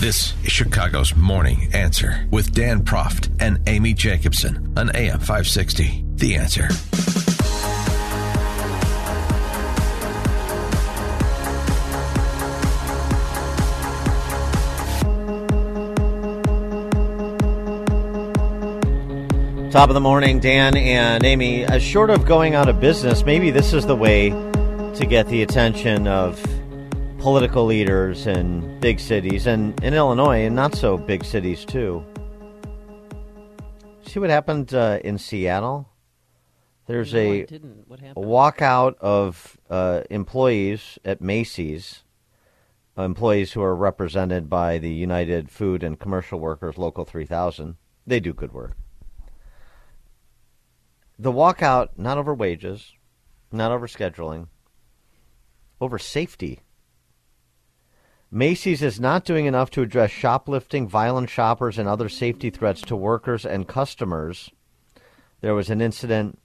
This 0.00 0.32
is 0.44 0.52
Chicago's 0.52 1.16
Morning 1.16 1.70
Answer 1.74 2.28
with 2.30 2.54
Dan 2.54 2.84
Proft 2.84 3.30
and 3.40 3.58
Amy 3.66 3.94
Jacobson 3.94 4.72
on 4.76 4.94
AM 4.94 5.18
560. 5.18 6.04
The 6.14 6.36
Answer. 6.36 6.68
Top 19.72 19.88
of 19.88 19.94
the 19.94 20.00
morning, 20.00 20.38
Dan 20.38 20.76
and 20.76 21.24
Amy. 21.24 21.64
As 21.64 21.82
short 21.82 22.10
of 22.10 22.24
going 22.24 22.54
out 22.54 22.68
of 22.68 22.80
business, 22.80 23.24
maybe 23.24 23.50
this 23.50 23.72
is 23.72 23.84
the 23.84 23.96
way 23.96 24.30
to 24.30 25.06
get 25.08 25.26
the 25.26 25.42
attention 25.42 26.06
of 26.06 26.40
political 27.18 27.64
leaders 27.64 28.26
in 28.26 28.78
big 28.80 29.00
cities 29.00 29.46
and 29.46 29.78
in 29.82 29.92
Illinois 29.92 30.44
and 30.46 30.54
not 30.54 30.74
so 30.74 30.96
big 30.96 31.24
cities 31.24 31.64
too. 31.64 32.04
See 34.02 34.20
what 34.20 34.30
happened 34.30 34.72
uh, 34.72 35.00
in 35.04 35.18
Seattle? 35.18 35.88
There's 36.86 37.12
No, 37.12 37.20
a, 37.20 37.42
a 37.42 38.14
walkout 38.14 38.96
of 38.98 39.58
uh, 39.68 40.02
employees 40.08 40.98
at 41.04 41.20
Macy's, 41.20 42.02
uh, 42.96 43.02
employees 43.02 43.52
who 43.52 43.62
are 43.62 43.76
represented 43.76 44.48
by 44.48 44.78
the 44.78 44.90
United 44.90 45.50
Food 45.50 45.82
and 45.82 45.98
Commercial 45.98 46.40
Workers 46.40 46.78
Local 46.78 47.04
3000. 47.04 47.76
They 48.06 48.20
do 48.20 48.32
good 48.32 48.52
work. 48.54 48.76
The 51.18 51.32
walkout, 51.32 51.90
not 51.98 52.16
over 52.16 52.32
wages, 52.32 52.94
not 53.52 53.72
over 53.72 53.86
scheduling, 53.86 54.46
over 55.80 55.98
safety. 55.98 56.60
Macy's 58.30 58.82
is 58.82 59.00
not 59.00 59.24
doing 59.24 59.46
enough 59.46 59.70
to 59.70 59.82
address 59.82 60.10
shoplifting, 60.10 60.86
violent 60.86 61.30
shoppers, 61.30 61.78
and 61.78 61.88
other 61.88 62.08
safety 62.08 62.50
threats 62.50 62.82
to 62.82 62.96
workers 62.96 63.46
and 63.46 63.66
customers. 63.66 64.50
There 65.40 65.54
was 65.54 65.70
an 65.70 65.80
incident 65.80 66.38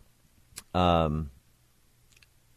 um, 0.74 1.32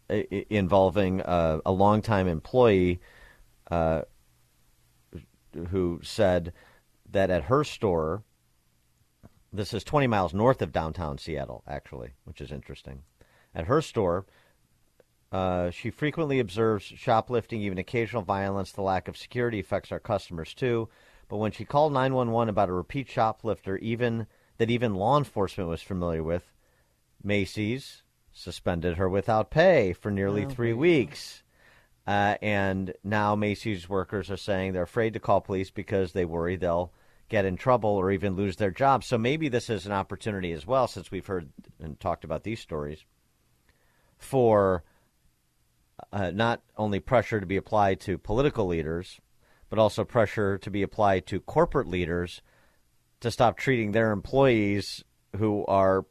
involving 0.09 1.23
uh, 1.23 1.59
a 1.67 1.73
longtime 1.73 2.29
employee 2.29 3.01
uh, 3.71 4.03
who 5.71 6.01
said 6.05 6.53
that 7.11 7.31
at 7.31 7.45
her 7.45 7.65
store, 7.65 8.23
this 9.53 9.75
is 9.75 9.83
20 9.83 10.07
miles 10.07 10.35
north 10.35 10.63
of 10.63 10.73
downtown 10.73 11.19
Seattle, 11.19 11.65
actually, 11.67 12.11
which 12.25 12.41
is 12.41 12.53
interesting. 12.53 13.03
At 13.55 13.67
her 13.67 13.81
store, 13.81 14.27
uh, 15.33 15.71
she 15.71 15.91
frequently 15.91 16.39
observes 16.39 16.85
shoplifting, 16.85 17.61
even 17.63 17.79
occasional 17.79 18.23
violence. 18.23 18.73
The 18.73 18.83
lack 18.83 19.09
of 19.09 19.17
security 19.17 19.61
affects 19.61 19.91
our 19.93 20.01
customers 20.01 20.55
too. 20.55 20.89
But 21.29 21.39
when 21.39 21.53
she 21.53 21.65
called 21.65 21.93
911 21.93 22.49
about 22.49 22.69
a 22.69 22.73
repeat 22.73 23.09
shoplifter, 23.09 23.77
even 23.79 24.27
that 24.59 24.71
even 24.71 24.95
law 24.95 25.19
enforcement 25.19 25.69
was 25.69 25.83
familiar 25.83 26.23
with, 26.23 26.45
Macy's 27.23 28.03
suspended 28.33 28.97
her 28.97 29.09
without 29.09 29.51
pay 29.51 29.92
for 29.92 30.11
nearly 30.11 30.45
Oh, 30.45 30.48
three 30.48 30.69
there 30.69 30.70
you 30.70 30.75
go. 30.75 30.81
weeks. 30.81 31.42
Uh, 32.07 32.36
and 32.41 32.95
now 33.03 33.35
Macy's 33.35 33.89
workers 33.89 34.31
are 34.31 34.36
saying 34.36 34.73
they're 34.73 34.83
afraid 34.85 35.15
to 35.15 35.20
call 35.20 35.41
police 35.41 35.70
because 35.70 36.13
they 36.13 36.25
worry 36.25 36.55
they'll 36.55 36.92
get 37.29 37.45
in 37.45 37.57
trouble 37.57 37.91
or 37.91 38.13
even 38.13 38.36
lose 38.36 38.57
their 38.57 38.70
job. 38.70 39.03
So 39.03 39.19
maybe 39.19 39.48
this 39.48 39.69
is 39.69 39.86
an 39.86 39.92
opportunity 39.92 40.53
as 40.53 40.65
well, 40.65 40.86
since 40.86 41.11
we've 41.11 41.27
heard 41.27 41.48
and 41.83 41.98
talked 41.98 42.23
about 42.23 42.45
these 42.45 42.61
stories, 42.61 43.05
for 44.17 44.85
uh, 46.12 46.30
not 46.30 46.62
only 46.77 47.01
pressure 47.01 47.40
to 47.40 47.46
be 47.46 47.57
applied 47.57 48.01
to 48.01 48.18
political 48.18 48.67
leaders, 48.67 49.20
but 49.68 49.79
also 49.79 50.05
pressure 50.05 50.58
to 50.58 50.70
be 50.70 50.83
applied 50.83 51.27
to 51.27 51.40
corporate 51.40 51.89
leaders 51.89 52.42
to 53.20 53.30
stop 53.30 53.57
treating 53.57 53.92
their 53.92 54.12
employees 54.12 55.05
who 55.36 55.64
are 55.67 56.06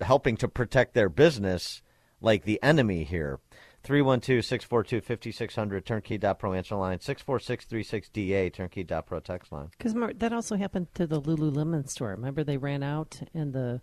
helping 0.00 0.36
to 0.36 0.48
protect 0.48 0.94
their 0.94 1.08
business 1.08 1.82
like 2.20 2.44
the 2.44 2.62
enemy 2.62 3.04
here. 3.04 3.40
312-642-5600, 3.84 5.84
turnkey.pro 5.84 6.52
answer 6.52 6.76
line, 6.76 6.98
64636DA, 6.98 8.52
turnkey.pro 8.52 9.20
text 9.20 9.52
line. 9.52 9.70
Because 9.76 9.94
that 10.16 10.34
also 10.34 10.56
happened 10.56 10.88
to 10.94 11.06
the 11.06 11.20
Lululemon 11.20 11.88
store. 11.88 12.10
Remember, 12.10 12.44
they 12.44 12.58
ran 12.58 12.82
out, 12.82 13.20
and 13.32 13.54
the 13.54 13.80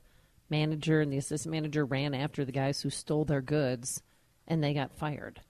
manager 0.51 1.01
and 1.01 1.12
the 1.12 1.17
assistant 1.17 1.51
manager 1.51 1.84
ran 1.84 2.13
after 2.13 2.46
the 2.46 2.51
guys 2.51 2.81
who 2.81 2.91
stole 2.91 3.25
their 3.25 3.41
goods, 3.41 4.03
and 4.47 4.63
they 4.63 4.74
got 4.74 4.97
fired. 4.97 5.41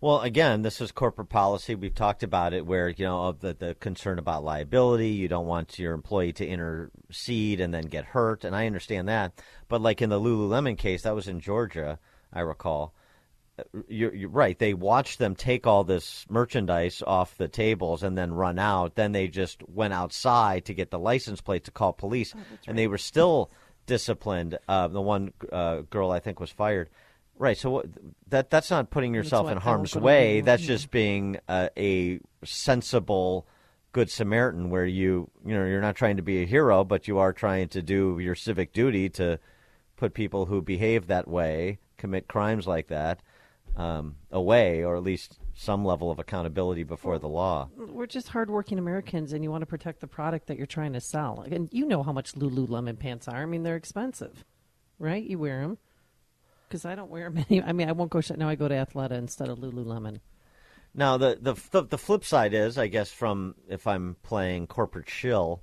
Well, 0.00 0.20
again, 0.20 0.62
this 0.62 0.80
is 0.80 0.92
corporate 0.92 1.30
policy. 1.30 1.74
We've 1.74 1.94
talked 1.94 2.22
about 2.22 2.52
it 2.52 2.66
where, 2.66 2.88
you 2.90 3.04
know, 3.04 3.24
of 3.26 3.40
the, 3.40 3.54
the 3.54 3.74
concern 3.74 4.18
about 4.18 4.44
liability. 4.44 5.08
You 5.08 5.28
don't 5.28 5.46
want 5.46 5.78
your 5.78 5.94
employee 5.94 6.34
to 6.34 6.46
intercede 6.46 7.60
and 7.60 7.72
then 7.72 7.84
get 7.84 8.04
hurt. 8.04 8.44
And 8.44 8.54
I 8.54 8.66
understand 8.66 9.08
that. 9.08 9.32
But 9.68 9.80
like 9.80 10.02
in 10.02 10.10
the 10.10 10.20
Lululemon 10.20 10.76
case, 10.76 11.02
that 11.02 11.14
was 11.14 11.28
in 11.28 11.40
Georgia, 11.40 11.98
I 12.32 12.40
recall. 12.40 12.92
You're, 13.88 14.14
you're 14.14 14.28
right. 14.28 14.58
They 14.58 14.74
watched 14.74 15.18
them 15.18 15.34
take 15.34 15.66
all 15.66 15.82
this 15.82 16.26
merchandise 16.28 17.02
off 17.06 17.38
the 17.38 17.48
tables 17.48 18.02
and 18.02 18.18
then 18.18 18.34
run 18.34 18.58
out. 18.58 18.96
Then 18.96 19.12
they 19.12 19.28
just 19.28 19.66
went 19.66 19.94
outside 19.94 20.66
to 20.66 20.74
get 20.74 20.90
the 20.90 20.98
license 20.98 21.40
plate 21.40 21.64
to 21.64 21.70
call 21.70 21.94
police. 21.94 22.34
And 22.66 22.78
they 22.78 22.86
were 22.86 22.98
still 22.98 23.50
disciplined. 23.86 24.58
Uh, 24.68 24.88
the 24.88 25.00
one 25.00 25.32
uh, 25.50 25.80
girl, 25.88 26.10
I 26.10 26.20
think, 26.20 26.38
was 26.38 26.50
fired. 26.50 26.90
Right. 27.38 27.56
So 27.56 27.70
what, 27.70 27.86
that 28.28 28.50
that's 28.50 28.70
not 28.70 28.90
putting 28.90 29.14
yourself 29.14 29.50
in 29.50 29.58
harm's 29.58 29.94
way. 29.94 30.40
That's 30.40 30.62
just 30.62 30.90
being 30.90 31.38
uh, 31.48 31.68
a 31.76 32.20
sensible 32.44 33.46
good 33.92 34.10
Samaritan, 34.10 34.70
where 34.70 34.86
you 34.86 35.30
you 35.44 35.54
know 35.54 35.64
you're 35.64 35.80
not 35.80 35.96
trying 35.96 36.16
to 36.16 36.22
be 36.22 36.42
a 36.42 36.46
hero, 36.46 36.84
but 36.84 37.08
you 37.08 37.18
are 37.18 37.32
trying 37.32 37.68
to 37.68 37.82
do 37.82 38.18
your 38.18 38.34
civic 38.34 38.72
duty 38.72 39.08
to 39.10 39.38
put 39.96 40.14
people 40.14 40.46
who 40.46 40.60
behave 40.62 41.06
that 41.06 41.26
way, 41.28 41.78
commit 41.96 42.28
crimes 42.28 42.66
like 42.66 42.88
that, 42.88 43.20
um, 43.76 44.16
away, 44.30 44.84
or 44.84 44.96
at 44.96 45.02
least 45.02 45.38
some 45.54 45.84
level 45.84 46.10
of 46.10 46.18
accountability 46.18 46.82
before 46.82 47.18
the 47.18 47.28
law. 47.28 47.68
We're 47.76 48.06
just 48.06 48.28
hardworking 48.28 48.78
Americans, 48.78 49.32
and 49.32 49.42
you 49.42 49.50
want 49.50 49.62
to 49.62 49.66
protect 49.66 50.00
the 50.00 50.06
product 50.06 50.46
that 50.48 50.58
you're 50.58 50.66
trying 50.66 50.92
to 50.92 51.00
sell. 51.00 51.46
And 51.50 51.68
you 51.72 51.86
know 51.86 52.02
how 52.02 52.12
much 52.12 52.34
Lululemon 52.34 52.98
pants 52.98 53.28
are. 53.28 53.42
I 53.42 53.46
mean, 53.46 53.62
they're 53.62 53.76
expensive, 53.76 54.44
right? 54.98 55.22
You 55.22 55.38
wear 55.38 55.62
them. 55.62 55.78
Because 56.68 56.84
I 56.84 56.94
don't 56.94 57.10
wear 57.10 57.30
many. 57.50 57.62
I 57.62 57.72
mean, 57.72 57.88
I 57.88 57.92
won't 57.92 58.10
go. 58.10 58.20
sh- 58.20 58.32
Now 58.36 58.48
I 58.48 58.54
go 58.54 58.68
to 58.68 58.74
Athleta 58.74 59.12
instead 59.12 59.48
of 59.48 59.58
Lululemon. 59.58 60.20
Now 60.94 61.16
the, 61.18 61.38
the 61.40 61.54
the 61.70 61.82
the 61.84 61.98
flip 61.98 62.24
side 62.24 62.54
is, 62.54 62.78
I 62.78 62.86
guess, 62.86 63.10
from 63.12 63.54
if 63.68 63.86
I'm 63.86 64.16
playing 64.22 64.66
corporate 64.66 65.10
shill. 65.10 65.62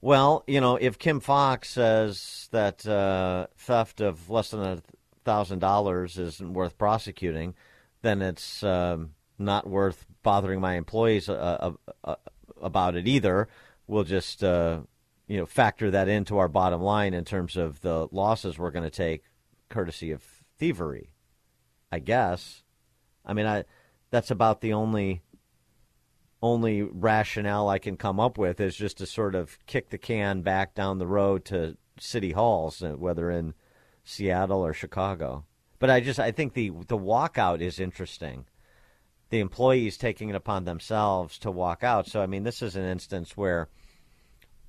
Well, 0.00 0.44
you 0.46 0.60
know, 0.60 0.76
if 0.76 0.98
Kim 0.98 1.20
Foxx 1.20 1.70
says 1.70 2.48
that 2.52 2.86
uh, 2.86 3.48
theft 3.56 4.00
of 4.00 4.30
less 4.30 4.50
than 4.50 4.60
a 4.62 4.82
thousand 5.24 5.58
dollars 5.58 6.18
isn't 6.18 6.52
worth 6.54 6.78
prosecuting, 6.78 7.54
then 8.02 8.22
it's 8.22 8.62
um, 8.62 9.10
not 9.38 9.68
worth 9.68 10.06
bothering 10.22 10.60
my 10.60 10.74
employees 10.74 11.28
uh, 11.28 11.32
uh, 11.34 11.72
uh, 12.04 12.14
about 12.62 12.94
it 12.96 13.06
either. 13.08 13.48
We'll 13.86 14.04
just 14.04 14.42
uh, 14.44 14.80
you 15.26 15.36
know 15.38 15.46
factor 15.46 15.90
that 15.90 16.08
into 16.08 16.38
our 16.38 16.48
bottom 16.48 16.80
line 16.80 17.12
in 17.14 17.24
terms 17.24 17.56
of 17.56 17.80
the 17.80 18.08
losses 18.12 18.58
we're 18.58 18.70
going 18.70 18.84
to 18.84 18.90
take, 18.90 19.24
courtesy 19.68 20.10
of 20.10 20.22
thievery. 20.58 21.12
I 21.90 21.98
guess. 22.00 22.62
I 23.24 23.32
mean, 23.32 23.46
I 23.46 23.64
that's 24.10 24.30
about 24.30 24.60
the 24.60 24.72
only 24.72 25.22
only 26.42 26.82
rationale 26.82 27.68
I 27.68 27.78
can 27.78 27.96
come 27.96 28.20
up 28.20 28.38
with 28.38 28.60
is 28.60 28.76
just 28.76 28.98
to 28.98 29.06
sort 29.06 29.34
of 29.34 29.58
kick 29.66 29.90
the 29.90 29.98
can 29.98 30.42
back 30.42 30.74
down 30.74 30.98
the 30.98 31.06
road 31.06 31.44
to 31.46 31.76
city 31.98 32.32
halls, 32.32 32.82
uh, 32.82 32.92
whether 32.92 33.30
in 33.30 33.54
Seattle 34.04 34.64
or 34.64 34.72
Chicago. 34.72 35.44
But 35.78 35.90
I 35.90 36.00
just 36.00 36.20
I 36.20 36.32
think 36.32 36.54
the 36.54 36.70
the 36.70 36.98
walkout 36.98 37.60
is 37.60 37.80
interesting. 37.80 38.46
The 39.30 39.40
employees 39.40 39.98
taking 39.98 40.30
it 40.30 40.34
upon 40.34 40.64
themselves 40.64 41.38
to 41.40 41.50
walk 41.50 41.84
out. 41.84 42.06
So 42.06 42.22
I 42.22 42.26
mean, 42.26 42.44
this 42.44 42.62
is 42.62 42.76
an 42.76 42.84
instance 42.84 43.36
where 43.36 43.68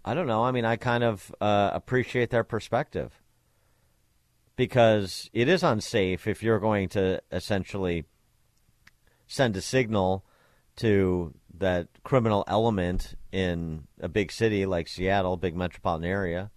I 0.04 0.14
don't 0.14 0.28
know. 0.28 0.44
I 0.44 0.52
mean, 0.52 0.66
I 0.66 0.76
kind 0.76 1.04
of 1.04 1.34
uh, 1.40 1.72
appreciate 1.74 2.30
their 2.30 2.44
perspective 2.44 3.22
because 4.60 5.30
it 5.32 5.48
is 5.48 5.64
unsafe 5.64 6.28
if 6.28 6.44
you're 6.44 6.60
going 6.60 6.90
to 6.90 7.22
essentially 7.32 8.04
send 9.26 9.56
a 9.56 9.62
signal 9.62 10.26
to 10.76 11.34
that 11.58 11.88
criminal 12.04 12.44
element 12.46 13.16
in 13.32 13.88
a 14.02 14.10
big 14.10 14.34
city 14.34 14.66
like 14.66 14.90
Seattle, 14.90 15.38
big 15.38 15.56
metropolitan 15.56 16.04
area, 16.04 16.52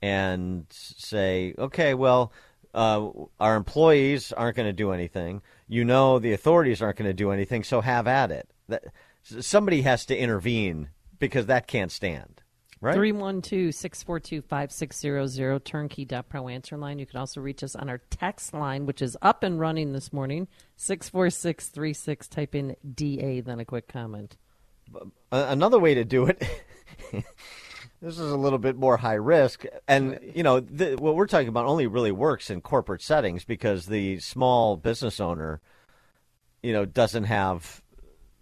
and 0.00 0.64
say, 0.70 1.52
okay, 1.58 1.92
well, 1.92 2.32
uh, 2.72 3.10
our 3.38 3.56
employees 3.56 4.32
aren't 4.32 4.56
going 4.56 4.66
to 4.66 4.72
do 4.72 4.92
anything. 4.92 5.42
You 5.68 5.84
know, 5.84 6.18
the 6.18 6.32
authorities 6.32 6.80
aren't 6.80 6.96
going 6.96 7.10
to 7.10 7.12
do 7.12 7.30
anything, 7.30 7.62
so 7.62 7.82
have 7.82 8.06
at 8.06 8.30
it. 8.30 8.48
That, 8.68 8.84
somebody 9.22 9.82
has 9.82 10.06
to 10.06 10.16
intervene 10.16 10.88
because 11.18 11.44
that 11.44 11.66
can't 11.66 11.92
stand. 11.92 12.40
Right? 12.84 12.96
312 12.96 13.74
642 13.74 14.42
5600 14.42 15.64
turnkey.pro 15.64 16.48
answer 16.48 16.76
line. 16.76 16.98
You 16.98 17.06
can 17.06 17.18
also 17.18 17.40
reach 17.40 17.64
us 17.64 17.74
on 17.74 17.88
our 17.88 18.02
text 18.10 18.52
line, 18.52 18.84
which 18.84 19.00
is 19.00 19.16
up 19.22 19.42
and 19.42 19.58
running 19.58 19.94
this 19.94 20.12
morning 20.12 20.48
64636. 20.76 22.28
Type 22.28 22.54
in 22.54 22.76
DA, 22.94 23.40
then 23.40 23.58
a 23.58 23.64
quick 23.64 23.88
comment. 23.88 24.36
Uh, 24.94 25.06
another 25.32 25.78
way 25.78 25.94
to 25.94 26.04
do 26.04 26.26
it. 26.26 26.46
this 28.02 28.18
is 28.18 28.30
a 28.30 28.36
little 28.36 28.58
bit 28.58 28.76
more 28.76 28.98
high 28.98 29.14
risk, 29.14 29.64
and 29.88 30.20
you 30.34 30.42
know 30.42 30.60
the, 30.60 30.96
what 30.96 31.16
we're 31.16 31.26
talking 31.26 31.48
about 31.48 31.64
only 31.64 31.86
really 31.86 32.12
works 32.12 32.50
in 32.50 32.60
corporate 32.60 33.00
settings 33.00 33.44
because 33.44 33.86
the 33.86 34.18
small 34.18 34.76
business 34.76 35.20
owner, 35.20 35.62
you 36.62 36.74
know, 36.74 36.84
doesn't 36.84 37.24
have 37.24 37.80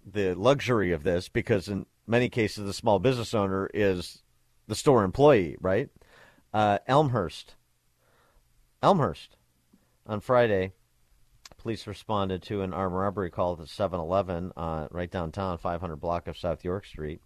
the 0.04 0.34
luxury 0.34 0.90
of 0.90 1.04
this 1.04 1.28
because 1.28 1.68
in 1.68 1.86
many 2.08 2.28
cases 2.28 2.66
the 2.66 2.72
small 2.72 2.98
business 2.98 3.34
owner 3.34 3.70
is 3.72 4.20
the 4.72 4.76
store 4.76 5.04
employee, 5.04 5.54
right? 5.60 5.90
Uh, 6.54 6.78
Elmhurst. 6.86 7.56
Elmhurst. 8.82 9.36
On 10.06 10.18
Friday, 10.18 10.72
police 11.58 11.86
responded 11.86 12.42
to 12.44 12.62
an 12.62 12.72
armed 12.72 12.96
robbery 12.96 13.30
call 13.30 13.52
at 13.52 13.58
the 13.58 13.66
7 13.66 14.00
Eleven 14.00 14.50
uh, 14.56 14.88
right 14.90 15.10
downtown, 15.10 15.58
500 15.58 15.96
block 15.96 16.26
of 16.26 16.38
South 16.38 16.64
York 16.64 16.86
Street. 16.86 17.20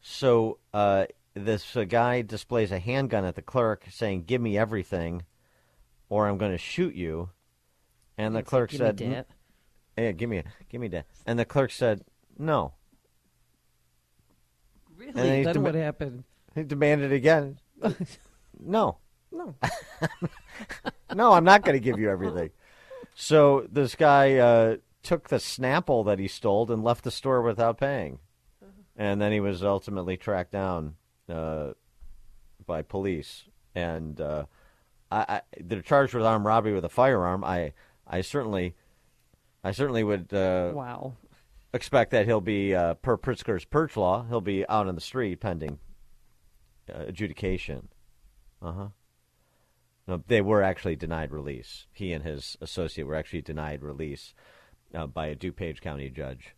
So 0.00 0.58
uh, 0.74 1.06
this 1.34 1.76
uh, 1.76 1.84
guy 1.84 2.22
displays 2.22 2.72
a 2.72 2.80
handgun 2.80 3.24
at 3.24 3.36
the 3.36 3.42
clerk 3.42 3.84
saying, 3.90 4.24
Give 4.24 4.40
me 4.40 4.58
everything 4.58 5.22
or 6.08 6.26
I'm 6.26 6.36
going 6.36 6.50
to 6.50 6.58
shoot 6.58 6.96
you. 6.96 7.30
And 8.18 8.34
the 8.34 8.42
clerk 8.42 8.72
said, 8.72 8.98
me 8.98 9.22
"Hey, 9.96 10.12
give 10.14 10.28
me, 10.28 10.42
give 10.68 10.80
me 10.80 10.88
that." 10.88 11.06
And 11.26 11.38
the 11.38 11.44
clerk 11.44 11.70
said, 11.70 12.04
"No." 12.36 12.74
Really? 15.14 15.44
Then 15.44 15.62
what 15.62 15.74
happened? 15.74 16.24
He 16.54 16.62
demanded 16.62 17.12
again. 17.12 17.58
no. 18.60 18.98
No. 19.32 19.54
no, 21.14 21.32
I'm 21.32 21.44
not 21.44 21.64
going 21.64 21.74
to 21.74 21.80
give 21.80 21.98
you 21.98 22.10
everything. 22.10 22.50
So 23.14 23.66
this 23.70 23.94
guy 23.94 24.36
uh, 24.36 24.76
took 25.02 25.28
the 25.28 25.36
Snapple 25.36 26.04
that 26.06 26.18
he 26.18 26.28
stole 26.28 26.70
and 26.70 26.84
left 26.84 27.04
the 27.04 27.10
store 27.10 27.42
without 27.42 27.78
paying. 27.78 28.18
And 28.96 29.20
then 29.20 29.32
he 29.32 29.40
was 29.40 29.64
ultimately 29.64 30.16
tracked 30.16 30.52
down 30.52 30.96
uh, 31.28 31.72
by 32.66 32.82
police. 32.82 33.44
And 33.74 34.20
uh, 34.20 34.44
I, 35.10 35.18
I, 35.18 35.40
they're 35.58 35.82
charged 35.82 36.14
with 36.14 36.24
armed 36.24 36.44
robbery 36.44 36.74
with 36.74 36.84
a 36.84 36.90
firearm. 36.90 37.42
I, 37.44 37.72
I 38.06 38.20
certainly, 38.20 38.74
I 39.64 39.72
certainly 39.72 40.04
would. 40.04 40.32
Uh, 40.32 40.72
wow 40.74 41.14
expect 41.72 42.10
that 42.12 42.26
he'll 42.26 42.40
be, 42.40 42.74
uh, 42.74 42.94
per 42.94 43.16
Pritzker's 43.16 43.64
purge 43.64 43.96
law, 43.96 44.24
he'll 44.28 44.40
be 44.40 44.66
out 44.68 44.88
on 44.88 44.94
the 44.94 45.00
street 45.00 45.40
pending 45.40 45.78
uh, 46.92 47.04
adjudication. 47.06 47.88
Uh 48.62 48.72
huh. 48.72 48.88
No, 50.06 50.22
they 50.26 50.40
were 50.40 50.62
actually 50.62 50.96
denied 50.96 51.30
release. 51.30 51.86
He 51.92 52.12
and 52.12 52.24
his 52.24 52.56
associate 52.60 53.06
were 53.06 53.14
actually 53.14 53.42
denied 53.42 53.82
release 53.82 54.34
uh, 54.94 55.06
by 55.06 55.26
a 55.28 55.36
DuPage 55.36 55.80
County 55.80 56.10
judge. 56.10 56.56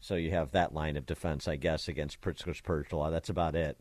So 0.00 0.16
you 0.16 0.32
have 0.32 0.50
that 0.50 0.74
line 0.74 0.98
of 0.98 1.06
defense, 1.06 1.48
I 1.48 1.56
guess, 1.56 1.88
against 1.88 2.20
Pritzker's 2.20 2.60
purge 2.60 2.92
law. 2.92 3.10
That's 3.10 3.30
about 3.30 3.56
it. 3.56 3.78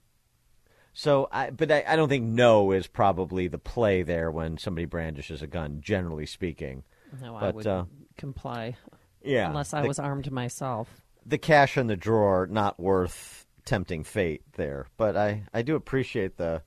So, 0.93 1.27
I, 1.31 1.49
but 1.49 1.71
I, 1.71 1.83
I 1.85 1.95
don't 1.95 2.07
think 2.07 2.23
no 2.23 2.71
is 2.71 2.87
probably 2.87 3.47
the 3.47 3.57
play 3.57 4.03
there 4.03 4.31
when 4.31 4.57
somebody 4.57 4.85
brandishes 4.85 5.41
a 5.41 5.47
gun. 5.47 5.81
Generally 5.81 6.27
speaking, 6.27 6.83
no, 7.19 7.33
but, 7.33 7.43
I 7.43 7.51
would 7.51 7.67
uh, 7.67 7.85
comply. 8.15 8.77
Yeah. 9.23 9.47
Unless 9.47 9.73
I 9.73 9.81
the, 9.81 9.87
was 9.87 9.99
armed 9.99 10.31
myself. 10.31 11.01
The 11.25 11.37
cash 11.37 11.77
in 11.77 11.87
the 11.87 11.95
drawer, 11.95 12.47
not 12.49 12.79
worth 12.79 13.45
tempting 13.65 14.03
fate 14.03 14.41
there. 14.53 14.87
But 14.97 15.15
I, 15.15 15.43
I 15.53 15.61
do 15.61 15.75
appreciate 15.75 16.37
the. 16.37 16.61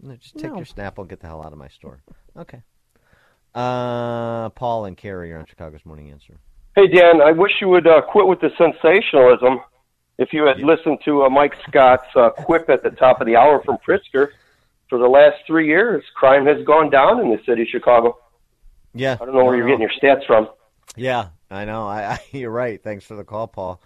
You 0.00 0.10
know, 0.10 0.16
just 0.16 0.36
take 0.38 0.50
No. 0.52 0.56
your 0.58 0.66
Snapple 0.66 0.98
and 0.98 1.08
get 1.08 1.20
the 1.20 1.26
hell 1.26 1.42
out 1.44 1.52
of 1.52 1.58
my 1.58 1.68
store. 1.68 2.02
Okay. 2.36 2.62
Uh, 3.54 4.50
Paul 4.50 4.84
and 4.84 4.96
Carrie 4.96 5.32
are 5.32 5.38
on 5.38 5.46
Chicago's 5.46 5.84
Morning 5.84 6.10
Answer. 6.10 6.38
Hey, 6.76 6.86
Dan, 6.86 7.20
I 7.20 7.32
wish 7.32 7.50
you 7.60 7.68
would 7.68 7.88
uh, 7.88 8.02
quit 8.02 8.28
with 8.28 8.40
the 8.40 8.50
sensationalism. 8.56 9.58
If 10.18 10.32
you 10.32 10.44
had 10.46 10.60
listened 10.60 10.98
to 11.04 11.24
uh, 11.24 11.30
Mike 11.30 11.54
Scott's 11.66 12.06
uh, 12.14 12.30
quip 12.30 12.70
at 12.70 12.84
the 12.84 12.90
top 12.90 13.20
of 13.20 13.26
the 13.26 13.34
hour 13.34 13.60
from 13.64 13.78
Pritzker, 13.78 14.28
for 14.88 14.98
the 14.98 15.08
last 15.08 15.38
three 15.46 15.66
years, 15.66 16.04
crime 16.14 16.46
has 16.46 16.64
gone 16.64 16.90
down 16.90 17.20
in 17.20 17.30
the 17.30 17.38
city 17.44 17.62
of 17.62 17.68
Chicago. 17.68 18.16
Yeah. 18.94 19.16
I 19.20 19.24
don't 19.24 19.34
know 19.34 19.44
where 19.44 19.56
you're 19.56 19.66
getting 19.66 19.80
your 19.80 19.90
stats 19.90 20.24
from. 20.26 20.48
Yeah, 20.96 21.28
I 21.50 21.64
know. 21.64 21.86
I, 21.86 22.12
I 22.12 22.20
you're 22.32 22.50
right. 22.50 22.82
Thanks 22.82 23.04
for 23.04 23.14
the 23.14 23.24
call, 23.24 23.48
Paul. 23.48 23.80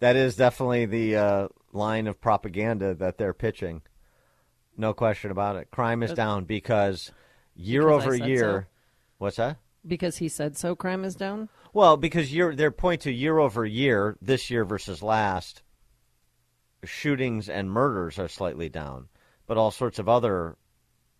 That 0.00 0.16
is 0.16 0.36
definitely 0.36 0.86
the 0.86 1.16
uh, 1.16 1.48
line 1.72 2.06
of 2.06 2.20
propaganda 2.20 2.94
that 2.94 3.18
they're 3.18 3.34
pitching. 3.34 3.82
No 4.76 4.94
question 4.94 5.30
about 5.30 5.56
it. 5.56 5.70
Crime 5.72 6.04
is 6.04 6.12
down 6.12 6.44
because 6.44 7.10
year 7.56 7.88
Because 7.88 8.04
over 8.04 8.14
year. 8.14 8.68
so. 8.68 8.74
What's 9.18 9.36
that? 9.36 9.56
Because 9.86 10.18
he 10.18 10.28
said 10.28 10.56
so, 10.56 10.76
crime 10.76 11.04
is 11.04 11.16
down? 11.16 11.48
Well, 11.72 11.96
because 11.96 12.32
year 12.32 12.54
their 12.54 12.70
point 12.70 13.00
to 13.02 13.12
year 13.12 13.38
over 13.38 13.64
year, 13.66 14.16
this 14.22 14.50
year 14.50 14.64
versus 14.64 15.02
last, 15.02 15.62
shootings 16.84 17.48
and 17.48 17.70
murders 17.70 18.18
are 18.18 18.28
slightly 18.28 18.68
down, 18.68 19.08
but 19.46 19.56
all 19.56 19.70
sorts 19.70 19.98
of 19.98 20.08
other 20.08 20.56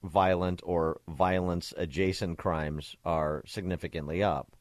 violent 0.04 0.60
or 0.64 1.00
violence 1.08 1.74
adjacent 1.76 2.38
crimes 2.38 2.94
are 3.04 3.42
significantly 3.46 4.22
up. 4.22 4.56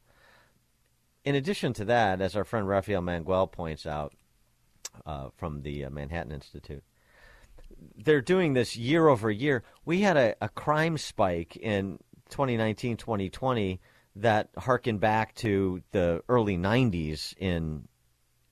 In 1.27 1.35
addition 1.35 1.73
to 1.73 1.83
that, 1.83 2.21
as 2.21 2.37
our 2.37 2.45
friend 2.45 2.69
Rafael 2.69 3.01
Mangual 3.01 3.51
points 3.51 3.85
out 3.85 4.13
uh, 5.05 5.27
from 5.35 5.61
the 5.61 5.83
uh, 5.83 5.89
Manhattan 5.89 6.31
Institute, 6.31 6.85
they're 7.97 8.21
doing 8.21 8.53
this 8.53 8.77
year 8.77 9.09
over 9.09 9.29
year. 9.29 9.63
We 9.83 9.99
had 9.99 10.15
a, 10.15 10.35
a 10.39 10.47
crime 10.47 10.97
spike 10.97 11.57
in 11.57 11.99
2019, 12.29 12.95
2020 12.95 13.81
that 14.15 14.51
harkened 14.57 15.01
back 15.01 15.35
to 15.35 15.81
the 15.91 16.23
early 16.29 16.57
90s 16.57 17.35
in 17.37 17.89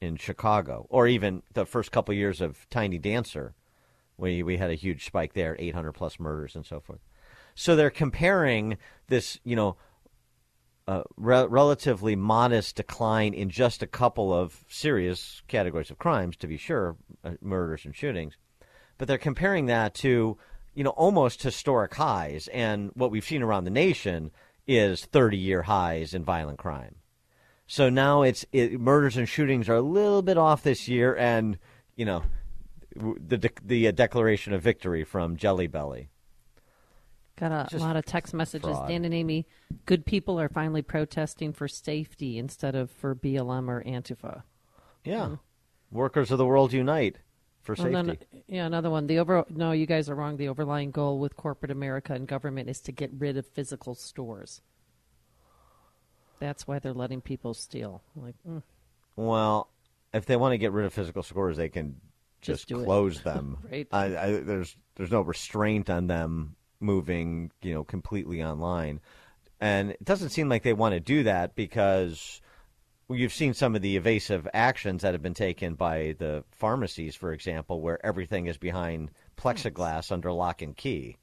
in 0.01 0.17
Chicago, 0.17 0.85
or 0.89 1.07
even 1.07 1.43
the 1.53 1.65
first 1.65 1.93
couple 1.93 2.13
years 2.13 2.41
of 2.41 2.69
Tiny 2.69 2.97
Dancer, 2.97 3.55
we 4.17 4.43
we 4.43 4.57
had 4.57 4.69
a 4.69 4.75
huge 4.75 5.05
spike 5.05 5.31
there, 5.31 5.55
800 5.57 5.93
plus 5.93 6.19
murders 6.19 6.57
and 6.57 6.65
so 6.65 6.81
forth. 6.81 6.99
So 7.55 7.77
they're 7.77 7.89
comparing 7.89 8.77
this, 9.07 9.39
you 9.45 9.55
know, 9.55 9.77
uh, 10.87 11.03
re- 11.17 11.47
relatively 11.47 12.15
modest 12.15 12.75
decline 12.75 13.33
in 13.33 13.49
just 13.49 13.81
a 13.81 13.87
couple 13.87 14.33
of 14.33 14.63
serious 14.69 15.41
categories 15.47 15.89
of 15.89 15.97
crimes, 15.97 16.37
to 16.37 16.47
be 16.47 16.57
sure, 16.57 16.95
uh, 17.23 17.31
murders 17.41 17.85
and 17.85 17.95
shootings, 17.95 18.37
but 18.97 19.07
they're 19.07 19.17
comparing 19.17 19.65
that 19.65 19.93
to, 19.95 20.37
you 20.73 20.83
know, 20.83 20.91
almost 20.91 21.43
historic 21.43 21.93
highs, 21.95 22.47
and 22.49 22.91
what 22.93 23.11
we've 23.11 23.25
seen 23.25 23.41
around 23.41 23.63
the 23.63 23.71
nation 23.71 24.31
is 24.67 25.07
30-year 25.11 25.63
highs 25.63 26.13
in 26.13 26.23
violent 26.23 26.59
crime. 26.59 26.95
So 27.67 27.89
now 27.89 28.21
it's 28.21 28.45
it, 28.51 28.79
murders 28.79 29.17
and 29.17 29.27
shootings 29.27 29.67
are 29.69 29.75
a 29.75 29.81
little 29.81 30.21
bit 30.21 30.37
off 30.37 30.61
this 30.61 30.87
year, 30.87 31.15
and 31.15 31.57
you 31.95 32.05
know, 32.05 32.23
the 32.95 33.37
de- 33.37 33.49
the 33.63 33.87
uh, 33.87 33.91
declaration 33.91 34.53
of 34.53 34.61
victory 34.61 35.03
from 35.03 35.35
Jelly 35.35 35.67
Belly. 35.67 36.09
Got 37.37 37.51
a 37.51 37.67
Just 37.69 37.83
lot 37.83 37.97
of 37.97 38.05
text 38.05 38.33
messages. 38.33 38.69
fraud. 38.69 38.87
Dan 38.89 39.03
and 39.03 39.13
Amy, 39.13 39.45
good 39.85 40.05
people 40.05 40.39
are 40.39 40.47
finally 40.47 40.81
protesting 40.81 41.51
for 41.51 41.67
safety 41.67 42.37
instead 42.37 42.75
of 42.75 42.89
for 42.89 43.13
BLM 43.13 43.67
or 43.67 43.83
Antifa. 43.83 44.43
Yeah, 45.03 45.35
workers 45.91 46.31
of 46.31 46.37
the 46.37 46.45
world 46.45 46.71
unite 46.71 47.17
for 47.61 47.75
safety. 47.75 47.91
then, 47.91 48.17
yeah, 48.47 48.65
another 48.65 48.89
one. 48.89 49.07
The 49.07 49.19
over 49.19 49.43
no, 49.49 49.71
you 49.73 49.85
guys 49.85 50.09
are 50.09 50.15
wrong. 50.15 50.37
The 50.37 50.47
overlying 50.47 50.91
goal 50.91 51.19
with 51.19 51.35
corporate 51.35 51.71
America 51.71 52.13
and 52.13 52.25
government 52.27 52.69
is 52.69 52.79
to 52.81 52.91
get 52.93 53.11
rid 53.17 53.35
of 53.37 53.45
physical 53.45 53.95
stores. 53.95 54.61
That's 56.39 56.67
why 56.67 56.79
they're 56.79 56.93
letting 56.93 57.21
people 57.21 57.53
steal. 57.53 58.01
Like, 58.15 58.35
mm, 58.47 58.61
Well, 59.15 59.69
if 60.13 60.25
they 60.25 60.35
want 60.35 60.53
to 60.53 60.57
get 60.57 60.71
rid 60.71 60.85
of 60.85 60.93
physical 60.93 61.23
stores, 61.23 61.57
they 61.57 61.69
can 61.69 61.99
Just 62.41 62.67
just, 62.67 62.81
it. 62.81 62.85
close 62.85 63.19
them. 63.23 63.57
Right. 63.69 63.87
I, 63.91 64.05
I, 64.17 64.31
there's 64.37 64.75
there's 64.95 65.11
no 65.11 65.21
restraint 65.21 65.89
on 65.89 66.07
them 66.07 66.55
moving, 66.79 67.51
you 67.61 67.73
know, 67.73 67.83
completely 67.83 68.43
online, 68.43 68.99
and 69.59 69.91
it 69.91 70.03
doesn't 70.03 70.29
seem 70.29 70.49
like 70.49 70.63
they 70.63 70.73
want 70.73 70.93
to 70.93 70.99
do 70.99 71.23
that 71.23 71.55
because 71.55 72.41
you've 73.09 73.33
seen 73.33 73.53
some 73.53 73.75
of 73.75 73.81
the 73.81 73.95
evasive 73.97 74.47
actions 74.53 75.01
that 75.03 75.13
have 75.13 75.21
been 75.21 75.33
taken 75.33 75.75
by 75.75 76.15
the 76.17 76.43
pharmacies, 76.51 77.15
for 77.15 77.31
example, 77.33 77.81
where 77.81 78.03
everything 78.05 78.47
is 78.47 78.57
behind 78.57 79.11
plexiglass 79.37 80.11
under 80.11 80.31
lock 80.31 80.61
and 80.61 80.75
key. 80.75 81.17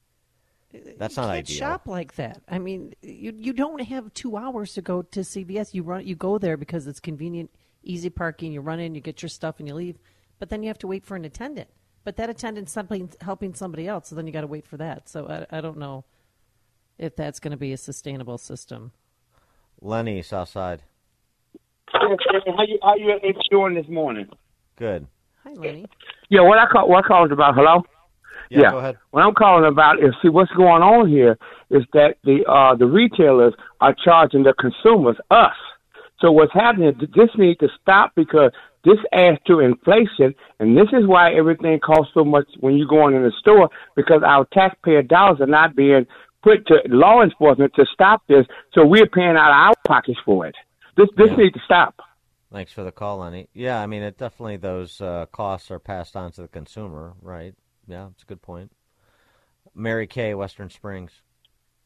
That's 0.98 1.16
you 1.16 1.22
not 1.22 1.28
can't 1.28 1.38
ideal. 1.38 1.56
shop 1.58 1.86
like 1.86 2.14
that. 2.14 2.40
I 2.48 2.58
mean, 2.58 2.94
you 3.02 3.34
you 3.36 3.52
don't 3.52 3.80
have 3.82 4.12
two 4.14 4.36
hours 4.36 4.72
to 4.74 4.82
go 4.82 5.02
to 5.02 5.20
CVS. 5.20 5.74
You 5.74 5.82
run, 5.82 6.06
you 6.06 6.14
go 6.14 6.38
there 6.38 6.56
because 6.56 6.86
it's 6.86 7.00
convenient. 7.00 7.50
easy 7.82 8.08
parking. 8.10 8.52
You 8.52 8.60
run 8.62 8.80
in, 8.80 8.94
you 8.94 9.00
get 9.02 9.20
your 9.22 9.28
stuff, 9.28 9.58
and 9.58 9.68
you 9.68 9.74
leave. 9.74 9.98
But 10.38 10.48
then 10.48 10.62
you 10.62 10.68
have 10.68 10.78
to 10.78 10.86
wait 10.86 11.04
for 11.04 11.16
an 11.16 11.24
attendant. 11.24 11.68
But 12.04 12.16
that 12.16 12.28
attendant's 12.28 12.72
something 12.72 13.10
helping 13.20 13.54
somebody 13.54 13.86
else, 13.86 14.08
so 14.08 14.16
then 14.16 14.26
you 14.26 14.32
got 14.32 14.40
to 14.40 14.46
wait 14.46 14.66
for 14.66 14.76
that. 14.76 15.08
So 15.08 15.26
I, 15.28 15.58
I 15.58 15.60
don't 15.60 15.78
know 15.78 16.04
if 16.98 17.14
that's 17.16 17.38
going 17.38 17.52
to 17.52 17.56
be 17.56 17.72
a 17.72 17.76
sustainable 17.76 18.38
system. 18.38 18.92
Lenny, 19.80 20.22
Southside. 20.22 20.82
How 21.92 22.08
you 22.66 22.78
how 22.82 22.94
you 22.94 23.34
doing 23.50 23.74
this 23.74 23.88
morning? 23.88 24.28
Good. 24.76 25.06
Hi, 25.44 25.52
Lenny. 25.52 25.86
Yeah, 26.28 26.42
what 26.42 26.58
I 26.58 26.66
call 26.66 26.88
what 26.88 27.04
I 27.04 27.08
called 27.08 27.32
about. 27.32 27.54
Hello. 27.54 27.82
Yeah, 28.50 28.70
go 28.70 28.78
ahead. 28.78 28.98
What 29.10 29.22
I'm 29.22 29.34
calling 29.34 29.64
about 29.64 30.02
is 30.02 30.14
see 30.22 30.28
what's 30.28 30.50
going 30.52 30.82
on 30.82 31.08
here 31.08 31.38
is 31.70 31.82
that 31.92 32.16
the 32.24 32.44
uh 32.48 32.76
the 32.76 32.86
retailers 32.86 33.54
are 33.80 33.94
charging 34.04 34.42
the 34.42 34.54
consumers 34.54 35.16
us. 35.30 35.54
So 36.20 36.30
what's 36.30 36.52
happening? 36.52 36.88
Is 36.88 37.08
this 37.14 37.30
needs 37.36 37.58
to 37.60 37.68
stop 37.80 38.12
because 38.14 38.52
this 38.84 38.98
adds 39.12 39.38
to 39.46 39.60
inflation, 39.60 40.34
and 40.58 40.76
this 40.76 40.88
is 40.92 41.06
why 41.06 41.32
everything 41.34 41.78
costs 41.80 42.12
so 42.14 42.24
much 42.24 42.48
when 42.60 42.74
you 42.74 42.86
go 42.86 43.06
in 43.08 43.14
the 43.14 43.32
store 43.38 43.70
because 43.96 44.22
our 44.24 44.44
taxpayer 44.52 45.02
dollars 45.02 45.40
are 45.40 45.46
not 45.46 45.76
being 45.76 46.06
put 46.42 46.66
to 46.66 46.80
law 46.86 47.22
enforcement 47.22 47.72
to 47.74 47.86
stop 47.92 48.22
this. 48.28 48.46
So 48.72 48.84
we're 48.84 49.06
paying 49.06 49.36
out 49.36 49.50
of 49.50 49.56
our 49.68 49.74
pockets 49.86 50.18
for 50.24 50.46
it. 50.46 50.56
This 50.96 51.08
this 51.16 51.30
Yeah. 51.30 51.36
needs 51.36 51.54
to 51.54 51.60
stop. 51.64 52.00
Thanks 52.52 52.72
for 52.72 52.82
the 52.82 52.92
call, 52.92 53.18
Lenny. 53.18 53.48
Yeah, 53.54 53.80
I 53.80 53.86
mean, 53.86 54.02
it 54.02 54.18
definitely 54.18 54.58
those 54.58 55.00
uh, 55.00 55.26
costs 55.32 55.70
are 55.70 55.78
passed 55.78 56.16
on 56.16 56.32
to 56.32 56.42
the 56.42 56.48
consumer, 56.48 57.14
right? 57.22 57.54
Yeah, 57.86 58.08
it's 58.08 58.24
a 58.24 58.26
good 58.26 58.42
point. 58.42 58.72
Mary 59.74 60.06
Kay, 60.06 60.34
Western 60.34 60.68
Springs. 60.68 61.22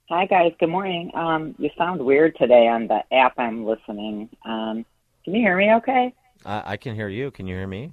Hi 0.09 0.25
guys, 0.27 0.53
good 0.61 0.69
morning. 0.69 1.11
Um, 1.15 1.55
you 1.59 1.69
sound 1.77 2.01
weird 2.05 2.37
today 2.37 2.69
on 2.69 2.87
the 2.87 3.01
app 3.13 3.35
I'm 3.39 3.65
listening. 3.65 4.29
Um, 4.45 4.85
can 5.25 5.35
you 5.35 5.41
hear 5.41 5.57
me 5.57 5.73
okay? 5.75 6.15
I, 6.47 6.73
I 6.73 6.77
can 6.77 6.95
hear 6.95 7.09
you. 7.09 7.31
Can 7.31 7.47
you 7.47 7.57
hear 7.57 7.67
me? 7.67 7.93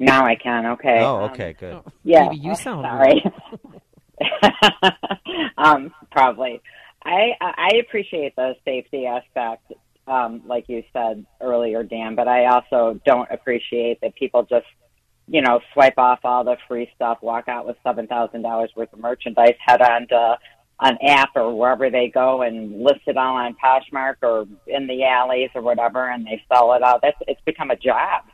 Now 0.00 0.24
I 0.26 0.36
can, 0.36 0.66
okay. 0.66 1.00
Oh, 1.00 1.24
Um, 1.24 1.30
okay, 1.32 1.54
good. 1.58 1.80
yeah. 2.04 2.24
Maybe 2.24 2.36
you 2.36 2.54
sound 2.54 2.84
sorry. 2.84 3.22
um, 5.58 5.92
probably. 6.10 6.60
I 7.04 7.30
I 7.40 7.70
appreciate 7.80 8.34
the 8.36 8.54
safety 8.64 9.06
aspect, 9.06 9.72
um, 10.06 10.42
like 10.46 10.68
you 10.68 10.82
said 10.92 11.24
earlier, 11.40 11.82
Dan, 11.82 12.14
but 12.14 12.28
I 12.28 12.46
also 12.46 13.00
don't 13.06 13.30
appreciate 13.30 14.00
that 14.02 14.14
people 14.16 14.42
just 14.44 14.66
you 15.30 15.42
know, 15.42 15.60
swipe 15.74 15.98
off 15.98 16.20
all 16.24 16.42
the 16.42 16.56
free 16.66 16.90
stuff, 16.94 17.18
walk 17.20 17.48
out 17.48 17.66
with 17.66 17.76
seven 17.84 18.06
thousand 18.06 18.42
dollars 18.42 18.70
worth 18.74 18.92
of 18.92 18.98
merchandise, 18.98 19.54
head 19.64 19.82
on 19.82 20.08
to 20.08 20.38
an 20.80 20.96
app 21.02 21.30
or 21.34 21.54
wherever 21.54 21.90
they 21.90 22.08
go 22.08 22.42
and 22.42 22.82
list 22.82 23.00
it 23.06 23.16
all 23.16 23.36
on 23.36 23.56
Poshmark 23.62 24.16
or 24.22 24.46
in 24.66 24.86
the 24.86 25.04
alleys 25.04 25.50
or 25.54 25.62
whatever, 25.62 26.08
and 26.08 26.24
they 26.26 26.42
sell 26.52 26.72
it 26.74 26.82
out. 26.82 27.00
That's 27.02 27.16
it's 27.26 27.40
become 27.44 27.70
a 27.70 27.76
job. 27.76 28.24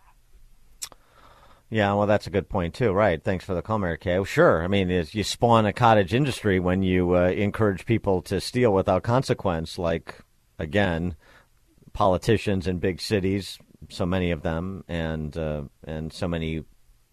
Yeah, 1.70 1.94
well, 1.94 2.06
that's 2.06 2.26
a 2.26 2.30
good 2.30 2.48
point 2.48 2.74
too, 2.74 2.92
right? 2.92 3.22
Thanks 3.22 3.44
for 3.44 3.54
the 3.54 3.62
call, 3.62 3.78
Mary 3.78 3.98
Kay. 3.98 4.16
Well, 4.16 4.24
sure. 4.24 4.62
I 4.62 4.68
mean, 4.68 4.90
you 4.90 5.24
spawn 5.24 5.66
a 5.66 5.72
cottage 5.72 6.14
industry 6.14 6.60
when 6.60 6.82
you 6.82 7.16
uh, 7.16 7.30
encourage 7.30 7.86
people 7.86 8.22
to 8.22 8.40
steal 8.40 8.72
without 8.72 9.02
consequence, 9.02 9.78
like 9.78 10.20
again, 10.58 11.16
politicians 11.92 12.66
in 12.66 12.78
big 12.78 13.00
cities, 13.00 13.58
so 13.88 14.04
many 14.04 14.30
of 14.30 14.42
them, 14.42 14.84
and 14.86 15.36
uh, 15.36 15.62
and 15.84 16.12
so 16.12 16.28
many 16.28 16.64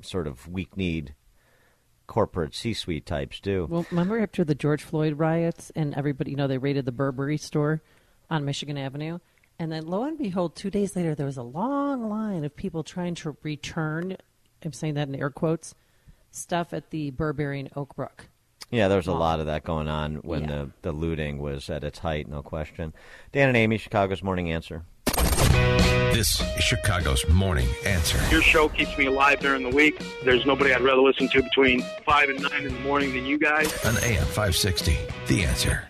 sort 0.02 0.28
of 0.28 0.48
weak-kneed 0.48 1.16
corporate 2.12 2.54
C-suite 2.54 3.06
types 3.06 3.40
do. 3.40 3.68
Well, 3.70 3.86
remember 3.90 4.20
after 4.22 4.44
the 4.44 4.54
George 4.54 4.84
Floyd 4.84 5.18
riots 5.18 5.72
and 5.78 5.94
everybody, 5.96 6.32
you 6.32 6.36
know, 6.38 6.48
they 6.48 6.58
raided 6.58 6.84
the 6.84 6.92
Burberry 6.92 7.38
store 7.38 7.82
on 8.30 8.44
Michigan 8.44 8.78
Avenue? 8.78 9.20
And 9.58 9.72
then 9.72 9.88
lo 9.88 10.04
and 10.04 10.18
behold, 10.18 10.56
two 10.58 10.70
days 10.70 10.94
later, 10.94 11.16
there 11.16 11.26
was 11.26 11.38
a 11.38 11.44
long 11.44 12.10
line 12.10 12.44
of 12.44 12.54
people 12.54 12.84
trying 12.84 13.16
to 13.16 13.38
return, 13.44 14.18
I'm 14.66 14.74
saying 14.74 14.96
that 14.96 15.08
in 15.08 15.16
air 15.16 15.30
quotes, 15.30 15.74
stuff 16.32 16.74
at 16.74 16.90
the 16.90 17.12
Burberry 17.12 17.62
in 17.62 17.70
Oak 17.78 17.96
Brook. 17.96 18.28
Yeah, 18.72 18.90
there 18.90 18.98
was 18.98 19.08
a 19.08 19.14
lot 19.14 19.40
of 19.40 19.46
that 19.46 19.64
going 19.64 19.88
on 19.88 20.16
when 20.16 20.42
Yeah. 20.42 20.48
the, 20.48 20.72
the 20.82 20.92
looting 20.92 21.38
was 21.40 21.70
at 21.70 21.84
its 21.86 22.00
height, 22.00 22.28
no 22.28 22.42
question. 22.42 22.94
Dan 23.32 23.48
and 23.48 23.56
Amy, 23.58 23.78
Chicago's 23.78 24.22
Morning 24.22 24.52
Answer. 24.52 24.84
This 26.22 26.40
is 26.56 26.64
Chicago's 26.64 27.28
Morning 27.30 27.68
Answer. 27.84 28.20
Your 28.30 28.44
show 28.44 28.70
keeps 28.70 28.96
me 28.96 29.08
alive 29.08 29.40
during 29.40 29.64
the 29.64 29.76
week. 29.76 30.00
There's 30.24 30.46
nobody 30.46 30.72
I'd 30.72 30.82
rather 30.82 31.02
listen 31.02 31.28
to 31.30 31.42
between 31.42 31.82
5 32.06 32.30
and 32.30 32.44
9 32.44 32.52
in 32.64 32.74
the 32.76 32.80
morning 32.82 33.12
than 33.16 33.26
you 33.26 33.40
guys. 33.40 33.74
On 33.84 33.98
AM 34.04 34.24
560. 34.26 35.00
The 35.26 35.44
Answer. 35.44 35.90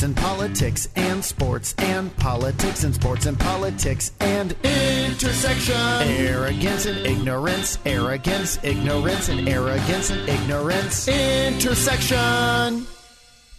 Sports 0.00 0.08
and 0.08 0.16
politics 0.16 0.88
and 0.96 1.22
sports 1.22 1.74
and 1.76 2.16
politics 2.16 2.84
and 2.84 2.94
sports 2.94 3.26
and 3.26 3.38
politics 3.38 4.12
and 4.20 4.56
intersection. 4.64 5.76
Arrogance 5.76 6.86
and 6.86 7.06
ignorance, 7.06 7.78
arrogance, 7.84 8.58
ignorance 8.64 9.28
and 9.28 9.46
arrogance 9.46 10.08
and 10.08 10.26
ignorance. 10.26 11.06
Intersection. 11.06 12.86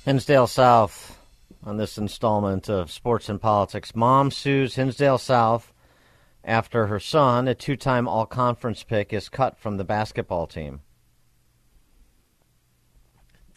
Hinsdale 0.03 0.47
South 0.47 1.15
on 1.63 1.77
this 1.77 1.99
installment 1.99 2.67
of 2.71 2.89
Sports 2.89 3.29
and 3.29 3.39
Politics. 3.39 3.95
Mom 3.95 4.31
sues 4.31 4.73
Hinsdale 4.73 5.19
South 5.19 5.71
after 6.43 6.87
her 6.87 6.99
son, 6.99 7.47
a 7.47 7.53
two 7.53 7.75
time 7.75 8.07
all 8.07 8.25
conference 8.25 8.81
pick, 8.81 9.13
is 9.13 9.29
cut 9.29 9.59
from 9.59 9.77
the 9.77 9.83
basketball 9.83 10.47
team. 10.47 10.81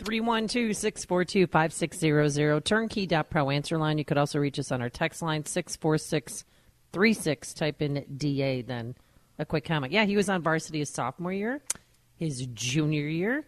312-642-5600 0.05 2.65
turnkey.pro 2.65 3.51
answer 3.51 3.79
line. 3.79 3.99
You 3.99 4.05
could 4.05 4.19
also 4.19 4.39
reach 4.39 4.59
us 4.59 4.71
on 4.71 4.83
our 4.83 4.91
text 4.91 5.23
line 5.23 5.45
64636 5.45 7.55
type 7.55 7.83
in 7.83 8.05
da 8.17 8.63
then. 8.63 8.95
A 9.39 9.45
quick 9.45 9.65
comment. 9.65 9.93
Yeah 9.93 10.05
he 10.05 10.17
was 10.17 10.29
on 10.29 10.43
varsity 10.43 10.79
his 10.79 10.91
sophomore 10.91 11.33
year 11.33 11.61
his 12.17 12.47
junior 12.55 13.09
year 13.09 13.45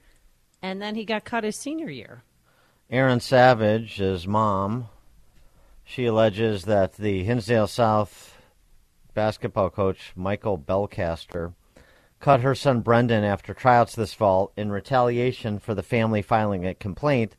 and 0.63 0.83
then 0.83 0.95
he 0.95 1.05
got 1.05 1.25
cut 1.25 1.45
his 1.45 1.57
senior 1.57 1.91
year. 1.91 2.23
Erin 2.91 3.21
Savage, 3.21 3.97
his 3.97 4.27
mom, 4.27 4.89
she 5.85 6.07
alleges 6.07 6.65
that 6.65 6.95
the 6.95 7.25
Hinsdale 7.25 7.67
South 7.67 8.39
basketball 9.15 9.71
coach, 9.71 10.13
Michael 10.15 10.59
Belcaster, 10.59 11.55
cut 12.27 12.41
her 12.41 12.57
son 12.57 12.81
Brendan 12.81 13.23
after 13.23 13.55
tryouts 13.55 13.95
this 13.95 14.13
fall 14.13 14.51
in 14.57 14.73
retaliation 14.73 15.61
for 15.61 15.77
the 15.77 15.83
family 15.85 16.21
filing 16.21 16.67
a 16.67 16.75
complaint 16.75 17.37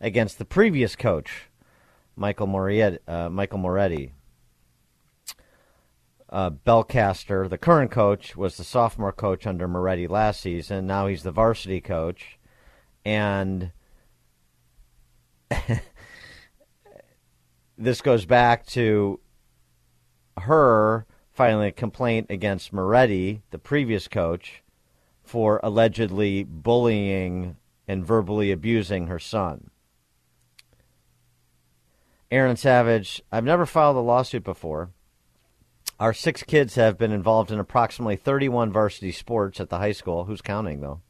against 0.00 0.38
the 0.38 0.46
previous 0.46 0.96
coach, 0.96 1.50
Michael 2.16 2.46
Moretti. 2.46 2.96
Uh, 3.06 3.28
Michael 3.28 3.58
Moretti. 3.58 4.14
Uh, 6.30 6.48
Belcaster, 6.48 7.50
the 7.50 7.58
current 7.58 7.90
coach, 7.90 8.34
was 8.34 8.56
the 8.56 8.64
sophomore 8.64 9.12
coach 9.12 9.46
under 9.46 9.68
Moretti 9.68 10.06
last 10.06 10.40
season. 10.40 10.86
Now 10.86 11.06
he's 11.06 11.22
the 11.22 11.32
varsity 11.32 11.82
coach, 11.82 12.38
and 13.04 13.72
this 17.76 18.00
goes 18.00 18.24
back 18.24 18.64
to 18.68 19.20
her 20.38 21.04
filing 21.40 21.68
a 21.68 21.72
complaint 21.72 22.26
against 22.28 22.70
Moretti, 22.70 23.40
the 23.50 23.58
previous 23.58 24.08
coach, 24.08 24.62
for 25.22 25.58
allegedly 25.62 26.44
bullying 26.44 27.56
and 27.88 28.04
verbally 28.04 28.52
abusing 28.52 29.06
her 29.06 29.18
son. 29.18 29.70
Erin 32.30 32.56
Savage, 32.56 33.22
I've 33.32 33.44
never 33.44 33.64
filed 33.64 33.96
a 33.96 34.00
lawsuit 34.00 34.44
before. 34.44 34.90
Our 35.98 36.12
six 36.12 36.42
kids 36.42 36.74
have 36.74 36.98
been 36.98 37.10
involved 37.10 37.50
in 37.50 37.58
approximately 37.58 38.16
31 38.16 38.70
varsity 38.70 39.10
sports 39.10 39.60
at 39.60 39.70
the 39.70 39.78
high 39.78 39.92
school. 39.92 40.26
Who's 40.26 40.42
counting, 40.42 40.82
though? 40.82 41.00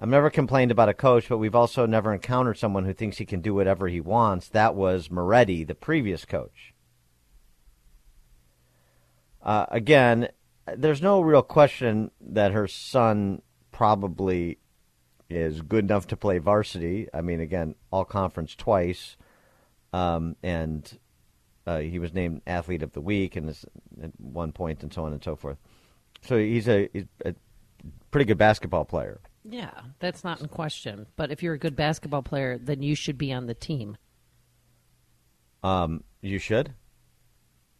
I've 0.00 0.08
never 0.08 0.30
complained 0.30 0.70
about 0.70 0.88
a 0.88 0.94
coach, 0.94 1.28
but 1.28 1.36
we've 1.36 1.54
also 1.54 1.84
never 1.84 2.14
encountered 2.14 2.56
someone 2.56 2.86
who 2.86 2.94
thinks 2.94 3.18
he 3.18 3.26
can 3.26 3.42
do 3.42 3.52
whatever 3.52 3.88
he 3.88 4.00
wants. 4.00 4.48
That 4.48 4.74
was 4.74 5.10
Moretti, 5.10 5.62
the 5.62 5.74
previous 5.74 6.24
coach. 6.24 6.71
Uh, 9.42 9.66
again, 9.70 10.28
there's 10.76 11.02
no 11.02 11.20
real 11.20 11.42
question 11.42 12.10
that 12.20 12.52
her 12.52 12.68
son 12.68 13.42
probably 13.72 14.58
is 15.28 15.62
good 15.62 15.84
enough 15.84 16.06
to 16.08 16.16
play 16.16 16.38
varsity. 16.38 17.08
I 17.12 17.20
mean, 17.22 17.40
again, 17.40 17.74
all 17.90 18.04
conference 18.04 18.54
twice, 18.54 19.16
um, 19.92 20.36
and 20.42 20.98
uh, 21.66 21.78
he 21.78 21.98
was 21.98 22.12
named 22.12 22.42
athlete 22.46 22.82
of 22.82 22.92
the 22.92 23.00
week 23.00 23.36
and 23.36 23.48
at 23.50 24.12
one 24.18 24.52
point, 24.52 24.82
and 24.82 24.92
so 24.92 25.04
on 25.04 25.12
and 25.12 25.22
so 25.22 25.34
forth. 25.36 25.58
So 26.22 26.38
he's 26.38 26.68
a, 26.68 26.88
he's 26.92 27.06
a 27.24 27.34
pretty 28.10 28.26
good 28.26 28.38
basketball 28.38 28.84
player. 28.84 29.20
Yeah, 29.44 29.72
that's 29.98 30.22
not 30.22 30.40
in 30.40 30.48
question. 30.48 31.06
But 31.16 31.32
if 31.32 31.42
you're 31.42 31.54
a 31.54 31.58
good 31.58 31.74
basketball 31.74 32.22
player, 32.22 32.58
then 32.58 32.82
you 32.82 32.94
should 32.94 33.18
be 33.18 33.32
on 33.32 33.46
the 33.46 33.54
team. 33.54 33.96
Um, 35.64 36.04
you 36.20 36.38
should. 36.38 36.74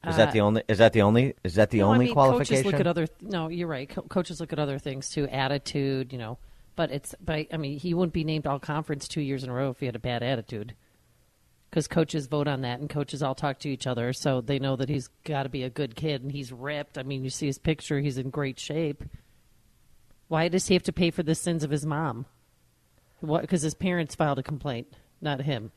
Is 0.07 0.15
Uh, 0.15 0.17
that 0.25 0.33
the 0.33 0.41
only? 0.41 0.63
Is 0.69 0.79
that 0.79 0.93
the 0.93 1.03
only? 1.03 1.35
Is 1.45 1.55
that 1.55 1.71
the 1.71 1.79
No, 1.79 1.89
I 1.89 1.93
only 1.93 2.05
mean, 2.07 2.15
qualification? 2.15 2.65
Coaches 2.65 2.73
look 2.73 2.81
at 2.81 2.87
other. 2.89 3.07
No, 3.21 3.49
you're 3.49 3.69
right. 3.69 3.89
Co- 3.89 4.03
coaches 4.03 4.41
look 4.41 4.53
at 4.53 4.59
other 4.59 4.79
things 4.79 5.09
too, 5.11 5.29
attitude. 5.29 6.13
You 6.13 6.19
know, 6.19 6.39
but 6.75 6.91
it's. 6.91 7.15
But 7.25 7.47
I 7.53 7.57
mean, 7.57 7.79
he 7.79 7.95
wouldn't 7.95 8.13
be 8.13 8.25
named 8.25 8.47
all 8.47 8.59
conference 8.59 9.07
two 9.07 9.21
years 9.21 9.45
in 9.45 9.51
a 9.51 9.53
row 9.53 9.71
if 9.71 9.79
he 9.81 9.87
had 9.87 9.95
a 9.95 10.01
bad 10.01 10.23
attitude. 10.25 10.75
Because 11.71 11.87
coaches 11.89 12.27
vote 12.27 12.49
on 12.49 12.61
that, 12.63 12.81
and 12.81 12.91
coaches 12.91 13.23
all 13.23 13.35
talk 13.35 13.59
to 13.61 13.69
each 13.69 13.87
other, 13.87 14.13
so 14.13 14.41
they 14.43 14.59
know 14.59 14.77
that 14.77 14.91
he's 14.91 15.09
got 15.25 15.45
to 15.45 15.49
be 15.49 15.63
a 15.63 15.71
good 15.71 15.95
kid, 15.95 16.23
and 16.23 16.31
he's 16.33 16.53
ripped. 16.53 16.99
I 16.99 17.03
mean, 17.03 17.23
you 17.25 17.31
see 17.31 17.47
his 17.47 17.59
picture; 17.59 18.01
he's 18.01 18.19
in 18.19 18.29
great 18.31 18.59
shape. 18.59 19.05
Why 20.29 20.49
does 20.49 20.67
he 20.67 20.75
have 20.75 20.83
to 20.85 20.93
pay 20.93 21.11
for 21.11 21.23
the 21.23 21.35
sins 21.35 21.63
of 21.63 21.71
his 21.71 21.87
mom? 21.87 22.27
What? 23.21 23.43
Because 23.43 23.63
his 23.63 23.75
parents 23.75 24.17
filed 24.17 24.41
a 24.41 24.43
complaint, 24.43 24.89
not 25.21 25.43
him. 25.43 25.71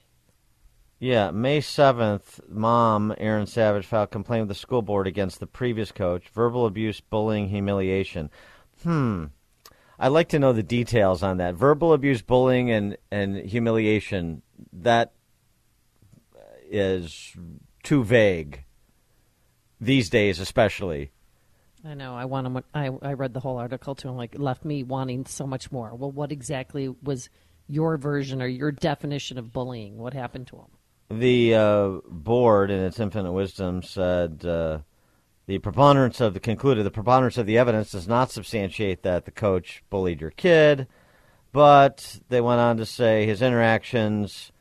Yeah, 1.00 1.32
May 1.32 1.60
7th, 1.60 2.40
mom, 2.48 3.14
Erin 3.18 3.48
Savage, 3.48 3.86
filed 3.86 4.06
a 4.06 4.12
complaint 4.12 4.44
with 4.44 4.50
the 4.50 4.60
school 4.60 4.82
board 4.82 5.08
against 5.08 5.40
the 5.40 5.48
previous 5.48 5.92
coach. 5.92 6.30
Verbal 6.30 6.66
abuse, 6.66 7.02
bullying, 7.02 7.50
humiliation. 7.50 8.30
Hmm. 8.84 9.26
I'd 10.00 10.10
like 10.10 10.30
to 10.30 10.40
know 10.40 10.54
the 10.54 10.64
details 10.64 11.22
on 11.22 11.38
that. 11.38 11.56
Verbal 11.56 11.94
abuse, 11.94 12.22
bullying, 12.22 12.72
and, 12.72 12.98
and 13.12 13.36
humiliation. 13.38 14.42
That 14.72 15.14
is 16.70 17.36
too 17.84 18.04
vague. 18.04 18.64
These 19.80 20.10
days, 20.10 20.40
especially. 20.40 21.12
I 21.84 21.94
know. 21.94 22.16
I 22.16 22.26
want 22.26 22.48
him. 22.48 22.64
I 22.74 22.90
I 23.02 23.14
read 23.14 23.34
the 23.34 23.42
whole 23.42 23.58
article 23.58 23.94
too, 23.94 24.08
and 24.08 24.18
like 24.18 24.40
left 24.40 24.66
me 24.66 24.84
wanting 24.84 25.26
so 25.26 25.46
much 25.46 25.72
more. 25.72 25.94
Well, 25.94 26.12
what 26.12 26.32
exactly 26.32 26.88
was 27.04 27.30
your 27.68 27.98
version 27.98 28.42
or 28.42 28.48
your 28.48 28.72
definition 28.72 29.38
of 29.38 29.54
bullying? 29.54 29.98
What 29.98 30.14
happened 30.14 30.48
to 30.48 30.56
him? 30.56 30.75
The 31.10 31.54
uh, 31.54 31.90
board, 32.08 32.72
in 32.72 32.80
its 32.80 33.00
infinite 33.00 33.32
wisdom, 33.32 33.84
said 33.84 34.44
uh, 34.44 34.80
the 35.46 35.60
preponderance 35.60 36.20
of 36.20 36.34
the 36.34 36.40
concluded 36.40 36.84
the 36.84 36.92
preponderance 36.92 37.38
of 37.38 37.46
the 37.46 37.60
evidence 37.60 37.92
does 37.92 38.08
not 38.08 38.32
substantiate 38.32 39.04
that 39.04 39.26
the 39.26 39.32
coach 39.32 39.84
bullied 39.92 40.22
your 40.22 40.32
kid, 40.32 40.88
but 41.52 42.20
they 42.30 42.42
went 42.42 42.60
on 42.60 42.78
to 42.78 42.86
say 42.86 43.26
his 43.26 43.44
interactions 43.44 44.52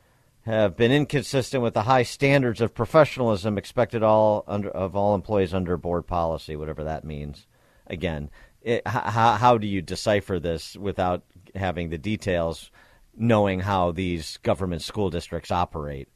have 0.45 0.77
been 0.77 0.91
inconsistent 0.91 1.63
with 1.63 1.73
the 1.73 1.81
high 1.81 2.03
standards 2.03 2.61
of 2.61 2.75
professionalism 2.75 3.57
expected 3.57 4.03
all 4.03 4.43
under, 4.47 4.69
of 4.69 4.95
all 4.95 5.15
employees 5.15 5.55
under 5.55 5.75
board 5.75 6.05
policy, 6.05 6.55
whatever 6.55 6.83
that 6.83 7.03
means. 7.03 7.47
Again, 7.87 8.29
it, 8.61 8.87
how, 8.87 9.33
how 9.33 9.57
do 9.57 9.65
you 9.65 9.81
decipher 9.81 10.39
this 10.39 10.77
without 10.77 11.23
having 11.55 11.89
the 11.89 11.97
details, 11.97 12.69
knowing 13.17 13.61
how 13.61 13.91
these 13.91 14.37
government 14.37 14.83
school 14.83 15.09
districts 15.09 15.49
operate? 15.49 16.07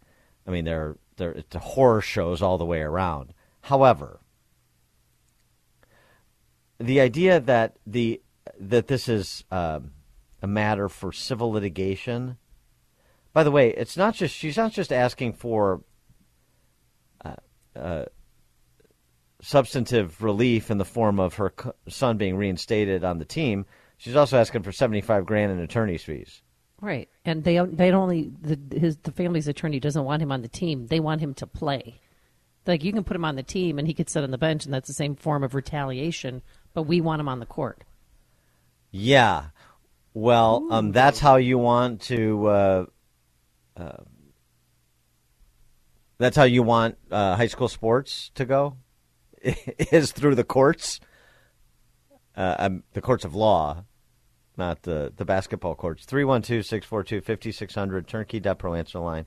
I 0.49 0.51
mean, 0.51 0.65
they're 0.65 0.97
they're 1.17 1.31
it's 1.33 1.55
horror 1.55 2.01
shows 2.01 2.41
all 2.41 2.57
the 2.57 2.65
way 2.65 2.81
around. 2.81 3.35
However, 3.61 4.19
the 6.79 6.99
idea 6.99 7.39
that 7.39 7.77
the 7.85 8.19
that 8.59 8.87
this 8.87 9.07
is 9.07 9.43
um 9.51 9.91
a 10.41 10.47
matter 10.47 10.89
for 10.89 11.11
civil 11.11 11.51
litigation. 11.51 12.37
By 13.31 13.43
the 13.43 13.51
way, 13.51 13.69
it's 13.69 13.95
not 13.95 14.15
just 14.15 14.35
she's 14.35 14.57
not 14.57 14.71
just 14.71 14.91
asking 14.91 15.33
for 15.33 15.83
uh, 17.23 17.35
uh, 17.75 18.05
substantive 19.39 20.23
relief 20.23 20.71
in 20.71 20.79
the 20.79 20.85
form 20.85 21.19
of 21.19 21.35
her 21.35 21.53
son 21.87 22.17
being 22.17 22.37
reinstated 22.37 23.03
on 23.03 23.19
the 23.19 23.25
team. 23.25 23.67
She's 23.97 24.15
also 24.15 24.39
asking 24.39 24.63
for 24.63 24.71
seventy 24.71 25.01
five 25.01 25.27
grand 25.27 25.51
in 25.51 25.59
attorney's 25.59 26.03
fees. 26.03 26.41
Right, 26.81 27.09
and 27.25 27.43
they 27.43 27.59
they 27.59 27.91
only 27.91 28.31
the 28.41 28.57
his 28.77 28.97
the 28.97 29.11
family's 29.11 29.47
attorney 29.47 29.79
doesn't 29.79 30.05
want 30.05 30.21
him 30.21 30.31
on 30.31 30.41
the 30.41 30.47
team. 30.47 30.87
They 30.87 30.99
want 30.99 31.19
him 31.19 31.33
to 31.35 31.47
play. 31.47 31.99
Like 32.65 32.83
you 32.83 32.93
can 32.93 33.03
put 33.03 33.15
him 33.15 33.25
on 33.25 33.35
the 33.35 33.43
team 33.43 33.79
and 33.79 33.87
he 33.87 33.93
could 33.93 34.09
sit 34.09 34.23
on 34.23 34.31
the 34.31 34.37
bench, 34.37 34.65
and 34.65 34.73
that's 34.73 34.87
the 34.87 34.93
same 34.93 35.15
form 35.15 35.43
of 35.43 35.53
retaliation. 35.55 36.41
But 36.73 36.83
we 36.83 37.01
want 37.01 37.19
him 37.19 37.27
on 37.27 37.39
the 37.39 37.45
court. 37.45 37.83
Yeah. 38.91 39.45
Well, 40.13 40.67
um, 40.71 40.91
that's 40.91 41.19
how 41.19 41.35
you 41.35 41.57
want 41.57 42.01
to. 42.03 42.47
Uh, 42.47 42.85
uh, 43.75 44.03
that's 46.17 46.35
how 46.35 46.43
you 46.43 46.63
want 46.63 46.97
uh, 47.11 47.35
high 47.35 47.47
school 47.47 47.67
sports 47.67 48.31
to 48.35 48.45
go, 48.45 48.77
is 49.43 50.11
through 50.11 50.35
the 50.35 50.43
courts, 50.43 50.99
uh, 52.35 52.55
um, 52.59 52.83
the 52.93 53.01
courts 53.01 53.23
of 53.23 53.35
law, 53.35 53.85
not 54.59 54.83
the 54.83 55.11
the 55.15 55.25
basketball 55.25 55.73
courts. 55.73 56.05
312-642-5600, 56.05 58.05
turnkey.pro 58.05 58.75
answer 58.75 58.99
line, 58.99 59.25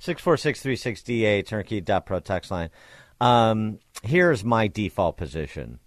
646-36DA, 0.00 1.46
turnkey.pro 1.46 2.20
text 2.20 2.50
line. 2.50 2.68
Um, 3.20 3.78
here's 4.02 4.44
my 4.44 4.66
default 4.66 5.16
position. 5.16 5.78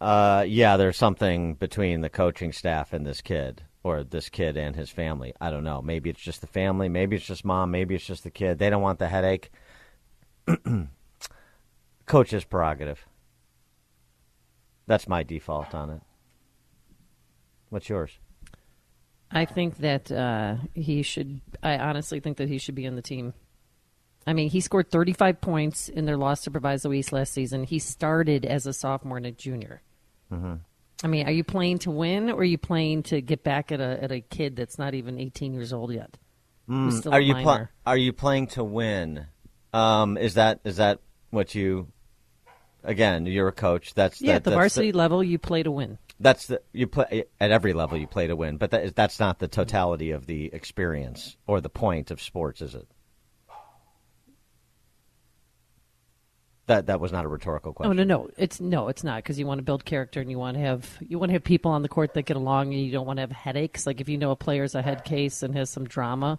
Uh, 0.00 0.44
yeah, 0.46 0.76
there's 0.76 0.96
something 0.96 1.54
between 1.54 2.00
the 2.00 2.08
coaching 2.08 2.52
staff 2.52 2.92
and 2.92 3.06
this 3.06 3.20
kid, 3.20 3.62
or 3.82 4.04
this 4.04 4.28
kid 4.28 4.56
and 4.56 4.76
his 4.76 4.90
family. 4.90 5.34
I 5.40 5.50
don't 5.50 5.64
know. 5.64 5.82
Maybe 5.82 6.10
it's 6.10 6.20
just 6.20 6.40
the 6.40 6.46
family. 6.46 6.88
Maybe 6.88 7.16
it's 7.16 7.26
just 7.26 7.44
mom. 7.44 7.70
Maybe 7.70 7.94
it's 7.94 8.06
just 8.06 8.24
the 8.24 8.30
kid. 8.30 8.58
They 8.58 8.70
don't 8.70 8.82
want 8.82 8.98
the 8.98 9.08
headache. 9.08 9.50
Coach's 12.06 12.44
prerogative. 12.44 13.06
That's 14.86 15.06
my 15.06 15.22
default 15.22 15.74
on 15.74 15.90
it. 15.90 16.00
What's 17.70 17.88
yours? 17.88 18.18
I 19.32 19.44
think 19.44 19.78
that 19.78 20.10
uh, 20.10 20.56
he 20.74 21.02
should. 21.02 21.40
I 21.62 21.78
honestly 21.78 22.20
think 22.20 22.38
that 22.38 22.48
he 22.48 22.58
should 22.58 22.74
be 22.74 22.84
in 22.84 22.96
the 22.96 23.02
team. 23.02 23.32
I 24.26 24.32
mean, 24.32 24.50
he 24.50 24.60
scored 24.60 24.90
35 24.90 25.40
points 25.40 25.88
in 25.88 26.04
their 26.04 26.16
loss 26.16 26.42
to 26.42 26.50
Proviso 26.50 26.92
East 26.92 27.12
last 27.12 27.32
season. 27.32 27.64
He 27.64 27.78
started 27.78 28.44
as 28.44 28.66
a 28.66 28.72
sophomore 28.72 29.16
and 29.16 29.26
a 29.26 29.32
junior. 29.32 29.82
Mm-hmm. 30.32 30.54
I 31.02 31.06
mean, 31.06 31.26
are 31.26 31.32
you 31.32 31.44
playing 31.44 31.78
to 31.80 31.90
win 31.90 32.28
or 32.28 32.40
are 32.40 32.44
you 32.44 32.58
playing 32.58 33.04
to 33.04 33.20
get 33.22 33.42
back 33.42 33.72
at 33.72 33.80
a 33.80 34.02
at 34.02 34.12
a 34.12 34.20
kid 34.20 34.56
that's 34.56 34.78
not 34.78 34.94
even 34.94 35.18
18 35.18 35.54
years 35.54 35.72
old 35.72 35.92
yet? 35.92 36.18
Mm, 36.68 37.12
are 37.12 37.20
you 37.20 37.34
pl- 37.34 37.68
are 37.86 37.96
you 37.96 38.12
playing 38.12 38.48
to 38.48 38.62
win? 38.62 39.26
Um, 39.72 40.18
is 40.18 40.34
that 40.34 40.60
is 40.64 40.76
that 40.76 41.00
what 41.30 41.54
you? 41.54 41.88
Again, 42.82 43.26
you're 43.26 43.48
a 43.48 43.52
coach. 43.52 43.94
That's 43.94 44.20
yeah, 44.20 44.32
that, 44.32 44.36
at 44.36 44.44
the 44.44 44.50
varsity 44.52 44.92
level, 44.92 45.22
you 45.22 45.38
play 45.38 45.62
to 45.62 45.70
win. 45.70 45.98
That's 46.20 46.46
the 46.48 46.60
you 46.72 46.86
play 46.86 47.24
at 47.40 47.50
every 47.50 47.72
level 47.72 47.96
you 47.98 48.06
play 48.06 48.26
to 48.26 48.36
win, 48.36 48.56
but 48.58 48.70
that 48.72 48.84
is, 48.84 48.92
that's 48.92 49.18
not 49.18 49.38
the 49.38 49.48
totality 49.48 50.10
of 50.12 50.26
the 50.26 50.50
experience 50.52 51.36
or 51.46 51.60
the 51.60 51.70
point 51.70 52.10
of 52.10 52.20
sports, 52.22 52.60
is 52.62 52.74
it? 52.74 52.86
That 56.66 56.86
that 56.86 57.00
was 57.00 57.10
not 57.10 57.24
a 57.24 57.28
rhetorical 57.28 57.70
Oh 57.70 57.74
question. 57.74 57.96
no, 57.96 58.04
no, 58.04 58.30
it's 58.36 58.60
no, 58.60 58.88
it's 58.88 59.02
not 59.02 59.16
because 59.24 59.38
you 59.40 59.46
want 59.46 59.58
to 59.58 59.64
build 59.64 59.84
character 59.84 60.20
and 60.20 60.30
you 60.30 60.38
want 60.38 60.56
to 60.56 60.62
have 60.62 60.88
you 61.00 61.18
want 61.18 61.30
to 61.30 61.32
have 61.32 61.42
people 61.42 61.72
on 61.72 61.82
the 61.82 61.88
court 61.88 62.14
that 62.14 62.22
get 62.22 62.36
along 62.36 62.72
and 62.72 62.80
you 62.84 62.92
don't 62.92 63.06
want 63.06 63.16
to 63.16 63.22
have 63.22 63.32
headaches. 63.32 63.86
Like 63.86 64.00
if 64.00 64.08
you 64.08 64.16
know 64.18 64.30
a 64.30 64.36
player's 64.36 64.76
a 64.76 64.82
head 64.82 65.04
case 65.04 65.42
and 65.42 65.56
has 65.56 65.68
some 65.68 65.84
drama, 65.84 66.38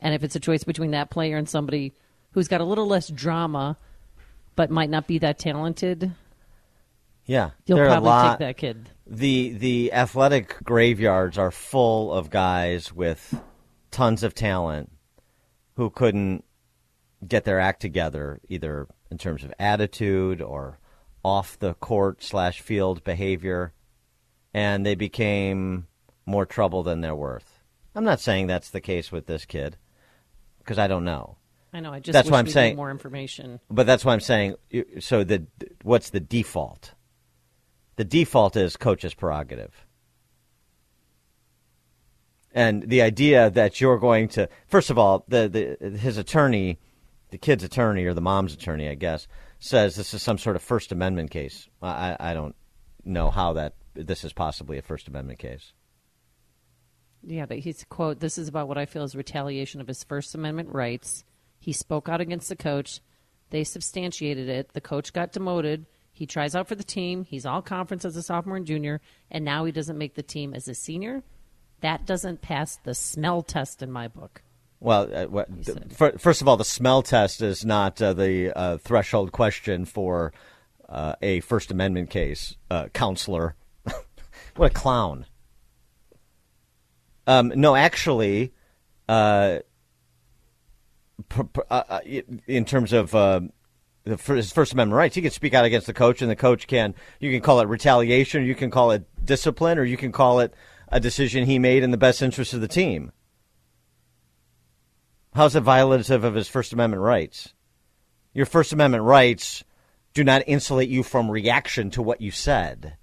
and 0.00 0.14
if 0.14 0.24
it's 0.24 0.36
a 0.36 0.40
choice 0.40 0.62
between 0.64 0.90
that 0.90 1.08
player 1.10 1.38
and 1.38 1.48
somebody 1.48 1.94
who's 2.32 2.48
got 2.48 2.60
a 2.60 2.64
little 2.64 2.86
less 2.86 3.08
drama 3.08 3.78
but 4.56 4.70
might 4.70 4.90
not 4.90 5.06
be 5.06 5.16
that 5.20 5.38
talented, 5.38 6.12
Yeah, 7.24 7.50
you'll 7.64 7.78
probably 7.78 8.10
lot- 8.10 8.32
take 8.32 8.38
that 8.40 8.56
kid. 8.58 8.90
The 9.14 9.52
the 9.52 9.92
athletic 9.92 10.56
graveyards 10.64 11.36
are 11.36 11.50
full 11.50 12.10
of 12.14 12.30
guys 12.30 12.94
with 12.94 13.38
tons 13.90 14.22
of 14.22 14.34
talent 14.34 14.90
who 15.76 15.90
couldn't 15.90 16.44
get 17.28 17.44
their 17.44 17.60
act 17.60 17.82
together, 17.82 18.40
either 18.48 18.88
in 19.10 19.18
terms 19.18 19.44
of 19.44 19.52
attitude 19.58 20.40
or 20.40 20.78
off 21.22 21.58
the 21.58 21.74
court 21.74 22.22
slash 22.22 22.62
field 22.62 23.04
behavior, 23.04 23.74
and 24.54 24.86
they 24.86 24.94
became 24.94 25.88
more 26.24 26.46
trouble 26.46 26.82
than 26.82 27.02
they're 27.02 27.14
worth. 27.14 27.60
I'm 27.94 28.04
not 28.04 28.18
saying 28.18 28.46
that's 28.46 28.70
the 28.70 28.80
case 28.80 29.12
with 29.12 29.26
this 29.26 29.44
kid 29.44 29.76
because 30.60 30.78
I 30.78 30.86
don't 30.86 31.04
know, 31.04 31.36
I 31.74 31.80
know. 31.80 31.92
I 31.92 32.00
just 32.00 32.14
That's 32.14 32.30
why 32.30 32.38
I'm 32.38 32.48
saying- 32.48 32.76
more 32.76 32.90
information. 32.90 33.60
But 33.68 33.86
that's 33.86 34.06
why 34.06 34.14
I'm 34.14 34.20
saying. 34.20 34.54
So 35.00 35.22
the 35.22 35.46
what's 35.82 36.08
the 36.08 36.20
default? 36.20 36.94
The 38.02 38.08
default 38.08 38.56
is 38.56 38.76
coach's 38.76 39.14
prerogative. 39.14 39.86
And 42.50 42.82
the 42.82 43.00
idea 43.00 43.48
that 43.48 43.80
you're 43.80 44.00
going 44.00 44.26
to, 44.30 44.48
first 44.66 44.90
of 44.90 44.98
all, 44.98 45.24
the, 45.28 45.76
the 45.80 45.90
his 45.90 46.16
attorney, 46.16 46.80
the 47.30 47.38
kid's 47.38 47.62
attorney 47.62 48.04
or 48.04 48.12
the 48.12 48.20
mom's 48.20 48.54
attorney, 48.54 48.88
I 48.88 48.96
guess, 48.96 49.28
says 49.60 49.94
this 49.94 50.14
is 50.14 50.20
some 50.20 50.36
sort 50.36 50.56
of 50.56 50.62
First 50.62 50.90
Amendment 50.90 51.30
case. 51.30 51.68
I, 51.80 52.16
I 52.18 52.34
don't 52.34 52.56
know 53.04 53.30
how 53.30 53.52
that 53.52 53.74
this 53.94 54.24
is 54.24 54.32
possibly 54.32 54.78
a 54.78 54.82
First 54.82 55.06
Amendment 55.06 55.38
case. 55.38 55.72
Yeah, 57.22 57.46
but 57.46 57.60
he's 57.60 57.84
quote. 57.84 58.18
This 58.18 58.36
is 58.36 58.48
about 58.48 58.66
what 58.66 58.78
I 58.78 58.86
feel 58.86 59.04
is 59.04 59.14
retaliation 59.14 59.80
of 59.80 59.86
his 59.86 60.02
First 60.02 60.34
Amendment 60.34 60.70
rights. 60.72 61.22
He 61.60 61.72
spoke 61.72 62.08
out 62.08 62.20
against 62.20 62.48
the 62.48 62.56
coach. 62.56 63.00
They 63.50 63.62
substantiated 63.62 64.48
it. 64.48 64.72
The 64.72 64.80
coach 64.80 65.12
got 65.12 65.30
demoted. 65.30 65.86
He 66.12 66.26
tries 66.26 66.54
out 66.54 66.68
for 66.68 66.74
the 66.74 66.84
team. 66.84 67.24
He's 67.24 67.46
all 67.46 67.62
conference 67.62 68.04
as 68.04 68.16
a 68.16 68.22
sophomore 68.22 68.56
and 68.56 68.66
junior, 68.66 69.00
and 69.30 69.44
now 69.44 69.64
he 69.64 69.72
doesn't 69.72 69.96
make 69.98 70.14
the 70.14 70.22
team 70.22 70.54
as 70.54 70.68
a 70.68 70.74
senior. 70.74 71.22
That 71.80 72.06
doesn't 72.06 72.42
pass 72.42 72.76
the 72.76 72.94
smell 72.94 73.42
test 73.42 73.82
in 73.82 73.90
my 73.90 74.08
book. 74.08 74.42
Well, 74.78 75.08
uh, 75.14 75.26
what, 75.26 75.48
fir- 75.92 76.18
first 76.18 76.42
of 76.42 76.48
all, 76.48 76.56
the 76.56 76.64
smell 76.64 77.02
test 77.02 77.40
is 77.40 77.64
not 77.64 78.02
uh, 78.02 78.12
the 78.12 78.52
uh, 78.56 78.78
threshold 78.78 79.32
question 79.32 79.84
for 79.84 80.32
uh, 80.88 81.14
a 81.22 81.40
First 81.40 81.70
Amendment 81.70 82.10
case, 82.10 82.56
uh, 82.70 82.88
counselor. 82.92 83.54
what 84.56 84.72
a 84.72 84.74
clown. 84.74 85.26
Um, 87.26 87.52
no, 87.54 87.76
actually, 87.76 88.52
uh, 89.08 89.60
pr- 91.28 91.42
pr- 91.44 91.60
in 92.46 92.64
terms 92.64 92.92
of 92.92 93.14
uh, 93.14 93.40
fir- 93.40 93.48
his 94.04 94.52
First 94.52 94.72
Amendment 94.72 94.96
rights, 94.96 95.14
he 95.14 95.22
can 95.22 95.30
speak 95.30 95.54
out 95.54 95.64
against 95.64 95.86
the 95.86 95.92
coach, 95.92 96.22
and 96.22 96.30
the 96.30 96.36
coach 96.36 96.66
can. 96.66 96.94
You 97.20 97.30
can 97.30 97.40
call 97.40 97.60
it 97.60 97.68
retaliation, 97.68 98.44
you 98.44 98.54
can 98.54 98.70
call 98.70 98.90
it 98.90 99.04
discipline, 99.24 99.78
or 99.78 99.84
you 99.84 99.96
can 99.96 100.12
call 100.12 100.40
it 100.40 100.54
a 100.88 101.00
decision 101.00 101.46
he 101.46 101.58
made 101.58 101.82
in 101.82 101.90
the 101.90 101.96
best 101.96 102.22
interest 102.22 102.52
of 102.52 102.60
the 102.60 102.68
team. 102.68 103.12
How's 105.34 105.56
it 105.56 105.64
violative 105.64 106.24
of 106.24 106.34
his 106.34 106.48
First 106.48 106.72
Amendment 106.72 107.02
rights? 107.02 107.54
Your 108.34 108.46
First 108.46 108.72
Amendment 108.72 109.04
rights 109.04 109.64
do 110.14 110.24
not 110.24 110.42
insulate 110.46 110.88
you 110.88 111.02
from 111.02 111.30
reaction 111.30 111.90
to 111.90 112.02
what 112.02 112.20
you 112.20 112.30
said 112.30 112.96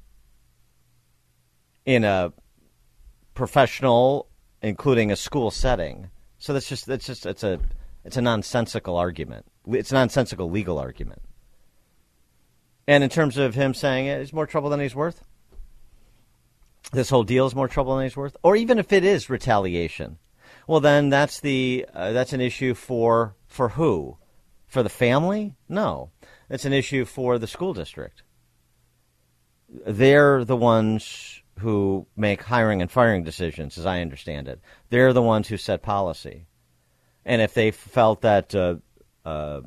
in 1.86 2.04
a 2.04 2.32
professional, 3.34 4.28
including 4.62 5.12
a 5.12 5.16
school 5.16 5.50
setting. 5.50 6.10
So 6.38 6.54
that's 6.54 6.70
just 6.70 6.86
that's 6.86 7.06
just 7.06 7.26
it's 7.26 7.44
a 7.44 7.60
it's 8.06 8.18
a 8.18 8.22
nonsensical 8.22 8.96
argument. 8.96 9.46
It's 9.72 9.92
a 9.92 9.96
nonsensical 9.96 10.50
legal 10.50 10.80
argument. 10.80 11.22
And 12.88 13.04
in 13.04 13.10
terms 13.10 13.38
of 13.38 13.56
him 13.56 13.74
saying 13.74 14.08
it's 14.08 14.34
more 14.34 14.48
trouble 14.48 14.70
than 14.70 14.80
he's 14.80 14.96
worth, 14.96 15.24
this 16.92 17.10
whole 17.10 17.24
deal 17.24 17.46
is 17.46 17.54
more 17.54 17.68
trouble 17.68 17.96
than 17.96 18.06
he's 18.06 18.18
worth, 18.18 18.36
or 18.42 18.56
even 18.56 18.80
if 18.80 18.92
it 18.92 19.04
is 19.06 19.30
retaliation, 19.30 20.18
well, 20.68 20.80
then 20.80 21.10
that's 21.10 21.40
the 21.40 21.86
uh, 21.94 22.12
that's 22.12 22.34
an 22.34 22.42
issue 22.42 22.74
for 22.74 23.36
for 23.48 23.70
who? 23.70 24.18
For 24.68 24.84
the 24.84 24.90
family? 24.90 25.56
No, 25.68 26.12
it's 26.50 26.66
an 26.66 26.74
issue 26.74 27.06
for 27.06 27.38
the 27.38 27.48
school 27.48 27.74
district. 27.74 28.24
They're 29.68 30.44
the 30.46 30.56
ones 30.56 31.42
who 31.60 32.08
make 32.16 32.44
hiring 32.44 32.82
and 32.82 32.92
firing 32.92 33.24
decisions, 33.24 33.78
as 33.78 33.86
I 33.86 34.02
understand 34.02 34.48
it. 34.48 34.62
They're 34.90 35.14
the 35.14 35.22
ones 35.22 35.48
who 35.48 35.58
set 35.58 35.82
policy, 35.82 36.48
and 37.26 37.42
if 37.42 37.54
they 37.54 37.72
felt 37.72 38.22
that 38.22 38.56
uh, 38.56 38.76
uh, 39.30 39.62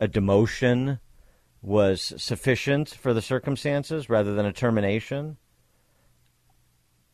a 0.00 0.08
demotion 0.08 0.98
was 1.62 2.12
sufficient 2.16 2.90
for 2.90 3.14
the 3.14 3.22
circumstances 3.22 4.10
rather 4.10 4.34
than 4.34 4.46
a 4.46 4.52
termination, 4.52 5.36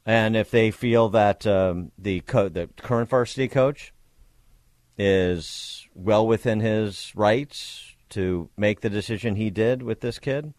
and 0.07 0.37
if 0.37 0.51
they 0.51 0.71
feel 0.71 1.09
that 1.11 1.47
um, 1.47 1.93
the 1.99 2.21
co- 2.23 2.49
the 2.49 2.69
current 2.79 3.11
varsity 3.11 3.47
coach 3.49 3.93
is 4.97 5.87
well 5.95 6.27
within 6.27 6.61
his 6.61 7.13
rights 7.15 7.95
to 8.09 8.51
make 8.57 8.81
the 8.81 8.91
decision 8.91 9.37
he 9.37 9.51
did 9.51 9.83
with 9.83 10.01
this 10.01 10.19
kid, 10.19 10.53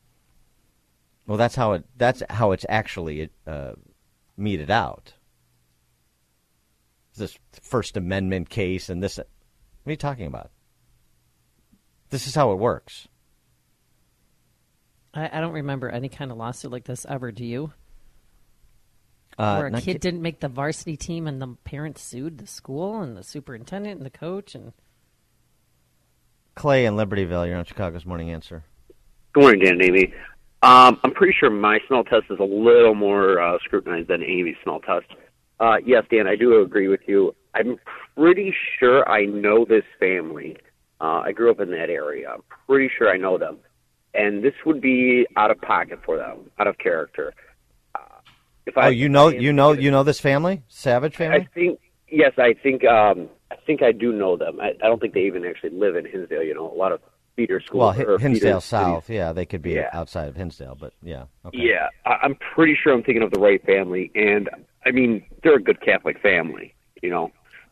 well, 1.28 1.38
that's 1.38 1.56
how 1.56 1.74
it 1.74 1.86
that's 1.98 2.24
how 2.30 2.52
it's 2.52 2.66
actually 2.70 3.30
uh, 3.48 3.74
meted 4.38 4.70
out. 4.70 5.14
This 7.18 7.38
First 7.62 7.98
Amendment 7.98 8.50
case 8.50 8.90
and 8.90 9.04
this. 9.04 9.18
What 9.18 9.28
are 9.88 9.92
you 9.92 9.98
talking 9.98 10.28
about? 10.28 10.52
This 12.12 12.28
is 12.28 12.36
how 12.36 12.52
it 12.52 12.60
works. 12.60 13.08
I, 15.14 15.38
I 15.38 15.42
don't 15.42 15.54
remember 15.54 15.90
any 15.90 16.10
kind 16.10 16.32
of 16.32 16.38
lawsuit 16.38 16.72
like 16.72 16.84
this 16.84 17.06
ever. 17.10 17.32
Do 17.32 17.46
you? 17.46 17.74
Uh, 19.38 19.56
Where 19.58 19.68
a 19.68 19.72
not 19.72 19.82
kid 19.82 19.94
ki- 19.94 20.00
didn't 20.00 20.22
make 20.22 20.42
the 20.42 20.50
varsity 20.50 20.98
team 20.98 21.26
and 21.26 21.42
the 21.42 21.56
parents 21.64 22.02
sued 22.04 22.38
the 22.38 22.46
school 22.48 23.02
and 23.02 23.18
the 23.18 23.24
superintendent 23.24 23.98
and 23.98 24.06
the 24.06 24.12
coach 24.12 24.54
and 24.54 24.74
Clay 26.54 26.86
in 26.86 26.96
Libertyville, 26.96 27.48
you're 27.48 27.58
on 27.58 27.64
Chicago's 27.64 28.06
Morning 28.06 28.30
Answer. 28.30 28.66
Good 29.34 29.42
morning, 29.42 29.62
Dan 29.62 29.74
and 29.76 29.84
Amy. 29.84 30.14
Um, 30.62 31.00
I'm 31.04 31.14
pretty 31.14 31.34
sure 31.40 31.50
my 31.50 31.80
smell 31.88 32.04
test 32.04 32.26
is 32.30 32.40
a 32.40 32.44
little 32.44 32.94
more 32.94 33.40
uh, 33.42 33.58
scrutinized 33.64 34.10
than 34.10 34.22
Amy's 34.22 34.58
smell 34.62 34.82
test. 34.82 35.08
Uh, 35.62 35.78
yes, 35.86 36.04
Dan, 36.12 36.28
I 36.28 36.36
do 36.36 36.62
agree 36.62 36.90
with 36.90 37.02
you. 37.08 37.34
I'm 37.56 37.78
pretty 38.18 38.54
sure 38.80 39.10
I 39.10 39.26
know 39.26 39.66
this 39.66 39.86
family. 40.00 40.58
Uh, 41.02 41.22
I 41.26 41.32
grew 41.32 41.50
up 41.50 41.60
in 41.60 41.72
that 41.72 41.90
area. 41.90 42.30
I'm 42.32 42.44
pretty 42.68 42.90
sure 42.96 43.10
I 43.10 43.18
know 43.18 43.38
them. 43.38 43.58
And 44.14 44.44
this 44.44 44.54
would 44.66 44.82
be 44.82 45.26
out 45.38 45.52
of 45.52 45.60
pocket 45.62 46.00
for 46.06 46.18
them, 46.18 46.52
out 46.60 46.68
of 46.68 46.78
character. 46.78 47.34
Uh, 47.96 48.00
if 48.66 48.78
Oh, 48.78 48.82
I, 48.82 48.90
you 48.90 49.10
know, 49.10 49.30
I 49.30 49.34
you 49.34 49.52
know, 49.54 49.72
you 49.72 49.90
know 49.90 50.04
this 50.04 50.20
family, 50.20 50.64
Savage 50.68 51.16
family. 51.16 51.40
I 51.40 51.48
think 51.56 51.80
yes, 52.10 52.34
I 52.38 52.54
think 52.54 52.84
um, 52.86 53.30
I 53.50 53.56
think 53.66 53.82
I 53.82 53.92
do 53.94 54.12
know 54.12 54.36
them. 54.38 54.60
I, 54.60 54.70
I 54.84 54.88
don't 54.88 55.00
think 55.02 55.14
they 55.14 55.22
even 55.22 55.46
actually 55.46 55.72
live 55.72 55.96
in 55.96 56.06
Hinsdale. 56.06 56.44
You 56.44 56.54
know, 56.54 56.70
a 56.72 56.76
lot 56.78 56.92
of 56.92 57.00
feeder 57.38 57.62
schools. 57.62 57.80
Well, 57.80 57.92
Hi- 57.94 58.04
or 58.04 58.18
feeder 58.20 58.30
Hinsdale 58.30 58.62
cities 58.62 58.70
South, 58.70 59.10
yeah, 59.10 59.32
they 59.34 59.46
could 59.46 59.62
be 59.62 59.72
Yeah. 59.72 59.90
outside 59.94 60.28
of 60.28 60.36
Hinsdale, 60.36 60.78
but 60.80 60.94
yeah, 61.02 61.24
okay. 61.46 61.58
Yeah, 61.58 61.88
I, 62.06 62.18
I'm 62.24 62.36
pretty 62.54 62.76
sure 62.82 62.94
I'm 62.94 63.02
thinking 63.04 63.24
of 63.24 63.32
the 63.32 63.40
right 63.40 63.66
family, 63.66 64.12
and 64.14 64.50
I 64.86 64.92
mean 64.92 65.26
they're 65.42 65.56
a 65.56 65.64
good 65.64 65.80
Catholic 65.82 66.20
family, 66.22 66.76
you 67.02 67.10
know. 67.10 67.32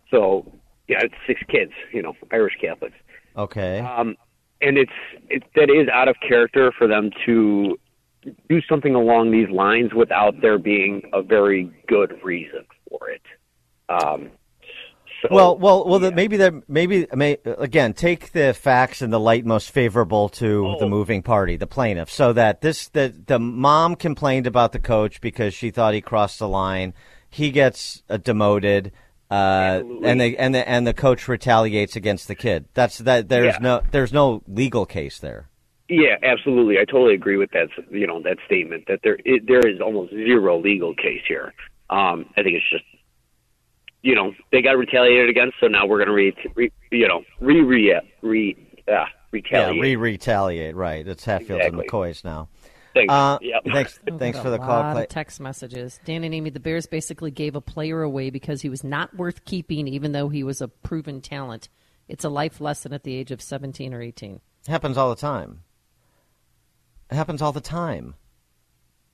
So 0.09 0.49
yeah, 0.87 0.99
it's 1.03 1.13
six 1.27 1.41
kids, 1.49 1.73
you 1.91 2.01
know, 2.01 2.13
Irish 2.31 2.55
Catholics, 2.61 2.95
okay. 3.37 3.79
um, 3.79 4.15
and 4.61 4.77
it's 4.77 4.91
it 5.29 5.43
that 5.55 5.69
is 5.69 5.87
out 5.89 6.07
of 6.07 6.15
character 6.27 6.71
for 6.77 6.87
them 6.87 7.11
to 7.25 7.77
do 8.49 8.61
something 8.67 8.95
along 8.95 9.31
these 9.31 9.49
lines 9.49 9.93
without 9.93 10.41
there 10.41 10.57
being 10.57 11.09
a 11.13 11.21
very 11.21 11.71
good 11.87 12.13
reason 12.23 12.65
for 12.89 13.09
it. 13.09 13.21
Um, 13.87 14.29
so, 15.21 15.27
Well, 15.31 15.57
well, 15.57 15.85
well. 15.85 16.01
yeah. 16.01 16.09
The, 16.09 16.15
maybe 16.15 16.37
that 16.37 16.69
maybe 16.69 17.07
may, 17.13 17.37
again 17.45 17.93
take 17.93 18.31
the 18.33 18.53
facts 18.53 19.01
in 19.01 19.09
the 19.09 19.19
light 19.19 19.45
most 19.45 19.71
favorable 19.71 20.29
to 20.29 20.75
the 20.79 20.85
Oh. 20.85 20.89
moving 20.89 21.21
party, 21.23 21.55
the 21.57 21.67
plaintiff, 21.67 22.09
so 22.09 22.33
that 22.33 22.61
this 22.61 22.89
the 22.89 23.13
the 23.25 23.39
mom 23.39 23.95
complained 23.95 24.47
about 24.47 24.71
the 24.73 24.79
coach 24.79 25.19
because 25.21 25.53
she 25.53 25.71
thought 25.71 25.93
he 25.93 26.01
crossed 26.01 26.39
the 26.39 26.47
line. 26.47 26.93
He 27.29 27.51
gets 27.51 28.01
uh, 28.09 28.17
demoted, 28.17 28.91
uh, 29.31 29.81
and 30.03 30.19
the 30.19 30.37
and 30.37 30.55
the 30.55 30.67
and 30.67 30.87
the 30.87 30.93
coach 30.93 31.27
retaliates 31.27 31.95
against 31.95 32.27
the 32.27 32.35
kid. 32.35 32.65
That's 32.73 32.97
that. 32.99 33.29
There's 33.29 33.55
Yeah. 33.55 33.59
no 33.61 33.81
there's 33.91 34.11
no 34.13 34.41
legal 34.47 34.85
case 34.85 35.19
there. 35.19 35.49
Yeah, 35.87 36.17
absolutely. 36.23 36.77
I 36.77 36.85
totally 36.85 37.15
agree 37.15 37.37
with 37.37 37.51
that. 37.51 37.67
You 37.91 38.07
know 38.07 38.21
that 38.23 38.37
statement 38.45 38.85
that 38.87 38.99
there 39.03 39.17
it, 39.25 39.47
there 39.47 39.67
is 39.67 39.81
almost 39.81 40.11
zero 40.11 40.59
legal 40.59 40.93
case 40.95 41.21
here. 41.27 41.53
Um, 41.89 42.25
I 42.37 42.43
think 42.43 42.55
it's 42.57 42.69
just 42.71 42.83
you 44.01 44.15
know 44.15 44.33
they 44.51 44.61
got 44.61 44.77
retaliated 44.77 45.29
against, 45.29 45.55
so 45.59 45.67
now 45.67 45.85
we're 45.85 45.97
going 45.97 46.07
to 46.07 46.13
re, 46.13 46.33
re 46.55 46.71
you 46.91 47.07
know 47.07 47.23
re 47.39 47.61
re 47.61 47.99
re 48.21 48.57
uh, 48.87 49.05
retaliate. 49.31 49.75
Yeah, 49.75 49.81
re 49.81 49.95
retaliate. 49.95 50.75
Right. 50.75 51.07
It's 51.07 51.23
Hatfield 51.25 51.59
Exactly. 51.61 51.79
and 51.81 51.89
McCoys 51.89 52.23
now. 52.23 52.49
Thanks. 52.93 53.11
Uh, 53.13 53.37
Yep. 53.41 53.63
Thanks. 53.71 53.99
Thanks 54.17 54.37
got 54.37 54.41
for 54.43 54.47
a 54.47 54.51
the 54.51 54.57
call, 54.57 54.67
lot 54.67 54.93
Clay. 54.93 55.03
of 55.03 55.09
text 55.09 55.39
messages. 55.39 55.99
Dan 56.05 56.23
and 56.23 56.33
Amy, 56.33 56.49
the 56.49 56.59
Bears 56.59 56.85
basically 56.87 57.31
gave 57.31 57.55
a 57.55 57.61
player 57.61 58.01
away 58.01 58.29
because 58.29 58.61
he 58.61 58.69
was 58.69 58.83
not 58.83 59.15
worth 59.15 59.45
keeping, 59.45 59.87
even 59.87 60.11
though 60.11 60.29
he 60.29 60.43
was 60.43 60.61
a 60.61 60.67
proven 60.67 61.21
talent. 61.21 61.69
It's 62.07 62.23
a 62.25 62.29
life 62.29 62.59
lesson 62.59 62.91
at 62.93 63.03
the 63.03 63.15
age 63.15 63.31
of 63.31 63.41
17 63.41 63.93
or 63.93 64.01
18. 64.01 64.35
It 64.35 64.41
happens 64.71 64.97
all 64.97 65.09
the 65.09 65.15
time. 65.15 65.61
It 67.11 67.15
happens 67.15 67.41
all 67.41 67.51
the 67.51 67.61
time. 67.61 68.15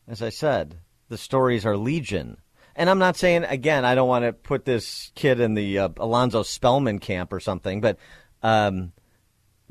As 0.08 0.22
I 0.22 0.30
said, 0.30 0.78
the 1.10 1.18
stories 1.18 1.66
are 1.66 1.76
legion. 1.78 2.38
And 2.76 2.90
I'm 2.90 3.00
not 3.00 3.16
saying, 3.18 3.44
again, 3.46 3.86
I 3.86 3.96
don't 3.96 4.08
want 4.08 4.26
to 4.26 4.34
put 4.34 4.66
this 4.66 5.12
kid 5.16 5.40
in 5.40 5.54
the 5.54 5.80
uh, 5.80 5.90
Alonzo 5.98 6.44
Spellman 6.44 7.00
camp 7.00 7.32
or 7.32 7.40
something, 7.40 7.80
but 7.82 7.98
um, 8.44 8.92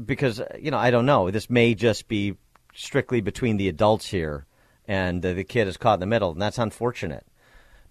because, 0.02 0.40
you 0.58 0.70
know, 0.70 0.78
I 0.78 0.90
don't 0.90 1.06
know. 1.06 1.30
This 1.30 1.50
may 1.50 1.74
just 1.74 2.08
be 2.08 2.34
strictly 2.74 3.20
between 3.20 3.56
the 3.56 3.68
adults 3.68 4.06
here, 4.06 4.46
and 4.86 5.24
uh, 5.24 5.32
the 5.32 5.44
kid 5.44 5.68
is 5.68 5.76
caught 5.76 5.94
in 5.94 6.00
the 6.00 6.06
middle, 6.06 6.32
and 6.32 6.42
that's 6.42 6.58
unfortunate. 6.58 7.26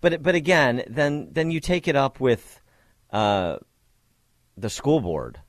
But, 0.02 0.22
but 0.22 0.36
again, 0.36 0.84
then, 0.88 1.30
then 1.32 1.50
you 1.50 1.60
take 1.60 1.88
it 1.88 1.96
up 1.96 2.20
with 2.20 2.60
uh, 3.12 3.58
the 4.58 4.70
school 4.70 5.00
board 5.00 5.40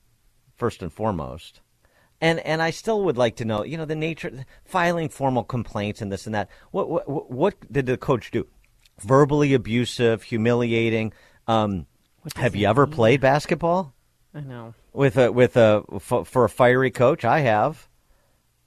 first 0.56 0.82
and 0.82 0.92
foremost. 0.92 1.60
And 2.20 2.38
and 2.40 2.62
I 2.62 2.70
still 2.70 3.02
would 3.04 3.18
like 3.18 3.36
to 3.36 3.44
know, 3.44 3.64
you 3.64 3.76
know, 3.76 3.84
the 3.84 3.96
nature 3.96 4.46
filing 4.64 5.08
formal 5.08 5.44
complaints 5.44 6.00
and 6.00 6.10
this 6.10 6.26
and 6.26 6.34
that. 6.34 6.48
What 6.70 6.88
what 6.88 7.30
what 7.30 7.72
did 7.72 7.86
the 7.86 7.98
coach 7.98 8.30
do? 8.30 8.46
Verbally 9.00 9.52
abusive, 9.52 10.22
humiliating. 10.22 11.12
Um, 11.46 11.86
have 12.36 12.56
you 12.56 12.66
ever 12.66 12.86
played 12.86 13.20
basketball 13.20 13.94
I 14.32 14.40
know. 14.40 14.74
with 14.92 15.18
a 15.18 15.32
with 15.32 15.56
a 15.56 15.82
f- 15.92 16.26
for 16.26 16.44
a 16.44 16.48
fiery 16.48 16.90
coach? 16.90 17.24
I 17.24 17.40
have. 17.40 17.88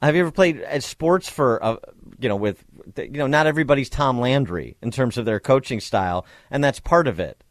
Have 0.01 0.15
you 0.15 0.21
ever 0.21 0.31
played 0.31 0.59
at 0.61 0.83
sports 0.83 1.27
for 1.27 1.63
uh, 1.63 1.77
you 2.19 2.29
know 2.29 2.35
with 2.35 2.63
you 2.97 3.09
know 3.09 3.27
not 3.27 3.47
everybody's 3.47 3.89
Tom 3.89 4.19
Landry 4.19 4.77
in 4.81 4.91
terms 4.91 5.17
of 5.17 5.25
their 5.25 5.39
coaching 5.39 5.79
style, 5.79 6.25
and 6.51 6.63
that's 6.63 6.79
part 6.79 7.07
of 7.07 7.19
it. 7.19 7.43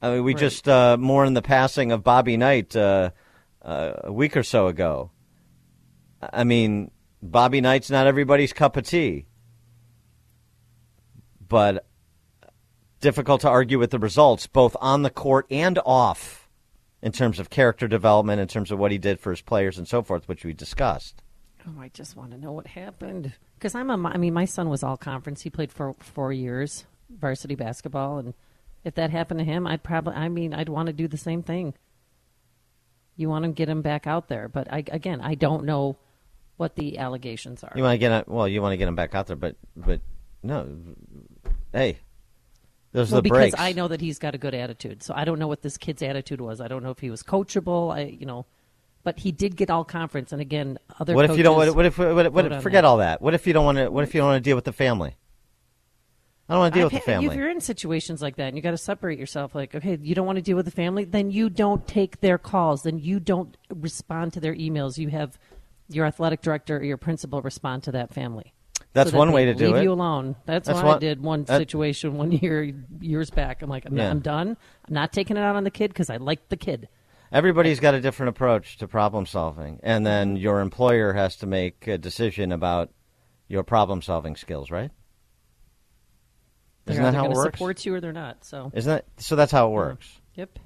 I 0.00 0.10
mean, 0.10 0.24
we 0.24 0.34
Right. 0.34 0.40
just 0.40 0.68
uh, 0.68 0.96
mourned 0.98 1.36
the 1.36 1.42
passing 1.42 1.90
of 1.90 2.04
Bobby 2.04 2.36
Knight 2.36 2.76
uh, 2.76 3.10
uh, 3.62 3.92
a 4.04 4.12
week 4.12 4.36
or 4.36 4.42
so 4.42 4.66
ago. 4.68 5.10
I 6.32 6.44
mean, 6.44 6.90
Bobby 7.22 7.60
Knight's 7.60 7.90
not 7.90 8.06
everybody's 8.06 8.52
cup 8.52 8.76
of 8.76 8.86
tea, 8.86 9.26
but 11.48 11.86
difficult 13.00 13.40
to 13.42 13.48
argue 13.48 13.78
with 13.78 13.90
the 13.90 13.98
results, 13.98 14.46
both 14.46 14.76
on 14.80 15.02
the 15.02 15.10
court 15.10 15.46
and 15.50 15.78
off, 15.84 16.48
in 17.02 17.12
terms 17.12 17.38
of 17.38 17.50
character 17.50 17.88
development, 17.88 18.40
in 18.40 18.48
terms 18.48 18.70
of 18.70 18.78
what 18.78 18.92
he 18.92 18.98
did 18.98 19.18
for 19.20 19.30
his 19.30 19.42
players 19.42 19.76
and 19.76 19.88
so 19.88 20.02
forth, 20.02 20.28
which 20.28 20.44
we 20.44 20.52
discussed. 20.52 21.22
Oh, 21.66 21.80
I 21.80 21.88
just 21.88 22.16
want 22.16 22.32
to 22.32 22.38
know 22.38 22.52
what 22.52 22.66
happened 22.66 23.32
because 23.58 23.74
I'm 23.74 23.90
a. 23.90 24.08
I 24.08 24.16
mean, 24.16 24.34
my 24.34 24.44
son 24.44 24.68
was 24.68 24.82
all 24.82 24.96
conference. 24.96 25.42
He 25.42 25.50
played 25.50 25.72
for 25.72 25.94
four 25.94 26.32
years 26.32 26.84
varsity 27.08 27.54
basketball, 27.54 28.18
and 28.18 28.34
if 28.84 28.94
that 28.96 29.10
happened 29.10 29.40
to 29.40 29.44
him, 29.44 29.66
I'd 29.66 29.82
probably. 29.82 30.14
I 30.14 30.28
mean, 30.28 30.52
I'd 30.52 30.68
want 30.68 30.88
to 30.88 30.92
do 30.92 31.08
the 31.08 31.16
same 31.16 31.42
thing. 31.42 31.74
You 33.16 33.28
want 33.28 33.44
to 33.44 33.50
get 33.50 33.68
him 33.68 33.80
back 33.80 34.06
out 34.06 34.28
there, 34.28 34.48
but 34.48 34.70
I 34.72 34.84
again, 34.90 35.20
I 35.20 35.34
don't 35.34 35.64
know 35.64 35.96
what 36.56 36.76
the 36.76 36.98
allegations 36.98 37.64
are. 37.64 37.72
You 37.74 37.82
want 37.82 37.94
to 37.94 37.98
get 37.98 38.12
him- 38.12 38.34
well, 38.34 38.46
you 38.46 38.60
want 38.60 38.72
to 38.72 38.76
get 38.76 38.88
him 38.88 38.96
back 38.96 39.14
out 39.14 39.26
there, 39.26 39.36
but 39.36 39.56
but 39.74 40.00
no, 40.42 40.68
hey, 41.72 41.98
those 42.92 43.10
well, 43.10 43.18
are 43.18 43.22
the 43.22 43.22
because 43.22 43.38
breaks. 43.38 43.54
I 43.58 43.72
know 43.72 43.88
that 43.88 44.00
he's 44.00 44.18
got 44.18 44.34
a 44.34 44.38
good 44.38 44.54
attitude, 44.54 45.02
so 45.02 45.14
I 45.16 45.24
don't 45.24 45.38
know 45.38 45.48
what 45.48 45.62
this 45.62 45.78
kid's 45.78 46.02
attitude 46.02 46.40
was. 46.40 46.60
I 46.60 46.68
don't 46.68 46.82
know 46.82 46.90
if 46.90 46.98
he 46.98 47.10
was 47.10 47.22
coachable. 47.22 47.94
I, 47.94 48.02
you 48.02 48.26
know, 48.26 48.46
but 49.04 49.18
he 49.18 49.30
did 49.30 49.54
get 49.54 49.70
all 49.70 49.84
conference, 49.84 50.32
and 50.32 50.40
again, 50.40 50.78
other. 50.98 51.14
what 51.14 51.30
if 51.30 51.36
you 51.36 51.42
don't? 51.44 51.56
What 51.56 51.68
if? 51.68 51.74
What 51.98 52.26
if, 52.26 52.32
what 52.32 52.52
if 52.52 52.62
forget 52.62 52.82
that. 52.82 52.84
all 52.84 52.96
that? 52.96 53.22
What 53.22 53.34
if 53.34 53.46
you 53.46 53.52
don't 53.52 53.64
want 53.64 53.78
to? 53.78 53.88
What 53.90 54.02
if 54.02 54.14
you 54.14 54.20
don't 54.20 54.28
want 54.30 54.42
to 54.42 54.48
deal 54.48 54.56
with 54.56 54.64
the 54.64 54.72
family? 54.72 55.14
I 56.48 56.54
don't 56.54 56.60
want 56.60 56.74
to 56.74 56.78
deal 56.80 56.86
I've 56.86 56.92
with 56.92 57.02
the 57.04 57.06
family. 57.06 57.26
If 57.28 57.34
you're 57.34 57.48
in 57.48 57.60
situations 57.60 58.20
like 58.20 58.36
that 58.36 58.48
and 58.48 58.56
you 58.56 58.62
got 58.62 58.72
to 58.72 58.78
separate 58.78 59.18
yourself, 59.18 59.54
like, 59.54 59.74
okay, 59.74 59.98
you 60.00 60.14
don't 60.14 60.26
want 60.26 60.36
to 60.36 60.42
deal 60.42 60.56
with 60.56 60.66
the 60.66 60.70
family, 60.70 61.04
then 61.04 61.30
you 61.30 61.48
don't 61.48 61.86
take 61.86 62.20
their 62.20 62.36
calls. 62.36 62.82
Then 62.82 62.98
you 62.98 63.18
don't 63.18 63.56
respond 63.70 64.34
to 64.34 64.40
their 64.40 64.54
emails. 64.54 64.98
You 64.98 65.08
have 65.08 65.38
your 65.88 66.04
athletic 66.04 66.42
director 66.42 66.76
or 66.76 66.82
your 66.82 66.98
principal 66.98 67.40
respond 67.40 67.84
to 67.84 67.92
that 67.92 68.12
family. 68.12 68.52
That's 68.92 69.10
So 69.10 69.18
one 69.18 69.32
way 69.32 69.46
to 69.46 69.54
do 69.54 69.66
leave 69.66 69.74
it. 69.74 69.78
Leave 69.78 69.84
you 69.84 69.92
alone. 69.92 70.36
That's, 70.44 70.66
That's 70.68 70.82
what 70.82 70.96
I 70.96 70.98
did 70.98 71.22
one 71.22 71.44
that- 71.44 71.58
situation 71.58 72.16
one 72.16 72.30
year, 72.42 72.74
years 73.00 73.30
back. 73.30 73.62
I'm 73.62 73.70
like, 73.70 73.86
I'm, 73.86 73.96
Yeah. 73.96 74.10
I'm 74.10 74.20
done. 74.20 74.56
I'm 74.86 74.94
not 74.94 75.12
taking 75.14 75.36
it 75.36 75.40
out 75.40 75.56
on 75.56 75.64
the 75.64 75.70
kid 75.70 75.88
because 75.88 76.10
I 76.10 76.16
like 76.18 76.48
the 76.48 76.56
kid. 76.56 76.88
Everybody's 77.34 77.80
got 77.80 77.94
a 77.94 78.00
different 78.00 78.28
approach 78.28 78.78
to 78.78 78.86
problem 78.86 79.26
solving, 79.26 79.80
and 79.82 80.06
then 80.06 80.28
mm-hmm. 80.28 80.36
your 80.36 80.60
employer 80.60 81.12
has 81.12 81.34
to 81.38 81.46
make 81.46 81.88
a 81.88 81.98
decision 81.98 82.52
about 82.52 82.90
your 83.48 83.64
problem 83.64 84.02
solving 84.02 84.36
skills, 84.36 84.70
right? 84.70 84.92
They're 86.84 86.92
Isn't 86.92 87.02
that 87.02 87.14
how 87.14 87.26
it 87.26 87.32
works? 87.32 87.58
support 87.58 87.84
you 87.84 87.94
or 87.94 88.00
they're 88.00 88.12
not. 88.12 88.44
So 88.44 88.70
Isn't 88.72 88.88
that 88.88 89.06
so? 89.16 89.34
That's 89.34 89.50
how 89.50 89.66
it 89.66 89.70
mm-hmm. 89.70 89.74
works. 89.74 90.20
Yep. 90.36 90.58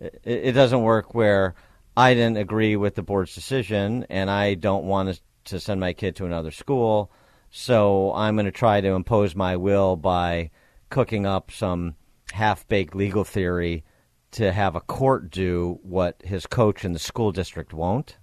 It, 0.00 0.20
it 0.24 0.52
doesn't 0.52 0.82
work 0.82 1.14
where 1.14 1.54
I 1.96 2.12
didn't 2.12 2.36
agree 2.36 2.76
with 2.76 2.94
the 2.94 3.02
board's 3.02 3.34
decision, 3.34 4.04
and 4.10 4.30
I 4.30 4.54
don't 4.54 4.84
want 4.84 5.14
to, 5.14 5.20
to 5.52 5.58
send 5.58 5.80
my 5.80 5.94
kid 5.94 6.16
to 6.16 6.26
another 6.26 6.50
school, 6.50 7.10
so 7.50 8.12
I'm 8.12 8.36
going 8.36 8.44
to 8.44 8.52
try 8.52 8.82
to 8.82 8.88
impose 8.88 9.34
my 9.34 9.56
will 9.56 9.96
by 9.96 10.50
cooking 10.90 11.24
up 11.24 11.50
some 11.50 11.94
half-baked 12.32 12.94
legal 12.94 13.24
theory 13.24 13.84
to 14.32 14.52
have 14.52 14.76
a 14.76 14.80
court 14.80 15.30
do 15.30 15.78
what 15.82 16.22
his 16.24 16.46
coach 16.46 16.84
in 16.84 16.92
the 16.92 16.98
school 16.98 17.32
district 17.32 17.72
won't. 17.72 18.16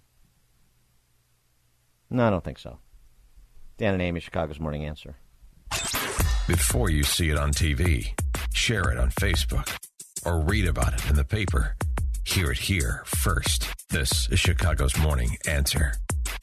No, 2.09 2.27
I 2.27 2.29
don't 2.29 2.43
think 2.43 2.59
so. 2.59 2.79
Dan 3.77 3.93
and 3.93 4.01
Amy, 4.01 4.19
Chicago's 4.19 4.59
Morning 4.59 4.85
Answer. 4.85 5.15
Before 6.47 6.89
you 6.89 7.03
see 7.03 7.29
it 7.29 7.37
on 7.37 7.51
TV, 7.51 8.13
share 8.53 8.89
it 8.91 8.97
on 8.97 9.09
Facebook, 9.09 9.75
or 10.23 10.41
read 10.41 10.67
about 10.67 10.93
it 10.93 11.09
in 11.09 11.15
the 11.15 11.25
paper. 11.25 11.75
Hear 12.23 12.51
it 12.51 12.59
here 12.59 13.03
first. 13.05 13.67
This 13.89 14.29
is 14.29 14.39
Chicago's 14.39 14.97
Morning 14.97 15.37
Answer 15.47 15.93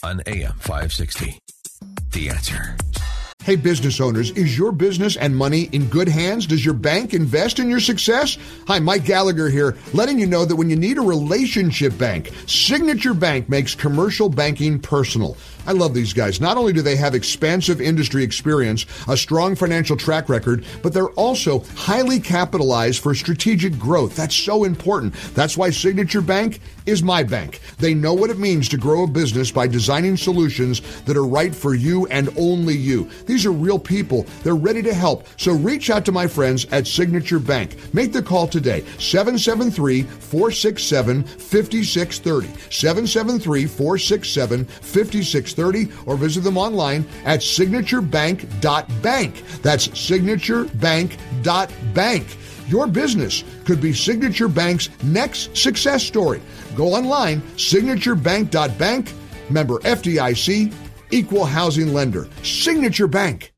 on 0.03 0.23
AM 0.27 0.55
560. 0.59 1.39
The 2.11 2.29
Answer. 2.29 2.77
Hey, 3.45 3.57
business 3.57 4.01
owners, 4.01 4.31
is 4.31 4.57
your 4.57 4.71
business 4.71 5.17
and 5.17 5.37
money 5.37 5.63
in 5.73 5.89
good 5.89 6.07
hands? 6.07 6.47
Does 6.47 6.65
your 6.65 6.75
bank 6.75 7.13
invest 7.13 7.59
in 7.59 7.69
your 7.69 7.81
success? 7.81 8.39
Hi, 8.69 8.79
Mike 8.79 9.05
Gallagher 9.05 9.49
here, 9.49 9.77
letting 9.93 10.21
you 10.21 10.29
know 10.29 10.45
that 10.45 10.55
when 10.55 10.71
you 10.71 10.77
need 10.77 10.97
a 10.97 11.01
relationship 11.01 11.99
bank, 11.99 12.31
Signature 12.47 13.15
Bank 13.15 13.49
makes 13.49 13.75
commercial 13.75 14.29
banking 14.29 14.79
personal. 14.79 15.37
I 15.67 15.73
love 15.73 15.93
these 15.93 16.13
guys. 16.13 16.41
Not 16.41 16.57
only 16.57 16.73
do 16.73 16.83
they 16.83 16.95
have 16.97 17.17
expansive 17.17 17.81
industry 17.81 18.23
experience, 18.23 18.87
a 19.09 19.17
strong 19.17 19.57
financial 19.57 19.97
track 19.97 20.29
record, 20.29 20.65
but 20.83 20.93
they're 20.93 21.11
also 21.11 21.65
highly 21.77 22.21
capitalized 22.21 23.03
for 23.03 23.13
strategic 23.13 23.77
growth. 23.77 24.15
That's 24.15 24.37
so 24.37 24.63
important. 24.63 25.15
That's 25.35 25.57
why 25.57 25.71
Signature 25.71 26.21
Bank 26.21 26.61
is 26.87 27.03
my 27.03 27.23
bank. 27.23 27.61
They 27.79 27.95
know 27.95 28.15
what 28.15 28.31
it 28.31 28.39
means 28.39 28.69
to 28.71 28.77
grow 28.77 29.05
a 29.05 29.07
business 29.07 29.51
by 29.51 29.67
designing 29.67 30.17
solutions 30.17 30.81
that 31.05 31.17
are 31.17 31.27
right 31.27 31.55
for 31.55 31.75
you 31.75 32.07
and 32.07 32.29
only 32.39 32.77
you. 32.77 33.09
These 33.27 33.47
are 33.47 33.53
real 33.53 33.79
people. 33.79 34.27
They're 34.43 34.55
ready 34.55 34.83
to 34.83 34.95
help. 34.95 35.27
So 35.37 35.53
reach 35.53 35.91
out 35.91 36.05
to 36.07 36.13
my 36.13 36.27
friends 36.27 36.65
at 36.67 36.87
Signature 36.87 37.39
Bank. 37.39 37.77
Make 37.95 38.13
the 38.13 38.23
call 38.23 38.47
today. 38.47 38.85
773 38.99 40.03
467 40.03 41.25
5630. 41.25 42.49
773 42.71 43.67
467 43.67 44.65
5630 44.65 45.89
or 46.07 46.17
visit 46.17 46.45
them 46.45 46.57
online 46.57 47.05
at 47.25 47.41
signaturebank.bank. 47.41 49.45
That's 49.63 49.89
signaturebank.bank. 49.89 52.27
Your 52.69 52.87
business 52.87 53.45
could 53.65 53.81
be 53.81 53.93
Signature 53.93 54.49
Bank's 54.49 54.89
next 55.03 55.57
success 55.57 56.03
story. 56.03 56.41
Go 56.75 56.95
online, 56.95 57.41
signaturebank.bank, 57.57 59.13
member 59.51 59.79
FDIC, 59.81 60.73
equal 61.11 61.45
housing 61.45 61.93
lender. 61.93 62.29
Signature 62.43 63.07
Bank. 63.07 63.53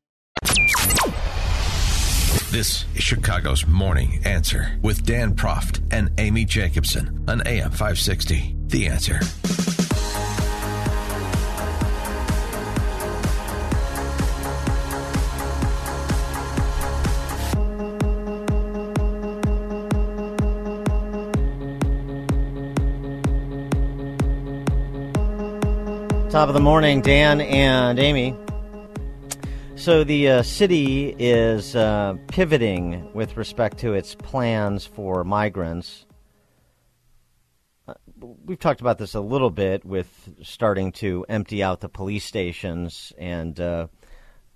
This 2.51 2.85
is 2.95 3.03
Chicago's 3.03 3.67
Morning 3.67 4.21
Answer 4.23 4.79
with 4.81 5.05
Dan 5.05 5.35
Proft 5.35 5.81
and 5.91 6.09
Amy 6.17 6.45
Jacobson 6.45 7.25
on 7.27 7.45
AM 7.45 7.71
560. 7.71 8.55
The 8.67 8.87
Answer. 8.87 9.19
Top 26.35 26.49
of 26.49 26.53
the 26.53 26.59
morning, 26.59 26.99
Dan 26.99 27.39
and 27.39 27.97
Amy. 27.97 28.35
So 29.77 30.03
the 30.03 30.27
uh, 30.27 30.43
city 30.43 31.15
is 31.17 31.77
uh, 31.77 32.17
pivoting 32.27 33.09
with 33.13 33.37
respect 33.37 33.77
to 33.77 33.93
its 33.93 34.15
plans 34.15 34.85
for 34.85 35.23
migrants. 35.23 36.05
Uh, 37.87 37.93
we've 38.19 38.59
talked 38.59 38.81
about 38.81 38.97
this 38.97 39.13
a 39.13 39.21
little 39.21 39.49
bit 39.49 39.85
with 39.85 40.29
starting 40.43 40.91
to 40.91 41.25
empty 41.29 41.63
out 41.63 41.79
the 41.79 41.87
police 41.87 42.25
stations 42.25 43.13
and 43.17 43.57
uh, 43.57 43.87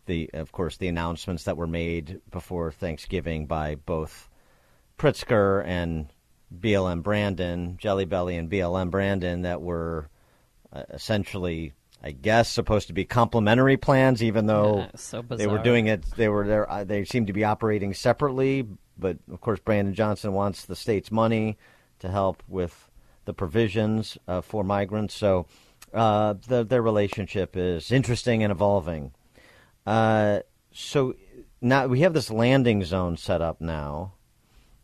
the, 0.05 0.31
of 0.33 0.51
course, 0.51 0.75
the 0.75 0.89
announcements 0.89 1.45
that 1.45 1.55
were 1.55 1.65
made 1.65 2.19
before 2.29 2.73
Thanksgiving 2.73 3.45
by 3.45 3.75
both 3.75 4.27
Pritzker 4.97 5.65
and 5.65 6.09
BLM 6.53 7.03
Brandon, 7.03 7.77
Jelly 7.77 8.03
Belly 8.03 8.35
and 8.35 8.51
BLM 8.51 8.91
Brandon, 8.91 9.43
that 9.43 9.61
were 9.61 10.09
essentially, 10.89 11.73
I 12.03 12.11
guess, 12.11 12.49
supposed 12.49 12.87
to 12.87 12.93
be 12.93 13.05
complementary 13.05 13.77
plans, 13.77 14.23
even 14.23 14.45
though 14.45 14.79
Yeah, 14.79 14.89
so 14.95 15.21
they 15.21 15.47
were 15.47 15.59
doing 15.59 15.87
it. 15.87 16.03
They 16.15 16.29
were 16.29 16.47
there. 16.47 16.69
Uh, 16.69 16.83
they 16.83 17.05
seem 17.05 17.25
to 17.25 17.33
be 17.33 17.43
operating 17.43 17.93
separately. 17.93 18.67
But 18.97 19.17
of 19.31 19.41
course, 19.41 19.59
Brandon 19.59 19.93
Johnson 19.93 20.33
wants 20.33 20.65
the 20.65 20.75
state's 20.75 21.11
money 21.11 21.57
to 21.99 22.09
help 22.09 22.43
with 22.47 22.89
the 23.25 23.33
provisions 23.33 24.17
uh, 24.27 24.41
for 24.41 24.63
migrants. 24.63 25.13
So 25.13 25.45
uh, 25.93 26.35
the, 26.47 26.63
their 26.63 26.81
relationship 26.81 27.55
is 27.55 27.91
interesting 27.91 28.43
and 28.43 28.51
evolving. 28.51 29.11
Uh, 29.85 30.39
so 30.71 31.15
now 31.61 31.87
we 31.87 32.01
have 32.01 32.13
this 32.13 32.29
landing 32.29 32.83
zone 32.83 33.17
set 33.17 33.41
up 33.41 33.61
now. 33.61 34.13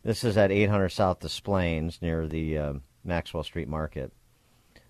This 0.04 0.24
is 0.24 0.38
at 0.38 0.52
800 0.52 0.90
South 0.90 1.20
Des 1.20 1.42
Plaines 1.44 2.00
near 2.02 2.28
the 2.28 2.58
uh, 2.58 2.74
Maxwell 3.04 3.44
Street 3.44 3.68
Market. 3.68 4.14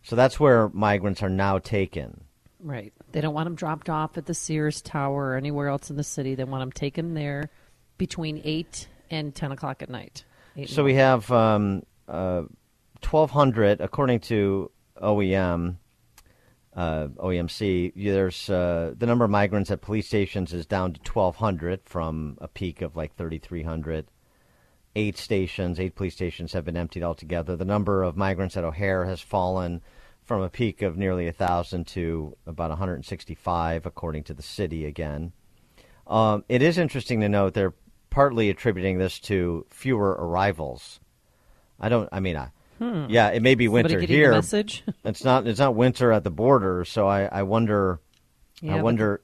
So 0.05 0.15
that's 0.15 0.39
where 0.39 0.69
migrants 0.69 1.23
are 1.23 1.29
now 1.29 1.57
taken. 1.57 2.25
Right. 2.59 2.93
They 3.11 3.21
don't 3.21 3.33
want 3.33 3.45
them 3.47 3.55
dropped 3.55 3.89
off 3.89 4.17
at 4.17 4.27
the 4.27 4.33
Sears 4.33 4.81
Tower 4.81 5.31
or 5.31 5.35
anywhere 5.35 5.67
else 5.67 5.89
in 5.89 5.97
the 5.97 6.03
city. 6.03 6.35
They 6.35 6.43
want 6.43 6.61
them 6.61 6.71
taken 6.71 7.15
there 7.15 7.49
between 7.97 8.41
8 8.43 8.87
and 9.09 9.33
10 9.33 9.51
o'clock 9.51 9.81
at 9.81 9.89
night. 9.89 10.23
So 10.67 10.83
we 10.83 10.93
have 10.95 11.29
um, 11.31 11.83
uh, 12.07 12.43
1,200, 13.01 13.81
according 13.81 14.19
to 14.21 14.71
OEM, 15.01 15.77
uh, 16.75 17.07
OEMC. 17.07 17.93
There's 17.95 18.49
uh, 18.49 18.93
the 18.97 19.05
number 19.05 19.25
of 19.25 19.31
migrants 19.31 19.71
at 19.71 19.81
police 19.81 20.07
stations 20.07 20.53
is 20.53 20.65
down 20.65 20.93
to 20.93 21.11
1,200 21.11 21.81
from 21.85 22.37
a 22.39 22.47
peak 22.47 22.81
of 22.81 22.95
like 22.95 23.15
3,300. 23.15 24.07
Eight 24.97 25.17
stations, 25.17 25.77
eight 25.79 25.95
police 25.95 26.13
stations 26.13 26.53
have 26.53 26.63
been 26.63 26.77
emptied 26.77 27.03
altogether. 27.03 27.57
The 27.57 27.65
number 27.65 28.01
of 28.01 28.15
migrants 28.15 28.55
at 28.55 28.63
O'Hare 28.63 29.03
has 29.05 29.19
fallen 29.19 29.81
from 30.25 30.41
a 30.41 30.49
peak 30.49 30.81
of 30.81 30.97
nearly 30.97 31.25
1,000 31.25 31.85
to 31.87 32.35
about 32.47 32.69
165, 32.69 33.85
according 33.85 34.23
to 34.25 34.33
the 34.33 34.41
city 34.41 34.85
again. 34.85 35.31
Um, 36.07 36.43
it 36.49 36.61
is 36.61 36.77
interesting 36.77 37.21
to 37.21 37.29
note 37.29 37.53
they're 37.53 37.73
partly 38.09 38.49
attributing 38.49 38.97
this 38.97 39.19
to 39.21 39.65
fewer 39.69 40.09
arrivals. 40.11 40.99
I 41.79 41.89
don't. 41.89 42.09
I 42.11 42.19
mean, 42.19 42.35
I, 42.37 42.49
Hmm. 42.79 43.05
yeah, 43.07 43.29
it 43.29 43.41
may 43.41 43.55
be 43.55 43.67
Somebody 43.67 43.95
winter 43.95 44.07
here. 44.13 44.31
message? 44.31 44.83
It's 45.05 45.23
not. 45.23 45.47
It's 45.47 45.59
not 45.59 45.75
winter 45.75 46.11
at 46.11 46.23
the 46.25 46.29
border. 46.31 46.83
So 46.85 47.07
I, 47.07 47.23
I 47.25 47.43
wonder. 47.43 47.99
Yeah, 48.61 48.73
I 48.73 48.77
but- 48.77 48.83
wonder 48.83 49.21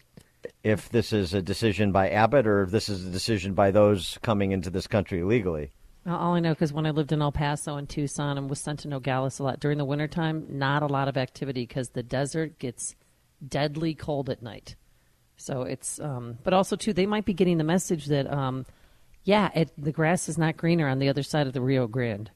if 0.64 0.90
this 0.90 1.12
is 1.14 1.34
a 1.34 1.42
decision 1.42 1.92
by 1.92 2.10
Abbott 2.10 2.48
or 2.48 2.64
if 2.64 2.72
this 2.72 2.90
is 2.90 3.06
a 3.06 3.10
decision 3.10 3.54
by 3.54 3.72
those 3.72 4.18
coming 4.22 4.52
into 4.52 4.70
this 4.70 4.88
country 4.88 5.20
illegally. 5.20 5.72
Well, 6.06 6.18
All 6.18 6.34
I 6.34 6.40
know 6.40 6.54
because 6.54 6.74
when 6.74 6.86
I 6.86 6.92
lived 6.92 7.12
in 7.12 7.22
El 7.22 7.32
Paso 7.32 7.76
and 7.78 7.88
Tucson 7.88 8.38
and 8.38 8.50
was 8.50 8.60
sent 8.60 8.80
to 8.80 8.88
Nogales 8.88 9.40
a 9.40 9.44
lot 9.44 9.60
during 9.60 9.78
the 9.78 9.86
wintertime, 9.86 10.46
not 10.50 10.82
a 10.82 10.88
lot 10.88 11.08
of 11.08 11.18
activity 11.18 11.62
because 11.62 11.90
the 11.90 12.04
desert 12.04 12.58
gets 12.58 12.96
deadly 13.48 13.94
cold 13.94 14.30
at 14.30 14.42
night. 14.42 14.76
So 15.38 15.62
it's, 15.64 16.00
um, 16.00 16.38
but 16.44 16.54
also 16.54 16.76
too, 16.76 16.94
they 16.94 17.06
might 17.06 17.26
be 17.26 17.34
getting 17.34 17.58
the 17.58 17.64
message 17.64 18.08
that, 18.08 18.32
um, 18.32 18.66
yeah, 19.24 19.50
it, 19.54 19.72
the 19.78 19.92
grass 19.92 20.28
is 20.28 20.38
not 20.38 20.58
greener 20.58 20.88
on 20.88 21.00
the 21.00 21.10
other 21.10 21.24
side 21.24 21.48
of 21.48 21.54
the 21.54 21.62
Rio 21.62 21.88
Grande. 21.88 22.32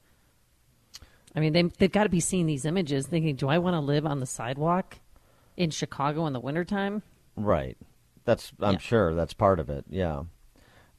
I 1.36 1.40
mean, 1.40 1.54
they, 1.54 1.64
they've 1.64 1.92
got 1.92 2.04
to 2.04 2.10
be 2.10 2.20
seeing 2.20 2.46
these 2.46 2.66
images 2.66 3.08
thinking, 3.08 3.36
do 3.36 3.50
I 3.50 3.58
want 3.58 3.74
to 3.74 3.80
live 3.80 4.06
on 4.06 4.20
the 4.20 4.26
sidewalk 4.26 5.00
in 5.58 5.70
Chicago 5.70 6.28
in 6.28 6.34
the 6.34 6.40
wintertime? 6.40 7.02
Right. 7.36 7.78
That's. 8.24 8.54
I'm 8.60 8.74
Yeah. 8.74 8.80
sure 8.80 9.16
that's 9.16 9.34
part 9.34 9.60
of 9.60 9.70
it. 9.70 9.86
Yeah. 9.90 10.24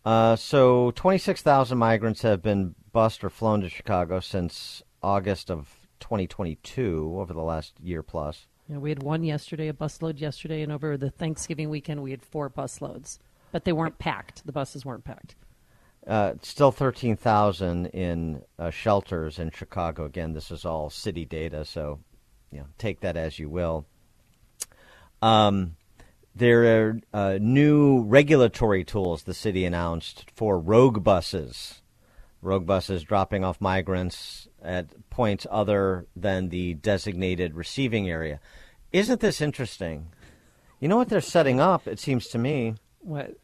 Uh, 0.06 0.36
so 0.36 0.92
26,000 0.92 1.76
migrants 1.76 2.22
have 2.22 2.40
been 2.40 2.76
bused 2.92 3.24
or 3.24 3.28
flown 3.28 3.60
to 3.60 3.68
Chicago 3.68 4.20
since 4.20 4.80
August 5.02 5.50
of 5.50 5.88
2022, 5.98 7.16
over 7.18 7.32
the 7.32 7.42
last 7.42 7.74
year 7.82 8.04
plus. 8.04 8.46
Yeah, 8.68 8.78
we 8.78 8.90
had 8.90 9.02
one 9.02 9.24
yesterday, 9.24 9.66
a 9.66 9.72
busload 9.72 10.20
yesterday, 10.20 10.62
and 10.62 10.70
over 10.70 10.96
the 10.96 11.10
Thanksgiving 11.10 11.70
weekend 11.70 12.04
we 12.04 12.12
had 12.12 12.22
four 12.22 12.48
busloads, 12.48 13.18
but 13.50 13.64
they 13.64 13.72
weren't 13.72 13.98
packed. 13.98 14.46
The 14.46 14.52
buses 14.52 14.84
weren't 14.84 15.02
packed. 15.02 15.34
Uh, 16.06 16.34
still 16.40 16.70
13,000 16.70 17.86
in 17.86 18.42
uh, 18.60 18.70
shelters 18.70 19.40
in 19.40 19.50
Chicago. 19.50 20.04
Again, 20.04 20.34
this 20.34 20.52
is 20.52 20.64
all 20.64 20.88
city 20.88 21.24
data, 21.24 21.64
so 21.64 21.98
you 22.52 22.60
know, 22.60 22.66
take 22.78 23.00
that 23.00 23.16
as 23.16 23.40
you 23.40 23.48
will. 23.48 23.86
Um, 25.20 25.74
there 26.36 26.64
are 26.64 27.00
uh, 27.14 27.38
new 27.40 28.02
regulatory 28.02 28.84
tools 28.84 29.22
the 29.22 29.32
city 29.32 29.64
announced 29.64 30.30
for 30.34 30.58
rogue 30.58 31.02
buses. 31.02 31.80
Rogue 32.42 32.66
buses 32.66 33.02
dropping 33.02 33.42
off 33.42 33.58
migrants 33.58 34.46
at 34.62 35.08
points 35.08 35.46
other 35.50 36.06
than 36.14 36.50
the 36.50 36.74
designated 36.74 37.54
receiving 37.54 38.10
area. 38.10 38.38
Isn't 38.92 39.20
this 39.20 39.40
interesting? 39.40 40.08
You 40.78 40.88
know 40.88 40.98
what 40.98 41.08
they're 41.08 41.22
setting 41.22 41.58
up, 41.58 41.88
it 41.88 41.98
seems 41.98 42.28
to 42.28 42.38
me? 42.38 42.74
What? 42.98 43.36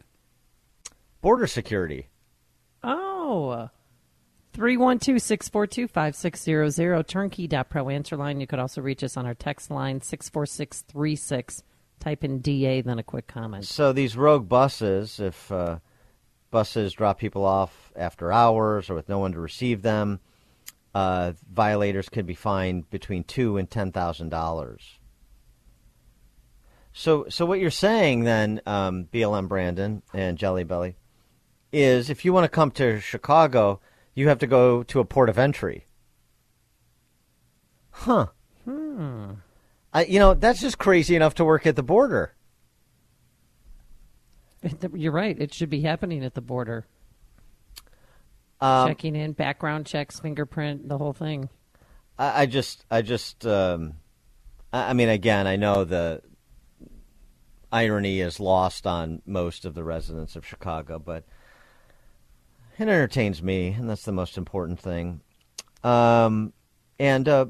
Border 1.22 1.46
security. 1.46 2.08
Oh. 2.82 3.70
312 4.52 5.22
642 5.22 5.88
5600, 5.88 7.08
turnkey.pro 7.08 7.88
answer 7.88 8.18
line. 8.18 8.38
You 8.38 8.46
could 8.46 8.58
also 8.58 8.82
reach 8.82 9.02
us 9.02 9.16
on 9.16 9.24
our 9.24 9.34
text 9.34 9.70
line, 9.70 10.02
64636. 10.02 11.62
Type 12.02 12.24
in 12.24 12.40
DA, 12.40 12.80
then 12.80 12.98
a 12.98 13.04
quick 13.04 13.28
comment. 13.28 13.64
So 13.64 13.92
these 13.92 14.16
rogue 14.16 14.48
buses, 14.48 15.20
if 15.20 15.52
uh, 15.52 15.78
buses 16.50 16.94
drop 16.94 17.16
people 17.16 17.44
off 17.44 17.92
after 17.94 18.32
hours 18.32 18.90
or 18.90 18.96
with 18.96 19.08
no 19.08 19.20
one 19.20 19.30
to 19.34 19.38
receive 19.38 19.82
them, 19.82 20.18
uh, 20.96 21.34
violators 21.48 22.08
could 22.08 22.26
be 22.26 22.34
fined 22.34 22.90
between 22.90 23.22
two 23.22 23.56
and 23.56 23.70
ten 23.70 23.92
thousand 23.92 24.30
dollars. 24.30 24.98
So, 26.92 27.26
so 27.28 27.46
what 27.46 27.60
you're 27.60 27.70
saying 27.70 28.24
then, 28.24 28.60
um, 28.66 29.06
BLM 29.12 29.46
Brandon 29.46 30.02
and 30.12 30.36
Jelly 30.36 30.64
Belly, 30.64 30.96
is 31.72 32.10
if 32.10 32.24
you 32.24 32.32
want 32.32 32.46
to 32.46 32.48
come 32.48 32.72
to 32.72 32.98
Chicago, 32.98 33.80
you 34.12 34.26
have 34.26 34.40
to 34.40 34.48
go 34.48 34.82
to 34.82 34.98
a 34.98 35.04
port 35.04 35.28
of 35.28 35.38
entry. 35.38 35.86
Huh. 37.92 38.26
Hmm. 38.64 39.34
I, 39.92 40.04
you 40.04 40.18
know, 40.18 40.34
that's 40.34 40.60
just 40.60 40.78
crazy 40.78 41.16
enough 41.16 41.34
to 41.34 41.44
work 41.44 41.66
at 41.66 41.76
the 41.76 41.82
border. 41.82 42.34
You're 44.94 45.12
right. 45.12 45.36
It 45.38 45.52
should 45.52 45.70
be 45.70 45.82
happening 45.82 46.24
at 46.24 46.34
the 46.34 46.40
border. 46.40 46.86
Um, 48.60 48.88
Checking 48.88 49.16
in, 49.16 49.32
background 49.32 49.86
checks, 49.86 50.20
fingerprint, 50.20 50.88
the 50.88 50.96
whole 50.96 51.12
thing. 51.12 51.48
I, 52.16 52.42
I 52.42 52.46
just, 52.46 52.84
I 52.90 53.02
just, 53.02 53.44
um, 53.44 53.94
I, 54.72 54.90
I 54.90 54.92
mean, 54.92 55.08
again, 55.08 55.48
I 55.48 55.56
know 55.56 55.84
the 55.84 56.22
irony 57.72 58.20
is 58.20 58.38
lost 58.38 58.86
on 58.86 59.20
most 59.26 59.64
of 59.64 59.74
the 59.74 59.82
residents 59.82 60.36
of 60.36 60.46
Chicago, 60.46 61.00
but 61.00 61.24
it 62.78 62.82
entertains 62.82 63.42
me, 63.42 63.68
and 63.68 63.90
that's 63.90 64.04
the 64.04 64.12
most 64.12 64.38
important 64.38 64.78
thing. 64.78 65.22
Um, 65.82 66.52
and 67.00 67.28
uh, 67.28 67.46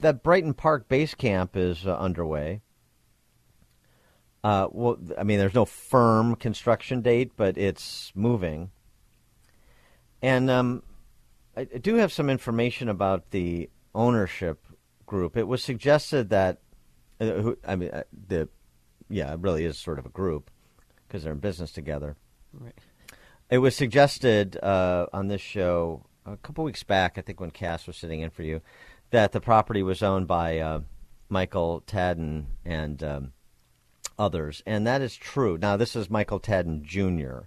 that 0.00 0.22
Brighton 0.22 0.54
Park 0.54 0.88
base 0.88 1.14
camp 1.14 1.56
is 1.56 1.86
uh, 1.86 1.96
underway. 1.96 2.62
Uh, 4.44 4.68
well, 4.70 4.98
I 5.18 5.24
mean, 5.24 5.38
there's 5.38 5.54
no 5.54 5.64
firm 5.64 6.36
construction 6.36 7.02
date, 7.02 7.32
but 7.36 7.58
it's 7.58 8.12
moving. 8.14 8.70
And 10.22 10.50
um, 10.50 10.82
I, 11.56 11.64
do 11.64 11.96
have 11.96 12.12
some 12.12 12.30
information 12.30 12.88
about 12.88 13.30
the 13.30 13.68
ownership 13.94 14.64
group. 15.06 15.36
It 15.36 15.48
was 15.48 15.62
suggested 15.62 16.30
that, 16.30 16.58
uh, 17.20 17.26
who, 17.26 17.58
I 17.66 17.76
mean, 17.76 17.90
uh, 17.90 18.04
the 18.28 18.48
yeah, 19.08 19.32
it 19.32 19.40
really 19.40 19.64
is 19.64 19.78
sort 19.78 19.98
of 19.98 20.06
a 20.06 20.10
group 20.10 20.50
because 21.06 21.24
they're 21.24 21.32
in 21.32 21.38
business 21.38 21.72
together. 21.72 22.16
Right. 22.52 22.74
It 23.50 23.58
was 23.58 23.74
suggested 23.74 24.56
uh, 24.62 25.06
on 25.12 25.28
this 25.28 25.40
show 25.40 26.04
a 26.26 26.36
couple 26.36 26.64
weeks 26.64 26.82
back, 26.82 27.16
I 27.16 27.22
think 27.22 27.40
when 27.40 27.50
Cass 27.50 27.86
was 27.86 27.96
sitting 27.96 28.20
in 28.20 28.30
for 28.30 28.42
you, 28.42 28.60
that 29.10 29.32
the 29.32 29.40
property 29.40 29.82
was 29.82 30.02
owned 30.02 30.26
by 30.26 30.58
uh, 30.58 30.80
Michael 31.28 31.82
Tadin 31.86 32.46
and 32.64 33.02
um, 33.02 33.32
others, 34.18 34.62
and 34.66 34.86
that 34.86 35.00
is 35.00 35.16
true. 35.16 35.58
Now, 35.58 35.76
this 35.76 35.96
is 35.96 36.10
Michael 36.10 36.40
Tadin 36.40 36.82
Jr. 36.82 37.46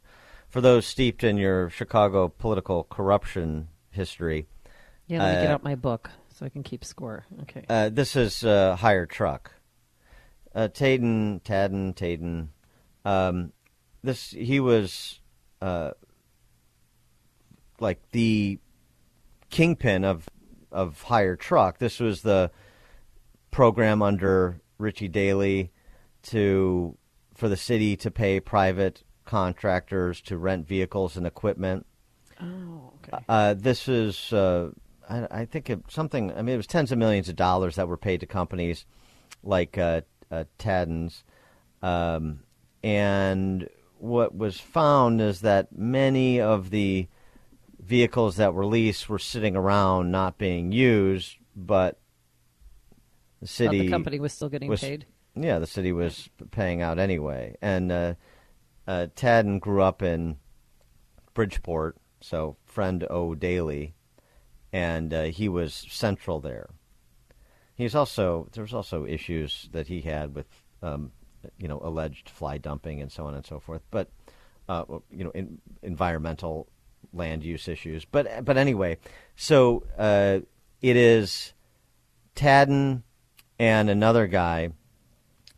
For 0.50 0.62
those 0.62 0.86
steeped 0.86 1.24
in 1.24 1.38
your 1.38 1.70
Chicago 1.70 2.28
political 2.28 2.84
corruption 2.84 3.70
history, 3.92 4.48
Yeah, 5.08 5.20
let 5.24 5.36
me 5.36 5.42
get 5.42 5.52
uh, 5.52 5.54
out 5.56 5.64
my 5.64 5.76
book 5.76 6.10
so 6.34 6.46
I 6.46 6.50
can 6.50 6.64
keep 6.64 6.84
score. 6.84 7.26
Okay. 7.44 7.64
uh, 7.70 7.90
this 7.90 8.16
is 8.16 8.44
uh, 8.44 8.76
hire 8.76 9.06
truck. 9.06 9.54
Uh, 10.54 10.68
Taden, 10.68 11.42
Tadden, 11.44 11.94
Taden. 11.96 12.48
Um, 13.06 13.54
this 14.04 14.32
he 14.32 14.60
was 14.60 15.20
uh, 15.62 15.92
like 17.80 18.02
the 18.12 18.60
kingpin 19.50 20.04
of 20.04 20.28
of 20.72 21.04
hire 21.04 21.36
truck. 21.36 21.78
This 21.78 22.00
was 22.00 22.22
the 22.22 22.52
program 23.52 24.02
under 24.02 24.62
Richie 24.78 25.08
Daley 25.08 25.72
to 26.24 26.98
for 27.36 27.50
the 27.50 27.58
city 27.58 27.96
to 27.98 28.12
pay 28.12 28.40
private 28.40 29.04
contractors 29.26 30.22
to 30.22 30.38
rent 30.38 30.68
vehicles 30.68 31.18
and 31.18 31.26
equipment. 31.26 31.86
Oh, 32.42 32.94
okay. 32.98 33.24
Uh, 33.30 33.54
this 33.54 33.88
is, 33.88 34.34
uh, 34.34 34.70
I, 35.10 35.28
I 35.32 35.46
think, 35.46 35.70
it, 35.70 35.80
something. 35.88 36.32
I 36.34 36.42
mean, 36.42 36.56
it 36.56 36.58
was 36.58 36.68
tens 36.68 36.92
of 36.92 36.98
millions 36.98 37.30
of 37.30 37.36
dollars 37.36 37.76
that 37.76 37.88
were 37.88 37.98
paid 37.98 38.20
to 38.20 38.26
companies 38.26 38.86
like 39.44 39.78
uh, 39.78 40.02
uh, 40.30 40.46
Tadin's, 40.60 41.24
um, 41.82 42.42
and 42.84 43.70
what 43.98 44.36
was 44.36 44.60
found 44.60 45.22
is 45.22 45.42
that 45.42 45.76
many 45.76 46.42
of 46.42 46.70
the 46.72 47.08
vehicles 47.82 48.38
that 48.38 48.54
were 48.54 48.66
leased 48.66 49.10
were 49.10 49.20
sitting 49.20 49.56
around 49.56 50.12
not 50.12 50.38
being 50.38 50.72
used, 50.72 51.38
but 51.56 52.00
the 53.42 53.48
city 53.48 53.80
the 53.80 53.90
company 53.90 54.20
was 54.20 54.34
still 54.34 54.50
getting 54.50 54.70
was- 54.70 54.82
paid. 54.82 55.06
Yeah, 55.34 55.60
the 55.60 55.68
city 55.68 55.94
was 55.94 56.30
paying 56.52 56.82
out 56.82 57.00
anyway, 57.00 57.56
and 57.62 57.90
uh, 57.90 58.14
uh, 58.86 59.08
Tadin 59.16 59.62
grew 59.62 59.82
up 59.82 60.02
in 60.02 60.36
Bridgeport, 61.34 61.96
so 62.20 62.58
friend 62.66 63.08
O 63.10 63.34
Daly, 63.34 63.94
and 64.74 65.14
uh, 65.14 65.24
he 65.24 65.48
was 65.48 65.74
central 65.90 66.42
there. 66.42 66.70
He's 67.76 67.96
also 67.96 68.50
there 68.52 68.64
was 68.64 68.74
also 68.74 69.06
issues 69.06 69.70
that 69.72 69.88
he 69.88 70.02
had 70.02 70.36
with 70.36 70.48
um, 70.84 71.14
you 71.58 71.70
know 71.70 71.80
alleged 71.82 72.30
fly 72.30 72.58
dumping 72.58 73.02
and 73.02 73.10
so 73.10 73.26
on 73.26 73.34
and 73.34 73.46
so 73.46 73.58
forth. 73.58 73.84
But 73.90 74.10
uh, 74.68 74.84
you 75.10 75.24
know 75.24 75.32
in, 75.32 75.60
environmental 75.82 76.68
land 77.14 77.44
use 77.44 77.68
issues. 77.68 78.06
But 78.06 78.46
but 78.46 78.58
anyway, 78.58 78.98
so 79.36 79.84
uh, 79.98 80.40
it 80.82 80.96
is 80.96 81.54
Tadin 82.36 83.04
and 83.60 83.90
another 83.90 84.28
guy 84.28 84.70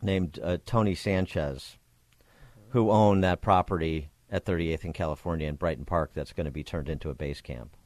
named 0.02 0.38
uh, 0.42 0.58
Tony 0.66 0.94
Sanchez 0.94 1.78
who 2.70 2.90
own 2.90 3.20
that 3.20 3.40
property 3.40 4.10
at 4.30 4.44
38th 4.44 4.84
in 4.84 4.92
California 4.92 5.46
in 5.46 5.54
Brighton 5.54 5.84
Park 5.84 6.10
that's 6.12 6.32
going 6.32 6.46
to 6.46 6.50
be 6.50 6.64
turned 6.64 6.88
into 6.88 7.08
a 7.08 7.14
base 7.14 7.40
camp. 7.40 7.76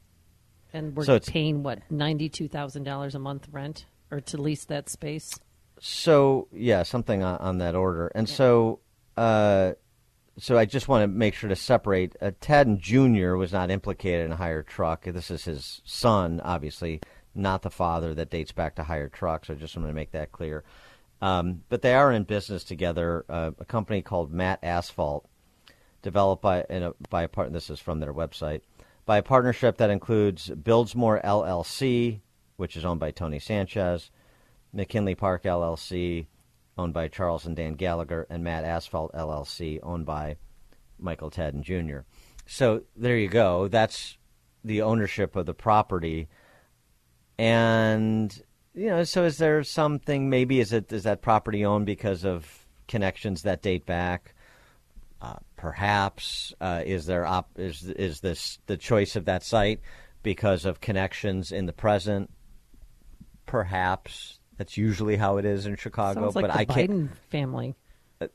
And 0.72 0.96
we're 0.96 1.04
So 1.04 1.20
paying 1.20 1.62
what 1.62 1.80
ninety 1.90 2.28
two 2.28 2.48
thousand 2.48 2.84
dollars 2.84 3.14
a 3.14 3.18
month 3.18 3.48
rent 3.50 3.86
or 4.11 4.20
to 4.20 4.40
lease 4.40 4.64
that 4.66 4.88
space. 4.88 5.38
So 5.80 6.48
yeah, 6.52 6.82
something 6.82 7.22
on, 7.22 7.38
on 7.38 7.59
that 7.59 7.74
order. 7.74 8.09
And 8.14 8.28
so, 8.28 8.80
uh, 9.16 9.72
so 10.39 10.57
I 10.57 10.64
just 10.64 10.89
want 10.89 11.03
to 11.03 11.09
make 11.09 11.34
sure 11.34 11.49
to 11.49 11.57
separate. 11.57 12.14
Uh, 12.20 12.30
Ted 12.41 12.78
Jr. 12.80 13.34
was 13.34 13.53
not 13.53 13.70
implicated 13.70 14.26
in 14.26 14.32
hired 14.32 14.66
truck. 14.66 15.05
This 15.05 15.30
is 15.30 15.45
his 15.45 15.82
son, 15.84 16.41
obviously, 16.43 17.01
not 17.34 17.62
the 17.62 17.70
father. 17.70 18.14
That 18.14 18.30
dates 18.30 18.53
back 18.53 18.76
to 18.76 18.84
hired 18.84 19.12
trucks. 19.12 19.49
So 19.49 19.55
I 19.55 19.57
just 19.57 19.76
want 19.76 19.89
to 19.89 19.95
make 19.95 20.12
that 20.12 20.32
clear. 20.32 20.64
Um, 21.20 21.62
but 21.68 21.82
they 21.82 21.95
are 21.95 22.12
in 22.12 22.22
business 22.22 22.62
together. 22.62 23.24
Uh, 23.28 23.51
a 23.59 23.64
company 23.64 24.03
called 24.03 24.32
Matt 24.32 24.61
Asphalt, 24.62 25.28
developed 26.03 26.43
by 26.43 26.64
a, 26.70 26.93
by 27.11 27.24
a 27.24 27.28
part. 27.28 27.53
This 27.53 27.70
is 27.70 27.80
from 27.80 28.01
their 28.01 28.14
website. 28.14 28.61
By 29.05 29.18
a 29.18 29.22
partnership 29.22 29.78
that 29.78 29.91
includes 29.91 30.51
Buildsmore 30.51 31.24
LLC, 31.24 32.20
which 32.57 32.76
is 32.76 32.84
owned 32.84 33.01
by 33.01 33.11
Tony 33.11 33.39
Sanchez, 33.41 34.11
McKinley 34.72 35.14
Park 35.14 35.45
LLC, 35.45 36.26
owned 36.78 36.94
by 36.94 37.08
Charles 37.08 37.44
and 37.44 37.56
Dan 37.56 37.74
Gallagher, 37.74 38.26
and 38.30 38.44
Matt 38.44 38.64
Asphalt 38.64 39.12
LLC, 39.12 39.80
owned 39.82 40.06
by 40.06 40.36
Michael 40.98 41.30
Tadin 41.30 41.62
Jr. 41.62 42.00
So 42.46 42.82
there 42.96 43.16
you 43.16 43.28
go. 43.28 43.68
That's 43.68 44.16
the 44.64 44.82
ownership 44.82 45.36
of 45.36 45.46
the 45.46 45.54
property. 45.54 46.28
And 47.38 48.42
you 48.74 48.86
know, 48.86 49.04
so 49.04 49.24
is 49.24 49.38
there 49.38 49.62
something? 49.64 50.30
Maybe 50.30 50.60
is 50.60 50.72
it 50.72 50.92
is 50.92 51.04
that 51.04 51.20
property 51.20 51.64
owned 51.64 51.86
because 51.86 52.24
of 52.24 52.66
connections 52.86 53.42
that 53.42 53.62
date 53.62 53.86
back? 53.86 54.34
Uh, 55.20 55.34
perhaps 55.56 56.54
uh, 56.60 56.82
is 56.86 57.06
there 57.06 57.26
op- 57.26 57.58
is 57.58 57.88
is 57.88 58.20
this 58.20 58.60
the 58.66 58.76
choice 58.76 59.16
of 59.16 59.24
that 59.24 59.42
site 59.42 59.80
because 60.22 60.64
of 60.64 60.80
connections 60.80 61.50
in 61.50 61.66
the 61.66 61.72
present? 61.72 62.30
Perhaps 63.46 64.38
that's 64.59 64.76
usually 64.76 65.16
how 65.16 65.38
it 65.38 65.44
is 65.44 65.64
in 65.64 65.76
Chicago. 65.76 66.20
Sounds 66.20 66.36
like 66.36 66.42
but 66.46 66.52
the 66.52 66.59
I 66.59 66.64
can't. 66.64 66.90
Biden 66.90 67.09
family. 67.30 67.76
Uh, 68.20 68.26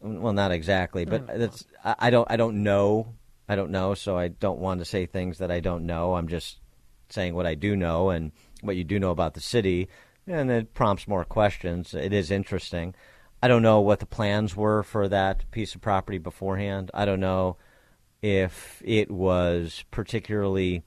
well, 0.00 0.32
not 0.32 0.52
exactly, 0.52 1.04
but 1.04 1.26
don't 1.26 1.38
that's 1.38 1.66
I, 1.84 1.94
I 1.98 2.10
don't 2.10 2.30
I 2.30 2.36
don't 2.36 2.62
know. 2.62 3.14
I 3.48 3.56
don't 3.56 3.70
know, 3.70 3.94
so 3.94 4.16
I 4.16 4.28
don't 4.28 4.60
want 4.60 4.80
to 4.80 4.84
say 4.84 5.06
things 5.06 5.38
that 5.38 5.50
I 5.50 5.60
don't 5.60 5.86
know. 5.86 6.14
I'm 6.14 6.28
just 6.28 6.60
saying 7.08 7.34
what 7.34 7.46
I 7.46 7.54
do 7.54 7.74
know 7.74 8.10
and 8.10 8.32
what 8.60 8.76
you 8.76 8.84
do 8.84 8.98
know 8.98 9.10
about 9.10 9.34
the 9.34 9.40
city, 9.40 9.88
and 10.26 10.50
it 10.50 10.74
prompts 10.74 11.08
more 11.08 11.24
questions. 11.24 11.94
It 11.94 12.12
is 12.12 12.30
interesting. 12.30 12.94
I 13.42 13.48
don't 13.48 13.62
know 13.62 13.80
what 13.80 14.00
the 14.00 14.06
plans 14.06 14.56
were 14.56 14.82
for 14.82 15.08
that 15.08 15.50
piece 15.50 15.74
of 15.74 15.80
property 15.80 16.18
beforehand. 16.18 16.90
I 16.92 17.04
don't 17.04 17.20
know 17.20 17.56
if 18.20 18.82
it 18.84 19.10
was 19.10 19.84
particularly 19.90 20.82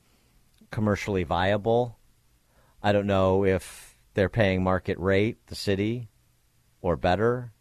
commercially 0.69 1.24
viable. 1.24 1.97
I 2.84 2.91
don't 2.91 3.07
know 3.07 3.45
if 3.45 3.90
they're 4.14 4.30
paying 4.30 4.64
market 4.64 4.97
rate, 4.99 5.38
the 5.47 5.55
city, 5.55 6.09
or 6.82 6.95
better. 6.95 7.53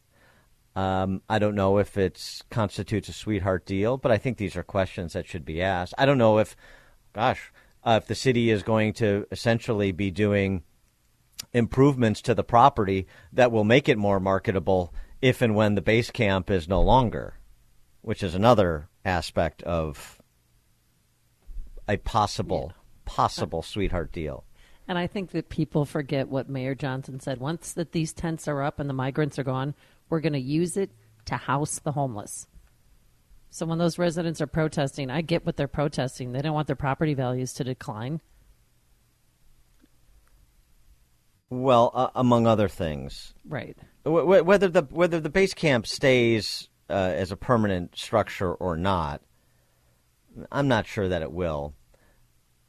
Um, 0.76 1.22
I 1.28 1.38
don't 1.38 1.54
know 1.54 1.78
if 1.78 1.96
it 1.96 2.42
constitutes 2.50 3.08
a 3.08 3.12
sweetheart 3.12 3.66
deal, 3.66 3.96
but 3.96 4.12
I 4.12 4.18
think 4.18 4.38
these 4.38 4.56
are 4.56 4.62
questions 4.62 5.12
that 5.12 5.26
should 5.26 5.44
be 5.44 5.62
asked. 5.62 5.94
I 5.98 6.06
don't 6.06 6.18
know 6.18 6.38
if, 6.38 6.56
gosh, 7.12 7.52
uh, 7.84 7.98
if 8.00 8.06
the 8.06 8.14
city 8.14 8.50
is 8.50 8.62
going 8.62 8.92
to 8.94 9.26
essentially 9.30 9.92
be 9.92 10.10
doing 10.10 10.62
improvements 11.52 12.22
to 12.22 12.34
the 12.34 12.44
property 12.44 13.06
that 13.32 13.50
will 13.50 13.64
make 13.64 13.88
it 13.88 13.98
more 13.98 14.20
marketable 14.20 14.94
if 15.20 15.42
and 15.42 15.54
when 15.54 15.74
the 15.74 15.82
base 15.82 16.10
camp 16.10 16.50
is 16.50 16.68
no 16.68 16.80
longer, 16.80 17.34
which 18.02 18.22
is 18.22 18.34
another 18.34 18.88
aspect 19.04 19.62
of 19.62 20.20
a 21.88 21.96
possible 21.96 22.72
possible 23.04 23.62
sweetheart 23.62 24.12
deal. 24.12 24.44
And 24.90 24.98
I 24.98 25.06
think 25.06 25.30
that 25.30 25.50
people 25.50 25.84
forget 25.84 26.26
what 26.26 26.48
Mayor 26.48 26.74
Johnson 26.74 27.20
said. 27.20 27.38
Once 27.38 27.74
that 27.74 27.92
these 27.92 28.12
tents 28.12 28.48
are 28.48 28.60
up 28.60 28.80
and 28.80 28.90
the 28.90 28.92
migrants 28.92 29.38
are 29.38 29.44
gone, 29.44 29.72
we're 30.08 30.18
going 30.18 30.32
to 30.32 30.40
use 30.40 30.76
it 30.76 30.90
to 31.26 31.36
house 31.36 31.78
the 31.78 31.92
homeless. 31.92 32.48
So 33.50 33.66
when 33.66 33.78
those 33.78 34.00
residents 34.00 34.40
are 34.40 34.48
protesting, 34.48 35.08
I 35.08 35.20
get 35.20 35.46
what 35.46 35.56
they're 35.56 35.68
protesting. 35.68 36.32
They 36.32 36.42
don't 36.42 36.54
want 36.54 36.66
their 36.66 36.74
property 36.74 37.14
values 37.14 37.52
to 37.52 37.62
decline. 37.62 38.20
Well, 41.50 41.92
uh, 41.94 42.08
among 42.16 42.48
other 42.48 42.66
things, 42.66 43.32
Right. 43.48 43.78
Wh- 44.02 44.44
whether 44.44 44.66
the 44.66 44.82
whether 44.90 45.20
the 45.20 45.30
base 45.30 45.54
camp 45.54 45.86
stays 45.86 46.68
uh, 46.88 46.94
as 46.94 47.30
a 47.30 47.36
permanent 47.36 47.96
structure 47.96 48.52
or 48.52 48.76
not, 48.76 49.22
I'm 50.50 50.66
not 50.66 50.88
sure 50.88 51.06
that 51.06 51.22
it 51.22 51.30
will. 51.30 51.74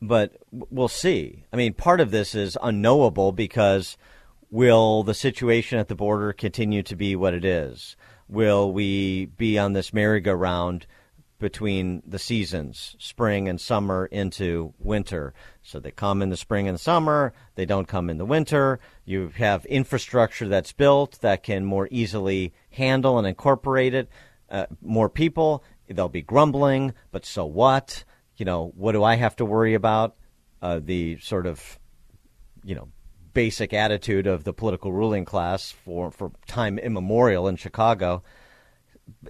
But 0.01 0.37
we'll 0.51 0.87
see. 0.87 1.43
I 1.53 1.55
mean, 1.55 1.73
part 1.73 1.99
of 1.99 2.09
this 2.09 2.33
is 2.33 2.57
unknowable 2.61 3.31
because 3.31 3.97
will 4.49 5.03
the 5.03 5.13
situation 5.13 5.77
at 5.77 5.87
the 5.87 5.95
border 5.95 6.33
continue 6.33 6.81
to 6.83 6.95
be 6.95 7.15
what 7.15 7.33
it 7.35 7.45
is? 7.45 7.95
Will 8.27 8.71
we 8.73 9.25
be 9.25 9.59
on 9.59 9.73
this 9.73 9.93
merry-go-round 9.93 10.87
between 11.37 12.01
the 12.05 12.19
seasons, 12.19 12.95
spring 12.97 13.47
and 13.47 13.61
summer 13.61 14.07
into 14.07 14.73
winter? 14.79 15.33
So 15.61 15.79
they 15.79 15.91
come 15.91 16.21
in 16.21 16.29
the 16.29 16.37
spring 16.37 16.67
and 16.67 16.79
summer, 16.79 17.33
they 17.55 17.65
don't 17.65 17.87
come 17.87 18.09
in 18.09 18.17
the 18.17 18.25
winter. 18.25 18.79
You 19.05 19.31
have 19.37 19.65
infrastructure 19.65 20.47
that's 20.47 20.73
built 20.73 21.19
that 21.21 21.43
can 21.43 21.63
more 21.65 21.87
easily 21.91 22.53
handle 22.71 23.17
and 23.17 23.27
incorporate 23.27 23.93
it. 23.93 24.09
Uh, 24.49 24.65
more 24.81 25.09
people, 25.09 25.63
they'll 25.87 26.09
be 26.09 26.21
grumbling, 26.21 26.93
but 27.11 27.25
so 27.25 27.45
what? 27.45 28.03
You 28.37 28.45
know, 28.45 28.71
what 28.75 28.93
do 28.93 29.03
I 29.03 29.15
have 29.15 29.35
to 29.37 29.45
worry 29.45 29.73
about? 29.73 30.15
Uh, 30.61 30.79
the 30.83 31.17
sort 31.19 31.45
of, 31.45 31.79
you 32.63 32.75
know, 32.75 32.87
basic 33.33 33.73
attitude 33.73 34.27
of 34.27 34.43
the 34.43 34.53
political 34.53 34.91
ruling 34.91 35.25
class 35.25 35.71
for, 35.71 36.11
for 36.11 36.31
time 36.47 36.77
immemorial 36.77 37.47
in 37.47 37.55
Chicago. 37.55 38.23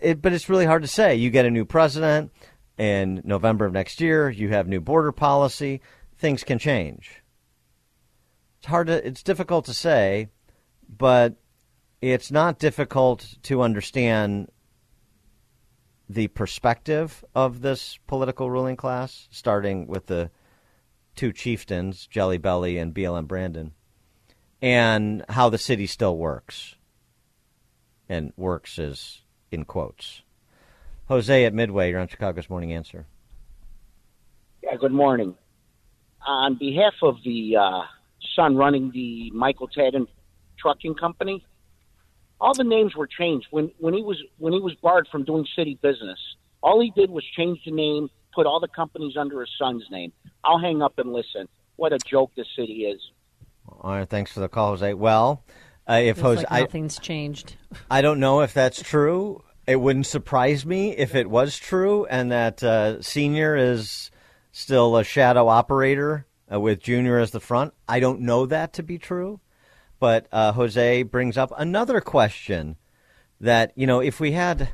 It, 0.02 0.22
but 0.22 0.34
it's 0.34 0.50
really 0.50 0.66
hard 0.66 0.82
to 0.82 0.88
say. 0.88 1.16
You 1.16 1.30
get 1.30 1.46
a 1.46 1.52
new 1.52 1.66
president 1.66 2.32
in 2.78 3.22
November 3.24 3.66
of 3.66 3.74
next 3.74 4.02
year, 4.02 4.30
you 4.30 4.50
have 4.50 4.68
new 4.68 4.82
border 4.82 5.12
policy, 5.12 5.82
things 6.18 6.44
can 6.44 6.60
change. 6.60 7.22
It's 8.60 8.68
hard 8.68 8.88
to, 8.88 9.06
it's 9.06 9.24
difficult 9.24 9.66
to 9.66 9.74
say, 9.74 10.30
but 10.98 11.36
it's 12.02 12.32
not 12.32 12.60
difficult 12.60 13.36
to 13.44 13.62
understand 13.62 14.50
the 16.14 16.28
perspective 16.30 17.24
of 17.34 17.62
this 17.62 17.98
political 18.08 18.52
ruling 18.52 18.76
class, 18.76 19.28
starting 19.32 19.88
with 19.88 20.08
the 20.08 20.30
two 21.16 21.32
chieftains, 21.32 22.06
Jelly 22.08 22.38
Belly 22.38 22.78
and 22.78 22.94
BLM 22.94 23.28
Brandon, 23.28 23.72
and 24.62 25.24
how 25.30 25.50
the 25.50 25.58
city 25.58 25.88
still 25.88 26.18
works. 26.18 26.76
And 28.10 28.34
works 28.36 28.78
is 28.78 29.22
in 29.52 29.64
quotes. 29.64 30.22
Jose 31.08 31.46
at 31.46 31.54
Midway, 31.54 31.90
you're 31.90 32.00
on 32.00 32.10
Chicago's 32.10 32.50
Morning 32.50 32.74
Answer. 32.74 33.06
Yeah, 34.62 34.76
good 34.76 34.92
morning. 34.92 35.36
On 36.28 36.56
behalf 36.58 36.94
of 37.02 37.16
the 37.24 37.56
uh, 37.56 37.82
son 38.36 38.58
running 38.58 38.92
the 38.92 39.32
Michael 39.32 39.70
Tadin 39.70 40.08
Trucking 40.60 40.96
Company, 40.96 41.46
all 42.42 42.56
the 42.56 42.64
names 42.64 42.96
were 42.96 43.08
changed 43.08 43.48
when 43.52 43.72
when 43.78 43.94
he 43.94 44.02
was 44.02 44.18
when 44.40 44.52
he 44.52 44.60
was 44.60 44.74
barred 44.76 45.08
from 45.10 45.24
doing 45.24 45.46
city 45.56 45.78
business. 45.82 46.20
All 46.64 46.82
he 46.82 46.92
did 46.92 47.10
was 47.10 47.24
change 47.38 47.60
the 47.64 47.72
name, 47.72 48.10
put 48.34 48.46
all 48.46 48.60
the 48.60 48.68
companies 48.68 49.16
under 49.16 49.40
his 49.40 49.50
son's 49.58 49.86
name. 49.90 50.12
I'll 50.44 50.60
hang 50.60 50.82
up 50.82 50.98
and 50.98 51.14
listen. 51.14 51.48
What 51.76 51.94
a 51.94 52.00
joke 52.00 52.32
the 52.36 52.46
city 52.56 52.86
is. 52.86 53.00
All 53.68 53.92
right, 53.92 54.10
thanks 54.10 54.32
for 54.32 54.42
the 54.42 54.50
call, 54.50 54.72
Jose. 54.72 54.94
Well, 54.94 55.44
uh, 55.88 55.94
if 55.94 56.18
Feels 56.18 56.38
Jose, 56.38 56.42
like 56.44 56.52
I, 56.52 56.62
nothing's 56.62 57.00
changed. 57.00 57.56
I 57.90 58.02
don't 58.02 58.20
know 58.20 58.42
if 58.42 58.54
that's 58.54 58.82
true. 58.82 59.44
It 59.68 59.78
wouldn't 59.78 60.08
surprise 60.08 60.66
me 60.66 60.98
if 60.98 61.16
it 61.16 61.30
was 61.30 61.58
true, 61.58 62.06
and 62.06 62.32
that 62.32 62.64
uh, 62.64 63.02
Senior 63.02 63.56
is 63.56 64.12
still 64.52 64.98
a 64.98 65.04
shadow 65.04 65.48
operator 65.48 66.26
uh, 66.52 66.60
with 66.60 66.82
Junior 66.82 67.20
as 67.20 67.32
the 67.32 67.40
front. 67.40 67.74
I 67.88 68.00
don't 68.00 68.22
know 68.22 68.46
that 68.48 68.74
to 68.74 68.84
be 68.84 68.98
true, 68.98 69.40
but 70.02 70.28
uh, 70.34 70.52
Jose 70.52 71.04
brings 71.04 71.38
up 71.38 71.54
another 71.56 72.02
question 72.02 72.76
that 73.40 73.72
you 73.76 73.88
know 73.88 74.02
if 74.02 74.20
we 74.20 74.34
had. 74.34 74.70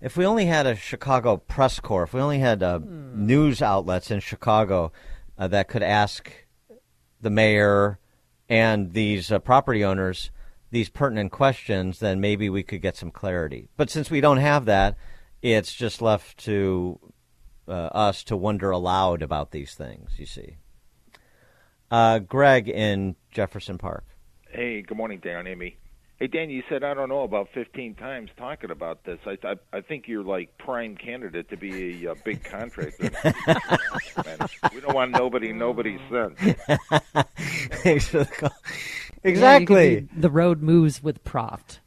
If 0.00 0.16
we 0.16 0.24
only 0.24 0.46
had 0.46 0.64
a 0.64 0.76
Chicago 0.76 1.38
press 1.38 1.80
corps, 1.80 2.04
if 2.04 2.14
we 2.14 2.20
only 2.20 2.38
had 2.38 2.62
uh, 2.62 2.78
news 2.84 3.60
outlets 3.60 4.12
in 4.12 4.20
Chicago 4.20 4.92
uh, 5.36 5.48
that 5.48 5.66
could 5.66 5.82
ask 5.82 6.30
the 7.20 7.30
mayor 7.30 7.98
and 8.48 8.92
these 8.92 9.32
uh, 9.32 9.40
property 9.40 9.84
owners 9.84 10.30
these 10.70 10.88
pertinent 10.88 11.32
questions, 11.32 11.98
then 11.98 12.20
maybe 12.20 12.48
we 12.48 12.62
could 12.62 12.82
get 12.82 12.96
some 12.96 13.10
clarity. 13.10 13.68
But 13.76 13.90
since 13.90 14.10
we 14.10 14.20
don't 14.20 14.38
have 14.38 14.66
that, 14.66 14.96
it's 15.40 15.72
just 15.72 16.02
left 16.02 16.38
to 16.44 16.98
uh, 17.66 17.72
us 17.72 18.24
to 18.24 18.36
wonder 18.36 18.70
aloud 18.70 19.22
about 19.22 19.50
these 19.50 19.74
things. 19.74 20.12
You 20.18 20.26
see, 20.26 20.56
uh, 21.90 22.18
Greg 22.20 22.68
in 22.68 23.16
Jefferson 23.30 23.78
Park. 23.78 24.04
Hey, 24.50 24.82
good 24.82 24.96
morning, 24.96 25.20
Dan, 25.22 25.46
Amy. 25.46 25.76
Hey, 26.18 26.26
Dan, 26.26 26.50
you 26.50 26.62
said 26.68 26.82
I 26.82 26.94
don't 26.94 27.08
know 27.08 27.22
about 27.22 27.48
15 27.54 27.94
times 27.94 28.30
talking 28.36 28.70
about 28.70 29.04
this. 29.04 29.18
I 29.24 29.36
I, 29.46 29.54
I 29.72 29.80
think 29.82 30.08
you're 30.08 30.24
like 30.24 30.56
prime 30.58 30.96
candidate 30.96 31.48
to 31.50 31.56
be 31.56 32.06
a, 32.06 32.12
a 32.12 32.14
big 32.16 32.42
contractor. 32.42 33.10
we 34.74 34.80
don't 34.80 34.94
want 34.94 35.12
nobody 35.12 35.52
nobody's 35.52 36.00
son. 36.10 36.34
exactly. 39.22 39.94
Yeah, 39.94 40.00
the 40.16 40.30
road 40.30 40.62
moves 40.62 41.02
with 41.02 41.22
Proft. 41.24 41.78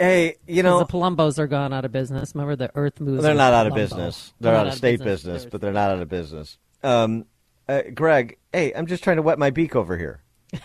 Hey, 0.00 0.36
you 0.46 0.62
know 0.62 0.78
the 0.78 0.86
Palombos 0.86 1.38
are 1.38 1.46
gone 1.46 1.74
out 1.74 1.84
of 1.84 1.92
business. 1.92 2.34
Remember 2.34 2.56
the 2.56 2.70
Earth 2.74 3.00
moves. 3.00 3.22
They're 3.22 3.32
with 3.32 3.38
not 3.38 3.52
out 3.52 3.66
of 3.66 3.74
business. 3.74 4.32
They're, 4.40 4.54
out 4.54 4.68
of 4.68 4.74
state 4.74 5.04
business, 5.04 5.44
but 5.44 5.60
they're 5.60 5.74
not 5.74 5.90
out 5.90 6.00
of 6.00 6.08
business. 6.08 6.56
Um, 6.82 7.26
uh, 7.68 7.82
Greg, 7.92 8.38
hey, 8.50 8.72
I'm 8.72 8.86
just 8.86 9.04
trying 9.04 9.16
to 9.16 9.22
wet 9.22 9.38
my 9.38 9.50
beak 9.50 9.76
over 9.76 9.98
here. 9.98 10.22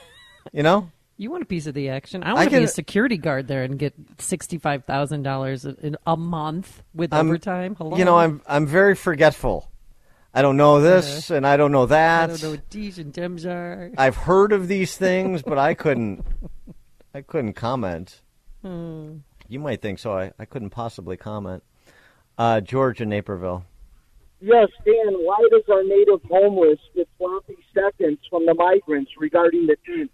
You 0.53 0.61
know, 0.61 0.91
You 1.17 1.31
want 1.31 1.43
a 1.43 1.45
piece 1.45 1.65
of 1.65 1.73
the 1.73 1.89
action? 1.89 2.23
I 2.23 2.33
want 2.33 2.45
to 2.45 2.49
can- 2.49 2.59
be 2.59 2.65
a 2.65 2.67
security 2.67 3.17
guard 3.17 3.47
there 3.47 3.63
and 3.63 3.79
get 3.79 3.93
sixty-five 4.17 4.83
thousand 4.85 5.23
dollars 5.23 5.65
a 6.05 6.17
month 6.17 6.83
with 6.93 7.13
I'm- 7.13 7.27
overtime. 7.27 7.75
Hello, 7.75 7.97
you 7.97 8.03
know, 8.05 8.17
I'm 8.17 8.41
I'm 8.47 8.67
very 8.67 8.95
forgetful. 8.95 9.69
I 10.33 10.41
don't 10.41 10.57
know 10.57 10.81
this 10.81 11.29
and 11.29 11.47
I 11.47 11.55
don't 11.55 11.71
know 11.71 11.85
that. 11.85 12.23
I 12.23 12.27
that. 12.27 12.41
don't 12.41 12.49
know 12.51 12.55
what 12.57 12.69
Deej 12.69 12.97
and 12.97 13.13
Dems 13.13 13.45
are. 13.45 13.91
I've 13.97 14.17
heard 14.17 14.51
of 14.51 14.67
these 14.67 14.97
things, 15.05 15.41
but 15.41 15.57
I 15.57 15.73
couldn't. 15.73 16.25
I 17.13 17.21
couldn't 17.21 17.53
comment. 17.53 18.21
Hmm. 18.61 19.19
You 19.47 19.59
might 19.59 19.81
think 19.81 19.99
so. 19.99 20.17
I, 20.17 20.33
I 20.37 20.43
couldn't 20.43 20.71
possibly 20.71 21.15
comment. 21.15 21.63
Uh, 22.37 22.59
George 22.59 22.99
in 22.99 23.07
Naperville. 23.07 23.63
Yes, 24.41 24.67
Dan, 24.83 25.13
why 25.23 25.37
does 25.49 25.63
our 25.71 25.83
native 25.83 26.19
homeless 26.29 26.79
get 26.93 27.07
sloppy 27.17 27.55
seconds 27.73 28.19
from 28.29 28.45
the 28.45 28.53
migrants 28.53 29.11
regarding 29.17 29.67
the 29.67 29.77
tent? 29.85 30.11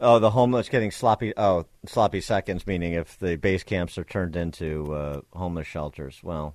Oh, 0.00 0.18
the 0.18 0.30
homeless 0.30 0.68
getting 0.68 0.90
sloppy. 0.90 1.34
Oh, 1.36 1.66
sloppy 1.86 2.20
seconds, 2.22 2.66
meaning 2.66 2.94
if 2.94 3.18
the 3.18 3.36
base 3.36 3.62
camps 3.62 3.98
are 3.98 4.04
turned 4.04 4.34
into 4.34 4.94
uh, 4.94 5.20
homeless 5.34 5.66
shelters. 5.66 6.20
Well, 6.22 6.54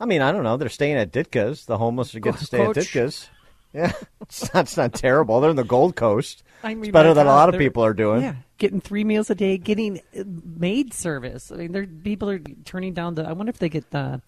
I 0.00 0.06
mean, 0.06 0.22
I 0.22 0.32
don't 0.32 0.44
know. 0.44 0.56
They're 0.56 0.70
staying 0.70 0.96
at 0.96 1.12
Ditka's. 1.12 1.66
The 1.66 1.76
homeless 1.76 2.14
are 2.14 2.20
getting 2.20 2.38
to 2.38 2.46
stay 2.46 2.64
at 2.64 2.74
Ditka's. 2.74 3.28
Yeah, 3.72 3.92
it's 4.22 4.52
not, 4.52 4.64
it's 4.64 4.76
not 4.76 4.94
terrible. 4.94 5.40
They're 5.40 5.50
in 5.50 5.54
the 5.54 5.62
Gold 5.62 5.94
Coast. 5.94 6.42
I 6.64 6.74
mean, 6.74 6.86
it's 6.86 6.92
better 6.92 7.14
than 7.14 7.28
a 7.28 7.30
lot 7.30 7.54
of 7.54 7.56
people 7.56 7.84
are 7.84 7.94
doing. 7.94 8.20
Yeah, 8.22 8.34
getting 8.58 8.80
three 8.80 9.04
meals 9.04 9.30
a 9.30 9.36
day, 9.36 9.58
getting 9.58 10.00
uh, 10.18 10.24
maid 10.26 10.92
service. 10.92 11.52
I 11.52 11.54
mean, 11.54 11.70
there 11.70 11.86
people 11.86 12.28
are 12.30 12.40
turning 12.64 12.94
down 12.94 13.14
the. 13.14 13.22
I 13.28 13.30
wonder 13.30 13.50
if 13.50 13.60
they 13.60 13.68
get 13.68 13.92
the 13.92 14.22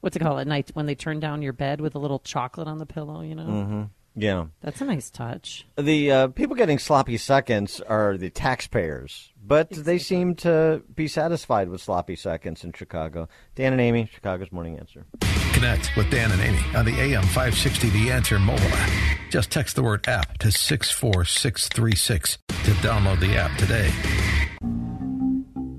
what's 0.00 0.16
it 0.16 0.20
called 0.20 0.40
at 0.40 0.46
night 0.46 0.70
when 0.72 0.86
they 0.86 0.94
turn 0.94 1.20
down 1.20 1.42
your 1.42 1.52
bed 1.52 1.82
with 1.82 1.94
a 1.94 1.98
little 1.98 2.20
chocolate 2.20 2.68
on 2.68 2.78
the 2.78 2.86
pillow. 2.86 3.20
You 3.20 3.34
know, 3.34 3.44
hmm 3.44 3.82
Yeah. 4.16 4.46
that's 4.62 4.80
a 4.80 4.86
nice 4.86 5.10
touch. 5.10 5.66
The 5.76 6.10
uh, 6.10 6.28
people 6.28 6.56
getting 6.56 6.78
sloppy 6.78 7.18
seconds 7.18 7.80
are 7.82 8.16
the 8.16 8.30
taxpayers, 8.30 9.30
but 9.44 9.70
they 9.70 9.98
seem 9.98 10.34
to 10.36 10.82
be 10.94 11.06
satisfied 11.06 11.68
with 11.68 11.82
sloppy 11.82 12.16
seconds 12.16 12.64
in 12.64 12.72
Chicago. 12.72 13.28
Dan 13.54 13.72
and 13.72 13.80
Amy, 13.80 14.08
Chicago's 14.12 14.50
Morning 14.50 14.78
Answer. 14.78 15.04
Connect 15.52 15.94
with 15.96 16.10
Dan 16.10 16.32
and 16.32 16.40
Amy 16.40 16.60
on 16.74 16.84
the 16.84 16.98
AM 16.98 17.22
560 17.22 17.90
The 17.90 18.10
Answer 18.10 18.38
mobile 18.38 18.64
app. 18.64 18.90
Just 19.30 19.50
text 19.50 19.76
the 19.76 19.82
word 19.82 20.06
app 20.08 20.38
to 20.38 20.50
64636 20.50 22.38
to 22.48 22.70
download 22.82 23.20
the 23.20 23.36
app 23.36 23.56
today. 23.58 23.90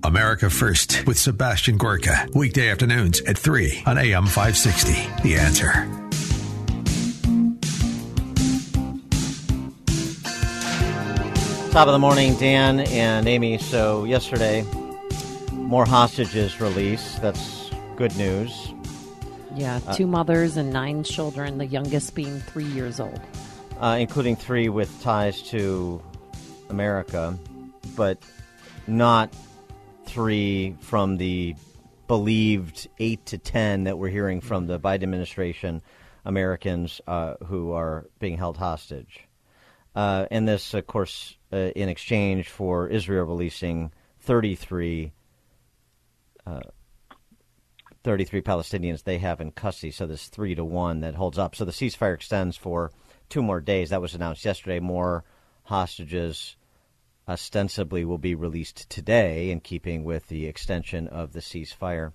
America 0.04 0.50
First 0.50 1.06
with 1.06 1.18
Sebastian 1.20 1.78
Gorka. 1.78 2.28
Weekday 2.34 2.70
afternoons 2.70 3.20
at 3.22 3.38
3 3.38 3.84
on 3.86 3.98
AM 3.98 4.26
560. 4.26 4.94
The 5.24 5.36
Answer. 5.36 6.07
Top 11.78 11.88
of 11.88 11.94
the 11.94 12.00
morning, 12.00 12.34
Dan 12.38 12.80
and 12.80 13.28
Amy. 13.28 13.60
So, 13.60 14.04
yesterday, 14.04 14.66
more 15.52 15.86
hostages 15.86 16.60
released. 16.60 17.22
That's 17.22 17.70
good 17.96 18.18
news. 18.18 18.74
Yeah, 19.54 19.80
Uh, 19.86 19.94
two 19.94 20.08
mothers 20.08 20.58
and 20.58 20.74
nine 20.74 21.04
children. 21.04 21.60
The 21.60 21.68
youngest 21.68 22.16
being 22.16 22.40
three 22.40 22.66
years 22.66 23.00
old. 23.00 23.22
uh, 23.80 23.98
including 24.00 24.36
three 24.36 24.70
with 24.70 24.90
ties 25.04 25.40
to 25.50 26.02
America, 26.72 27.38
but 27.96 28.18
not 28.88 29.32
three 30.08 30.76
from 30.80 31.18
the 31.18 31.56
believed 32.08 32.88
eight 32.98 33.24
to 33.28 33.38
ten 33.38 33.84
that 33.84 34.00
we're 34.00 34.10
hearing 34.10 34.42
from 34.42 34.66
the 34.66 34.80
Biden 34.80 35.04
administration 35.04 35.84
Americans 36.26 37.02
uh, 37.06 37.36
who 37.46 37.72
are 37.72 38.08
being 38.18 38.36
held 38.36 38.58
hostage. 38.58 39.27
Uh, 39.98 40.28
and 40.30 40.48
this, 40.48 40.76
of 40.76 40.86
course, 40.86 41.36
uh, 41.52 41.72
in 41.76 41.90
exchange 41.90 42.50
for 42.50 42.88
Israel 42.88 43.26
releasing 43.26 43.92
33, 44.20 45.12
uh, 46.46 46.60
33 48.04 48.42
Palestinians 48.44 49.04
they 49.04 49.18
have 49.18 49.42
in 49.42 49.50
custody. 49.50 49.90
So 49.90 50.06
this 50.06 50.28
three 50.28 50.54
to 50.54 50.64
one 50.64 51.00
that 51.00 51.16
holds 51.16 51.40
up. 51.40 51.56
So 51.56 51.66
the 51.66 51.72
ceasefire 51.72 52.14
extends 52.14 52.56
for 52.56 52.92
two 53.28 53.42
more 53.42 53.60
days. 53.60 53.90
That 53.90 54.00
was 54.00 54.14
announced 54.14 54.46
yesterday. 54.46 54.80
More 54.80 55.24
hostages 55.64 56.58
ostensibly 57.28 58.06
will 58.06 58.20
be 58.20 58.36
released 58.36 58.88
today 58.92 59.50
in 59.50 59.62
keeping 59.62 60.04
with 60.04 60.28
the 60.28 60.46
extension 60.46 61.08
of 61.08 61.34
the 61.34 61.40
ceasefire. 61.40 62.12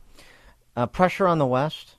Uh, 0.76 0.86
pressure 0.86 1.26
on 1.26 1.38
the 1.38 1.46
West. 1.46 1.96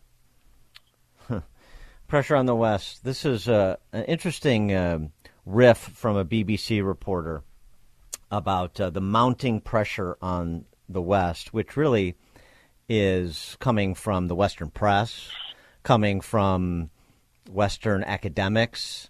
pressure 2.08 2.38
on 2.38 2.46
the 2.46 2.56
West. 2.56 3.04
This 3.04 3.26
is 3.26 3.50
uh, 3.50 3.76
an 3.92 4.06
interesting 4.06 4.74
um 4.74 5.12
riff 5.46 5.78
from 5.78 6.16
a 6.16 6.26
BBC 6.26 6.86
reporter 6.86 7.44
about 8.32 8.80
uh, 8.80 8.90
the 8.90 9.02
mounting 9.02 9.62
pressure 9.62 10.18
on 10.22 10.66
the 10.90 11.02
West, 11.02 11.54
which 11.54 11.78
really 11.78 12.16
is 12.90 13.58
coming 13.60 13.96
from 13.96 14.28
the 14.28 14.36
Western 14.36 14.70
press, 14.70 15.30
coming 15.84 16.22
from 16.22 16.90
Western 17.50 18.04
academics, 18.04 19.10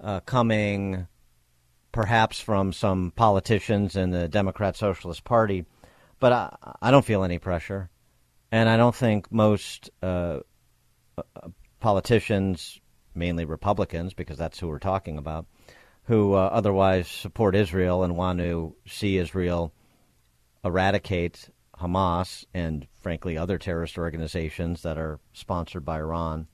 uh, 0.00 0.20
coming 0.20 1.06
perhaps 1.92 2.40
from 2.40 2.72
some 2.72 3.12
politicians 3.14 3.96
in 3.96 4.10
the 4.10 4.28
Democrat 4.28 4.76
Socialist 4.76 5.24
Party. 5.24 5.64
But 6.18 6.32
I, 6.32 6.56
I 6.82 6.90
don't 6.90 7.04
feel 7.04 7.24
any 7.24 7.38
pressure. 7.38 7.90
And 8.52 8.68
I 8.68 8.76
don't 8.76 8.94
think 8.94 9.30
most 9.30 9.90
uh, 10.02 10.40
uh, 11.16 11.22
politicians, 11.78 12.79
mainly 13.14 13.44
Republicans, 13.44 14.14
because 14.14 14.38
that's 14.38 14.58
who 14.58 14.68
we're 14.68 14.78
talking 14.78 15.18
about, 15.18 15.46
who 16.04 16.34
uh, 16.34 16.48
otherwise 16.52 17.08
support 17.08 17.54
Israel 17.54 18.02
and 18.02 18.16
want 18.16 18.38
to 18.38 18.74
see 18.86 19.18
Israel 19.18 19.72
eradicate 20.64 21.48
Hamas 21.78 22.44
and, 22.52 22.86
frankly, 23.00 23.38
other 23.38 23.58
terrorist 23.58 23.96
organizations 23.96 24.82
that 24.82 24.98
are 24.98 25.18
sponsored 25.32 25.84
by 25.84 25.98
Iran. 25.98 26.46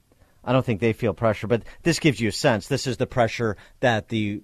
I 0.45 0.53
don't 0.53 0.65
think 0.65 0.81
they 0.81 0.93
feel 0.93 1.13
pressure, 1.13 1.49
but 1.49 1.65
this 1.83 1.99
gives 1.99 2.21
you 2.21 2.29
a 2.29 2.33
sense. 2.33 2.69
This 2.69 2.87
is 2.87 2.99
the 2.99 3.07
pressure 3.07 3.57
that 3.81 4.09
the 4.09 4.43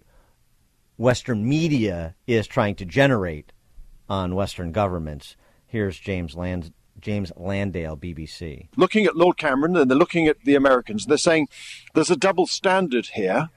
Western 0.96 1.48
media 1.48 2.16
is 2.26 2.46
trying 2.46 2.74
to 2.76 2.84
generate 2.84 3.52
on 4.08 4.34
Western 4.34 4.72
governments. 4.72 5.36
Here's 5.66 5.98
James 5.98 6.34
Land- 6.34 6.72
James 7.02 7.32
Landale, 7.36 7.96
BBC. 7.96 8.68
looking 8.76 9.04
at 9.04 9.16
Lord 9.16 9.36
Cameron 9.36 9.76
and 9.76 9.90
they're 9.90 9.98
looking 9.98 10.28
at 10.28 10.40
the 10.44 10.54
Americans. 10.54 11.04
They're 11.04 11.18
saying 11.18 11.48
there's 11.94 12.10
a 12.10 12.16
double 12.16 12.46
standard 12.46 13.08
here. 13.14 13.50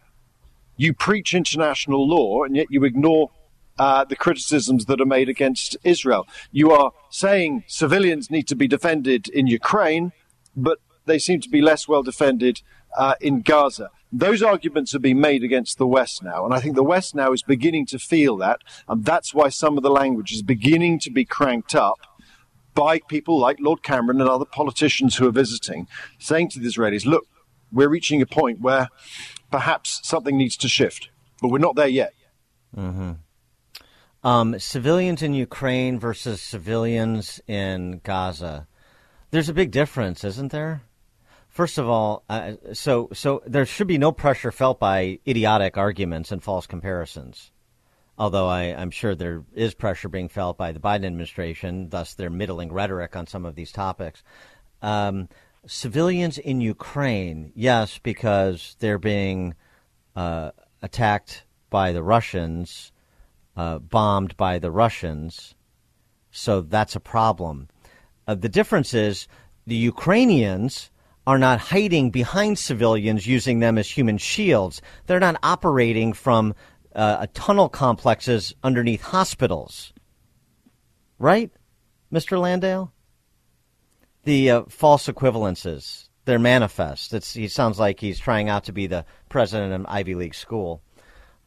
You 0.77 0.93
preach 0.93 1.33
international 1.33 2.05
law 2.07 2.43
and 2.43 2.55
yet 2.55 2.67
you 2.69 2.83
ignore 2.83 3.29
uh, 3.77 4.03
the 4.05 4.15
criticisms 4.15 4.85
that 4.85 4.99
are 4.99 5.05
made 5.05 5.29
against 5.29 5.77
Israel. 5.83 6.27
You 6.51 6.71
are 6.71 6.91
saying 7.09 7.63
civilians 7.67 8.31
need 8.31 8.47
to 8.47 8.55
be 8.55 8.67
defended 8.67 9.27
in 9.29 9.47
Ukraine, 9.47 10.11
but 10.55 10.79
they 11.05 11.19
seem 11.19 11.39
to 11.41 11.49
be 11.49 11.61
less 11.61 11.87
well 11.87 12.03
defended 12.03 12.61
uh, 12.97 13.15
in 13.21 13.41
Gaza. 13.41 13.91
Those 14.11 14.41
arguments 14.41 14.95
are 14.95 14.99
being 14.99 15.19
made 15.19 15.43
against 15.43 15.77
the 15.77 15.87
West 15.87 16.23
now, 16.23 16.45
and 16.45 16.53
I 16.53 16.61
think 16.61 16.75
the 16.75 16.83
West 16.83 17.15
now 17.15 17.33
is 17.33 17.43
beginning 17.43 17.85
to 17.87 17.99
feel 17.99 18.37
that, 18.37 18.61
and 18.87 19.03
that's 19.03 19.33
why 19.33 19.49
some 19.49 19.77
of 19.77 19.83
the 19.83 19.89
language 19.89 20.31
is 20.31 20.41
beginning 20.41 20.99
to 20.99 21.11
be 21.11 21.25
cranked 21.25 21.75
up 21.75 21.99
by 22.75 22.99
people 22.99 23.39
like 23.39 23.57
Lord 23.59 23.81
Cameron 23.81 24.21
and 24.21 24.29
other 24.29 24.45
politicians 24.45 25.15
who 25.15 25.27
are 25.27 25.31
visiting, 25.31 25.87
saying 26.19 26.49
to 26.49 26.59
the 26.59 26.67
Israelis, 26.67 27.05
look, 27.05 27.25
we're 27.71 27.89
reaching 27.89 28.21
a 28.21 28.25
point 28.25 28.61
where 28.61 28.89
perhaps 29.49 30.01
something 30.03 30.37
needs 30.37 30.57
to 30.57 30.67
shift, 30.67 31.09
but 31.41 31.47
we're 31.47 31.57
not 31.57 31.75
there 31.75 31.87
yet. 31.87 32.13
hmm 32.73 33.13
Um, 34.23 34.59
civilians 34.59 35.21
in 35.21 35.33
Ukraine 35.33 35.99
versus 35.99 36.41
civilians 36.41 37.41
in 37.47 38.01
Gaza. 38.03 38.67
There's 39.31 39.49
a 39.49 39.53
big 39.53 39.71
difference, 39.71 40.23
isn't 40.23 40.51
there? 40.51 40.81
First 41.49 41.77
of 41.77 41.87
all, 41.87 42.23
uh, 42.29 42.53
so 42.73 43.09
so 43.13 43.41
there 43.47 43.65
should 43.65 43.87
be 43.87 43.97
no 43.97 44.11
pressure 44.11 44.51
felt 44.51 44.77
by 44.77 45.19
idiotic 45.25 45.77
arguments 45.77 46.31
and 46.31 46.43
false 46.43 46.67
comparisons. 46.67 47.51
Although 48.17 48.47
I, 48.47 48.63
am 48.63 48.91
sure 48.91 49.13
there 49.13 49.43
is 49.53 49.73
pressure 49.73 50.07
being 50.07 50.29
felt 50.29 50.57
by 50.57 50.71
the 50.71 50.79
Biden 50.79 51.05
administration, 51.05 51.89
thus 51.89 52.13
their 52.13 52.29
middling 52.29 52.71
rhetoric 52.71 53.15
on 53.15 53.27
some 53.27 53.45
of 53.45 53.55
these 53.55 53.71
topics. 53.71 54.23
Um, 54.81 55.27
civilians 55.67 56.37
in 56.37 56.61
Ukraine, 56.61 57.51
yes, 57.55 57.99
because 58.01 58.77
they're 58.79 58.99
being 58.99 59.55
uh, 60.15 60.51
attacked 60.81 61.43
by 61.69 61.91
the 61.91 62.03
Russians, 62.03 62.93
uh, 63.57 63.79
bombed 63.79 64.37
by 64.37 64.59
the 64.59 64.71
Russians. 64.71 65.55
So 66.31 66.61
that's 66.61 66.95
a 66.95 67.01
problem. 67.01 67.67
Uh, 68.27 68.35
the 68.35 68.49
difference 68.49 68.93
is 68.93 69.27
the 69.67 69.75
Ukrainians 69.75 70.89
are 71.27 71.37
not 71.37 71.59
hiding 71.59 72.11
behind 72.11 72.59
civilians 72.59 73.25
using 73.25 73.59
them 73.59 73.77
as 73.77 73.89
human 73.89 74.17
shields. 74.17 74.81
They're 75.07 75.19
not 75.19 75.39
operating 75.41 76.13
from 76.13 76.53
uh, 76.95 77.27
tunnel 77.33 77.69
complexes 77.69 78.53
underneath 78.63 79.01
hospitals. 79.01 79.93
Right, 81.19 81.51
Mr. 82.11 82.39
Landale? 82.39 82.91
The 84.23 84.49
uh, 84.49 84.63
false 84.69 85.07
equivalences, 85.07 86.09
they're 86.25 86.39
manifest. 86.39 87.13
It's, 87.13 87.33
he 87.33 87.47
sounds 87.47 87.77
like 87.77 87.99
he's 87.99 88.19
trying 88.19 88.49
out 88.49 88.63
to 88.65 88.71
be 88.71 88.87
the 88.87 89.05
president 89.29 89.73
of 89.73 89.81
an 89.81 89.85
Ivy 89.87 90.15
League 90.15 90.35
school. 90.35 90.81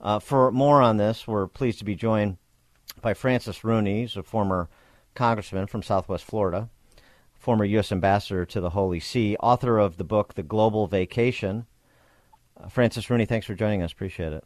Uh, 0.01 0.21
for 0.21 0.53
more 0.53 0.81
on 0.81 0.97
this, 0.97 1.27
we're 1.27 1.49
pleased 1.49 1.81
to 1.81 1.85
be 1.85 1.97
joined 1.97 2.37
by 3.01 3.15
Francis 3.15 3.65
Rooney, 3.65 4.03
he's 4.03 4.17
a 4.17 4.23
former 4.23 4.69
congressman 5.15 5.67
from 5.67 5.83
Southwest 5.83 6.25
Florida, 6.25 6.69
former 7.35 7.65
U.S. 7.65 7.93
ambassador 7.93 8.45
to 8.47 8.61
the 8.61 8.71
Holy 8.71 9.01
See, 9.01 9.37
author 9.37 9.79
of 9.79 9.97
the 9.97 10.05
book 10.05 10.35
The 10.35 10.43
Global 10.43 10.87
Vacation. 10.87 11.67
Uh, 12.57 12.69
Francis 12.69 13.09
Rooney, 13.09 13.25
thanks 13.25 13.47
for 13.47 13.55
joining 13.55 13.83
us. 13.83 13.93
Appreciate 13.93 14.33
it. 14.33 14.45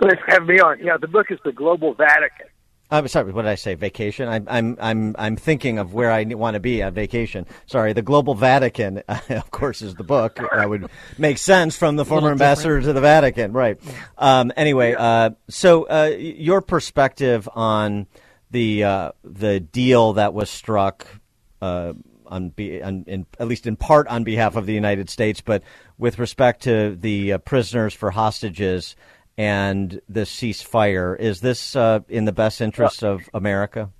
Thanks 0.00 0.22
for 0.24 0.30
having 0.30 0.48
me 0.48 0.60
on. 0.60 0.78
Yeah, 0.80 0.96
the 0.96 1.08
book 1.08 1.26
is 1.30 1.38
The 1.44 1.52
Global 1.52 1.94
Vatican. 1.94 2.46
I'm 2.90 3.08
sorry. 3.08 3.32
What 3.32 3.42
did 3.42 3.50
I 3.50 3.54
say? 3.54 3.74
Vacation. 3.74 4.28
I'm 4.28 4.46
I'm 4.48 4.76
I'm 4.80 5.16
I'm 5.18 5.36
thinking 5.36 5.78
of 5.78 5.94
where 5.94 6.12
I 6.12 6.22
want 6.24 6.54
to 6.54 6.60
be 6.60 6.82
on 6.82 6.92
vacation. 6.92 7.46
Sorry, 7.66 7.92
the 7.92 8.02
Global 8.02 8.34
Vatican, 8.34 8.98
of 9.08 9.50
course, 9.50 9.82
is 9.82 9.94
the 9.94 10.04
book. 10.04 10.36
That 10.36 10.68
would 10.68 10.88
make 11.18 11.38
sense 11.38 11.76
from 11.76 11.96
the 11.96 12.04
former 12.04 12.30
ambassador 12.30 12.80
to 12.80 12.92
the 12.92 13.00
Vatican, 13.00 13.52
right? 13.52 13.80
Um, 14.18 14.52
anyway, 14.56 14.94
uh, 14.96 15.30
so 15.48 15.84
uh, 15.84 16.14
your 16.16 16.60
perspective 16.60 17.48
on 17.54 18.06
the 18.50 18.84
uh, 18.84 19.12
the 19.24 19.60
deal 19.60 20.14
that 20.14 20.34
was 20.34 20.50
struck. 20.50 21.06
Uh, 21.60 21.94
on, 22.26 22.48
be, 22.48 22.82
on 22.82 23.04
in, 23.06 23.26
at 23.38 23.46
least 23.46 23.66
in 23.66 23.76
part 23.76 24.08
on 24.08 24.24
behalf 24.24 24.56
of 24.56 24.66
the 24.66 24.72
United 24.72 25.08
States, 25.08 25.40
but 25.40 25.62
with 25.98 26.18
respect 26.18 26.62
to 26.62 26.96
the 26.96 27.34
uh, 27.34 27.38
prisoners 27.38 27.94
for 27.94 28.10
hostages 28.10 28.96
and 29.36 30.00
this 30.08 30.30
ceasefire. 30.30 31.18
Is 31.18 31.40
this 31.40 31.74
uh, 31.76 32.00
in 32.08 32.24
the 32.24 32.32
best 32.32 32.60
interest 32.60 33.02
of 33.02 33.28
America? 33.34 33.90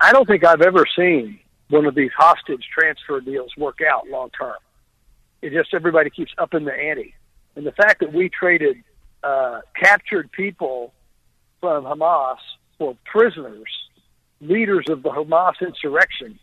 I 0.00 0.12
don't 0.12 0.26
think 0.26 0.44
I've 0.44 0.60
ever 0.60 0.84
seen 0.96 1.40
one 1.68 1.86
of 1.86 1.94
these 1.94 2.10
hostage 2.16 2.64
transfer 2.72 3.20
deals 3.20 3.50
work 3.56 3.78
out 3.80 4.08
long 4.08 4.30
term. 4.38 4.56
It 5.42 5.52
just 5.52 5.74
everybody 5.74 6.10
keeps 6.10 6.32
upping 6.38 6.64
the 6.64 6.72
ante, 6.72 7.14
and 7.56 7.66
the 7.66 7.72
fact 7.72 8.00
that 8.00 8.12
we 8.12 8.28
traded 8.28 8.76
uh, 9.22 9.60
captured 9.80 10.30
people 10.32 10.92
from 11.60 11.84
Hamas 11.84 12.36
for 12.78 12.96
prisoners, 13.04 13.70
leaders 14.40 14.86
of 14.88 15.02
the 15.02 15.10
Hamas 15.10 15.54
insurrection 15.60 16.38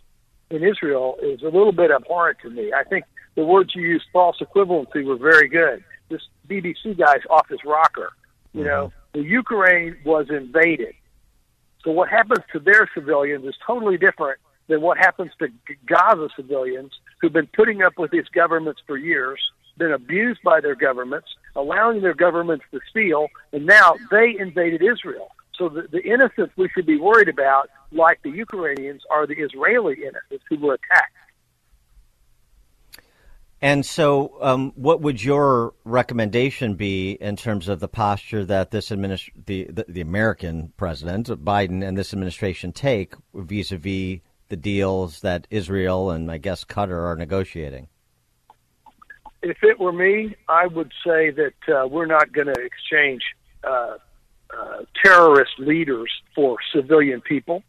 in 0.49 0.63
Israel, 0.63 1.17
is 1.21 1.41
a 1.41 1.45
little 1.45 1.71
bit 1.71 1.91
abhorrent 1.91 2.39
to 2.43 2.49
me. 2.49 2.73
I 2.73 2.83
think 2.83 3.05
the 3.35 3.45
words 3.45 3.73
you 3.75 3.83
used, 3.83 4.05
false 4.11 4.37
equivalency, 4.41 5.05
were 5.05 5.17
very 5.17 5.47
good 5.47 5.83
this 6.11 6.21
BBC 6.47 6.97
guy's 6.97 7.25
off 7.29 7.47
his 7.49 7.59
rocker. 7.65 8.11
You 8.53 8.65
know, 8.65 8.91
mm-hmm. 9.15 9.21
the 9.21 9.27
Ukraine 9.27 9.97
was 10.05 10.27
invaded. 10.29 10.93
So 11.83 11.91
what 11.91 12.09
happens 12.09 12.43
to 12.53 12.59
their 12.59 12.87
civilians 12.93 13.45
is 13.45 13.55
totally 13.65 13.97
different 13.97 14.39
than 14.67 14.81
what 14.81 14.97
happens 14.97 15.31
to 15.39 15.47
Gaza 15.85 16.29
civilians 16.35 16.91
who've 17.19 17.33
been 17.33 17.49
putting 17.53 17.81
up 17.81 17.97
with 17.97 18.11
these 18.11 18.27
governments 18.33 18.81
for 18.85 18.97
years, 18.97 19.39
been 19.77 19.91
abused 19.91 20.41
by 20.43 20.61
their 20.61 20.75
governments, 20.75 21.27
allowing 21.55 22.01
their 22.01 22.13
governments 22.13 22.65
to 22.71 22.79
steal, 22.89 23.27
and 23.51 23.65
now 23.65 23.95
they 24.11 24.35
invaded 24.37 24.81
Israel. 24.81 25.31
So 25.57 25.69
the, 25.69 25.83
the 25.91 26.01
innocents 26.03 26.53
we 26.55 26.69
should 26.69 26.85
be 26.85 26.97
worried 26.97 27.29
about, 27.29 27.69
like 27.91 28.21
the 28.23 28.29
Ukrainians, 28.29 29.01
are 29.11 29.27
the 29.27 29.35
Israeli 29.35 29.95
innocents 29.95 30.43
who 30.49 30.57
were 30.57 30.75
attacked. 30.75 31.13
And 33.63 33.85
so, 33.85 34.37
um, 34.41 34.71
what 34.75 35.01
would 35.01 35.23
your 35.23 35.75
recommendation 35.83 36.73
be 36.73 37.11
in 37.11 37.35
terms 37.35 37.69
of 37.69 37.79
the 37.79 37.87
posture 37.87 38.43
that 38.45 38.71
this 38.71 38.89
administ- 38.89 39.29
the, 39.45 39.65
the, 39.65 39.85
the 39.87 40.01
American 40.01 40.73
president 40.77 41.27
Biden 41.45 41.87
and 41.87 41.95
this 41.95 42.11
administration 42.11 42.71
take 42.71 43.13
vis-a-vis 43.35 44.21
the 44.49 44.57
deals 44.57 45.21
that 45.21 45.47
Israel 45.51 46.09
and 46.09 46.31
I 46.31 46.37
guess 46.39 46.65
Qatar 46.65 47.07
are 47.09 47.15
negotiating? 47.15 47.87
If 49.43 49.63
it 49.63 49.79
were 49.79 49.93
me, 49.93 50.35
I 50.49 50.67
would 50.67 50.91
say 51.05 51.29
that 51.31 51.53
uh, 51.67 51.87
we're 51.87 52.07
not 52.07 52.33
going 52.33 52.47
to 52.47 52.59
exchange 52.59 53.21
uh, 53.63 53.97
uh, 54.55 54.77
terrorist 55.03 55.53
leaders 55.59 56.11
for 56.35 56.57
civilian 56.73 57.21
people 57.21 57.63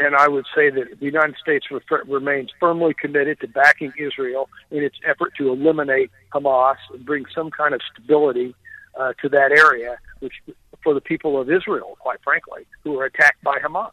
and 0.00 0.16
I 0.16 0.28
would 0.28 0.46
say 0.54 0.70
that 0.70 0.98
the 0.98 1.06
United 1.06 1.36
States 1.40 1.66
remains 2.06 2.50
firmly 2.58 2.94
committed 2.94 3.40
to 3.40 3.48
backing 3.48 3.92
Israel 3.98 4.48
in 4.70 4.82
its 4.82 4.96
effort 5.06 5.32
to 5.38 5.50
eliminate 5.50 6.10
Hamas 6.34 6.76
and 6.92 7.04
bring 7.04 7.24
some 7.34 7.50
kind 7.50 7.74
of 7.74 7.80
stability 7.92 8.54
uh, 8.98 9.12
to 9.20 9.28
that 9.28 9.52
area, 9.52 9.98
which 10.20 10.34
for 10.82 10.94
the 10.94 11.00
people 11.00 11.40
of 11.40 11.50
Israel, 11.50 11.96
quite 11.98 12.20
frankly, 12.24 12.66
who 12.82 12.98
are 12.98 13.04
attacked 13.04 13.42
by 13.44 13.58
Hamas. 13.58 13.90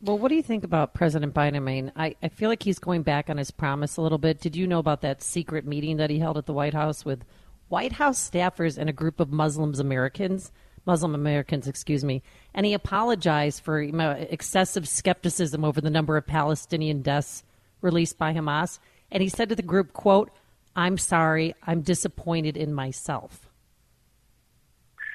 Well, 0.00 0.18
what 0.18 0.30
do 0.30 0.34
you 0.34 0.42
think 0.42 0.64
about 0.64 0.94
President 0.94 1.32
Biden? 1.32 1.56
I 1.56 1.60
mean, 1.60 1.92
I, 1.94 2.16
I 2.20 2.28
feel 2.28 2.48
like 2.48 2.64
he's 2.64 2.80
going 2.80 3.02
back 3.02 3.30
on 3.30 3.36
his 3.36 3.52
promise 3.52 3.96
a 3.96 4.02
little 4.02 4.18
bit. 4.18 4.40
Did 4.40 4.56
you 4.56 4.66
know 4.66 4.80
about 4.80 5.00
that 5.02 5.22
secret 5.22 5.64
meeting 5.64 5.96
that 5.98 6.10
he 6.10 6.18
held 6.18 6.36
at 6.36 6.46
the 6.46 6.52
White 6.52 6.74
House 6.74 7.04
with 7.04 7.24
White 7.68 7.92
House 7.92 8.28
staffers 8.28 8.76
and 8.76 8.90
a 8.90 8.92
group 8.92 9.20
of 9.20 9.30
Muslims 9.30 9.78
Americans? 9.78 10.50
Muslim 10.84 11.14
Americans, 11.14 11.68
excuse 11.68 12.04
me, 12.04 12.22
and 12.54 12.66
he 12.66 12.74
apologized 12.74 13.62
for 13.62 13.80
excessive 13.80 14.88
skepticism 14.88 15.64
over 15.64 15.80
the 15.80 15.90
number 15.90 16.16
of 16.16 16.26
Palestinian 16.26 17.02
deaths 17.02 17.44
released 17.80 18.18
by 18.18 18.32
Hamas. 18.34 18.78
And 19.10 19.22
he 19.22 19.28
said 19.28 19.48
to 19.50 19.54
the 19.54 19.62
group, 19.62 19.92
"quote 19.92 20.30
I'm 20.74 20.98
sorry, 20.98 21.54
I'm 21.66 21.82
disappointed 21.82 22.56
in 22.56 22.72
myself." 22.74 23.48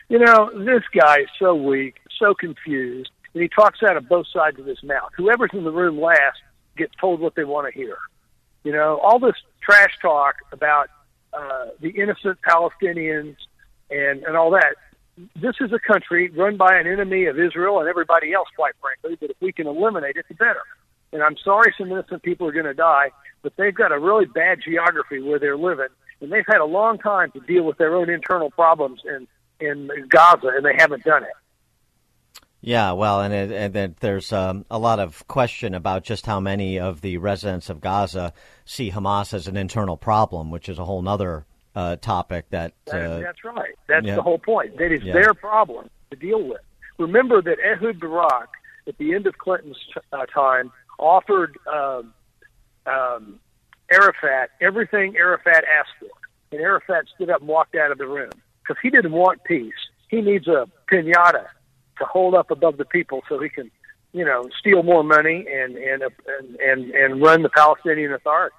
You 0.09 0.20
know, 0.20 0.51
this 0.63 0.84
guy 0.97 1.20
is 1.20 1.30
so 1.38 1.53
weak, 1.53 1.95
so 2.18 2.34
confused, 2.34 3.11
and 3.34 3.43
he 3.43 3.49
talks 3.49 3.84
out 3.84 3.97
of 3.97 4.07
both 4.07 4.28
sides 4.28 4.59
of 4.59 4.65
his 4.65 4.82
mouth. 4.84 5.11
Whoever's 5.18 5.49
in 5.53 5.63
the 5.65 5.72
room 5.72 5.99
last 5.99 6.39
gets 6.78 6.93
told 6.99 7.20
what 7.20 7.36
they 7.36 7.43
want 7.43 7.72
to 7.72 7.78
hear. 7.78 7.97
You 8.63 8.72
know, 8.72 8.99
all 9.03 9.20
this 9.20 9.36
trash 9.61 9.97
talk 10.01 10.36
about 10.51 10.89
uh, 11.34 11.65
the 11.82 11.89
innocent 11.89 12.38
Palestinians 12.47 13.36
and 13.89 14.24
and 14.24 14.38
all 14.38 14.51
that 14.51 14.76
this 15.36 15.55
is 15.59 15.72
a 15.74 15.80
country 15.80 16.30
run 16.30 16.57
by 16.57 16.78
an 16.78 16.88
enemy 16.88 17.26
of 17.26 17.39
Israel 17.39 17.80
and 17.80 17.89
everybody 17.89 18.34
else, 18.34 18.47
quite 18.55 18.74
frankly. 18.82 19.18
But 19.20 19.32
if 19.32 19.38
we 19.41 19.51
can 19.51 19.68
eliminate 19.68 20.15
it, 20.15 20.26
the 20.28 20.36
better. 20.36 20.61
And 21.11 21.24
I'm 21.24 21.38
sorry 21.38 21.74
some 21.78 21.91
innocent 21.91 22.22
people 22.24 22.47
are 22.47 22.51
going 22.51 22.65
to 22.65 22.74
die, 22.74 23.11
but 23.41 23.53
they've 23.57 23.74
got 23.74 23.91
a 23.91 23.99
really 23.99 24.26
bad 24.26 24.59
geography 24.63 25.22
where 25.22 25.39
they're 25.39 25.57
living, 25.57 25.88
and 26.22 26.32
they've 26.32 26.45
had 26.47 26.59
a 26.59 26.65
long 26.65 26.97
time 26.97 27.32
to 27.32 27.39
deal 27.41 27.63
with 27.63 27.78
their 27.78 27.95
own 27.95 28.09
internal 28.09 28.51
problems 28.51 29.01
in 29.05 29.28
in 29.59 29.89
Gaza, 30.09 30.49
and 30.55 30.65
they 30.65 30.76
haven't 30.78 31.03
done 31.03 31.24
it. 31.24 31.32
Yeah, 32.61 32.91
well, 32.91 33.22
and, 33.22 33.34
it, 33.34 33.51
and 33.51 33.76
it, 33.76 33.97
there's 33.97 34.34
um, 34.34 34.65
a 34.70 34.78
lot 34.78 34.99
of 34.99 35.28
question 35.28 35.74
about 35.74 36.03
just 36.03 36.26
how 36.26 36.39
many 36.39 36.80
of 36.80 37.01
the 37.01 37.18
residents 37.18 37.70
of 37.70 37.82
Gaza 37.82 38.34
see 38.65 38.91
Hamas 38.91 39.34
as 39.34 39.47
an 39.47 39.57
internal 39.57 39.95
problem, 39.95 40.51
which 40.51 40.68
is 40.68 40.78
a 40.78 40.86
whole 40.86 41.07
other 41.07 41.45
uh, 41.78 41.95
topic 41.97 42.49
that, 42.49 42.73
uh, 42.91 43.19
that's 43.19 43.43
right. 43.43 43.75
That's 43.88 44.07
yeah. 44.07 44.15
the 44.15 44.23
whole 44.23 44.39
point. 44.39 44.80
That 44.80 44.91
is 44.91 45.03
yeah. 45.03 45.13
their 45.13 45.36
problem 45.36 45.88
to 46.09 46.15
deal 46.15 46.41
with. 46.41 46.61
Remember 46.97 47.39
that 47.39 47.57
Ehud 47.63 47.99
Barak, 47.99 48.49
at 48.88 48.97
the 48.97 49.13
end 49.13 49.28
of 49.28 49.38
Clinton's 49.38 49.78
uh, 50.11 50.25
time, 50.25 50.71
offered 50.97 51.55
um, 51.71 52.15
um, 52.88 53.39
Arafat 53.91 54.49
everything 54.59 55.15
Arafat 55.17 55.63
asked 55.80 55.91
for, 55.99 56.07
and 56.51 56.61
Arafat 56.61 57.05
stood 57.13 57.30
up 57.30 57.41
and 57.41 57.47
walked 57.47 57.75
out 57.75 57.91
of 57.91 57.99
the 57.99 58.07
room 58.07 58.32
because 58.63 58.78
he 58.82 58.89
didn't 58.89 59.11
want 59.11 59.43
peace. 59.43 59.73
He 60.09 60.21
needs 60.21 60.47
a 60.47 60.67
pinata 60.91 61.45
to 61.99 62.05
hold 62.05 62.34
up 62.34 62.49
above 62.49 62.78
the 62.78 62.86
people 62.86 63.21
so 63.30 63.38
he 63.38 63.49
can, 63.49 63.69
you 64.13 64.25
know, 64.25 64.49
steal 64.59 64.82
more 64.82 65.03
money 65.03 65.45
and 65.47 65.75
and 65.75 66.01
and 66.01 66.55
and, 66.59 66.89
and 66.89 67.21
run 67.21 67.43
the 67.43 67.49
Palestinian 67.49 68.13
Authority. 68.13 68.55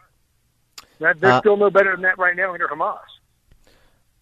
That, 1.00 1.20
they're 1.20 1.32
uh, 1.32 1.40
still 1.40 1.56
no 1.56 1.70
better 1.70 1.92
than 1.92 2.02
that 2.02 2.18
right 2.18 2.36
now 2.36 2.52
under 2.52 2.68
Hamas. 2.68 2.98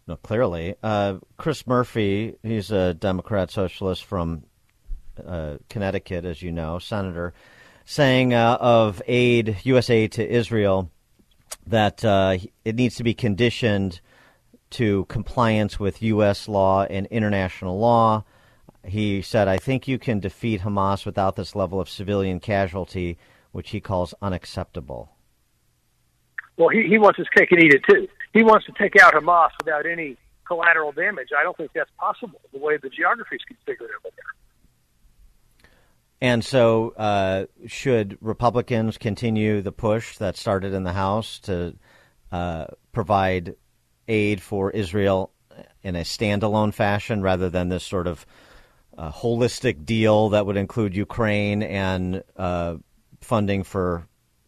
No, 0.06 0.16
clearly. 0.16 0.76
Uh, 0.82 1.16
Chris 1.36 1.66
Murphy, 1.66 2.36
he's 2.42 2.70
a 2.70 2.94
Democrat 2.94 3.50
socialist 3.50 4.04
from 4.04 4.44
uh, 5.24 5.56
Connecticut, 5.68 6.24
as 6.24 6.42
you 6.42 6.52
know, 6.52 6.78
senator. 6.78 7.34
saying 7.84 8.32
uh, 8.34 8.58
of 8.60 9.02
aid, 9.06 9.58
U.S. 9.64 9.90
aid 9.90 10.12
to 10.12 10.28
Israel, 10.28 10.90
that 11.66 12.04
uh, 12.04 12.36
it 12.64 12.76
needs 12.76 12.96
to 12.96 13.04
be 13.04 13.14
conditioned 13.14 14.00
to 14.70 15.04
compliance 15.06 15.80
with 15.80 16.02
U.S. 16.02 16.48
law 16.48 16.84
and 16.84 17.06
international 17.06 17.78
law. 17.78 18.24
He 18.84 19.22
said, 19.22 19.48
I 19.48 19.56
think 19.56 19.88
you 19.88 19.98
can 19.98 20.20
defeat 20.20 20.60
Hamas 20.60 21.04
without 21.04 21.34
this 21.34 21.56
level 21.56 21.80
of 21.80 21.88
civilian 21.88 22.38
casualty, 22.38 23.18
which 23.50 23.70
he 23.70 23.80
calls 23.80 24.14
unacceptable. 24.22 25.15
Well, 26.56 26.68
he, 26.68 26.84
he 26.88 26.98
wants 26.98 27.18
his 27.18 27.28
cake 27.28 27.52
and 27.52 27.62
eat 27.62 27.74
it 27.74 27.82
too. 27.88 28.08
He 28.32 28.42
wants 28.42 28.66
to 28.66 28.72
take 28.78 28.94
out 29.02 29.14
Hamas 29.14 29.50
without 29.58 29.86
any 29.86 30.16
collateral 30.46 30.92
damage. 30.92 31.28
I 31.38 31.42
don't 31.42 31.56
think 31.56 31.72
that's 31.74 31.90
possible 31.98 32.40
the 32.52 32.58
way 32.58 32.76
the 32.76 32.88
geography 32.88 33.36
is 33.36 33.42
configured 33.50 33.90
over 33.98 34.14
there. 34.14 35.70
And 36.20 36.44
so, 36.44 36.94
uh, 36.96 37.46
should 37.66 38.16
Republicans 38.22 38.96
continue 38.96 39.60
the 39.60 39.72
push 39.72 40.16
that 40.16 40.36
started 40.36 40.72
in 40.72 40.82
the 40.82 40.92
House 40.92 41.40
to 41.40 41.76
uh, 42.32 42.66
provide 42.92 43.56
aid 44.08 44.40
for 44.40 44.70
Israel 44.70 45.30
in 45.82 45.94
a 45.94 46.00
standalone 46.00 46.72
fashion 46.72 47.22
rather 47.22 47.50
than 47.50 47.68
this 47.68 47.84
sort 47.84 48.06
of 48.06 48.24
uh, 48.96 49.10
holistic 49.10 49.84
deal 49.84 50.30
that 50.30 50.46
would 50.46 50.56
include 50.56 50.96
Ukraine 50.96 51.62
and 51.62 52.22
uh, 52.36 52.76
funding 53.20 53.62
for 53.62 54.06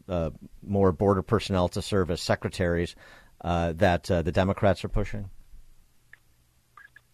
uh, 0.08 0.30
more 0.62 0.92
border 0.92 1.22
personnel 1.22 1.68
to 1.68 1.82
serve 1.82 2.10
as 2.10 2.20
secretaries 2.20 2.96
uh, 3.40 3.72
that 3.72 4.04
the 4.04 4.32
Democrats 4.32 4.84
are 4.84 4.88
pushing? 4.88 5.30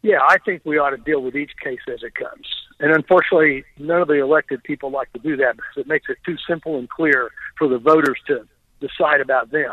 Yeah, 0.02 0.18
I 0.20 0.36
think 0.44 0.60
we 0.66 0.76
ought 0.76 0.90
to 0.90 0.98
deal 0.98 1.22
with 1.22 1.34
each 1.34 1.52
case 1.62 1.80
as 1.90 2.02
it 2.02 2.14
comes. 2.14 2.46
And 2.78 2.92
unfortunately, 2.92 3.64
none 3.78 4.02
of 4.02 4.08
the 4.08 4.20
elected 4.20 4.62
people 4.62 4.90
like 4.90 5.10
to 5.14 5.18
do 5.18 5.34
that 5.38 5.56
because 5.56 5.76
it 5.78 5.86
makes 5.86 6.10
it 6.10 6.18
too 6.26 6.36
simple 6.46 6.78
and 6.78 6.88
clear 6.90 7.30
for 7.56 7.68
the 7.68 7.78
voters 7.78 8.18
to 8.26 8.46
decide 8.80 9.22
about 9.22 9.50
them. 9.50 9.72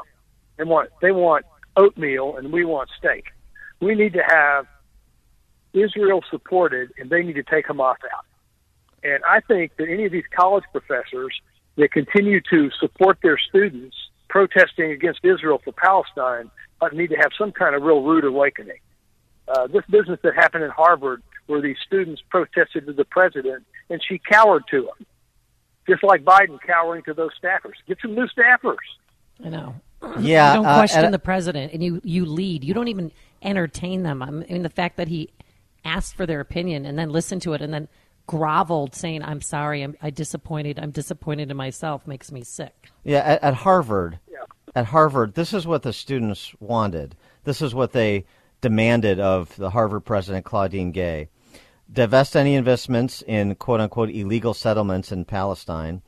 They 0.57 0.63
want 0.63 0.89
they 1.01 1.11
want 1.11 1.45
oatmeal 1.75 2.37
and 2.37 2.53
we 2.53 2.63
want 2.63 2.89
steak. 2.97 3.25
We 3.81 3.93
need 3.93 4.13
to 4.13 4.23
have 4.25 4.67
Israel 5.73 6.21
supported 6.29 6.91
and 6.97 7.09
they 7.09 7.23
need 7.23 7.35
to 7.35 7.43
take 7.43 7.67
Hamas 7.67 7.95
out. 8.13 8.25
And 9.03 9.23
I 9.27 9.41
think 9.41 9.75
that 9.77 9.89
any 9.89 10.05
of 10.05 10.13
these 10.13 10.23
college 10.33 10.63
professors 10.71 11.41
that 11.77 11.91
continue 11.91 12.41
to 12.49 12.69
support 12.79 13.17
their 13.23 13.37
students 13.37 13.95
protesting 14.29 14.91
against 14.91 15.19
Israel 15.23 15.61
for 15.63 15.71
Palestine 15.73 16.49
but 16.81 16.93
need 16.93 17.11
to 17.11 17.15
have 17.15 17.31
some 17.37 17.51
kind 17.53 17.75
of 17.75 17.83
real 17.83 18.01
rude 18.01 18.25
awakening. 18.25 18.79
Uh, 19.47 19.67
this 19.67 19.83
business 19.89 20.19
that 20.23 20.33
happened 20.35 20.63
at 20.63 20.71
Harvard, 20.71 21.21
where 21.45 21.61
these 21.61 21.77
students 21.85 22.21
protested 22.29 22.87
to 22.87 22.93
the 22.93 23.05
president, 23.05 23.63
and 23.89 24.01
she 24.05 24.19
cowered 24.19 24.63
to 24.71 24.81
them, 24.81 25.05
just 25.87 26.03
like 26.03 26.23
Biden 26.23 26.59
cowering 26.65 27.03
to 27.03 27.13
those 27.13 27.31
staffers. 27.41 27.73
Get 27.87 27.99
some 28.01 28.15
new 28.15 28.27
staffers. 28.27 28.75
I 29.45 29.49
know. 29.49 29.75
Yeah, 30.19 30.53
you 30.53 30.57
don't 30.57 30.65
uh, 30.65 30.77
question 30.77 31.05
and- 31.05 31.13
the 31.13 31.19
president, 31.19 31.73
and 31.73 31.83
you 31.83 32.01
you 32.03 32.25
lead. 32.25 32.63
You 32.63 32.73
don't 32.73 32.87
even 32.87 33.11
entertain 33.43 34.01
them. 34.01 34.23
I 34.23 34.31
mean, 34.31 34.63
the 34.63 34.69
fact 34.69 34.97
that 34.97 35.07
he 35.07 35.29
asked 35.85 36.15
for 36.15 36.25
their 36.25 36.39
opinion 36.39 36.87
and 36.87 36.97
then 36.97 37.11
listened 37.11 37.43
to 37.43 37.53
it 37.53 37.61
and 37.61 37.71
then 37.71 37.87
groveled, 38.27 38.95
saying, 38.95 39.23
"I'm 39.23 39.41
sorry, 39.41 39.81
I'm 39.81 39.95
I 40.01 40.09
disappointed. 40.09 40.79
I'm 40.79 40.91
disappointed 40.91 41.51
in 41.51 41.57
myself," 41.57 42.07
makes 42.07 42.31
me 42.31 42.43
sick. 42.43 42.89
Yeah, 43.03 43.19
at, 43.19 43.43
at 43.43 43.53
Harvard, 43.55 44.19
at 44.75 44.85
Harvard, 44.85 45.35
this 45.35 45.53
is 45.53 45.67
what 45.67 45.83
the 45.83 45.93
students 45.93 46.53
wanted. 46.59 47.15
This 47.43 47.61
is 47.61 47.75
what 47.75 47.91
they 47.91 48.25
demanded 48.61 49.19
of 49.19 49.55
the 49.55 49.71
Harvard 49.71 50.05
president 50.05 50.45
Claudine 50.45 50.91
Gay: 50.91 51.29
divest 51.91 52.35
any 52.35 52.55
investments 52.55 53.23
in 53.27 53.55
"quote 53.55 53.81
unquote" 53.81 54.09
illegal 54.09 54.53
settlements 54.53 55.11
in 55.11 55.25
Palestine. 55.25 56.01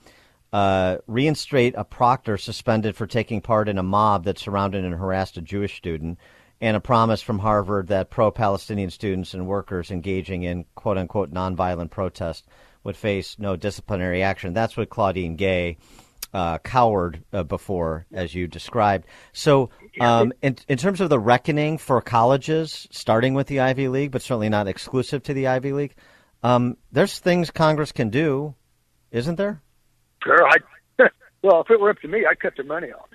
Uh, 0.51 0.99
reinstate 1.07 1.73
a 1.75 1.83
proctor 1.83 2.37
suspended 2.37 2.95
for 2.95 3.07
taking 3.07 3.41
part 3.41 3.67
in 3.67 3.79
a 3.79 3.83
mob 3.83 4.23
that 4.23 4.37
surrounded 4.37 4.85
and 4.85 4.93
harassed 4.93 5.35
a 5.35 5.41
Jewish 5.41 5.75
student, 5.75 6.19
and 6.63 6.77
a 6.77 6.79
promise 6.79 7.21
from 7.21 7.39
Harvard 7.39 7.89
that 7.89 8.09
pro 8.09 8.31
Palestinian 8.31 8.89
students 8.89 9.33
and 9.33 9.45
workers 9.45 9.91
engaging 9.91 10.43
in 10.43 10.63
quote 10.75 10.97
unquote 10.97 11.33
nonviolent 11.33 11.89
protest 11.89 12.47
would 12.85 12.95
face 12.95 13.37
no 13.37 13.57
disciplinary 13.57 14.23
action. 14.23 14.53
That's 14.53 14.77
what 14.77 14.89
Claudine 14.89 15.35
Gay 15.35 15.75
uh, 16.33 16.59
cowered 16.59 17.21
uh, 17.33 17.43
before, 17.43 18.05
as 18.13 18.33
you 18.33 18.47
described. 18.47 19.07
So, 19.33 19.71
um, 19.99 20.31
in, 20.41 20.55
in 20.69 20.77
terms 20.77 21.01
of 21.01 21.09
the 21.09 21.19
reckoning 21.19 21.77
for 21.77 21.99
colleges, 22.01 22.87
starting 22.91 23.33
with 23.33 23.47
the 23.47 23.59
Ivy 23.59 23.89
League, 23.89 24.11
but 24.11 24.21
certainly 24.21 24.47
not 24.47 24.69
exclusive 24.69 25.21
to 25.23 25.33
the 25.33 25.47
Ivy 25.47 25.73
League, 25.73 25.95
um, 26.43 26.77
there's 26.93 27.19
things 27.19 27.51
Congress 27.51 27.91
can 27.91 28.09
do, 28.09 28.55
isn't 29.11 29.35
there? 29.35 29.61
Sure, 30.23 30.47
I. 30.47 30.55
well, 31.43 31.59
if 31.59 31.69
it 31.69 31.79
were 31.81 31.89
up 31.89 31.99
to 31.99 32.07
me, 32.07 32.25
I'd 32.25 32.39
cut 32.39 32.53
their 32.55 32.65
money 32.65 32.93
off. 32.93 33.09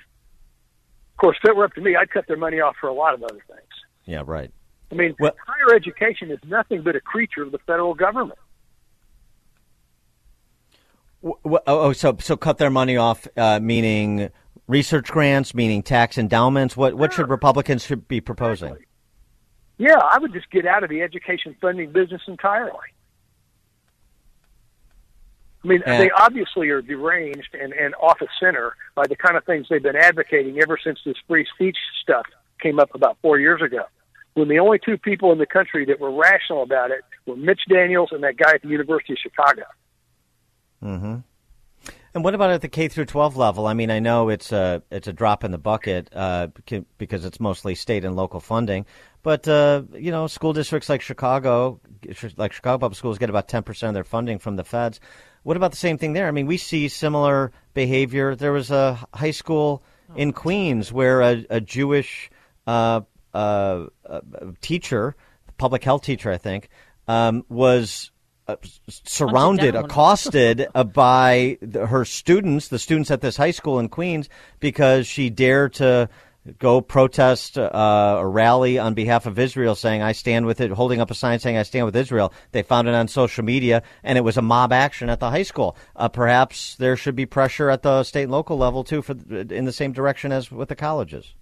Of 1.19 1.21
course, 1.21 1.37
if 1.43 1.51
it 1.51 1.57
were 1.57 1.65
up 1.65 1.75
to 1.75 1.81
me, 1.81 1.97
I'd 1.97 2.11
cut 2.11 2.29
their 2.29 2.37
money 2.37 2.61
off 2.61 2.77
for 2.81 2.87
a 2.87 2.93
lot 2.93 3.13
of 3.13 3.25
other 3.25 3.41
things. 3.49 3.69
Yeah, 4.05 4.23
right. 4.25 4.53
I 4.93 4.95
mean, 4.95 5.17
higher 5.21 5.75
education 5.75 6.31
is 6.31 6.39
nothing 6.47 6.83
but 6.83 6.95
a 6.95 7.01
creature 7.01 7.43
of 7.43 7.51
the 7.51 7.59
federal 7.67 7.93
government. 7.93 8.39
W- 11.21 11.41
w- 11.43 11.59
oh, 11.67 11.81
oh, 11.89 11.93
so 11.93 12.17
so 12.21 12.37
cut 12.37 12.59
their 12.59 12.71
money 12.71 12.97
off, 12.97 13.27
uh, 13.37 13.59
meaning 13.61 14.31
research 14.69 15.11
grants, 15.11 15.57
meaning 15.57 15.83
tax 15.83 16.19
endowments. 16.19 16.77
What 16.77 16.95
what 16.95 17.13
should 17.13 17.29
Republicans 17.29 17.85
should 17.85 18.07
be 18.07 18.21
proposing? 18.21 18.77
Yeah, 19.77 19.99
I 19.99 20.19
would 20.19 20.33
just 20.33 20.49
get 20.53 20.67
out 20.67 20.85
of 20.85 20.89
the 20.89 21.03
education 21.03 21.57
funding 21.61 21.91
business 21.91 22.23
entirely. 22.29 22.79
I 25.69 25.73
mean, 25.73 25.83
And- 25.85 26.03
they 26.03 26.11
obviously 26.11 26.71
are 26.71 26.81
deranged 26.81 27.55
and, 27.55 27.73
and 27.75 27.95
off 27.97 28.21
of 28.23 28.29
center 28.41 28.75
by 28.95 29.07
the 29.07 29.17
kind 29.17 29.37
of 29.37 29.45
things 29.45 29.67
they've 29.69 29.83
been 29.83 29.97
advocating 29.97 30.59
ever 30.63 30.79
since 30.83 30.99
this 31.05 31.17
free 31.27 31.47
speech 31.55 31.77
stuff 32.03 32.25
came 32.61 32.81
up 32.81 32.95
about 32.95 33.19
four 33.21 33.39
years 33.39 33.61
ago. 33.61 33.85
When 34.35 34.49
the 34.49 34.61
only 34.61 34.79
two 34.79 34.97
people 34.97 35.31
in 35.33 35.39
the 35.39 35.47
country 35.47 35.85
that 35.87 36.01
were 36.01 36.11
rational 36.11 36.63
about 36.63 36.91
it 36.91 37.01
were 37.27 37.37
Mitch 37.37 37.61
Daniels 37.69 38.11
and 38.13 38.23
that 38.23 38.37
guy 38.37 38.55
at 38.55 38.63
the 38.63 38.69
University 38.69 39.13
of 39.13 39.19
Chicago. 39.19 39.65
Mm-hmm. 40.83 41.17
And 42.15 42.25
what 42.25 42.35
about 42.35 42.51
at 42.51 42.63
the 42.63 42.69
K 42.69 42.89
through 42.89 43.05
12 43.05 43.37
level? 43.37 43.67
I 43.67 43.75
mean, 43.75 43.91
I 43.91 43.99
know 43.99 44.29
it's 44.29 44.51
a 44.51 44.83
it's 44.91 45.07
a 45.07 45.13
drop 45.13 45.45
in 45.45 45.51
the 45.51 45.59
bucket 45.59 46.09
uh, 46.15 46.49
because 46.97 47.25
it's 47.25 47.39
mostly 47.39 47.75
state 47.75 48.05
and 48.05 48.17
local 48.17 48.41
funding, 48.41 48.87
but 49.23 49.47
uh, 49.47 49.83
you 49.93 50.11
know, 50.11 50.27
school 50.27 50.53
districts 50.53 50.89
like 50.89 51.03
Chicago, 51.03 51.81
like 52.37 52.53
Chicago 52.53 52.79
public 52.79 52.97
schools, 52.97 53.19
get 53.19 53.29
about 53.29 53.47
10 53.47 53.63
percent 53.63 53.89
of 53.89 53.95
their 53.95 54.05
funding 54.05 54.39
from 54.39 54.57
the 54.57 54.65
feds. 54.65 55.01
What 55.43 55.57
about 55.57 55.71
the 55.71 55.77
same 55.77 55.99
thing 55.99 56.13
there? 56.13 56.29
I 56.29 56.31
mean, 56.31 56.47
we 56.47 56.57
see 56.57 56.89
similar 56.89 57.53
behavior. 57.75 58.35
There 58.35 58.53
was 58.53 58.71
a 58.71 58.99
high 59.15 59.31
school 59.31 59.83
in 60.17 60.33
Queens 60.33 60.93
where 60.93 61.21
a, 61.21 61.47
a 61.51 61.61
Jewish 61.61 62.31
uh, 62.67 63.03
uh, 63.35 63.87
uh, 64.09 64.21
teacher, 64.61 65.15
public 65.59 65.85
health 65.85 66.03
teacher, 66.03 66.31
I 66.31 66.39
think, 66.39 66.69
um, 67.07 67.45
was 67.49 68.11
uh, 68.47 68.57
surrounded, 68.89 69.75
accosted 69.75 70.67
uh, 70.75 70.85
by 70.85 71.59
the, 71.61 71.87
her 71.87 72.05
students, 72.05 72.69
the 72.69 72.79
students 72.79 73.11
at 73.11 73.21
this 73.21 73.37
high 73.37 73.51
school 73.51 73.79
in 73.79 73.89
Queens, 73.89 74.29
because 74.61 75.07
she 75.07 75.31
dared 75.31 75.75
to 75.75 76.09
go 76.59 76.81
protest 76.81 77.59
uh, 77.59 78.17
or 78.19 78.31
rally 78.31 78.79
on 78.79 78.95
behalf 78.95 79.27
of 79.27 79.39
Israel, 79.39 79.75
saying 79.75 80.03
"I 80.03 80.13
stand 80.13 80.47
with 80.47 80.61
it," 80.61 80.71
holding 80.71 81.01
up 81.01 81.11
a 81.11 81.15
sign 81.15 81.39
saying 81.39 81.57
"I 81.57 81.65
stand 81.65 81.87
with 81.87 81.97
Israel." 81.97 82.33
They 82.53 82.63
found 82.63 82.89
it 82.89 82.95
on 82.95 83.09
social 83.09 83.45
media, 83.45 83.83
and 84.03 84.17
it 84.17 84.23
was 84.23 84.37
a 84.37 84.43
mob 84.43 84.73
action 84.73 85.11
at 85.11 85.21
the 85.21 85.31
high 85.31 85.43
school. 85.43 85.77
Uh, 85.97 86.09
perhaps 86.09 86.77
there 86.77 86.97
should 86.97 87.17
be 87.17 87.27
pressure 87.27 87.71
at 87.71 87.83
the 87.83 88.05
state 88.05 88.29
and 88.29 88.33
local 88.33 88.57
level 88.57 88.85
too, 88.85 89.03
for 89.03 89.13
in 89.13 89.65
the 89.65 89.73
same 89.73 89.93
direction 89.93 90.33
as 90.33 90.51
with 90.51 90.69
the 90.69 90.77
colleges. 90.77 91.35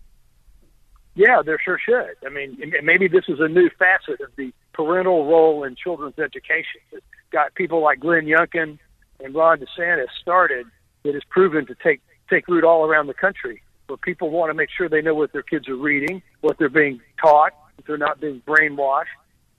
Yeah, 1.14 1.40
there 1.44 1.58
sure 1.58 1.78
should. 1.78 2.14
I 2.26 2.30
mean, 2.30 2.58
maybe 2.82 3.08
this 3.08 3.24
is 3.28 3.40
a 3.40 3.48
new 3.48 3.70
facet 3.78 4.20
of 4.20 4.30
the 4.36 4.52
parental 4.74 5.26
role 5.26 5.64
in 5.64 5.74
children's 5.74 6.18
education 6.18 6.80
that 6.92 7.02
got 7.32 7.54
people 7.54 7.82
like 7.82 8.00
Glenn 8.00 8.26
Youngkin 8.26 8.78
and 9.20 9.34
Ron 9.34 9.58
DeSantis 9.58 10.08
started 10.20 10.66
that 11.04 11.14
has 11.14 11.22
proven 11.30 11.66
to 11.66 11.74
take 11.82 12.00
take 12.28 12.48
root 12.48 12.64
all 12.64 12.84
around 12.84 13.06
the 13.06 13.14
country, 13.14 13.62
where 13.86 13.96
people 13.96 14.30
want 14.30 14.50
to 14.50 14.54
make 14.54 14.68
sure 14.76 14.88
they 14.88 15.02
know 15.02 15.14
what 15.14 15.32
their 15.32 15.42
kids 15.42 15.68
are 15.68 15.76
reading, 15.76 16.22
what 16.40 16.58
they're 16.58 16.68
being 16.68 17.00
taught, 17.20 17.52
if 17.78 17.86
they're 17.86 17.96
not 17.96 18.20
being 18.20 18.42
brainwashed, 18.46 19.04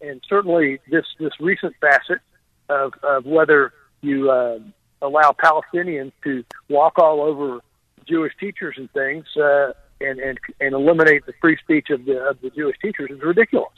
and 0.01 0.21
certainly 0.27 0.79
this 0.89 1.05
this 1.19 1.33
recent 1.39 1.75
facet 1.81 2.19
of 2.69 2.93
of 3.03 3.25
whether 3.25 3.73
you 4.01 4.29
uh, 4.29 4.59
allow 5.01 5.35
Palestinians 5.43 6.11
to 6.23 6.43
walk 6.69 6.99
all 6.99 7.21
over 7.21 7.59
Jewish 8.07 8.33
teachers 8.39 8.75
and 8.77 8.91
things. 8.91 9.25
Uh, 9.35 9.73
and, 9.99 10.19
and 10.19 10.39
and 10.59 10.73
eliminate 10.73 11.25
the 11.25 11.33
free 11.41 11.57
speech 11.57 11.89
of 11.89 12.05
the 12.05 12.19
of 12.19 12.39
the 12.41 12.49
Jewish 12.51 12.77
teachers 12.81 13.09
is 13.09 13.21
ridiculous. 13.21 13.73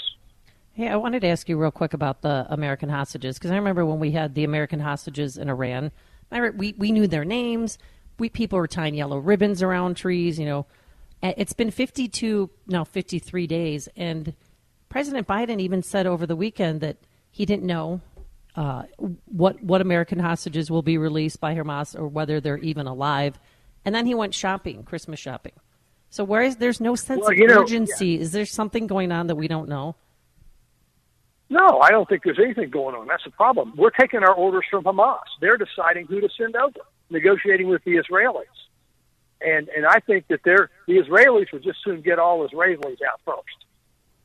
Hey, 0.73 0.87
I 0.87 0.95
wanted 0.95 1.21
to 1.21 1.27
ask 1.27 1.49
you 1.49 1.57
real 1.57 1.71
quick 1.71 1.93
about 1.93 2.21
the 2.21 2.45
American 2.49 2.89
hostages 2.89 3.37
because 3.37 3.51
I 3.51 3.55
remember 3.55 3.85
when 3.85 3.99
we 3.99 4.11
had 4.11 4.35
the 4.35 4.43
American 4.43 4.79
hostages 4.79 5.37
in 5.37 5.49
Iran. 5.49 5.91
I 6.31 6.49
we 6.49 6.73
we 6.77 6.91
knew 6.91 7.07
their 7.07 7.25
names. 7.25 7.77
We 8.19 8.29
people 8.29 8.59
are 8.59 8.67
tying 8.67 8.95
yellow 8.95 9.17
ribbons 9.17 9.63
around 9.63 9.95
trees. 9.95 10.37
You 10.37 10.45
know, 10.45 10.65
it's 11.21 11.53
been 11.53 11.71
fifty 11.71 12.07
two 12.07 12.49
now 12.67 12.83
fifty 12.83 13.19
three 13.19 13.47
days, 13.47 13.89
and 13.95 14.33
President 14.89 15.27
Biden 15.27 15.59
even 15.59 15.81
said 15.83 16.05
over 16.05 16.25
the 16.25 16.35
weekend 16.35 16.81
that 16.81 16.97
he 17.31 17.45
didn't 17.45 17.65
know 17.65 18.01
uh, 18.55 18.83
what 19.25 19.63
what 19.63 19.81
American 19.81 20.19
hostages 20.19 20.69
will 20.69 20.81
be 20.81 20.97
released 20.97 21.39
by 21.39 21.55
Hamas 21.55 21.97
or 21.97 22.07
whether 22.07 22.39
they're 22.41 22.57
even 22.57 22.87
alive. 22.87 23.39
And 23.85 23.95
then 23.95 24.05
he 24.05 24.13
went 24.13 24.33
shopping, 24.33 24.83
Christmas 24.83 25.19
shopping. 25.19 25.53
So 26.09 26.23
where 26.23 26.41
is 26.41 26.57
there's 26.57 26.81
no 26.81 26.95
sense 26.95 27.21
Well, 27.21 27.31
of 27.31 27.37
know, 27.37 27.61
urgency? 27.61 28.19
Is 28.19 28.31
there 28.31 28.45
something 28.45 28.87
going 28.87 29.11
on 29.11 29.27
that 29.27 29.35
we 29.35 29.47
don't 29.47 29.69
know? 29.69 29.95
No, 31.49 31.79
I 31.81 31.89
don't 31.89 32.07
think 32.07 32.23
there's 32.23 32.39
anything 32.39 32.69
going 32.69 32.95
on. 32.95 33.07
That's 33.07 33.23
the 33.23 33.31
problem. 33.31 33.73
We're 33.75 33.89
taking 33.89 34.23
our 34.23 34.33
orders 34.33 34.65
from 34.69 34.83
Hamas. 34.83 35.19
They're 35.41 35.57
deciding 35.57 36.05
who 36.05 36.21
to 36.21 36.29
send 36.37 36.55
over, 36.55 36.79
negotiating 37.09 37.67
with 37.69 37.83
the 37.83 37.95
Israelis. 37.95 38.45
And 39.41 39.69
and 39.69 39.85
I 39.85 39.99
think 39.99 40.27
that 40.27 40.41
they're 40.43 40.69
the 40.87 40.97
Israelis 40.97 41.51
would 41.53 41.63
just 41.63 41.79
soon 41.83 42.01
get 42.01 42.19
all 42.19 42.47
Israelis 42.47 42.97
out 43.09 43.21
first. 43.25 43.65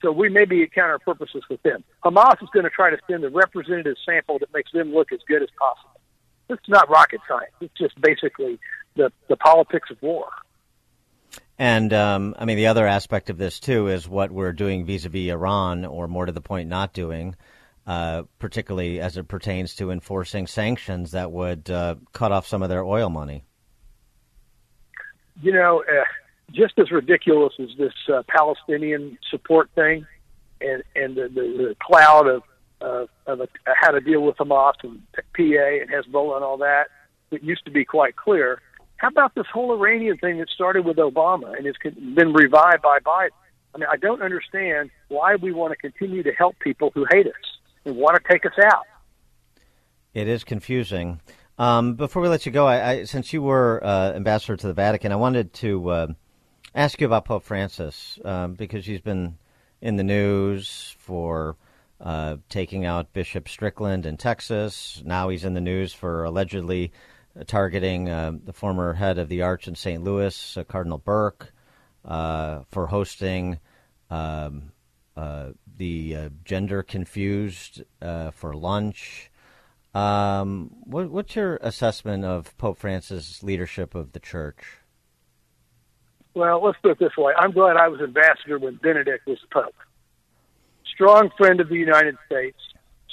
So 0.02 0.12
we 0.12 0.28
may 0.28 0.44
be 0.44 0.62
at 0.64 0.72
counter 0.72 0.98
purposes 0.98 1.42
with 1.48 1.62
them. 1.62 1.82
Hamas 2.04 2.42
is 2.42 2.50
going 2.52 2.64
to 2.64 2.70
try 2.70 2.90
to 2.90 2.98
send 3.08 3.24
a 3.24 3.30
representative 3.30 3.96
sample 4.04 4.38
that 4.40 4.52
makes 4.52 4.70
them 4.72 4.92
look 4.92 5.12
as 5.12 5.20
good 5.26 5.42
as 5.42 5.48
possible. 5.58 5.98
It's 6.50 6.68
not 6.68 6.90
rocket 6.90 7.20
science. 7.26 7.52
It's 7.60 7.72
just 7.78 7.98
basically 8.00 8.58
the 8.96 9.10
the 9.28 9.36
politics 9.36 9.90
of 9.90 10.02
war. 10.02 10.28
And 11.58 11.92
um, 11.92 12.34
I 12.38 12.44
mean, 12.44 12.56
the 12.56 12.66
other 12.66 12.86
aspect 12.86 13.30
of 13.30 13.38
this 13.38 13.60
too 13.60 13.88
is 13.88 14.08
what 14.08 14.30
we're 14.30 14.52
doing 14.52 14.84
vis-a-vis 14.84 15.30
Iran, 15.30 15.84
or 15.84 16.08
more 16.08 16.26
to 16.26 16.32
the 16.32 16.40
point, 16.40 16.68
not 16.68 16.92
doing, 16.92 17.36
uh, 17.86 18.24
particularly 18.38 19.00
as 19.00 19.16
it 19.16 19.28
pertains 19.28 19.76
to 19.76 19.90
enforcing 19.90 20.46
sanctions 20.46 21.12
that 21.12 21.30
would 21.30 21.70
uh, 21.70 21.94
cut 22.12 22.32
off 22.32 22.46
some 22.46 22.62
of 22.62 22.68
their 22.68 22.84
oil 22.84 23.08
money. 23.08 23.44
you 25.42 25.52
know, 25.52 25.82
uh, 25.88 26.04
just 26.52 26.78
as 26.78 26.90
ridiculous 26.90 27.54
as 27.58 27.68
this 27.78 27.92
uh, 28.12 28.22
Palestinian 28.28 29.18
support 29.30 29.70
thing, 29.74 30.06
and 30.60 30.82
and 30.94 31.16
the, 31.16 31.28
the, 31.28 31.68
the 31.68 31.76
cloud 31.82 32.26
of 32.26 32.42
of, 32.80 33.08
of 33.26 33.40
a, 33.40 33.48
how 33.66 33.90
to 33.90 34.00
deal 34.00 34.20
with 34.20 34.36
Hamas 34.36 34.74
and 34.82 35.02
PA 35.14 35.22
and 35.42 35.90
Hezbollah 35.90 36.36
and 36.36 36.44
all 36.44 36.58
that, 36.58 36.88
it 37.30 37.42
used 37.42 37.64
to 37.64 37.70
be 37.70 37.84
quite 37.84 38.16
clear. 38.16 38.60
How 39.04 39.08
about 39.08 39.34
this 39.34 39.44
whole 39.52 39.70
Iranian 39.74 40.16
thing 40.16 40.38
that 40.38 40.48
started 40.48 40.86
with 40.86 40.96
Obama 40.96 41.54
and 41.54 41.66
has 41.66 41.74
been 42.14 42.32
revived 42.32 42.80
by 42.80 43.00
Biden? 43.00 43.28
I 43.74 43.78
mean, 43.78 43.86
I 43.92 43.98
don't 43.98 44.22
understand 44.22 44.88
why 45.08 45.36
we 45.36 45.52
want 45.52 45.72
to 45.72 45.76
continue 45.76 46.22
to 46.22 46.32
help 46.32 46.58
people 46.58 46.90
who 46.94 47.04
hate 47.10 47.26
us 47.26 47.32
and 47.84 47.96
want 47.96 48.16
to 48.16 48.32
take 48.32 48.46
us 48.46 48.58
out. 48.64 48.86
It 50.14 50.26
is 50.26 50.42
confusing. 50.42 51.20
Um, 51.58 51.96
before 51.96 52.22
we 52.22 52.28
let 52.28 52.46
you 52.46 52.52
go, 52.52 52.66
I, 52.66 52.88
I, 52.88 53.04
since 53.04 53.30
you 53.34 53.42
were 53.42 53.84
uh, 53.84 54.14
ambassador 54.14 54.56
to 54.56 54.68
the 54.68 54.72
Vatican, 54.72 55.12
I 55.12 55.16
wanted 55.16 55.52
to 55.52 55.88
uh, 55.90 56.06
ask 56.74 56.98
you 56.98 57.06
about 57.06 57.26
Pope 57.26 57.42
Francis 57.42 58.18
um, 58.24 58.54
because 58.54 58.86
he's 58.86 59.02
been 59.02 59.36
in 59.82 59.96
the 59.96 60.04
news 60.04 60.96
for 60.98 61.58
uh, 62.00 62.38
taking 62.48 62.86
out 62.86 63.12
Bishop 63.12 63.50
Strickland 63.50 64.06
in 64.06 64.16
Texas. 64.16 65.02
Now 65.04 65.28
he's 65.28 65.44
in 65.44 65.52
the 65.52 65.60
news 65.60 65.92
for 65.92 66.24
allegedly 66.24 66.90
targeting 67.46 68.08
uh, 68.08 68.32
the 68.44 68.52
former 68.52 68.94
head 68.94 69.18
of 69.18 69.28
the 69.28 69.42
Arch 69.42 69.66
in 69.66 69.74
St. 69.74 70.02
Louis, 70.02 70.56
uh, 70.56 70.64
Cardinal 70.64 70.98
Burke, 70.98 71.52
uh, 72.04 72.60
for 72.70 72.86
hosting 72.86 73.58
um, 74.10 74.72
the 75.76 76.30
gender 76.44 76.82
confused 76.82 77.82
for 78.32 78.54
lunch. 78.54 79.30
Um, 79.94 80.70
what, 80.84 81.10
what's 81.10 81.36
your 81.36 81.56
assessment 81.62 82.24
of 82.24 82.56
Pope 82.58 82.78
Francis' 82.78 83.42
leadership 83.42 83.94
of 83.94 84.12
the 84.12 84.20
church? 84.20 84.78
Well, 86.34 86.62
let's 86.64 86.78
put 86.82 86.90
it 86.92 86.98
this 86.98 87.16
way. 87.16 87.32
I'm 87.38 87.52
glad 87.52 87.76
I 87.76 87.88
was 87.88 88.00
ambassador 88.00 88.58
when 88.58 88.74
Benedict 88.82 89.26
was 89.26 89.38
Pope. 89.52 89.74
Strong 90.92 91.30
friend 91.38 91.60
of 91.60 91.68
the 91.68 91.76
United 91.76 92.16
States, 92.26 92.58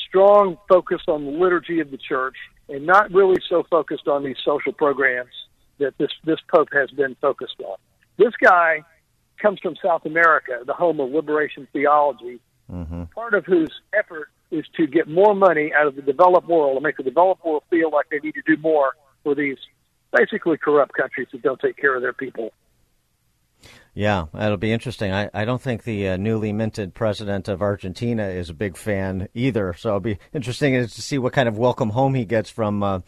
strong 0.08 0.58
focus 0.68 1.02
on 1.08 1.26
the 1.26 1.32
liturgy 1.32 1.80
of 1.80 1.92
the 1.92 1.98
church, 1.98 2.36
and 2.70 2.86
not 2.86 3.12
really 3.12 3.42
so 3.50 3.64
focused 3.70 4.08
on 4.08 4.24
these 4.24 4.38
social 4.44 4.74
programs 4.74 5.32
that 5.80 5.98
this, 5.98 6.12
this 6.24 6.40
Pope 6.54 6.70
has 6.74 6.90
been 6.92 7.16
focused 7.22 7.60
on. 7.66 7.78
This 8.18 8.34
guy 8.42 8.84
comes 9.42 9.60
from 9.60 9.76
South 9.84 10.06
America, 10.06 10.60
the 10.66 10.74
home 10.74 11.00
of 11.00 11.10
liberation 11.12 11.68
theology, 11.74 12.40
mm-hmm. 12.72 13.04
part 13.16 13.34
of 13.34 13.46
whose 13.46 13.72
effort 13.98 14.30
is 14.52 14.66
to 14.78 14.86
get 14.86 15.08
more 15.08 15.34
money 15.34 15.72
out 15.74 15.88
of 15.88 15.96
the 15.96 16.02
developed 16.02 16.48
world 16.48 16.76
and 16.76 16.84
make 16.84 16.98
the 16.98 17.04
developed 17.04 17.44
world 17.44 17.64
feel 17.70 17.90
like 17.90 18.08
they 18.10 18.20
need 18.20 18.34
to 18.34 18.42
do 18.46 18.62
more 18.62 18.92
for 19.24 19.34
these 19.34 19.58
basically 20.16 20.58
corrupt 20.58 20.94
countries 20.94 21.28
that 21.32 21.42
don't 21.42 21.60
take 21.60 21.78
care 21.78 21.96
of 21.96 22.02
their 22.02 22.14
people. 22.14 22.52
Yeah, 23.94 24.28
that'll 24.34 24.58
be 24.58 24.72
interesting. 24.72 25.12
I, 25.12 25.30
I 25.34 25.44
don't 25.44 25.62
think 25.62 25.84
the 25.84 26.10
uh, 26.10 26.18
newly 26.18 26.54
minted 26.54 26.94
president 26.94 27.48
of 27.48 27.62
Argentina 27.62 28.28
is 28.28 28.50
a 28.50 28.54
big 28.54 28.78
fan 28.78 29.28
either. 29.34 29.74
So 29.74 29.90
it'll 29.90 30.00
be 30.00 30.18
interesting 30.34 30.74
to 30.74 30.88
see 30.88 31.18
what 31.18 31.34
kind 31.34 31.50
of 31.50 31.58
welcome 31.58 31.90
home 31.90 32.14
he 32.14 32.26
gets 32.26 32.50
from 32.50 32.84
uh, 32.84 33.00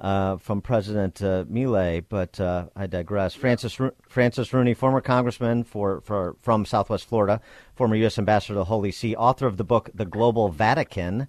uh, 0.00 0.36
from 0.36 0.60
President 0.60 1.22
uh, 1.22 1.44
Milei. 1.44 2.04
But 2.06 2.40
uh, 2.40 2.66
I 2.74 2.86
digress. 2.86 3.34
Francis 3.34 3.78
Francis 4.08 4.52
Rooney, 4.52 4.74
former 4.74 5.00
congressman 5.00 5.62
for, 5.64 6.00
for 6.00 6.36
from 6.42 6.64
Southwest 6.64 7.08
Florida, 7.08 7.40
former 7.74 7.94
U.S. 7.96 8.18
ambassador 8.18 8.54
to 8.54 8.58
the 8.58 8.64
Holy 8.64 8.90
See, 8.90 9.14
author 9.14 9.46
of 9.46 9.56
the 9.56 9.64
book 9.64 9.90
The 9.94 10.06
Global 10.06 10.48
Vatican. 10.48 11.28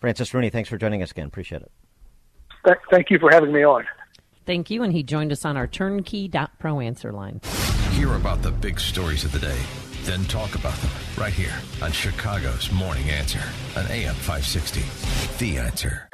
Francis 0.00 0.32
Rooney, 0.32 0.50
thanks 0.50 0.68
for 0.68 0.76
joining 0.76 1.02
us 1.02 1.10
again. 1.10 1.26
Appreciate 1.26 1.62
it. 1.62 1.72
Th- 2.64 2.78
thank 2.90 3.10
you 3.10 3.18
for 3.18 3.30
having 3.32 3.52
me 3.52 3.64
on. 3.64 3.84
Thank 4.46 4.70
you, 4.70 4.82
and 4.82 4.92
he 4.92 5.02
joined 5.02 5.32
us 5.32 5.44
on 5.44 5.56
our 5.56 5.66
turnkey.pro 5.66 6.80
answer 6.80 7.12
line. 7.12 7.40
Hear 8.08 8.16
about 8.16 8.40
the 8.40 8.50
big 8.50 8.80
stories 8.80 9.22
of 9.26 9.32
the 9.32 9.38
day, 9.38 9.58
then 10.04 10.24
talk 10.24 10.54
about 10.54 10.74
them 10.76 10.90
right 11.18 11.32
here 11.32 11.52
on 11.82 11.92
Chicago's 11.92 12.72
Morning 12.72 13.10
Answer 13.10 13.42
on 13.76 13.84
AM 13.88 14.14
560. 14.14 14.80
The 15.38 15.58
Answer. 15.58 16.08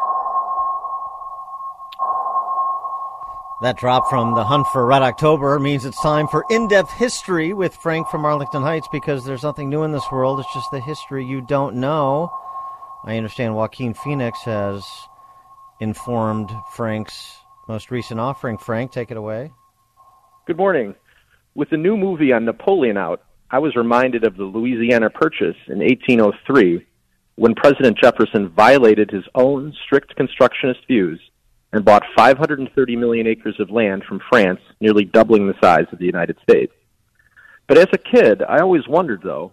That 3.63 3.77
drop 3.77 4.11
from 4.11 4.35
the 4.35 4.43
Hunt 4.43 4.67
for 4.73 4.85
Red 4.85 5.03
October 5.03 5.61
means 5.61 5.85
it's 5.85 6.03
time 6.03 6.27
for 6.27 6.45
in 6.51 6.67
depth 6.67 6.91
history 6.95 7.53
with 7.53 7.73
Frank 7.77 8.09
from 8.09 8.25
Arlington 8.25 8.63
Heights 8.63 8.89
because 8.91 9.25
there's 9.25 9.45
nothing 9.45 9.71
new 9.71 9.85
in 9.85 9.93
this 9.93 10.11
world. 10.11 10.41
It's 10.41 10.53
just 10.53 10.73
the 10.73 10.81
history 10.81 11.25
you 11.25 11.43
don't 11.43 11.77
know. 11.77 12.29
I 13.05 13.17
understand 13.17 13.55
Joaquin 13.55 13.95
Phoenix 13.95 14.41
has 14.41 14.85
informed 15.79 16.51
Frank's 16.73 17.37
most 17.69 17.93
recent 17.93 18.19
offering. 18.19 18.59
Frank, 18.59 18.91
take 18.91 19.13
it 19.13 19.17
away. 19.17 19.53
Good 20.47 20.57
morning. 20.57 20.97
With 21.57 21.71
the 21.71 21.77
new 21.77 21.97
movie 21.97 22.33
on 22.33 22.45
Napoleon 22.45 22.97
out, 22.97 23.23
I 23.49 23.61
was 23.61 23.77
reminded 23.77 24.25
of 24.25 24.37
the 24.37 24.43
Louisiana 24.43 25.09
Purchase 25.09 25.57
in 25.69 25.79
1803 25.79 26.85
when 27.37 27.55
President 27.55 27.97
Jefferson 27.97 28.49
violated 28.49 29.13
his 29.13 29.23
own 29.37 29.73
strict 29.85 30.17
constructionist 30.17 30.81
views 30.89 31.21
and 31.73 31.85
bought 31.85 32.03
530 32.17 32.97
million 32.97 33.29
acres 33.29 33.55
of 33.61 33.71
land 33.71 34.03
from 34.03 34.21
France, 34.29 34.59
nearly 34.81 35.05
doubling 35.05 35.47
the 35.47 35.55
size 35.63 35.87
of 35.93 36.01
the 36.01 36.07
United 36.07 36.37
States. 36.43 36.73
But 37.69 37.79
as 37.79 37.89
a 37.93 37.99
kid, 37.99 38.43
I 38.43 38.59
always 38.59 38.89
wondered, 38.89 39.23
though, 39.23 39.53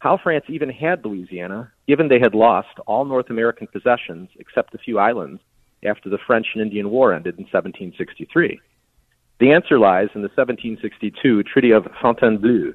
how 0.00 0.18
France 0.22 0.44
even 0.48 0.68
had 0.68 1.02
Louisiana, 1.02 1.72
given 1.86 2.08
they 2.08 2.20
had 2.20 2.34
lost 2.34 2.78
all 2.86 3.06
North 3.06 3.30
American 3.30 3.68
possessions 3.68 4.28
except 4.38 4.74
a 4.74 4.78
few 4.78 4.98
islands 4.98 5.40
after 5.82 6.10
the 6.10 6.18
French 6.26 6.48
and 6.54 6.62
Indian 6.62 6.90
War 6.90 7.14
ended 7.14 7.38
in 7.38 7.44
1763. 7.44 8.60
The 9.40 9.52
answer 9.52 9.78
lies 9.78 10.08
in 10.16 10.22
the 10.22 10.30
1762 10.34 11.44
Treaty 11.44 11.70
of 11.70 11.86
Fontainebleau, 12.02 12.72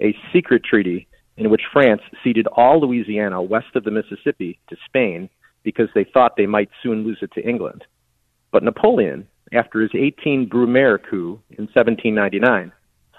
a 0.00 0.16
secret 0.32 0.62
treaty 0.62 1.08
in 1.36 1.50
which 1.50 1.62
France 1.72 2.00
ceded 2.22 2.46
all 2.46 2.80
Louisiana 2.80 3.42
west 3.42 3.74
of 3.74 3.82
the 3.82 3.90
Mississippi 3.90 4.58
to 4.68 4.76
Spain 4.86 5.28
because 5.64 5.88
they 5.94 6.04
thought 6.04 6.36
they 6.36 6.46
might 6.46 6.70
soon 6.80 7.04
lose 7.04 7.18
it 7.22 7.32
to 7.32 7.46
England. 7.46 7.84
But 8.52 8.62
Napoleon, 8.62 9.26
after 9.52 9.80
his 9.80 9.90
18 9.94 10.48
Brumaire 10.48 10.98
coup 10.98 11.40
in 11.50 11.64
1799, 11.74 12.70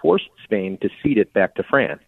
forced 0.02 0.30
Spain 0.46 0.78
to 0.82 0.90
cede 1.04 1.18
it 1.18 1.34
back 1.34 1.56
to 1.56 1.64
France. 1.64 2.04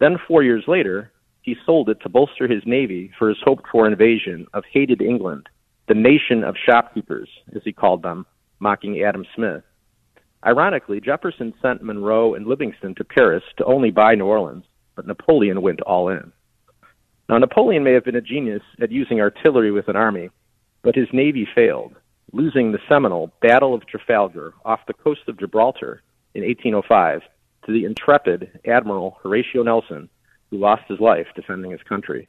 Then, 0.00 0.16
four 0.26 0.42
years 0.42 0.64
later, 0.66 1.12
he 1.42 1.56
sold 1.66 1.90
it 1.90 2.00
to 2.02 2.08
bolster 2.08 2.48
his 2.48 2.62
navy 2.64 3.10
for 3.18 3.28
his 3.28 3.38
hoped 3.44 3.66
for 3.70 3.86
invasion 3.86 4.46
of 4.54 4.64
hated 4.72 5.02
England, 5.02 5.48
the 5.88 5.94
nation 5.94 6.42
of 6.42 6.56
shopkeepers, 6.56 7.28
as 7.54 7.62
he 7.64 7.72
called 7.72 8.02
them, 8.02 8.24
mocking 8.60 9.02
Adam 9.02 9.26
Smith. 9.34 9.62
Ironically, 10.46 11.00
Jefferson 11.00 11.52
sent 11.60 11.82
Monroe 11.82 12.34
and 12.34 12.46
Livingston 12.46 12.94
to 12.94 13.04
Paris 13.04 13.42
to 13.56 13.64
only 13.64 13.90
buy 13.90 14.14
New 14.14 14.26
Orleans, 14.26 14.64
but 14.94 15.06
Napoleon 15.06 15.60
went 15.60 15.80
all 15.80 16.08
in. 16.08 16.32
Now, 17.28 17.38
Napoleon 17.38 17.82
may 17.82 17.92
have 17.94 18.04
been 18.04 18.14
a 18.14 18.20
genius 18.20 18.62
at 18.80 18.92
using 18.92 19.20
artillery 19.20 19.72
with 19.72 19.88
an 19.88 19.96
army, 19.96 20.30
but 20.82 20.94
his 20.94 21.08
navy 21.12 21.48
failed, 21.52 21.96
losing 22.32 22.70
the 22.70 22.78
seminal 22.88 23.32
Battle 23.42 23.74
of 23.74 23.84
Trafalgar 23.86 24.54
off 24.64 24.86
the 24.86 24.94
coast 24.94 25.22
of 25.26 25.36
Gibraltar 25.36 26.02
in 26.34 26.44
1805 26.44 27.22
to 27.64 27.72
the 27.72 27.84
intrepid 27.84 28.60
Admiral 28.64 29.18
Horatio 29.24 29.64
Nelson, 29.64 30.08
who 30.50 30.58
lost 30.58 30.82
his 30.86 31.00
life 31.00 31.26
defending 31.34 31.72
his 31.72 31.82
country. 31.82 32.28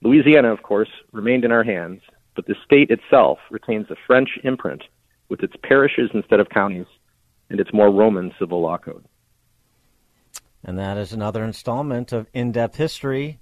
Louisiana, 0.00 0.50
of 0.50 0.62
course, 0.62 0.88
remained 1.12 1.44
in 1.44 1.52
our 1.52 1.64
hands, 1.64 2.00
but 2.34 2.46
the 2.46 2.56
state 2.64 2.90
itself 2.90 3.40
retains 3.50 3.90
a 3.90 3.96
French 4.06 4.38
imprint 4.42 4.84
with 5.28 5.42
its 5.42 5.54
parishes 5.62 6.10
instead 6.14 6.40
of 6.40 6.48
counties 6.48 6.86
and 7.52 7.60
its 7.60 7.72
more 7.72 7.90
Roman 7.90 8.32
civil 8.38 8.62
law 8.62 8.78
code. 8.78 9.04
And 10.64 10.78
that 10.78 10.96
is 10.96 11.12
another 11.12 11.44
installment 11.44 12.10
of 12.12 12.26
In 12.32 12.50
Depth 12.50 12.76
History 12.76 13.40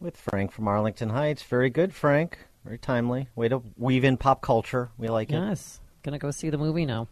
with 0.00 0.16
Frank 0.16 0.52
from 0.52 0.66
Arlington 0.66 1.10
Heights. 1.10 1.42
Very 1.42 1.68
good, 1.68 1.92
Frank. 1.94 2.38
Very 2.64 2.78
timely. 2.78 3.28
Way 3.34 3.48
to 3.48 3.62
weave 3.76 4.04
in 4.04 4.16
pop 4.16 4.40
culture. 4.40 4.90
We 4.96 5.08
like 5.08 5.30
it. 5.30 5.34
Yes. 5.34 5.80
Gonna 6.02 6.18
go 6.18 6.30
see 6.30 6.50
the 6.50 6.58
movie 6.58 6.86
now. 6.86 7.08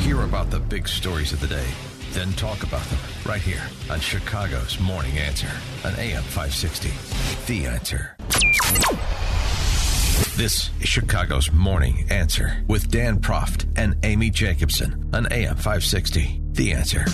Hear 0.00 0.22
about 0.22 0.50
the 0.50 0.58
big 0.58 0.88
stories 0.88 1.32
of 1.32 1.40
the 1.40 1.46
day, 1.46 1.66
then 2.10 2.32
talk 2.32 2.62
about 2.62 2.84
them 2.86 2.98
right 3.24 3.40
here 3.40 3.62
on 3.90 4.00
Chicago's 4.00 4.80
Morning 4.80 5.16
Answer 5.18 5.50
on 5.84 5.94
AM 5.94 6.22
560. 6.24 6.90
The 7.46 7.66
Answer. 7.66 8.16
This 10.38 10.70
is 10.80 10.88
Chicago's 10.88 11.50
Morning 11.50 12.06
Answer 12.10 12.62
with 12.68 12.92
Dan 12.92 13.18
Proft 13.18 13.66
and 13.76 13.96
Amy 14.04 14.30
Jacobson 14.30 15.10
on 15.12 15.26
AM 15.32 15.56
560. 15.56 16.40
The 16.52 16.74
Answer. 16.74 17.04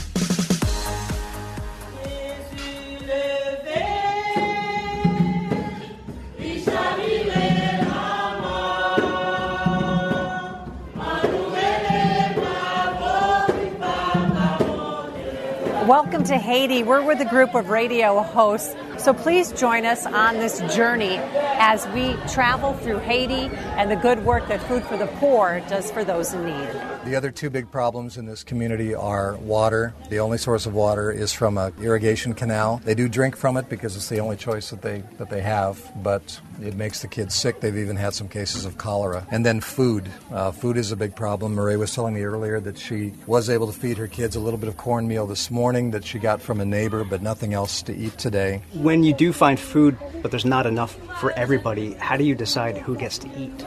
Welcome 15.87 16.25
to 16.25 16.37
Haiti. 16.37 16.83
We're 16.83 17.03
with 17.03 17.21
a 17.21 17.25
group 17.25 17.55
of 17.55 17.71
radio 17.71 18.23
hosts. 18.23 18.75
So 19.05 19.13
please 19.13 19.53
join 19.53 19.85
us 19.85 20.07
on 20.07 20.39
this 20.39 20.61
journey 20.75 21.19
as 21.19 21.87
we 21.89 22.15
travel 22.33 22.73
through 22.73 23.01
Haiti 23.01 23.55
and 23.77 23.91
the 23.91 23.97
good 23.97 24.25
work 24.25 24.49
that 24.49 24.63
Food 24.63 24.83
for 24.85 24.97
the 24.97 25.09
Poor 25.19 25.61
does 25.69 25.91
for 25.91 26.05
those 26.05 26.33
in 26.33 26.47
need. 26.47 26.71
The 27.05 27.15
other 27.15 27.31
two 27.31 27.51
big 27.51 27.71
problems 27.71 28.17
in 28.17 28.25
this 28.25 28.43
community 28.43 28.95
are 28.95 29.37
water. 29.37 29.93
The 30.09 30.21
only 30.21 30.39
source 30.39 30.65
of 30.65 30.73
water 30.73 31.13
is 31.13 31.35
from 31.35 31.59
an 31.59 31.75
irrigation 31.83 32.33
canal. 32.33 32.81
They 32.83 32.95
do 32.95 33.07
drink 33.07 33.37
from 33.37 33.59
it 33.59 33.69
because 33.69 33.95
it's 33.95 34.09
the 34.09 34.21
only 34.21 34.37
choice 34.37 34.71
that 34.71 34.81
they 34.81 35.03
that 35.19 35.29
they 35.29 35.43
have, 35.43 35.93
but 36.03 36.41
it 36.63 36.75
makes 36.75 37.03
the 37.03 37.09
kids 37.09 37.35
sick. 37.35 37.61
They've 37.61 37.77
even 37.77 37.97
had 37.97 38.15
some 38.15 38.29
cases 38.29 38.65
of 38.65 38.79
cholera. 38.79 39.27
And 39.31 39.45
then 39.45 39.61
food. 39.61 40.11
Uh, 40.33 40.51
food 40.51 40.79
is 40.79 40.93
a 40.93 40.97
big 40.97 41.15
problem. 41.15 41.55
Marie 41.55 41.77
was 41.77 41.95
telling 41.95 42.15
me 42.15 42.23
earlier 42.23 42.59
that 42.61 42.79
she 42.79 43.13
was 43.27 43.51
able 43.51 43.67
to 43.67 43.79
feed 43.79 43.99
her 43.99 44.09
kids 44.09 44.35
a 44.35 44.41
little 44.41 44.59
bit 44.59 44.69
of 44.71 44.79
cornmeal 44.79 45.27
this 45.27 45.51
morning 45.51 45.91
that 45.91 46.07
she 46.07 46.19
got 46.19 46.41
from 46.41 46.61
a 46.61 46.65
neighbor, 46.65 47.05
but 47.05 47.21
nothing 47.21 47.53
else 47.53 47.83
to 47.83 47.95
eat 47.95 48.17
today. 48.17 48.63
When 48.73 48.94
you 49.03 49.15
do 49.15 49.33
find 49.33 49.59
food, 49.59 49.97
but 50.23 50.31
there's 50.31 50.45
not 50.45 50.67
enough 50.67 50.97
for 51.21 51.33
everybody, 51.33 51.95
how 51.95 52.17
do 52.17 52.25
you 52.25 52.35
decide 52.35 52.79
who 52.79 52.97
gets 52.97 53.19
to 53.19 53.29
eat? 53.39 53.65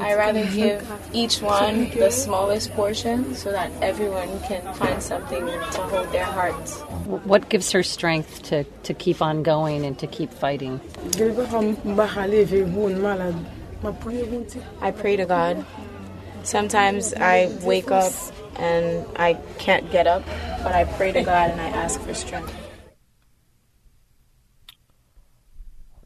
I 0.00 0.14
rather 0.14 0.46
give 0.46 0.90
each 1.12 1.42
one 1.42 1.90
the 1.90 2.10
smallest 2.10 2.72
portion 2.72 3.34
so 3.34 3.52
that 3.52 3.70
everyone 3.82 4.40
can 4.40 4.62
find 4.74 5.02
something 5.02 5.44
to 5.44 5.80
hold 5.82 6.10
their 6.12 6.24
hearts. 6.24 6.80
What 7.24 7.50
gives 7.50 7.70
her 7.72 7.82
strength 7.82 8.42
to, 8.44 8.64
to 8.64 8.94
keep 8.94 9.20
on 9.20 9.42
going 9.42 9.84
and 9.84 9.98
to 9.98 10.06
keep 10.06 10.32
fighting? 10.32 10.80
I 14.80 14.92
pray 14.92 15.16
to 15.16 15.26
God. 15.26 15.62
Sometimes 16.42 17.12
I 17.12 17.54
wake 17.62 17.90
up 17.90 18.12
and 18.58 19.06
I 19.16 19.34
can't 19.58 19.90
get 19.90 20.06
up, 20.06 20.24
but 20.62 20.72
I 20.72 20.84
pray 20.84 21.12
to 21.12 21.22
God 21.22 21.50
and 21.50 21.60
I 21.60 21.68
ask 21.68 22.00
for 22.00 22.14
strength. 22.14 22.54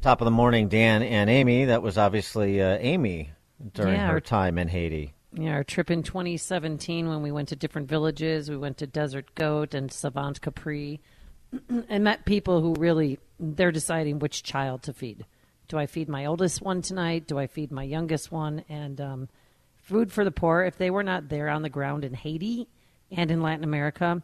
Top 0.01 0.21
of 0.21 0.25
the 0.25 0.31
morning, 0.31 0.69
Dan 0.69 1.03
and 1.03 1.29
Amy. 1.29 1.67
That 1.67 1.83
was 1.83 1.99
obviously 1.99 2.61
uh, 2.63 2.79
Amy 2.81 3.31
during 3.75 3.95
Yeah, 3.95 4.07
her 4.07 4.15
our- 4.15 4.21
time 4.21 4.57
in 4.59 4.69
Haiti. 4.69 5.13
Yeah, 5.33 5.53
our 5.53 5.63
trip 5.65 5.93
in 5.93 6.03
2017 6.03 7.07
when 7.09 7.23
we 7.23 7.31
went 7.31 7.51
to 7.51 7.57
different 7.57 7.89
villages, 7.89 8.51
we 8.51 8.57
went 8.57 8.79
to 8.79 8.87
Desert 8.89 9.33
Goat 9.37 9.75
and 9.75 9.93
Savant 9.93 10.41
Capri, 10.41 11.01
and 11.89 12.03
met 12.03 12.25
people 12.25 12.61
who 12.61 12.75
really 12.75 13.19
they're 13.39 13.71
deciding 13.71 14.19
which 14.19 14.43
child 14.43 14.83
to 14.85 14.93
feed. 14.93 15.25
Do 15.69 15.79
I 15.79 15.87
feed 15.87 16.09
my 16.09 16.27
oldest 16.27 16.63
one 16.63 16.83
tonight? 16.83 17.29
Do 17.29 17.39
I 17.39 17.47
feed 17.47 17.71
my 17.71 17.85
youngest 17.85 18.33
one? 18.33 18.65
And 18.69 19.01
um, 19.01 19.29
food 19.83 20.13
for 20.13 20.25
the 20.25 20.31
poor. 20.31 20.63
If 20.63 20.79
they 20.79 20.91
were 20.91 21.03
not 21.03 21.29
there 21.29 21.49
on 21.49 21.63
the 21.63 21.69
ground 21.69 22.05
in 22.05 22.15
Haiti 22.15 22.69
and 23.11 23.31
in 23.31 23.43
Latin 23.43 23.65
America, 23.65 24.23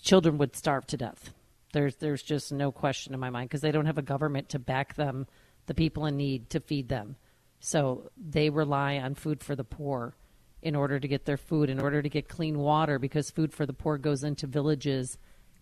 children 0.00 0.38
would 0.38 0.56
starve 0.56 0.86
to 0.88 0.96
death. 0.96 1.32
There's 1.72 1.96
there's 1.96 2.22
just 2.22 2.52
no 2.52 2.70
question 2.70 3.14
in 3.14 3.20
my 3.20 3.30
mind 3.30 3.48
because 3.48 3.60
they 3.60 3.72
don't 3.72 3.86
have 3.86 3.98
a 3.98 4.02
government 4.02 4.50
to 4.50 4.58
back 4.58 4.94
them, 4.94 5.26
the 5.66 5.74
people 5.74 6.06
in 6.06 6.16
need 6.16 6.50
to 6.50 6.60
feed 6.60 6.88
them. 6.88 7.16
So 7.60 8.10
they 8.16 8.50
rely 8.50 8.98
on 8.98 9.14
food 9.14 9.42
for 9.42 9.56
the 9.56 9.64
poor 9.64 10.14
in 10.62 10.76
order 10.76 11.00
to 11.00 11.08
get 11.08 11.24
their 11.24 11.36
food, 11.36 11.68
in 11.68 11.80
order 11.80 12.00
to 12.00 12.08
get 12.08 12.28
clean 12.28 12.58
water, 12.58 12.98
because 12.98 13.30
food 13.30 13.52
for 13.52 13.66
the 13.66 13.72
poor 13.72 13.98
goes 13.98 14.22
into 14.22 14.46
villages 14.46 15.18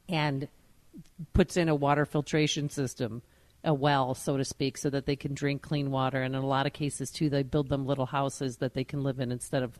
and 0.08 0.48
puts 1.32 1.56
in 1.56 1.68
a 1.68 1.74
water 1.74 2.04
filtration 2.04 2.68
system, 2.68 3.22
a 3.64 3.72
well, 3.72 4.14
so 4.14 4.36
to 4.36 4.44
speak, 4.44 4.76
so 4.76 4.90
that 4.90 5.06
they 5.06 5.16
can 5.16 5.34
drink 5.34 5.62
clean 5.62 5.90
water. 5.90 6.22
And 6.22 6.34
in 6.34 6.42
a 6.42 6.46
lot 6.46 6.66
of 6.66 6.72
cases, 6.72 7.10
too, 7.10 7.30
they 7.30 7.42
build 7.42 7.68
them 7.68 7.86
little 7.86 8.06
houses 8.06 8.56
that 8.58 8.74
they 8.74 8.84
can 8.84 9.02
live 9.02 9.20
in 9.20 9.30
instead 9.30 9.62
of 9.62 9.78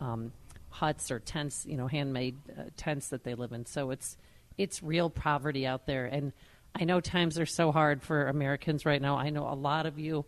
um, 0.00 0.32
huts 0.68 1.10
or 1.10 1.18
tents, 1.18 1.64
you 1.66 1.76
know, 1.76 1.86
handmade 1.86 2.36
uh, 2.50 2.64
tents 2.76 3.08
that 3.08 3.24
they 3.24 3.34
live 3.34 3.52
in. 3.52 3.66
So 3.66 3.90
it's 3.90 4.16
it's 4.58 4.82
real 4.82 5.08
poverty 5.08 5.66
out 5.66 5.86
there, 5.86 6.04
and 6.04 6.32
I 6.74 6.84
know 6.84 7.00
times 7.00 7.38
are 7.38 7.46
so 7.46 7.72
hard 7.72 8.02
for 8.02 8.28
Americans 8.28 8.84
right 8.84 9.00
now. 9.00 9.16
I 9.16 9.30
know 9.30 9.48
a 9.48 9.54
lot 9.54 9.86
of 9.86 9.98
you 9.98 10.24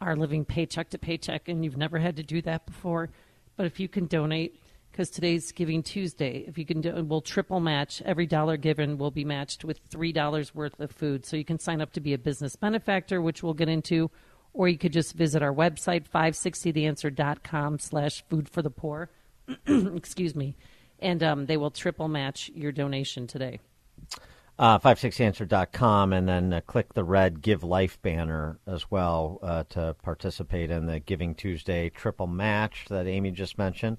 are 0.00 0.16
living 0.16 0.44
paycheck 0.44 0.90
to 0.90 0.98
paycheck, 0.98 1.48
and 1.48 1.64
you've 1.64 1.76
never 1.76 1.98
had 1.98 2.16
to 2.16 2.22
do 2.22 2.40
that 2.42 2.66
before. 2.66 3.10
But 3.56 3.66
if 3.66 3.80
you 3.80 3.88
can 3.88 4.06
donate, 4.06 4.60
because 4.90 5.10
today's 5.10 5.52
Giving 5.52 5.82
Tuesday, 5.82 6.44
if 6.46 6.58
you 6.58 6.64
can, 6.64 6.80
do, 6.80 7.04
we'll 7.04 7.20
triple 7.20 7.60
match. 7.60 8.02
Every 8.04 8.26
dollar 8.26 8.56
given 8.56 8.98
will 8.98 9.10
be 9.10 9.24
matched 9.24 9.64
with 9.64 9.80
three 9.88 10.12
dollars 10.12 10.54
worth 10.54 10.78
of 10.80 10.90
food. 10.90 11.24
So 11.24 11.36
you 11.36 11.44
can 11.44 11.58
sign 11.58 11.80
up 11.80 11.92
to 11.92 12.00
be 12.00 12.14
a 12.14 12.18
business 12.18 12.56
benefactor, 12.56 13.22
which 13.22 13.42
we'll 13.42 13.54
get 13.54 13.68
into, 13.68 14.10
or 14.52 14.68
you 14.68 14.78
could 14.78 14.92
just 14.92 15.14
visit 15.14 15.42
our 15.42 15.52
website 15.52 16.08
560theanswer.com 16.08 17.78
slash 17.78 18.24
food 18.28 18.48
for 18.48 18.62
the 18.62 18.70
poor. 18.70 19.10
Excuse 19.66 20.34
me, 20.34 20.56
and 20.98 21.22
um, 21.22 21.46
they 21.46 21.56
will 21.56 21.70
triple 21.70 22.08
match 22.08 22.50
your 22.54 22.72
donation 22.72 23.26
today. 23.26 23.60
Uh, 24.58 24.76
56answer.com 24.80 26.12
and 26.12 26.28
then 26.28 26.52
uh, 26.52 26.60
click 26.66 26.92
the 26.94 27.04
red 27.04 27.40
Give 27.42 27.62
Life 27.62 28.02
banner 28.02 28.58
as 28.66 28.90
well 28.90 29.38
uh, 29.40 29.62
to 29.68 29.94
participate 30.02 30.72
in 30.72 30.86
the 30.86 30.98
Giving 30.98 31.36
Tuesday 31.36 31.90
triple 31.90 32.26
match 32.26 32.86
that 32.88 33.06
Amy 33.06 33.30
just 33.30 33.56
mentioned. 33.56 33.98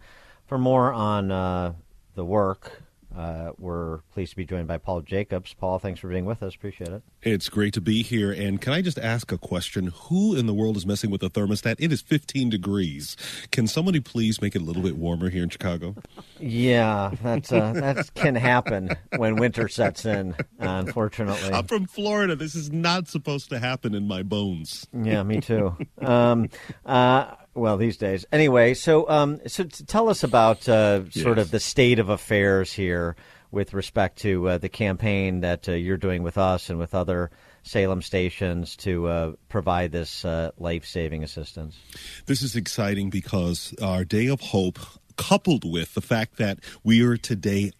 For 0.50 0.58
more 0.58 0.92
on 0.92 1.32
uh, 1.32 1.74
the 2.16 2.26
work, 2.26 2.82
uh, 3.16 3.52
we're 3.60 4.00
pleased 4.14 4.32
to 4.32 4.36
be 4.36 4.46
joined 4.46 4.68
by 4.68 4.80
Paul 4.80 5.02
Jacobs. 5.02 5.54
Paul, 5.54 5.78
thanks 5.78 6.00
for 6.00 6.08
being 6.08 6.26
with 6.26 6.42
us. 6.42 6.56
Appreciate 6.56 6.90
it. 6.90 7.04
It's 7.22 7.50
great 7.50 7.72
to 7.76 7.82
be 7.82 8.02
here. 8.02 8.32
And 8.32 8.60
can 8.60 8.74
I 8.74 8.82
just 8.82 8.98
ask 8.98 9.32
a 9.32 9.38
question? 9.38 9.92
Who 9.94 10.36
in 10.36 10.48
the 10.48 10.54
world 10.56 10.76
is 10.76 10.88
messing 10.88 11.12
with 11.12 11.22
the 11.22 11.30
thermostat? 11.30 11.76
It 11.78 11.94
is 11.94 12.02
15 12.02 12.50
degrees. 12.50 13.16
Can 13.52 13.68
somebody 13.68 14.00
please 14.00 14.42
make 14.42 14.56
it 14.56 14.64
a 14.64 14.66
little 14.66 14.82
bit 14.82 14.98
warmer 14.98 15.30
here 15.30 15.44
in 15.44 15.50
Chicago? 15.50 15.96
Yeah, 16.40 17.12
that's, 17.22 17.52
uh, 17.52 17.74
that 17.74 18.12
can 18.16 18.34
happen 18.34 18.90
when 19.18 19.36
winter 19.36 19.68
sets 19.68 20.04
in, 20.04 20.36
unfortunately. 20.58 21.54
I'm 21.54 21.68
from 21.68 21.86
Florida. 21.86 22.36
This 22.36 22.56
is 22.56 22.72
not 22.72 23.08
supposed 23.08 23.52
to 23.52 23.60
happen 23.60 23.94
in 23.94 24.08
my 24.08 24.24
bones. 24.24 24.88
Yeah, 24.94 25.22
me 25.22 25.42
too. 25.42 25.78
um, 26.02 26.50
uh, 26.88 27.36
well, 27.54 27.78
these 27.78 27.98
days. 27.98 28.26
Anyway, 28.32 28.74
so 28.74 29.10
um, 29.10 29.40
so 29.48 29.64
t- 29.64 29.84
tell 29.86 30.10
us 30.10 30.24
about 30.24 30.68
uh, 30.70 31.10
sort 31.12 31.38
Yes. 31.38 31.46
of 31.46 31.52
the 31.52 31.60
state 31.60 32.00
of 32.00 32.10
affairs 32.10 32.74
here 32.74 33.16
with 33.52 33.74
respect 33.74 34.20
to 34.20 34.48
uh, 34.48 34.58
the 34.58 34.70
campaign 34.70 35.42
that 35.42 35.68
uh, 35.68 35.72
you're 35.74 35.98
doing 35.98 36.22
with 36.24 36.38
us 36.38 36.70
and 36.70 36.78
with 36.80 36.94
other 36.94 37.32
Salem 37.64 38.02
stations 38.02 38.76
to 38.78 39.08
uh, 39.08 39.32
provide 39.50 39.92
this 39.92 40.24
uh, 40.24 40.52
life-saving 40.58 41.24
assistance. 41.24 41.78
This 42.26 42.42
is 42.42 42.56
exciting 42.56 43.10
because 43.10 43.74
our 43.82 44.06
day 44.06 44.28
of 44.28 44.40
hope, 44.40 44.80
coupled 45.18 45.70
with 45.70 45.94
the 45.94 46.02
fact 46.02 46.38
that 46.38 46.60
we 46.84 47.02
are 47.04 47.18
today 47.18 47.72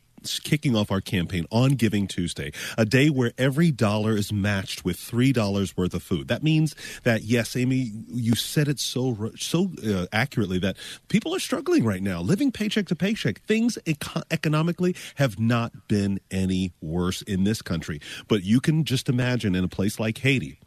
kicking 0.44 0.76
off 0.76 0.92
our 0.92 1.02
campaign 1.02 1.46
on 1.52 1.72
Giving 1.72 2.08
Tuesday, 2.08 2.52
a 2.78 2.86
day 2.86 3.10
where 3.10 3.32
every 3.38 3.72
dollar 3.72 4.16
is 4.16 4.32
matched 4.32 4.86
with 4.86 4.98
three 4.98 5.32
dollars 5.32 5.76
worth 5.76 5.94
of 5.94 6.04
food. 6.04 6.28
That 6.28 6.44
means 6.44 6.76
that 7.04 7.24
yes, 7.24 7.56
Amy, 7.56 7.92
you 8.08 8.36
said 8.36 8.68
it 8.68 8.80
so 8.80 9.32
so 9.38 9.72
uh, 9.86 10.06
accurately 10.12 10.60
that 10.60 10.78
people 11.08 11.36
are 11.36 11.40
struggling 11.40 11.84
right 11.84 12.02
now, 12.02 12.22
living 12.22 12.52
paycheck 12.52 12.88
to 12.88 12.96
paycheck. 12.96 13.42
Things 13.42 13.78
eco- 13.86 14.24
economically 14.32 14.96
have 15.16 15.40
not 15.40 15.88
been 15.88 16.20
any 16.32 16.74
worse 16.82 17.22
in 17.24 17.44
this 17.44 17.62
country, 17.62 18.00
but 18.28 18.44
you 18.44 18.60
can 18.60 18.84
just 18.84 19.10
imagine 19.10 19.56
in 19.56 19.64
a 19.64 19.70
place 19.70 20.00
like 20.00 20.18
Haiti 20.18 20.60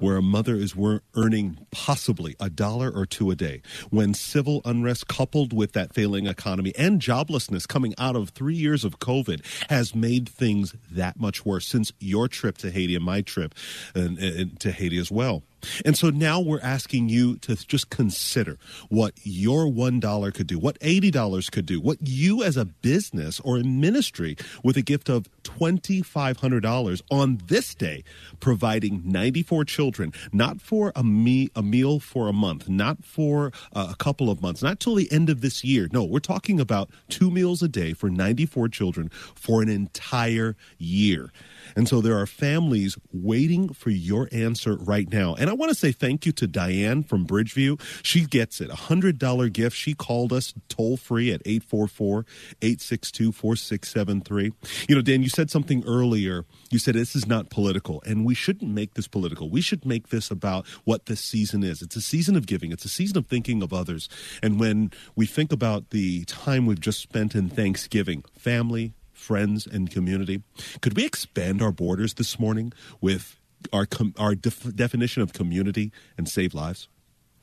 where 0.00 0.16
a 0.16 0.22
mother 0.22 0.56
is 0.56 0.74
earning 1.14 1.58
possibly 1.70 2.34
a 2.40 2.50
dollar 2.50 2.90
or 2.90 3.06
two 3.06 3.30
a 3.30 3.36
day, 3.36 3.62
when 3.90 4.14
civil 4.14 4.62
unrest 4.64 5.08
coupled 5.08 5.52
with 5.52 5.72
that 5.72 5.94
failing 5.94 6.26
economy 6.26 6.72
and 6.76 7.00
joblessness 7.00 7.66
coming 7.66 7.94
out 7.98 8.16
of 8.16 8.30
three 8.30 8.54
years 8.54 8.84
of 8.84 8.98
COVID 8.98 9.44
has 9.70 9.94
made 9.94 10.28
things 10.28 10.74
that 10.90 11.18
much 11.18 11.44
worse 11.44 11.66
since 11.66 11.92
your 12.00 12.28
trip 12.28 12.58
to 12.58 12.70
Haiti 12.70 12.94
and 12.94 13.04
my 13.04 13.20
trip 13.20 13.54
and, 13.94 14.18
and 14.18 14.58
to 14.60 14.72
Haiti 14.72 14.98
as 14.98 15.10
well. 15.10 15.42
And 15.84 15.96
so 15.96 16.10
now 16.10 16.40
we're 16.40 16.60
asking 16.60 17.08
you 17.08 17.36
to 17.38 17.56
just 17.56 17.90
consider 17.90 18.58
what 18.88 19.14
your 19.22 19.66
$1 19.66 20.34
could 20.34 20.46
do, 20.46 20.58
what 20.58 20.78
$80 20.80 21.50
could 21.50 21.66
do, 21.66 21.80
what 21.80 21.98
you 22.00 22.42
as 22.42 22.56
a 22.56 22.64
business 22.64 23.40
or 23.40 23.58
a 23.58 23.64
ministry 23.64 24.36
with 24.62 24.76
a 24.76 24.82
gift 24.82 25.08
of 25.08 25.28
$2,500 25.42 27.02
on 27.10 27.40
this 27.46 27.74
day, 27.74 28.04
providing 28.40 29.02
94 29.04 29.64
children, 29.64 30.12
not 30.32 30.60
for 30.60 30.92
a, 30.94 31.02
me- 31.02 31.50
a 31.54 31.62
meal 31.62 32.00
for 32.00 32.28
a 32.28 32.32
month, 32.32 32.68
not 32.68 33.04
for 33.04 33.52
uh, 33.72 33.88
a 33.90 33.96
couple 33.96 34.30
of 34.30 34.40
months, 34.40 34.62
not 34.62 34.80
till 34.80 34.94
the 34.94 35.10
end 35.10 35.30
of 35.30 35.40
this 35.40 35.64
year. 35.64 35.88
No, 35.92 36.04
we're 36.04 36.18
talking 36.20 36.60
about 36.60 36.90
two 37.08 37.30
meals 37.30 37.62
a 37.62 37.68
day 37.68 37.92
for 37.92 38.10
94 38.10 38.68
children 38.68 39.08
for 39.34 39.62
an 39.62 39.68
entire 39.68 40.56
year. 40.78 41.32
And 41.74 41.88
so 41.88 42.00
there 42.00 42.18
are 42.18 42.26
families 42.26 42.96
waiting 43.12 43.72
for 43.72 43.90
your 43.90 44.28
answer 44.32 44.76
right 44.76 45.10
now. 45.10 45.34
And 45.34 45.50
I 45.50 45.54
want 45.54 45.70
to 45.70 45.74
say 45.74 45.92
thank 45.92 46.26
you 46.26 46.32
to 46.32 46.46
Diane 46.46 47.02
from 47.02 47.26
Bridgeview. 47.26 47.80
She 48.02 48.24
gets 48.24 48.60
it. 48.60 48.70
A 48.70 48.74
$100 48.74 49.52
gift. 49.52 49.76
She 49.76 49.94
called 49.94 50.32
us 50.32 50.54
toll 50.68 50.96
free 50.96 51.32
at 51.32 51.42
844 51.44 52.26
862 52.62 53.32
4673. 53.32 54.52
You 54.88 54.94
know, 54.94 55.02
Dan, 55.02 55.22
you 55.22 55.28
said 55.28 55.50
something 55.50 55.84
earlier. 55.86 56.44
You 56.70 56.78
said 56.78 56.94
this 56.94 57.16
is 57.16 57.26
not 57.26 57.50
political, 57.50 58.02
and 58.06 58.24
we 58.24 58.34
shouldn't 58.34 58.70
make 58.70 58.94
this 58.94 59.08
political. 59.08 59.50
We 59.50 59.60
should 59.60 59.84
make 59.84 60.08
this 60.08 60.30
about 60.30 60.66
what 60.84 61.06
this 61.06 61.20
season 61.20 61.62
is. 61.62 61.82
It's 61.82 61.96
a 61.96 62.00
season 62.00 62.36
of 62.36 62.46
giving, 62.46 62.72
it's 62.72 62.84
a 62.84 62.88
season 62.88 63.18
of 63.18 63.26
thinking 63.26 63.62
of 63.62 63.72
others. 63.72 64.08
And 64.42 64.58
when 64.58 64.90
we 65.14 65.26
think 65.26 65.52
about 65.52 65.90
the 65.90 66.24
time 66.24 66.66
we've 66.66 66.80
just 66.80 67.00
spent 67.00 67.34
in 67.34 67.48
Thanksgiving, 67.48 68.24
family, 68.36 68.94
friends, 69.26 69.66
and 69.66 69.90
community, 69.90 70.42
could 70.80 70.96
we 70.96 71.04
expand 71.04 71.60
our 71.60 71.72
borders 71.72 72.14
this 72.14 72.38
morning 72.38 72.72
with 73.00 73.40
our, 73.72 73.84
com- 73.84 74.14
our 74.16 74.34
def- 74.36 74.74
definition 74.76 75.20
of 75.20 75.32
community 75.32 75.90
and 76.16 76.28
save 76.28 76.54
lives? 76.54 76.88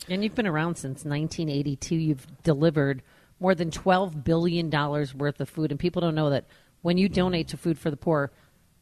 And 0.09 0.23
you've 0.23 0.35
been 0.35 0.47
around 0.47 0.75
since 0.75 1.03
1982. 1.03 1.95
You've 1.95 2.27
delivered 2.43 3.03
more 3.39 3.53
than 3.53 3.69
$12 3.69 4.23
billion 4.23 4.69
worth 4.69 5.41
of 5.41 5.49
food. 5.49 5.71
And 5.71 5.79
people 5.79 6.01
don't 6.01 6.15
know 6.15 6.29
that 6.29 6.45
when 6.81 6.97
you 6.97 7.09
donate 7.09 7.49
to 7.49 7.57
Food 7.57 7.77
for 7.77 7.91
the 7.91 7.97
Poor, 7.97 8.31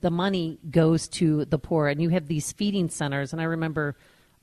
the 0.02 0.12
money 0.12 0.60
goes 0.70 1.08
to 1.08 1.46
the 1.46 1.60
poor. 1.60 1.88
And 1.88 2.02
you 2.02 2.10
have 2.10 2.28
these 2.28 2.52
feeding 2.52 2.90
centers. 2.90 3.34
And 3.34 3.42
I 3.42 3.46
remember, 3.46 3.96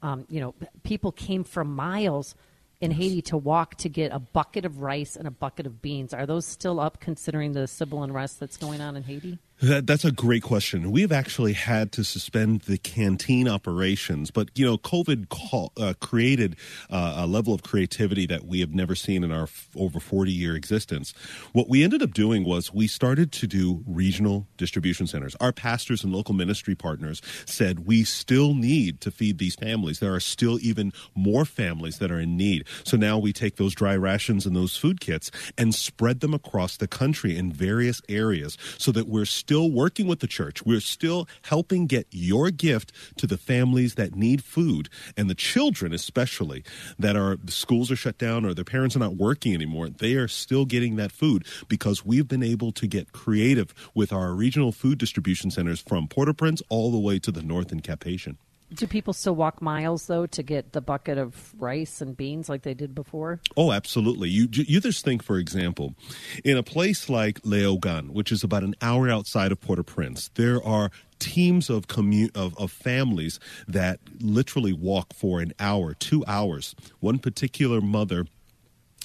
um, 0.03 0.25
you 0.29 0.41
know, 0.41 0.55
people 0.83 1.13
came 1.13 1.45
from 1.45 1.75
miles 1.75 2.35
in 2.81 2.93
Haiti 2.93 3.23
to 3.23 3.37
walk 3.37 3.75
to 3.77 3.89
get 3.89 4.13
a 4.13 4.19
bucket 4.19 4.65
of 4.65 4.81
rice 4.81 5.17
and 5.17 5.27
a 5.27 5.33
bucket 5.33 5.67
of 5.67 5.83
beans. 5.83 6.15
Are 6.15 6.27
those 6.27 6.47
still 6.47 6.79
up 6.79 7.01
considering 7.01 7.53
the 7.53 7.67
civil 7.67 8.03
unrest 8.03 8.39
that's 8.41 8.57
going 8.57 8.81
on 8.81 8.97
in 8.97 9.03
Haiti? 9.03 9.39
That, 9.61 9.89
that's 9.89 10.05
a 10.05 10.13
great 10.13 10.45
question. 10.45 10.93
We've 10.93 11.11
actually 11.11 11.55
had 11.55 11.91
to 11.93 12.05
suspend 12.05 12.63
the 12.63 12.79
canteen 12.79 13.49
operations, 13.49 14.31
but 14.31 14.51
you 14.55 14.65
know, 14.65 14.79
COVID 14.79 15.31
call, 15.31 15.73
uh, 15.77 15.95
created 16.01 16.55
uh, 16.91 17.15
a 17.17 17.27
level 17.27 17.53
of 17.53 17.65
creativity 17.65 18.25
that 18.27 18.45
we 18.45 18.61
have 18.61 18.73
never 18.73 18.95
seen 18.95 19.25
in 19.25 19.33
our 19.33 19.45
f- 19.45 19.69
over 19.75 19.99
40 19.99 20.31
year 20.31 20.55
existence. 20.55 21.13
What 21.53 21.69
we 21.69 21.83
ended 21.83 22.03
up 22.03 22.15
doing 22.15 22.45
was 22.45 22.73
we 22.73 22.87
started 22.87 23.33
to 23.33 23.49
do 23.49 23.83
regional 23.85 24.47
distribution 24.59 25.09
centers. 25.09 25.35
Our 25.41 25.53
pastors 25.53 26.05
and 26.05 26.13
local 26.13 26.35
ministry 26.35 26.77
partners 26.77 27.21
said 27.45 27.85
we 27.85 28.05
still 28.05 28.55
need 28.55 29.01
to 29.01 29.11
feed 29.11 29.39
these 29.39 29.57
families. 29.57 29.99
There 29.99 30.15
are 30.15 30.21
still 30.21 30.61
even 30.61 30.93
more 31.17 31.45
families 31.45 31.99
that 31.99 32.13
are 32.13 32.21
in 32.21 32.37
need. 32.37 32.65
So 32.85 32.97
now 32.97 33.19
we 33.19 33.33
take 33.33 33.57
those 33.57 33.75
dry 33.75 33.97
rations 33.97 34.47
and 34.47 34.55
those 34.55 34.77
food 34.77 35.01
kits 35.01 35.33
and 35.57 35.75
spread 35.75 36.21
them 36.21 36.33
across 36.33 36.77
the 36.77 36.87
country 36.87 37.37
in 37.37 37.51
various 37.51 38.01
areas 38.09 38.57
so 38.79 38.93
that 38.93 39.09
we're 39.09 39.25
still 39.49 39.71
working 39.71 40.07
with 40.07 40.21
the 40.21 40.27
church. 40.27 40.67
We're 40.67 40.79
still 40.79 41.27
helping 41.41 41.87
get 41.87 42.07
your 42.11 42.51
gift 42.51 42.93
to 43.17 43.27
the 43.27 43.39
families 43.39 43.95
that 43.95 44.15
need 44.15 44.45
food 44.45 44.91
and 45.17 45.31
the 45.31 45.35
children, 45.35 45.95
especially 45.95 46.63
that 46.99 47.17
are 47.17 47.39
the 47.43 47.51
schools 47.51 47.91
are 47.91 47.97
shut 47.97 48.19
down 48.19 48.45
or 48.45 48.53
their 48.53 48.63
parents 48.63 48.95
are 48.95 48.99
not 48.99 49.17
working 49.17 49.55
anymore. 49.55 49.89
They 49.89 50.17
are 50.17 50.29
still 50.29 50.67
getting 50.67 50.97
that 50.97 51.13
food 51.13 51.47
because 51.67 52.05
we've 52.05 52.29
been 52.29 52.43
able 52.43 52.73
to 52.73 52.87
get 52.87 53.13
creative 53.13 53.73
with 53.95 54.13
our 54.13 54.35
regional 54.35 54.71
food 54.71 54.99
distribution 54.99 55.51
centers 55.51 55.81
from 55.81 56.09
Port-au-Prince 56.09 56.63
all 56.69 56.93
the 56.93 56.99
way 56.99 57.19
to 57.19 57.33
the 57.33 57.43
north 57.43 57.73
in 57.73 57.81
Cap-Haïtien. 57.81 58.37
Do 58.73 58.87
people 58.87 59.15
still 59.15 59.35
walk 59.35 59.63
miles 59.63 60.07
though 60.07 60.27
to 60.27 60.43
get 60.43 60.73
the 60.73 60.81
bucket 60.81 61.17
of 61.17 61.55
rice 61.59 62.01
and 62.03 62.17
beans 62.17 62.49
like 62.49 62.63
they 62.63 62.75
did 62.75 62.95
before? 62.95 63.41
Oh, 63.57 63.73
absolutely. 63.73 64.29
You 64.29 64.49
you 64.53 64.81
just 64.81 65.05
think, 65.05 65.23
for 65.23 65.39
example, 65.39 65.95
in 66.45 66.57
a 66.57 66.63
place 66.63 67.09
like 67.09 67.41
Léogâne, 67.43 68.11
which 68.11 68.31
is 68.31 68.45
about 68.45 68.65
an 68.65 68.75
hour 68.83 69.09
outside 69.09 69.53
of 69.53 69.61
Port-au-Prince, 69.61 70.31
there 70.35 70.63
are 70.63 70.91
teams 71.19 71.71
of 71.71 71.87
of, 72.35 72.59
of 72.59 72.71
families 72.71 73.41
that 73.67 74.01
literally 74.21 74.73
walk 74.73 75.15
for 75.15 75.41
an 75.41 75.53
hour, 75.59 75.95
two 75.95 76.23
hours. 76.27 76.75
One 77.01 77.19
particular 77.19 77.81
mother 77.81 78.27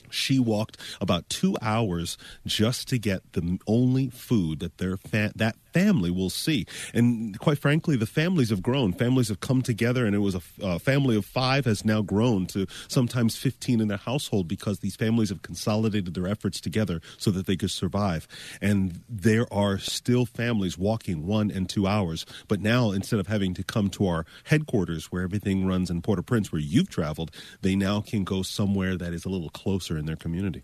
she 0.10 0.40
walked 0.40 0.78
about 1.02 1.28
two 1.30 1.58
hours 1.62 2.18
just 2.46 2.88
to 2.90 2.98
get 3.00 3.34
the 3.34 3.58
only 3.66 4.10
food 4.10 4.60
that 4.60 4.78
their 4.78 4.98
fa- 4.98 5.32
that 5.36 5.56
family 5.74 6.12
will 6.12 6.30
see. 6.30 6.66
And 6.94 7.38
quite 7.40 7.58
frankly, 7.58 7.98
the 7.98 8.06
families 8.06 8.50
have 8.50 8.62
grown. 8.62 8.94
Families 8.94 9.30
have 9.30 9.40
come 9.40 9.62
together, 9.62 10.06
and 10.06 10.16
it 10.16 10.20
was 10.20 10.36
a 10.62 10.80
family 10.80 11.16
of 11.16 11.26
five 11.26 11.66
has 11.66 11.84
now 11.84 12.02
grown 12.02 12.46
to 12.48 12.68
sometimes 12.88 13.36
15 13.36 13.82
in 13.82 13.92
a 13.92 13.98
household 13.98 14.48
because 14.48 14.80
these 14.80 14.96
families 14.96 15.30
have 15.30 15.42
consolidated 15.42 16.14
their 16.14 16.28
efforts 16.28 16.62
together 16.62 17.02
so 17.18 17.32
that 17.32 17.46
they 17.46 17.56
could 17.56 17.72
survive. 17.72 18.28
And 18.62 19.02
there 19.10 19.52
are 19.52 19.78
still 19.78 20.26
families 20.26 20.78
walking 20.78 21.26
one 21.26 21.52
and 21.52 21.68
two 21.68 21.88
hours. 21.88 22.26
But 22.48 22.62
now, 22.62 22.92
instead 22.92 23.20
of 23.20 23.28
having 23.28 23.54
to 23.56 23.64
come 23.64 23.90
to 23.92 24.08
our 24.08 24.26
headquarters 24.46 25.12
where 25.12 25.24
everything 25.24 25.66
runs 25.66 25.90
in 25.90 26.02
Port 26.02 26.20
au 26.20 26.24
Prince, 26.24 26.52
where 26.52 26.62
you've 26.62 26.90
traveled, 26.90 27.32
they 27.62 27.76
now 27.76 28.02
can 28.02 28.24
go 28.24 28.44
somewhere 28.44 28.96
that 28.98 29.14
is 29.14 29.26
a 29.26 29.30
little 29.30 29.50
closer 29.50 29.98
in 29.98 30.06
their 30.06 30.16
community. 30.16 30.64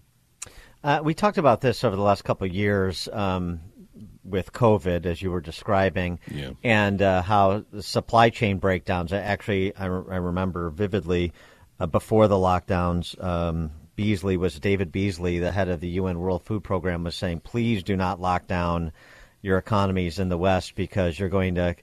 Uh, 0.82 1.02
we 1.04 1.14
talked 1.14 1.38
about 1.38 1.60
this 1.60 1.84
over 1.84 1.96
the 1.96 2.02
last 2.02 2.24
couple 2.24 2.48
of 2.48 2.54
years 2.54 3.10
um, 3.12 3.60
with 4.30 4.54
COVID, 4.54 5.06
as 5.06 5.22
you 5.22 5.32
were 5.32 5.42
describing, 5.42 6.20
Yeah. 6.32 6.52
and 6.64 7.02
uh, 7.02 7.22
how 7.22 7.66
the 7.72 7.84
supply 7.84 8.30
chain 8.30 8.58
breakdowns. 8.60 9.12
Actually, 9.14 9.76
I, 9.76 9.86
re- 9.86 10.14
I 10.14 10.18
remember 10.18 10.70
vividly 10.70 11.34
uh, 11.80 11.88
before 11.88 12.28
the 12.28 12.36
lockdowns. 12.36 13.22
Um, 13.24 13.72
Beasley 13.96 14.38
was 14.38 14.58
David 14.60 14.92
Beasley, 14.92 15.40
the 15.40 15.52
head 15.52 15.68
of 15.68 15.82
the 15.82 15.90
UN 15.90 16.20
World 16.20 16.44
Food 16.44 16.64
Program, 16.64 17.04
was 17.04 17.16
saying, 17.16 17.42
"Please 17.42 17.84
do 17.84 17.96
not 17.98 18.22
lock 18.22 18.48
down 18.48 18.92
your 19.42 19.58
economies 19.58 20.20
in 20.20 20.30
the 20.30 20.38
West 20.38 20.76
because 20.76 21.20
you're 21.20 21.28
going 21.30 21.56
to 21.56 21.76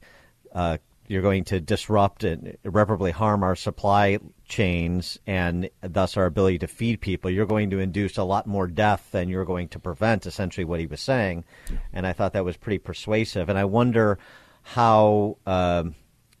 uh, 0.53 0.77
you're 1.07 1.21
going 1.21 1.43
to 1.45 1.59
disrupt 1.59 2.23
and 2.23 2.57
irreparably 2.63 3.11
harm 3.11 3.43
our 3.43 3.55
supply 3.55 4.17
chains 4.47 5.19
and 5.27 5.69
thus 5.81 6.17
our 6.17 6.25
ability 6.25 6.59
to 6.59 6.67
feed 6.67 7.01
people. 7.01 7.29
You're 7.29 7.45
going 7.45 7.69
to 7.71 7.79
induce 7.79 8.17
a 8.17 8.23
lot 8.23 8.47
more 8.47 8.67
death 8.67 9.09
than 9.11 9.29
you're 9.29 9.45
going 9.45 9.67
to 9.69 9.79
prevent, 9.79 10.25
essentially, 10.25 10.65
what 10.65 10.79
he 10.79 10.87
was 10.87 11.01
saying. 11.01 11.45
And 11.93 12.07
I 12.07 12.13
thought 12.13 12.33
that 12.33 12.45
was 12.45 12.57
pretty 12.57 12.79
persuasive. 12.79 13.49
And 13.49 13.57
I 13.57 13.65
wonder 13.65 14.19
how. 14.63 15.37
Um, 15.45 15.95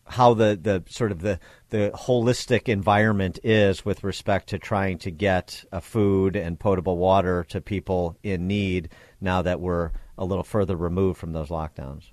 how 0.09 0.33
the, 0.33 0.57
the 0.61 0.81
sort 0.89 1.11
of 1.11 1.21
the, 1.21 1.37
the 1.69 1.91
holistic 1.93 2.69
environment 2.69 3.39
is 3.43 3.83
with 3.83 4.05
respect 4.05 4.47
to 4.47 4.57
trying 4.57 4.97
to 4.99 5.11
get 5.11 5.65
food 5.81 6.37
and 6.37 6.57
potable 6.57 6.97
water 6.97 7.43
to 7.49 7.59
people 7.59 8.17
in 8.23 8.47
need 8.47 8.87
now 9.19 9.41
that 9.41 9.59
we're 9.59 9.91
a 10.17 10.25
little 10.25 10.43
further 10.43 10.75
removed 10.75 11.19
from 11.19 11.33
those 11.33 11.49
lockdowns. 11.49 12.11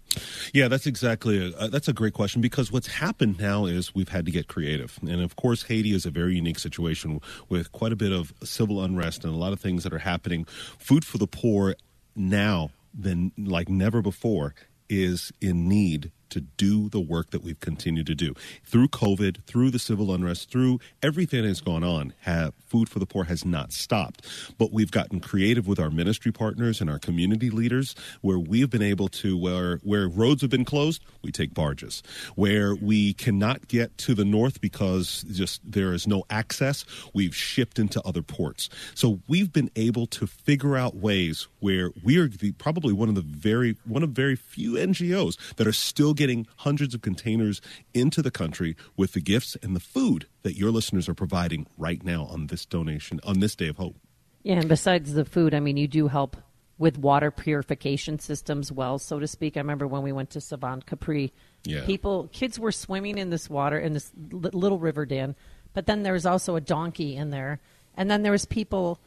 Yeah, 0.53 0.69
that's 0.69 0.87
exactly 0.87 1.53
a, 1.53 1.57
uh, 1.57 1.69
that's 1.69 1.89
a 1.89 1.93
great 1.93 2.13
question 2.13 2.41
because 2.41 2.71
what's 2.71 2.87
happened 2.87 3.39
now 3.39 3.67
is 3.67 3.95
we've 3.95 4.09
had 4.09 4.27
to 4.27 4.33
get 4.33 4.49
creative, 4.49 4.99
and 5.03 5.21
of 5.23 5.37
course 5.37 5.65
Haiti 5.65 5.93
is 5.93 6.07
a 6.07 6.11
very 6.11 6.37
unique 6.37 6.59
situation 6.59 7.21
with 7.49 7.73
quite 7.73 7.93
a 7.93 7.97
bit 7.97 8.13
of 8.13 8.33
civil 8.43 8.83
unrest 8.83 9.25
and 9.25 9.33
a 9.33 9.37
lot 9.37 9.53
of 9.53 9.61
things 9.61 9.85
that 9.85 9.93
are 9.93 9.99
happening. 9.99 10.45
Food 10.79 11.05
for 11.05 11.19
the 11.19 11.27
poor 11.27 11.75
now 12.15 12.71
than 12.93 13.33
like 13.39 13.69
never 13.69 14.03
before 14.03 14.55
is 14.89 15.33
in 15.41 15.69
need 15.69 16.13
to 16.35 16.41
do 16.41 16.89
the 16.91 17.01
work 17.01 17.31
that 17.31 17.43
we've 17.43 17.61
continued 17.61 18.07
to 18.07 18.15
do 18.15 18.35
through 18.65 18.89
COVID, 18.89 19.45
through 19.45 19.71
the 19.71 19.79
civil 19.79 20.13
unrest, 20.13 20.51
through 20.51 20.81
everything 21.03 21.43
that 21.43 21.49
has 21.49 21.61
gone 21.61 21.83
on. 21.83 22.13
Have 22.21 22.55
food 22.67 22.89
for 22.89 22.99
the 22.99 23.07
poor 23.07 23.25
has 23.25 23.45
not 23.45 23.73
stopped, 23.73 24.27
but 24.59 24.73
we've 24.73 24.91
gotten 24.91 25.21
creative 25.21 25.67
with 25.67 25.79
our 25.79 25.91
ministry 25.91 26.33
partners 26.33 26.81
and 26.81 26.91
our 26.91 26.99
community 26.99 27.51
leaders, 27.51 27.95
where 28.21 28.39
we've 28.39 28.71
been 28.71 28.83
able 28.83 29.09
to 29.09 29.37
where 29.39 29.79
where 29.79 30.09
roads 30.09 30.43
have 30.43 30.51
been 30.51 30.65
closed, 30.65 31.03
we 31.23 31.31
take 31.31 31.55
barges. 31.55 32.03
Where 32.35 32.75
we 32.75 33.15
cannot 33.15 33.69
get 33.69 33.97
to 33.99 34.15
the 34.15 34.25
north 34.25 34.61
because 34.61 35.25
just 35.31 35.61
there 35.65 35.93
is 35.93 36.07
no 36.07 36.25
access, 36.31 36.85
we've 37.13 37.35
shipped 37.35 37.79
into 37.79 38.03
other 38.03 38.23
ports. 38.23 38.69
So 38.95 39.21
we've 39.29 39.53
been 39.53 39.71
able 39.77 40.07
to 40.09 40.27
figure 40.27 40.77
out 40.77 40.97
ways 40.97 41.49
where 41.61 41.91
we 42.03 42.19
are 42.19 42.29
the, 42.29 42.53
probably 42.53 42.93
one 42.93 43.09
of 43.09 43.15
the 43.15 43.23
very 43.23 43.77
one 43.85 44.03
of 44.03 44.11
very 44.11 44.37
few 44.37 44.73
NGOs 44.73 45.55
that 45.57 45.67
are 45.67 45.73
still 45.73 46.15
getting 46.15 46.24
hundreds 46.59 46.95
of 46.95 47.03
containers 47.03 47.61
into 47.93 48.23
the 48.23 48.31
country 48.31 48.77
with 48.97 49.13
the 49.13 49.21
gifts 49.21 49.57
and 49.63 49.75
the 49.75 49.81
food 49.81 50.27
that 50.43 50.57
your 50.57 50.71
listeners 50.71 51.09
are 51.09 51.15
providing 51.15 51.67
right 51.79 52.03
now 52.05 52.25
on 52.25 52.47
this 52.49 52.65
donation 52.67 53.21
on 53.25 53.41
this 53.41 53.55
day 53.55 53.69
of 53.69 53.77
hope. 53.77 53.97
Yeah, 54.43 54.57
and 54.57 54.69
besides 54.69 55.15
the 55.15 55.25
food, 55.25 55.55
I 55.55 55.61
mean, 55.61 55.77
you 55.77 55.89
do 55.89 56.09
help 56.09 56.37
with 56.77 56.99
water 56.99 57.31
purification 57.31 58.19
systems, 58.19 58.73
wells, 58.73 59.03
so 59.03 59.19
to 59.21 59.27
speak. 59.29 59.57
I 59.57 59.61
remember 59.61 59.87
when 59.87 60.03
we 60.03 60.13
went 60.13 60.31
to 60.31 60.41
Savant 60.41 60.87
Capri, 60.87 61.33
Yeah. 61.65 61.87
people, 61.87 62.29
kids 62.33 62.59
were 62.59 62.73
swimming 62.73 63.17
in 63.17 63.31
this 63.31 63.49
water 63.49 63.79
in 63.79 63.93
this 63.93 64.11
little 64.31 64.79
river, 64.79 65.07
Dan. 65.07 65.37
But 65.73 65.87
then 65.87 66.03
there 66.03 66.13
was 66.13 66.27
also 66.27 66.57
a 66.57 66.61
donkey 66.61 67.17
in 67.17 67.31
there, 67.31 67.61
and 67.97 68.11
then 68.11 68.23
there 68.23 68.33
was 68.33 68.45
people 68.45 69.01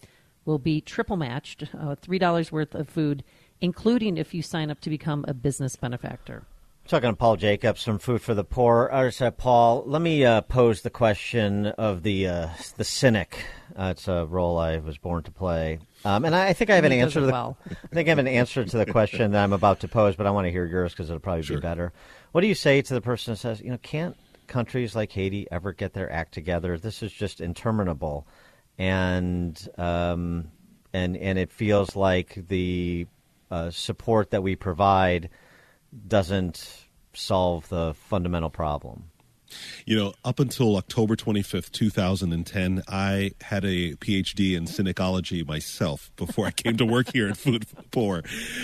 will 0.45 0.57
be 0.57 0.81
triple 0.81 1.17
matched, 1.17 1.63
uh, 1.77 1.95
$3 1.95 2.51
worth 2.51 2.73
of 2.73 2.89
food, 2.89 3.23
including 3.59 4.17
if 4.17 4.33
you 4.33 4.41
sign 4.41 4.71
up 4.71 4.79
to 4.81 4.89
become 4.89 5.23
a 5.27 5.33
business 5.33 5.75
benefactor. 5.75 6.43
Talking 6.87 7.11
to 7.11 7.15
Paul 7.15 7.37
Jacobs 7.37 7.83
from 7.83 7.99
Food 7.99 8.23
for 8.23 8.33
the 8.33 8.43
Poor. 8.43 8.89
I 8.91 9.11
said, 9.11 9.37
Paul, 9.37 9.83
let 9.85 10.01
me 10.01 10.25
uh, 10.25 10.41
pose 10.41 10.81
the 10.81 10.89
question 10.89 11.67
of 11.67 12.01
the 12.01 12.27
uh, 12.27 12.47
the 12.75 12.83
cynic. 12.83 13.45
Uh, 13.77 13.93
it's 13.95 14.07
a 14.07 14.25
role 14.25 14.57
I 14.57 14.79
was 14.79 14.97
born 14.97 15.21
to 15.23 15.31
play, 15.31 15.77
um, 16.03 16.25
and 16.25 16.35
I, 16.35 16.47
I 16.47 16.53
think 16.53 16.71
I 16.71 16.75
have 16.75 16.83
an 16.83 16.91
answer 16.91 17.19
to 17.19 17.27
the. 17.27 17.31
well. 17.31 17.55
I 17.69 17.95
think 17.95 18.07
I 18.07 18.09
have 18.09 18.17
an 18.17 18.27
answer 18.27 18.65
to 18.65 18.77
the 18.77 18.87
question 18.87 19.31
that 19.31 19.43
I'm 19.43 19.53
about 19.53 19.81
to 19.81 19.87
pose, 19.87 20.15
but 20.15 20.25
I 20.25 20.31
want 20.31 20.47
to 20.47 20.51
hear 20.51 20.65
yours 20.65 20.91
because 20.91 21.09
it'll 21.09 21.19
probably 21.19 21.43
be 21.47 21.61
better. 21.61 21.93
What 22.31 22.41
do 22.41 22.47
you 22.47 22.55
say 22.55 22.81
to 22.81 22.93
the 22.93 22.99
person 22.99 23.33
that 23.33 23.37
says, 23.37 23.61
you 23.61 23.69
know, 23.69 23.77
can't 23.77 24.17
countries 24.51 24.95
like 24.95 25.11
Haiti 25.11 25.47
ever 25.49 25.73
get 25.73 25.93
their 25.93 26.11
act 26.11 26.33
together? 26.33 26.77
This 26.77 27.01
is 27.01 27.11
just 27.11 27.41
interminable, 27.41 28.27
and 28.77 29.57
um, 29.77 30.51
and 30.93 31.17
and 31.17 31.39
it 31.39 31.51
feels 31.51 31.95
like 31.95 32.47
the 32.47 33.07
uh, 33.49 33.71
support 33.71 34.31
that 34.31 34.43
we 34.43 34.55
provide 34.55 35.29
doesn't 36.07 36.85
solve 37.13 37.67
the 37.69 37.93
fundamental 37.93 38.49
problem. 38.49 39.05
You 39.85 39.97
know, 39.97 40.13
up 40.23 40.39
until 40.39 40.77
October 40.77 41.15
25th, 41.15 41.71
2010, 41.71 42.83
I 42.87 43.31
had 43.41 43.65
a 43.65 43.95
PhD 43.95 44.55
in 44.55 44.65
cynicology 44.65 45.45
myself 45.45 46.11
before 46.15 46.47
I 46.47 46.51
came 46.51 46.77
to 46.77 46.85
work 46.85 47.11
here 47.11 47.27
at 47.27 47.37
Food 47.37 47.67
for 47.67 47.81
Poor. 47.91 48.23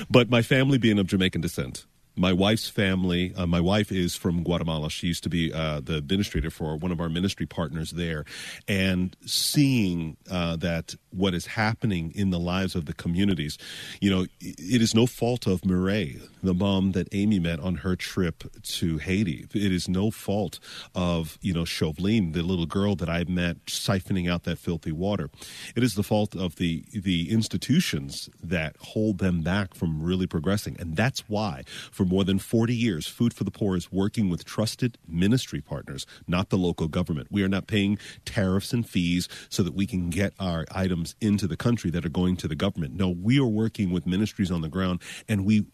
But 0.09 0.29
my 0.29 0.41
family 0.41 0.77
being 0.77 0.99
of 0.99 1.07
Jamaican 1.07 1.41
descent, 1.41 1.85
my 2.17 2.33
wife's 2.33 2.67
family, 2.67 3.33
uh, 3.35 3.45
my 3.45 3.59
wife 3.59 3.91
is 3.91 4.15
from 4.15 4.43
Guatemala. 4.43 4.89
She 4.89 5.07
used 5.07 5.23
to 5.23 5.29
be 5.29 5.53
uh, 5.53 5.81
the 5.81 5.95
administrator 5.95 6.49
for 6.49 6.75
one 6.75 6.91
of 6.91 6.99
our 6.99 7.09
ministry 7.09 7.45
partners 7.45 7.91
there. 7.91 8.25
And 8.67 9.15
seeing 9.25 10.17
uh, 10.29 10.55
that 10.57 10.95
what 11.11 11.33
is 11.33 11.45
happening 11.45 12.11
in 12.15 12.31
the 12.31 12.39
lives 12.39 12.75
of 12.75 12.85
the 12.85 12.93
communities, 12.93 13.57
you 14.01 14.09
know, 14.09 14.25
it 14.41 14.81
is 14.81 14.95
no 14.95 15.05
fault 15.05 15.47
of 15.47 15.61
Mireille, 15.61 16.27
the 16.41 16.53
mom 16.53 16.91
that 16.91 17.07
Amy 17.11 17.39
met 17.39 17.59
on 17.59 17.75
her 17.77 17.95
trip 17.95 18.43
to 18.63 18.97
Haiti. 18.97 19.45
It 19.53 19.71
is 19.71 19.87
no 19.87 20.11
fault 20.11 20.59
of, 20.95 21.37
you 21.41 21.53
know, 21.53 21.63
Chauveline, 21.63 22.33
the 22.33 22.43
little 22.43 22.65
girl 22.65 22.95
that 22.95 23.09
I 23.09 23.23
met 23.25 23.65
siphoning 23.65 24.29
out 24.29 24.43
that 24.43 24.57
filthy 24.59 24.91
water. 24.91 25.29
It 25.75 25.83
is 25.83 25.95
the 25.95 26.03
fault 26.03 26.35
of 26.35 26.55
the, 26.55 26.85
the 26.93 27.31
institutions 27.31 28.29
that 28.41 28.75
hold 28.77 29.19
them 29.19 29.41
back 29.41 29.73
from 29.73 30.01
really 30.01 30.27
progressing. 30.27 30.75
And 30.79 30.95
that's 30.95 31.27
why, 31.27 31.63
for 31.91 32.05
more 32.05 32.23
than 32.23 32.39
40 32.39 32.75
years, 32.75 33.07
Food 33.07 33.33
for 33.33 33.43
the 33.43 33.51
Poor 33.51 33.75
is 33.75 33.91
working 33.91 34.29
with 34.29 34.45
trusted 34.45 34.97
ministry 35.07 35.61
partners, 35.61 36.05
not 36.27 36.49
the 36.49 36.57
local 36.57 36.87
government. 36.87 37.27
We 37.31 37.43
are 37.43 37.49
not 37.49 37.67
paying 37.67 37.97
tariffs 38.25 38.73
and 38.73 38.87
fees 38.87 39.27
so 39.49 39.63
that 39.63 39.73
we 39.73 39.85
can 39.85 40.09
get 40.09 40.33
our 40.39 40.65
items 40.71 41.15
into 41.21 41.47
the 41.47 41.57
country 41.57 41.89
that 41.91 42.05
are 42.05 42.09
going 42.09 42.37
to 42.37 42.47
the 42.47 42.55
government. 42.55 42.95
No, 42.95 43.09
we 43.09 43.39
are 43.39 43.45
working 43.45 43.91
with 43.91 44.05
ministries 44.05 44.51
on 44.51 44.61
the 44.61 44.69
ground 44.69 45.01
and 45.27 45.45
we 45.45 45.65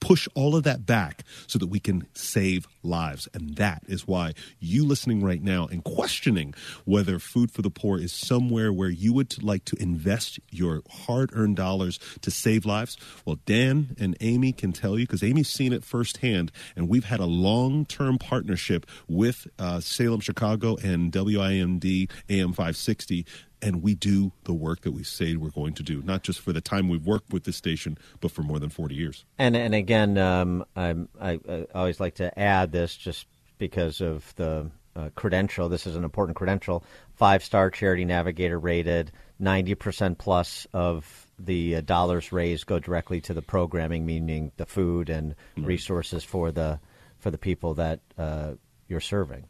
push 0.00 0.28
all 0.34 0.56
of 0.56 0.64
that 0.64 0.86
back 0.86 1.24
so 1.46 1.58
that 1.58 1.68
we 1.68 1.80
can 1.80 2.06
save 2.14 2.66
lives. 2.82 3.28
And 3.34 3.56
that 3.56 3.82
is 3.86 4.06
why 4.06 4.32
you 4.58 4.84
listening 4.84 5.22
right 5.22 5.42
now 5.42 5.66
and 5.66 5.84
questioning 5.84 6.54
whether 6.84 7.18
Food 7.18 7.50
for 7.50 7.62
the 7.62 7.70
Poor 7.70 7.98
is 7.98 8.12
somewhere 8.12 8.72
where 8.72 8.88
you 8.88 9.12
would 9.12 9.42
like 9.42 9.64
to 9.66 9.76
invest 9.80 10.40
your 10.50 10.82
hard 10.90 11.30
earned 11.32 11.56
dollars 11.56 11.98
to 12.22 12.30
save 12.30 12.64
lives. 12.64 12.96
Well, 13.24 13.38
Dan 13.46 13.96
and 13.98 14.16
Amy 14.20 14.52
can 14.52 14.72
tell 14.72 14.98
you 14.98 15.06
because 15.06 15.22
Amy's 15.22 15.48
seen 15.48 15.72
it 15.72 15.84
firsthand. 15.84 16.52
And 16.76 16.88
we've 16.88 17.04
had 17.04 17.20
a 17.20 17.26
long 17.26 17.84
term 17.84 18.18
partnership 18.18 18.86
with 19.08 19.46
uh, 19.58 19.80
Salem, 19.80 20.20
Chicago, 20.20 20.76
and 20.82 21.14
WIND 21.14 21.84
AM 22.28 22.52
560 22.52 23.26
and 23.62 23.82
we 23.82 23.94
do 23.94 24.32
the 24.44 24.52
work 24.52 24.82
that 24.82 24.92
we 24.92 25.02
say 25.02 25.36
we're 25.36 25.50
going 25.50 25.74
to 25.74 25.82
do, 25.82 26.02
not 26.02 26.22
just 26.22 26.40
for 26.40 26.52
the 26.52 26.60
time 26.60 26.88
we've 26.88 27.06
worked 27.06 27.32
with 27.32 27.44
this 27.44 27.56
station, 27.56 27.98
but 28.20 28.30
for 28.30 28.42
more 28.42 28.58
than 28.58 28.70
40 28.70 28.94
years. 28.94 29.24
And 29.38 29.56
and 29.56 29.74
again, 29.74 30.18
um, 30.18 30.64
I'm, 30.76 31.08
I, 31.20 31.38
I 31.48 31.66
always 31.74 32.00
like 32.00 32.16
to 32.16 32.36
add 32.38 32.72
this 32.72 32.96
just 32.96 33.26
because 33.58 34.00
of 34.00 34.34
the 34.36 34.70
uh, 34.96 35.10
credential. 35.14 35.68
This 35.68 35.86
is 35.86 35.96
an 35.96 36.04
important 36.04 36.36
credential. 36.36 36.84
Five 37.14 37.44
star 37.44 37.70
Charity 37.70 38.04
Navigator 38.04 38.58
rated. 38.58 39.12
Ninety 39.38 39.74
percent 39.74 40.18
plus 40.18 40.66
of 40.72 41.26
the 41.38 41.76
uh, 41.76 41.80
dollars 41.80 42.32
raised 42.32 42.66
go 42.66 42.78
directly 42.78 43.20
to 43.22 43.34
the 43.34 43.42
programming, 43.42 44.04
meaning 44.04 44.52
the 44.56 44.66
food 44.66 45.08
and 45.08 45.34
resources 45.56 46.24
for 46.24 46.52
the 46.52 46.80
for 47.18 47.30
the 47.30 47.38
people 47.38 47.74
that 47.74 48.00
uh, 48.18 48.52
you're 48.88 49.00
serving. 49.00 49.46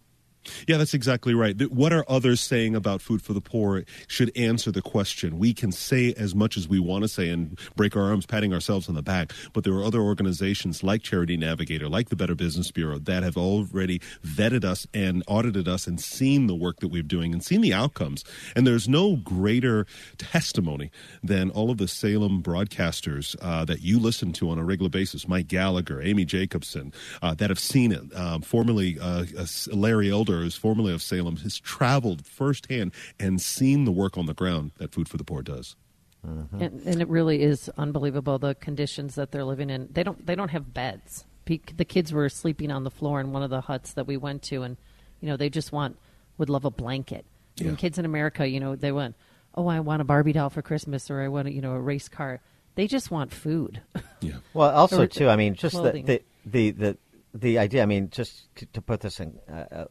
Yeah, 0.67 0.79
that's 0.79 0.95
exactly 0.95 1.35
right. 1.35 1.61
What 1.71 1.93
are 1.93 2.05
others 2.09 2.41
saying 2.41 2.75
about 2.75 3.03
food 3.03 3.23
for 3.23 3.33
the 3.33 3.41
poor 3.41 3.85
should 4.09 4.37
answer 4.37 4.71
the 4.71 4.83
question. 4.83 5.39
We 5.39 5.53
can 5.53 5.73
say 5.73 6.15
as 6.17 6.35
much 6.35 6.57
as 6.57 6.69
we 6.69 6.79
want 6.79 7.03
to 7.03 7.09
say 7.09 7.29
and 7.29 7.59
break 7.77 7.97
our 7.97 8.03
arms 8.03 8.27
patting 8.27 8.53
ourselves 8.53 8.89
on 8.89 8.95
the 8.95 9.03
back, 9.03 9.33
but 9.53 9.65
there 9.65 9.75
are 9.75 9.85
other 9.85 10.01
organizations 10.01 10.83
like 10.83 11.03
Charity 11.03 11.37
Navigator, 11.37 11.89
like 11.89 12.09
the 12.09 12.17
Better 12.17 12.35
Business 12.35 12.71
Bureau, 12.71 12.99
that 12.99 13.23
have 13.23 13.37
already 13.37 14.01
vetted 14.25 14.65
us 14.65 14.87
and 14.95 15.23
audited 15.27 15.69
us 15.69 15.87
and 15.87 16.01
seen 16.01 16.47
the 16.47 16.55
work 16.55 16.81
that 16.81 16.89
we're 16.89 17.03
doing 17.03 17.33
and 17.33 17.45
seen 17.45 17.61
the 17.61 17.75
outcomes. 17.75 18.25
And 18.57 18.67
there's 18.67 18.89
no 18.89 19.17
greater 19.17 19.87
testimony 20.19 20.91
than 21.23 21.51
all 21.51 21.71
of 21.71 21.79
the 21.79 21.89
Salem 21.89 22.43
broadcasters 22.43 23.37
uh, 23.43 23.65
that 23.67 23.83
you 23.83 23.99
listen 23.99 24.33
to 24.35 24.51
on 24.51 24.59
a 24.59 24.65
regular 24.65 24.91
basis, 24.91 25.29
Mike 25.29 25.49
Gallagher, 25.49 26.01
Amy 26.01 26.25
Jacobson, 26.25 26.93
uh, 27.23 27.35
that 27.35 27.51
have 27.51 27.59
seen 27.59 27.93
it. 27.93 28.01
Um, 28.17 28.43
formerly, 28.43 28.99
uh, 28.99 29.25
uh, 29.39 29.47
Larry 29.73 30.11
Elder, 30.11 30.30
who's 30.39 30.55
formerly 30.57 30.93
of 30.95 31.03
Salem, 31.03 31.37
has 31.39 31.59
traveled 31.59 32.25
firsthand 32.27 32.93
and 33.19 33.41
seen 33.41 33.85
the 33.85 33.93
work 33.93 34.17
on 34.17 34.27
the 34.27 34.35
ground 34.35 34.71
that 34.79 34.93
Food 34.93 35.09
for 35.09 35.17
the 35.17 35.25
Poor 35.25 35.43
does. 35.43 35.77
And, 36.23 36.83
and 36.85 37.01
it 37.01 37.09
really 37.09 37.43
is 37.43 37.71
unbelievable 37.79 38.39
the 38.39 38.55
conditions 38.55 39.15
that 39.15 39.31
they're 39.33 39.45
living 39.45 39.71
in. 39.71 39.89
They 39.91 40.03
don't 40.03 40.27
they 40.27 40.35
don't 40.35 40.51
have 40.51 40.75
beds. 40.75 41.25
The 41.47 41.85
kids 41.85 42.13
were 42.13 42.29
sleeping 42.29 42.71
on 42.71 42.85
the 42.85 42.91
floor 42.91 43.21
in 43.21 43.33
one 43.33 43.43
of 43.43 43.51
the 43.51 43.63
huts 43.63 43.95
that 43.95 44.07
we 44.07 44.17
went 44.17 44.43
to, 44.45 44.63
and 44.63 44.77
you 45.21 45.29
know 45.29 45.37
they 45.37 45.49
just 45.49 45.73
want 45.73 45.97
would 46.39 46.49
love 46.51 46.65
a 46.65 46.71
blanket. 46.71 47.25
I 47.59 47.63
mean, 47.65 47.73
Yeah. 47.73 47.77
kids 47.79 47.99
in 47.99 48.05
America, 48.05 48.47
you 48.47 48.61
know, 48.61 48.77
they 48.77 48.93
want, 48.93 49.17
oh, 49.55 49.67
I 49.67 49.81
want 49.81 50.01
a 50.01 50.05
Barbie 50.05 50.33
doll 50.33 50.49
for 50.51 50.63
Christmas, 50.63 51.11
or 51.11 51.21
I 51.21 51.29
want, 51.29 51.51
you 51.53 51.61
know, 51.61 51.73
a 51.73 51.81
race 51.81 52.09
car. 52.09 52.41
They 52.77 52.87
just 52.87 53.11
want 53.11 53.33
food. 53.33 53.81
Yeah. 54.23 54.35
Well, 54.53 54.71
also 54.71 55.07
too, 55.07 55.31
I 55.31 55.37
mean, 55.37 55.55
just 55.55 55.75
the, 55.83 55.93
the 55.93 56.23
the 56.45 56.71
the 56.73 56.99
the 57.33 57.59
idea. 57.59 57.83
I 57.83 57.87
mean, 57.87 58.11
just 58.11 58.55
to, 58.57 58.67
to 58.67 58.83
put 58.83 59.01
this 59.01 59.19
in, 59.19 59.39
uh, 59.51 59.65
uh, 59.73 59.85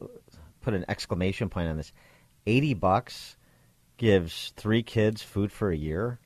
put 0.69 0.77
an 0.77 0.85
exclamation 0.87 1.49
point 1.49 1.67
on 1.67 1.77
this. 1.77 1.91
Eighty 2.45 2.73
bucks 2.73 3.35
gives 3.97 4.53
three 4.55 4.83
kids 4.83 5.21
food 5.21 5.51
for 5.51 5.71
a 5.71 5.75
year. 5.75 6.19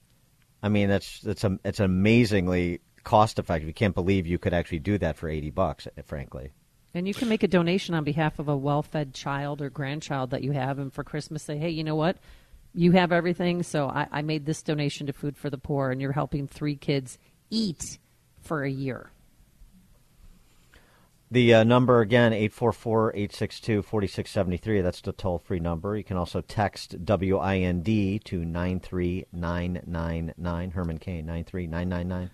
I 0.61 0.69
mean, 0.69 0.89
that's 0.89 1.21
that's 1.21 1.43
a 1.43 1.57
it's 1.63 1.79
amazingly 1.79 2.81
cost 3.03 3.39
effective. 3.39 3.67
You 3.67 3.73
can't 3.73 3.95
believe 3.95 4.27
you 4.27 4.37
could 4.37 4.53
actually 4.53 4.79
do 4.79 4.97
that 4.97 5.17
for 5.17 5.29
eighty 5.29 5.49
bucks. 5.49 5.87
Eh, 5.97 6.01
frankly. 6.05 6.51
And 6.93 7.07
you 7.07 7.13
can 7.13 7.27
make 7.27 7.41
a 7.41 7.47
donation 7.47 7.95
on 7.95 8.03
behalf 8.03 8.37
of 8.37 8.49
a 8.49 8.55
well 8.55 8.83
fed 8.83 9.13
child 9.13 9.61
or 9.61 9.69
grandchild 9.69 10.31
that 10.31 10.43
you 10.43 10.51
have, 10.51 10.77
and 10.77 10.93
for 10.93 11.03
Christmas 11.03 11.41
say, 11.41 11.57
hey, 11.57 11.69
you 11.69 11.83
know 11.83 11.95
what? 11.95 12.17
You 12.75 12.91
have 12.91 13.11
everything, 13.11 13.63
so 13.63 13.87
I, 13.87 14.07
I 14.11 14.21
made 14.23 14.45
this 14.45 14.61
donation 14.61 15.07
to 15.07 15.13
Food 15.13 15.37
for 15.37 15.49
the 15.49 15.57
Poor, 15.57 15.89
and 15.91 16.01
you're 16.01 16.11
helping 16.11 16.47
three 16.47 16.75
kids 16.75 17.17
eat 17.49 17.97
for 18.41 18.63
a 18.63 18.69
year. 18.69 19.11
The 21.33 21.53
uh, 21.55 21.63
number 21.63 22.01
again, 22.01 22.31
844-862-4673. 22.31 24.83
That's 24.83 25.01
the 25.01 25.13
toll-free 25.13 25.61
number. 25.61 25.97
You 25.97 26.03
can 26.03 26.15
also 26.15 26.41
text 26.41 26.95
WIND 26.99 27.85
to 27.85 28.45
93999, 28.45 30.69
Herman 30.69 30.99
Cain, 30.99 31.25
93999. 31.25 32.29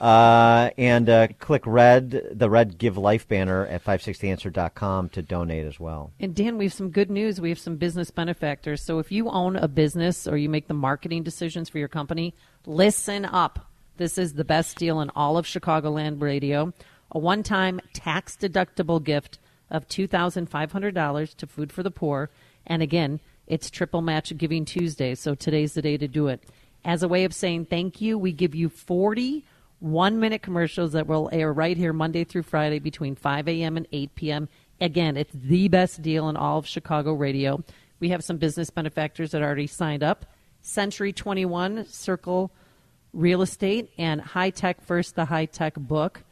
uh, 0.04 0.70
and 0.76 1.08
uh, 1.08 1.28
click 1.38 1.62
red, 1.64 2.30
the 2.32 2.50
red 2.50 2.76
Give 2.76 2.98
Life 2.98 3.28
banner 3.28 3.68
at 3.68 3.84
560answer.com 3.84 5.10
to 5.10 5.22
donate 5.22 5.66
as 5.66 5.78
well. 5.78 6.10
And 6.18 6.34
Dan, 6.34 6.58
we 6.58 6.64
have 6.64 6.74
some 6.74 6.90
good 6.90 7.12
news. 7.12 7.40
We 7.40 7.50
have 7.50 7.60
some 7.60 7.76
business 7.76 8.10
benefactors. 8.10 8.82
So 8.82 8.98
if 8.98 9.12
you 9.12 9.30
own 9.30 9.54
a 9.54 9.68
business 9.68 10.26
or 10.26 10.36
you 10.36 10.48
make 10.48 10.66
the 10.66 10.74
marketing 10.74 11.22
decisions 11.22 11.68
for 11.68 11.78
your 11.78 11.86
company, 11.86 12.34
listen 12.66 13.26
up. 13.26 13.70
This 13.96 14.18
is 14.18 14.32
the 14.32 14.44
best 14.44 14.76
deal 14.76 15.00
in 15.00 15.10
all 15.10 15.38
of 15.38 15.46
Chicagoland 15.46 16.20
radio. 16.20 16.72
A 17.14 17.18
one 17.18 17.42
time 17.42 17.80
tax 17.92 18.36
deductible 18.36 19.02
gift 19.02 19.38
of 19.70 19.88
$2,500 19.88 21.36
to 21.36 21.46
Food 21.46 21.72
for 21.72 21.82
the 21.82 21.90
Poor. 21.90 22.30
And 22.66 22.82
again, 22.82 23.20
it's 23.46 23.70
Triple 23.70 24.02
Match 24.02 24.36
Giving 24.36 24.64
Tuesday. 24.64 25.14
So 25.14 25.34
today's 25.34 25.74
the 25.74 25.82
day 25.82 25.96
to 25.96 26.08
do 26.08 26.28
it. 26.28 26.42
As 26.84 27.02
a 27.02 27.08
way 27.08 27.24
of 27.24 27.32
saying 27.32 27.66
thank 27.66 28.00
you, 28.00 28.18
we 28.18 28.32
give 28.32 28.54
you 28.54 28.68
40 28.68 29.44
one 29.80 30.18
minute 30.18 30.42
commercials 30.42 30.92
that 30.92 31.06
will 31.06 31.28
air 31.30 31.52
right 31.52 31.76
here 31.76 31.92
Monday 31.92 32.24
through 32.24 32.42
Friday 32.42 32.78
between 32.78 33.14
5 33.14 33.48
a.m. 33.48 33.76
and 33.76 33.86
8 33.92 34.14
p.m. 34.14 34.48
Again, 34.80 35.16
it's 35.16 35.32
the 35.34 35.68
best 35.68 36.00
deal 36.00 36.28
in 36.28 36.36
all 36.36 36.58
of 36.58 36.66
Chicago 36.66 37.12
radio. 37.12 37.62
We 38.00 38.08
have 38.08 38.24
some 38.24 38.38
business 38.38 38.70
benefactors 38.70 39.30
that 39.32 39.42
already 39.42 39.66
signed 39.66 40.02
up 40.02 40.26
Century 40.62 41.12
21, 41.12 41.86
Circle 41.86 42.50
Real 43.12 43.42
Estate, 43.42 43.90
and 43.98 44.20
High 44.20 44.50
Tech 44.50 44.80
First, 44.80 45.14
the 45.14 45.26
High 45.26 45.46
Tech 45.46 45.74
Book. 45.74 46.23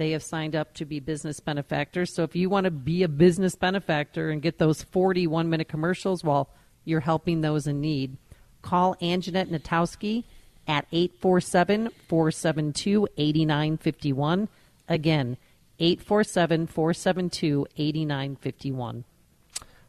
They 0.00 0.12
have 0.12 0.22
signed 0.22 0.56
up 0.56 0.72
to 0.76 0.86
be 0.86 0.98
business 0.98 1.40
benefactors. 1.40 2.14
So 2.14 2.22
if 2.22 2.34
you 2.34 2.48
want 2.48 2.64
to 2.64 2.70
be 2.70 3.02
a 3.02 3.08
business 3.08 3.54
benefactor 3.54 4.30
and 4.30 4.40
get 4.40 4.56
those 4.56 4.82
40 4.82 5.26
one 5.26 5.50
minute 5.50 5.68
commercials 5.68 6.24
while 6.24 6.48
you're 6.86 7.00
helping 7.00 7.42
those 7.42 7.66
in 7.66 7.82
need, 7.82 8.16
call 8.62 8.94
Anjanette 9.02 9.50
Natowski 9.50 10.24
at 10.66 10.86
847 10.90 11.90
472 12.08 13.08
8951. 13.18 14.48
Again, 14.88 15.36
847 15.78 16.66
472 16.66 17.66
8951. 17.76 19.04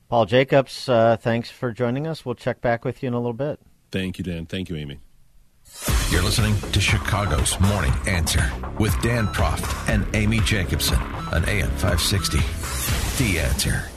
Paul 0.09 0.25
Jacobs, 0.25 0.89
uh, 0.89 1.15
thanks 1.15 1.49
for 1.49 1.71
joining 1.71 2.05
us. 2.05 2.25
We'll 2.25 2.35
check 2.35 2.59
back 2.59 2.83
with 2.83 3.01
you 3.01 3.07
in 3.07 3.13
a 3.13 3.17
little 3.17 3.31
bit. 3.31 3.61
Thank 3.93 4.17
you, 4.17 4.25
Dan. 4.25 4.45
Thank 4.45 4.69
you, 4.69 4.75
Amy. 4.75 4.99
You're 6.11 6.21
listening 6.23 6.55
to 6.71 6.81
Chicago's 6.81 7.59
Morning 7.59 7.93
Answer 8.05 8.51
with 8.77 8.99
Dan 9.01 9.27
Proft 9.27 9.89
and 9.89 10.05
Amy 10.15 10.39
Jacobson 10.41 10.99
on 11.31 11.47
AM 11.47 11.69
560. 11.77 12.39
The 13.23 13.39
Answer. 13.39 13.89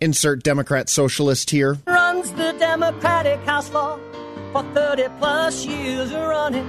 Insert 0.00 0.42
Democrat 0.42 0.88
socialist 0.88 1.50
here. 1.50 1.76
runs 1.86 2.30
the 2.32 2.54
Democratic 2.58 3.40
House 3.40 3.68
floor 3.68 4.00
for 4.52 4.62
30 4.74 5.08
plus 5.18 5.66
years 5.66 6.12
running. 6.12 6.66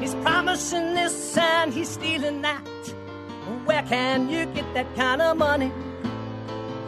He's 0.00 0.14
promising 0.16 0.94
this 0.94 1.36
and 1.36 1.72
he's 1.72 1.90
stealing 1.90 2.42
that. 2.42 2.66
Where 3.64 3.82
can 3.82 4.28
you 4.28 4.46
get 4.46 4.74
that 4.74 4.94
kind 4.96 5.22
of 5.22 5.36
money? 5.36 5.70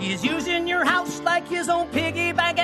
He's 0.02 0.24
using 0.24 0.66
your 0.66 0.84
house 0.84 1.20
like 1.20 1.46
his 1.46 1.68
own 1.68 1.86
piggy 1.90 2.32
bank. 2.32 2.58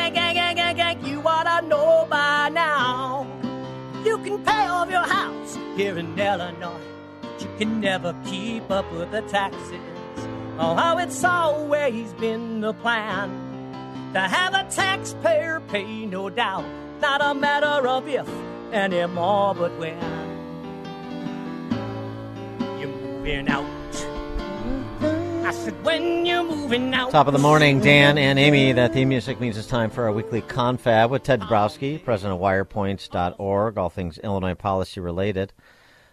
You 1.06 1.22
ought 1.24 1.60
to 1.60 1.66
know 1.68 2.04
by 2.10 2.48
now. 2.48 3.28
You 4.04 4.18
can 4.18 4.42
pay 4.42 4.66
off 4.66 4.90
your 4.90 5.06
house 5.06 5.56
here 5.76 5.96
in 5.96 6.18
Illinois, 6.18 6.80
but 7.22 7.40
you 7.40 7.48
can 7.56 7.80
never 7.80 8.12
keep 8.26 8.68
up 8.72 8.90
with 8.92 9.12
the 9.12 9.22
taxes. 9.22 9.78
Oh, 10.58 10.74
how 10.74 10.98
it's 10.98 11.22
always 11.22 12.12
been 12.14 12.60
the 12.60 12.74
plan 12.74 13.30
to 14.14 14.20
have 14.20 14.54
a 14.54 14.64
taxpayer 14.68 15.60
pay, 15.68 16.06
no 16.06 16.28
doubt. 16.30 16.64
Not 17.00 17.20
a 17.22 17.34
matter 17.34 17.86
of 17.86 18.08
if 18.08 18.28
anymore, 18.72 19.54
but 19.54 19.78
when 19.78 19.96
you're 22.80 22.88
moving 22.88 23.48
out. 23.48 23.77
I 25.48 25.50
said, 25.52 25.82
when 25.82 26.26
you're 26.26 26.44
moving 26.44 26.92
out. 26.92 27.10
Top 27.10 27.26
of 27.26 27.32
the 27.32 27.38
morning, 27.38 27.80
Dan 27.80 28.18
and 28.18 28.38
Amy. 28.38 28.72
That 28.72 28.92
theme 28.92 29.08
music 29.08 29.40
means 29.40 29.56
it's 29.56 29.66
time 29.66 29.88
for 29.88 30.04
our 30.04 30.12
weekly 30.12 30.42
confab 30.42 31.10
with 31.10 31.22
Ted 31.22 31.40
Dabrowski, 31.40 32.04
president 32.04 32.34
of 32.34 32.40
wirepoints.org, 32.42 33.78
all 33.78 33.88
things 33.88 34.18
Illinois 34.18 34.52
policy 34.52 35.00
related. 35.00 35.54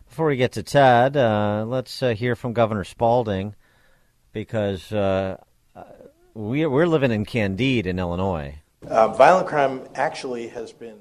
Before 0.07 0.27
we 0.27 0.37
get 0.37 0.53
to 0.53 0.63
Ted, 0.63 1.17
uh, 1.17 1.65
let's 1.67 2.01
uh, 2.01 2.13
hear 2.13 2.37
from 2.37 2.53
Governor 2.53 2.85
Spalding 2.85 3.55
because 4.31 4.93
uh, 4.93 5.35
uh, 5.75 5.83
we, 6.33 6.65
we're 6.65 6.87
living 6.87 7.11
in 7.11 7.25
Candide 7.25 7.87
in 7.87 7.99
Illinois. 7.99 8.55
Uh, 8.87 9.09
violent 9.09 9.49
crime 9.49 9.81
actually 9.95 10.47
has 10.47 10.71
been 10.71 10.99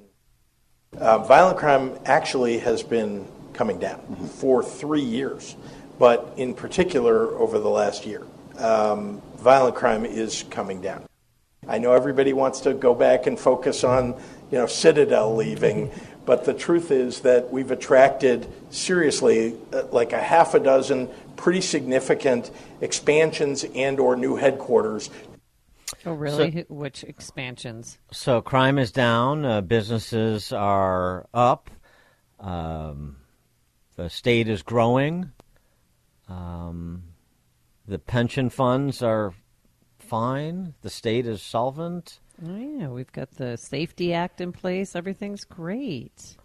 uh, 0.98 1.18
violent 1.18 1.58
crime 1.58 1.96
actually 2.04 2.58
has 2.58 2.82
been 2.82 3.28
coming 3.52 3.78
down 3.78 4.00
for 4.40 4.60
three 4.60 5.02
years, 5.02 5.54
but 5.98 6.34
in 6.36 6.54
particular 6.54 7.28
over 7.38 7.58
the 7.58 7.68
last 7.68 8.06
year, 8.06 8.22
um, 8.58 9.22
violent 9.36 9.76
crime 9.76 10.04
is 10.04 10.44
coming 10.50 10.80
down. 10.80 11.04
I 11.66 11.78
know 11.78 11.92
everybody 11.92 12.32
wants 12.32 12.60
to 12.60 12.74
go 12.74 12.94
back 12.94 13.26
and 13.26 13.38
focus 13.38 13.84
on 13.84 14.14
you 14.50 14.58
know 14.58 14.66
Citadel 14.66 15.34
leaving, 15.34 15.90
but 16.24 16.44
the 16.44 16.54
truth 16.54 16.90
is 16.90 17.20
that 17.20 17.52
we've 17.52 17.70
attracted 17.70 18.46
seriously 18.70 19.56
uh, 19.72 19.84
like 19.90 20.12
a 20.12 20.20
half 20.20 20.54
a 20.54 20.60
dozen 20.60 21.08
pretty 21.36 21.60
significant 21.60 22.50
expansions 22.80 23.64
and 23.74 23.98
or 23.98 24.14
new 24.14 24.36
headquarters 24.36 25.10
Oh, 26.06 26.12
really? 26.12 26.64
Which 26.68 27.04
expansions? 27.04 27.98
So 28.12 28.40
crime 28.40 28.78
is 28.78 28.92
down, 28.92 29.44
uh, 29.44 29.60
businesses 29.60 30.52
are 30.52 31.26
up, 31.32 31.70
um, 32.40 33.16
the 33.96 34.10
state 34.10 34.48
is 34.48 34.62
growing, 34.62 35.30
um, 36.28 37.04
the 37.86 37.98
pension 37.98 38.50
funds 38.50 39.02
are 39.02 39.34
fine, 39.98 40.74
the 40.82 40.90
state 40.90 41.26
is 41.26 41.42
solvent. 41.42 42.20
Oh, 42.44 42.56
yeah, 42.56 42.88
we've 42.88 43.12
got 43.12 43.32
the 43.32 43.56
SAFE-T 43.56 44.12
Act 44.12 44.40
in 44.40 44.52
place. 44.52 44.96
Everything's 44.96 45.44
great. 45.44 46.36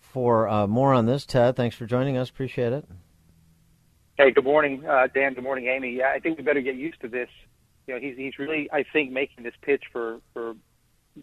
For 0.00 0.48
uh, 0.48 0.66
more 0.66 0.92
on 0.92 1.06
this, 1.06 1.24
Ted, 1.24 1.54
thanks 1.54 1.76
for 1.76 1.86
joining 1.86 2.16
us. 2.16 2.30
Appreciate 2.30 2.72
it. 2.72 2.84
Hey, 4.18 4.32
good 4.32 4.44
morning, 4.44 4.84
uh, 4.84 5.06
Dan. 5.14 5.34
Good 5.34 5.44
morning, 5.44 5.68
Amy. 5.68 5.96
Yeah, 5.96 6.12
I 6.14 6.18
think 6.18 6.36
we 6.36 6.44
better 6.44 6.60
get 6.60 6.74
used 6.74 7.00
to 7.02 7.08
this. 7.08 7.28
You 7.86 7.94
know, 7.94 8.00
he's 8.00 8.16
he's 8.16 8.38
really, 8.38 8.68
I 8.72 8.84
think, 8.92 9.12
making 9.12 9.44
this 9.44 9.54
pitch 9.62 9.84
for 9.92 10.18
for 10.34 10.54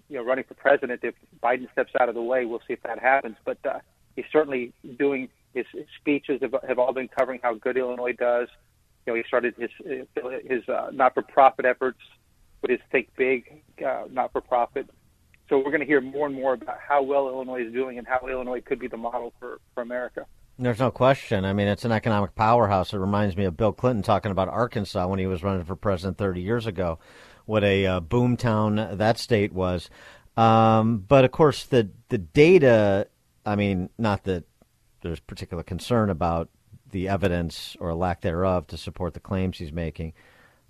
you 0.09 0.17
know 0.17 0.23
running 0.23 0.45
for 0.45 0.53
president. 0.53 1.01
If 1.03 1.15
Biden 1.43 1.71
steps 1.73 1.91
out 1.99 2.09
of 2.09 2.15
the 2.15 2.21
way, 2.21 2.45
we'll 2.45 2.61
see 2.67 2.73
if 2.73 2.81
that 2.83 2.97
happens. 2.99 3.35
But 3.45 3.57
uh, 3.65 3.79
he's 4.15 4.25
certainly 4.31 4.73
doing 4.97 5.29
his, 5.57 5.85
speeches 5.99 6.41
have, 6.41 6.55
have 6.67 6.79
all 6.79 6.93
been 6.93 7.07
covering 7.07 7.39
how 7.41 7.53
good 7.55 7.77
Illinois 7.77 8.13
does. 8.13 8.47
You 9.05 9.13
know, 9.13 9.17
he 9.17 9.23
started 9.27 9.55
his 9.57 9.71
his 10.45 10.67
uh, 10.67 10.89
not-for-profit 10.91 11.65
efforts 11.65 11.99
with 12.61 12.71
his 12.71 12.79
Think 12.91 13.09
Big 13.15 13.63
uh, 13.85 14.03
not-for-profit. 14.11 14.89
So 15.49 15.57
we're 15.57 15.71
going 15.71 15.79
to 15.79 15.85
hear 15.85 16.01
more 16.01 16.25
and 16.25 16.35
more 16.35 16.53
about 16.53 16.77
how 16.85 17.03
well 17.03 17.29
Illinois 17.29 17.65
is 17.65 17.71
doing 17.71 17.97
and 17.97 18.05
how 18.05 18.27
Illinois 18.27 18.61
could 18.61 18.79
be 18.79 18.87
the 18.87 18.97
model 18.97 19.33
for 19.39 19.59
for 19.73 19.81
America. 19.81 20.25
There's 20.59 20.79
no 20.79 20.89
question. 20.89 21.45
I 21.45 21.53
mean, 21.53 21.67
it's 21.67 21.85
an 21.85 21.91
economic 21.91 22.33
powerhouse. 22.33 22.91
It 22.91 22.97
reminds 22.97 23.37
me 23.37 23.45
of 23.45 23.55
Bill 23.55 23.71
Clinton 23.71 24.01
talking 24.01 24.31
about 24.31 24.49
Arkansas 24.49 25.07
when 25.07 25.19
he 25.19 25.27
was 25.27 25.43
running 25.43 25.63
for 25.63 25.75
president 25.75 26.17
30 26.17 26.41
years 26.41 26.65
ago. 26.65 26.97
What 27.45 27.63
a 27.63 27.85
uh, 27.85 27.99
boom 27.99 28.37
town 28.37 28.97
that 28.97 29.19
state 29.19 29.53
was. 29.53 29.89
Um, 30.35 30.97
but 31.07 31.25
of 31.25 31.31
course, 31.31 31.63
the 31.63 31.89
the 32.09 32.17
data. 32.17 33.07
I 33.45 33.55
mean, 33.55 33.89
not 33.97 34.25
that 34.25 34.43
there's 35.01 35.19
particular 35.19 35.63
concern 35.63 36.09
about 36.09 36.49
the 36.91 37.07
evidence 37.07 37.75
or 37.79 37.93
lack 37.93 38.21
thereof 38.21 38.67
to 38.67 38.77
support 38.77 39.13
the 39.13 39.19
claims 39.19 39.57
he's 39.57 39.73
making. 39.73 40.13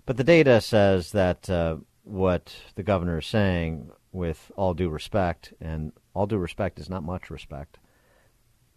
But 0.06 0.16
the 0.16 0.24
data 0.24 0.60
says 0.60 1.12
that 1.12 1.48
uh, 1.48 1.76
what 2.04 2.54
the 2.74 2.82
governor 2.82 3.18
is 3.18 3.26
saying, 3.26 3.90
with 4.10 4.50
all 4.56 4.74
due 4.74 4.88
respect, 4.88 5.52
and 5.60 5.92
all 6.14 6.26
due 6.26 6.38
respect 6.38 6.80
is 6.80 6.88
not 6.88 7.04
much 7.04 7.30
respect, 7.30 7.78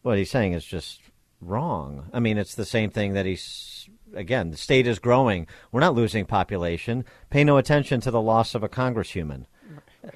what 0.02 0.18
he's 0.18 0.30
saying 0.30 0.53
is 0.53 0.65
just 0.65 1.02
wrong. 1.40 2.10
I 2.14 2.19
mean, 2.19 2.38
it's 2.38 2.56
the 2.56 2.65
same 2.65 2.91
thing 2.91 3.14
that 3.14 3.26
he's 3.26 3.90
again, 4.14 4.52
the 4.52 4.57
state 4.57 4.88
is 4.88 4.99
growing. 4.99 5.48
We're 5.72 5.80
not 5.80 5.95
losing 5.95 6.26
population. 6.26 7.06
Pay 7.30 7.44
no 7.44 7.57
attention 7.57 8.02
to 8.02 8.11
the 8.11 8.22
loss 8.22 8.56
of 8.56 8.64
a 8.64 8.69
congresshuman. 8.69 9.45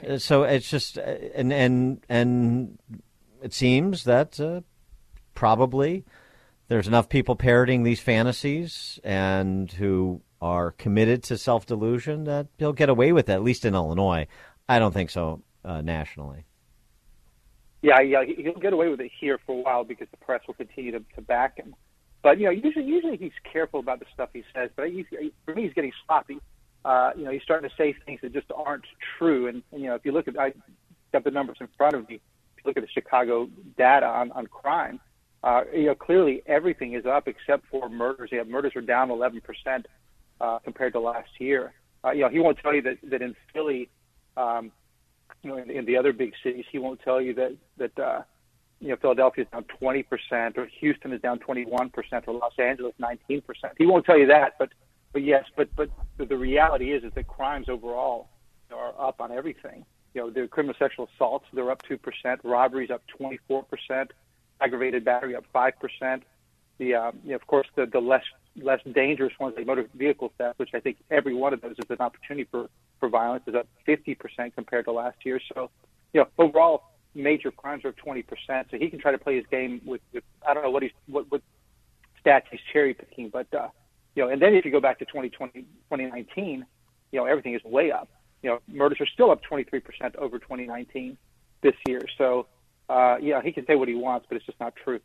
Uh, 0.08 0.18
So 0.18 0.44
it's 0.44 0.70
just, 0.70 0.98
uh, 0.98 1.02
and 1.34 1.54
and 1.54 2.04
and 2.10 2.78
it 3.42 3.54
seems 3.54 4.04
that 4.04 4.40
uh, 4.40 4.62
probably 5.36 6.06
there's 6.68 6.88
enough 6.88 7.10
people 7.10 7.36
parroting 7.36 7.84
these 7.84 8.00
fantasies 8.00 9.00
and 9.04 9.72
who 9.72 10.22
are 10.42 10.72
committed 10.72 11.24
to 11.24 11.38
self 11.38 11.66
delusion 11.66 12.24
that 12.26 12.48
he'll 12.58 12.74
get 12.74 12.90
away 12.90 13.12
with 13.12 13.30
it, 13.30 13.34
at 13.34 13.44
least 13.44 13.66
in 13.66 13.76
Illinois. 13.76 14.28
I 14.68 14.80
don't 14.80 14.94
think 14.94 15.10
so 15.10 15.42
uh, 15.64 15.82
nationally. 15.82 16.46
Yeah, 17.82 18.00
yeah, 18.02 18.24
he- 18.26 18.42
he'll 18.42 18.60
get 18.60 18.74
away 18.74 18.90
with 18.90 19.00
it 19.00 19.12
here 19.20 19.40
for 19.46 19.60
a 19.60 19.62
while 19.62 19.84
because 19.84 20.08
the 20.10 20.18
press 20.18 20.42
will 20.48 20.56
continue 20.56 20.92
to, 20.92 21.00
to 21.16 21.22
back 21.22 21.58
him. 21.58 21.76
But 22.24 22.40
you 22.40 22.46
know, 22.46 22.52
usually, 22.52 22.86
usually 22.86 23.18
he's 23.18 23.32
careful 23.52 23.80
about 23.80 24.00
the 24.00 24.08
stuff 24.12 24.30
he 24.34 24.44
says. 24.56 24.72
But 24.76 24.90
he's, 24.90 25.06
for 25.46 25.54
me, 25.54 25.64
he's 25.64 25.74
getting 25.74 25.92
sloppy. 26.06 26.40
Uh, 26.84 27.12
you 27.16 27.26
know, 27.26 27.32
he's 27.32 27.44
starting 27.44 27.70
to 27.70 27.76
say 27.76 27.96
things 28.06 28.20
that 28.22 28.34
just 28.34 28.52
aren't 28.56 28.86
true. 29.18 29.48
And, 29.48 29.62
and 29.72 29.82
you 29.82 29.88
know, 29.88 29.96
if 29.96 30.06
you 30.06 30.12
look 30.12 30.28
at, 30.28 30.40
I 30.40 30.54
got 31.14 31.24
the 31.24 31.32
numbers 31.32 31.58
in 31.60 31.68
front 31.78 31.94
of 31.96 32.10
me. 32.10 32.16
If 32.16 32.64
you 32.64 32.64
look 32.66 32.78
at 32.78 32.84
the 32.84 32.90
Chicago 32.90 33.48
data 33.78 34.08
on 34.08 34.32
on 34.32 34.48
crime, 34.48 35.00
uh, 35.46 35.62
you 35.72 35.86
know, 35.86 35.96
clearly 35.96 36.42
everything 36.48 36.94
is 36.94 37.06
up 37.06 37.28
except 37.28 37.68
for 37.70 37.88
murders. 37.88 38.30
Yeah, 38.34 38.44
murders 38.44 38.76
are 38.76 38.82
down 38.82 39.12
11 39.12 39.42
percent 39.42 39.88
uh, 40.42 40.58
compared 40.60 40.94
to 40.94 41.00
last 41.00 41.30
year. 41.40 41.74
Uh, 42.04 42.12
you 42.12 42.22
know, 42.22 42.30
he 42.30 42.40
won't 42.40 42.58
tell 42.58 42.74
you 42.74 42.82
that 42.82 42.98
that 43.04 43.22
in 43.22 43.36
Philly, 43.54 43.88
um, 44.36 44.72
you 45.44 45.52
know, 45.52 45.58
in, 45.58 45.70
in 45.70 45.86
the 45.86 45.98
other 45.98 46.14
big 46.14 46.34
cities, 46.44 46.66
he 46.72 46.80
won't 46.80 47.00
tell 47.02 47.22
you 47.22 47.36
that 47.36 47.56
that 47.78 48.00
uh, 48.00 48.22
you 48.80 48.90
know 48.90 48.96
Philadelphia 48.96 49.44
is 49.44 49.50
down 49.52 49.66
20 49.80 50.04
percent, 50.04 50.58
or 50.58 50.68
Houston 50.80 51.14
is 51.14 51.22
down 51.22 51.38
21 51.38 51.92
percent, 51.92 52.26
or 52.28 52.34
Los 52.34 52.58
Angeles 52.58 52.96
19 52.98 53.42
percent. 53.42 53.74
He 53.78 53.86
won't 53.86 54.04
tell 54.04 54.18
you 54.18 54.28
that, 54.28 54.56
but 54.58 54.70
but 55.14 55.22
yes, 55.22 55.46
but 55.56 55.70
but 55.76 55.90
the, 56.18 56.36
reality 56.36 56.92
is 56.92 57.04
is 57.04 57.14
that 57.14 57.28
crimes 57.28 57.70
overall 57.70 58.30
are 58.74 58.94
up 59.00 59.22
on 59.22 59.32
everything. 59.32 59.86
You 60.16 60.22
know, 60.22 60.30
the 60.32 60.48
criminal 60.48 60.76
sexual 60.80 61.08
assaults 61.16 61.46
they're 61.54 61.70
up 61.70 61.84
two 61.84 62.00
percent, 62.00 62.42
robberies 62.44 62.90
up 62.90 63.04
24 63.16 63.64
percent, 63.64 64.12
aggravated 64.62 65.06
battery 65.06 65.36
up 65.36 65.46
five 65.52 65.74
percent. 65.80 66.24
The 66.78 66.96
um, 66.96 67.20
you 67.24 67.30
know, 67.32 67.36
of 67.36 67.48
course 67.48 67.68
the 67.76 67.86
the 67.86 68.00
less 68.00 68.24
less 68.62 68.80
dangerous 68.94 69.34
ones, 69.40 69.56
like 69.58 69.66
motor 69.66 69.88
vehicle 69.96 70.32
theft, 70.38 70.60
which 70.60 70.72
I 70.74 70.80
think 70.80 70.98
every 71.12 71.34
one 71.34 71.54
of 71.54 71.62
those 71.62 71.76
is 71.78 71.90
an 71.90 71.98
opportunity 72.00 72.48
for 72.50 72.70
for 73.00 73.10
violence, 73.10 73.44
is 73.48 73.56
up 73.56 73.68
50 73.86 74.16
percent 74.16 74.56
compared 74.56 74.86
to 74.86 74.92
last 74.92 75.18
year. 75.26 75.40
So, 75.54 75.70
you 76.14 76.22
know, 76.22 76.28
overall 76.38 76.84
major 77.14 77.52
crimes 77.52 77.86
are 77.86 77.90
up 77.90 77.98
20 77.98 78.24
percent. 78.24 78.68
So 78.72 78.78
he 78.78 78.90
can 78.90 79.00
try 79.00 79.12
to 79.12 79.18
play 79.18 79.36
his 79.36 79.46
game 79.48 79.82
with, 79.86 80.02
with 80.14 80.24
I 80.48 80.54
don't 80.54 80.64
know 80.64 80.72
what 80.72 80.84
he's 80.84 80.92
what 81.08 81.30
what 81.30 81.42
stats 82.26 82.44
he's 82.52 82.62
cherry 82.72 82.94
picking, 82.94 83.30
but 83.30 83.48
uh, 83.54 83.68
you 84.16 84.24
know, 84.24 84.30
and 84.30 84.42
then 84.42 84.56
if 84.56 84.66
you 84.66 84.72
go 84.72 84.80
back 84.80 85.00
to 85.00 85.06
2020 85.06 85.62
2019, 85.62 86.66
you 87.12 87.20
know, 87.20 87.26
everything 87.26 87.54
is 87.54 87.64
way 87.64 87.92
up. 87.92 88.10
You 88.42 88.52
know, 88.52 88.60
murders 88.72 89.00
are 89.02 89.08
still 89.08 89.32
up 89.32 89.42
23 89.44 89.80
percent 89.80 90.16
over 90.18 90.40
2019 90.40 91.18
this 91.62 91.76
year. 91.88 92.02
So, 92.18 92.48
uh, 92.90 93.18
yeah, 93.22 93.42
he 93.42 93.52
can 93.52 93.66
say 93.66 93.76
what 93.76 93.88
he 93.88 93.96
wants, 93.96 94.26
but 94.30 94.36
it's 94.38 94.46
just 94.46 94.60
not 94.60 94.76
true. 94.76 95.00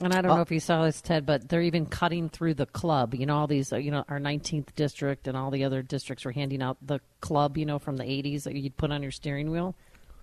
And 0.00 0.12
I 0.12 0.20
don't 0.20 0.36
know 0.36 0.42
if 0.42 0.50
you 0.50 0.60
saw 0.60 0.84
this, 0.84 1.00
Ted, 1.00 1.24
but 1.24 1.48
they're 1.48 1.62
even 1.62 1.86
cutting 1.86 2.28
through 2.28 2.54
the 2.54 2.66
club. 2.66 3.14
You 3.14 3.24
know, 3.24 3.38
all 3.38 3.46
these, 3.46 3.72
uh, 3.72 3.76
you 3.76 3.90
know, 3.90 4.04
our 4.08 4.18
19th 4.18 4.74
district 4.74 5.26
and 5.26 5.36
all 5.36 5.50
the 5.50 5.64
other 5.64 5.82
districts 5.82 6.24
were 6.24 6.32
handing 6.32 6.62
out 6.62 6.76
the 6.82 7.00
club, 7.20 7.56
you 7.56 7.64
know, 7.64 7.78
from 7.78 7.96
the 7.96 8.04
80s 8.04 8.42
that 8.42 8.54
you'd 8.54 8.76
put 8.76 8.92
on 8.92 9.02
your 9.02 9.10
steering 9.10 9.50
wheel. 9.50 9.74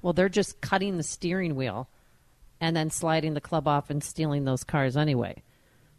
Well, 0.04 0.14
they're 0.14 0.30
just 0.30 0.62
cutting 0.62 0.98
the 0.98 1.04
steering 1.04 1.56
wheel 1.56 1.90
and 2.62 2.76
then 2.76 2.92
sliding 2.92 3.34
the 3.34 3.42
club 3.42 3.68
off 3.68 3.90
and 3.90 4.04
stealing 4.04 4.46
those 4.46 4.64
cars 4.64 4.96
anyway. 4.96 5.42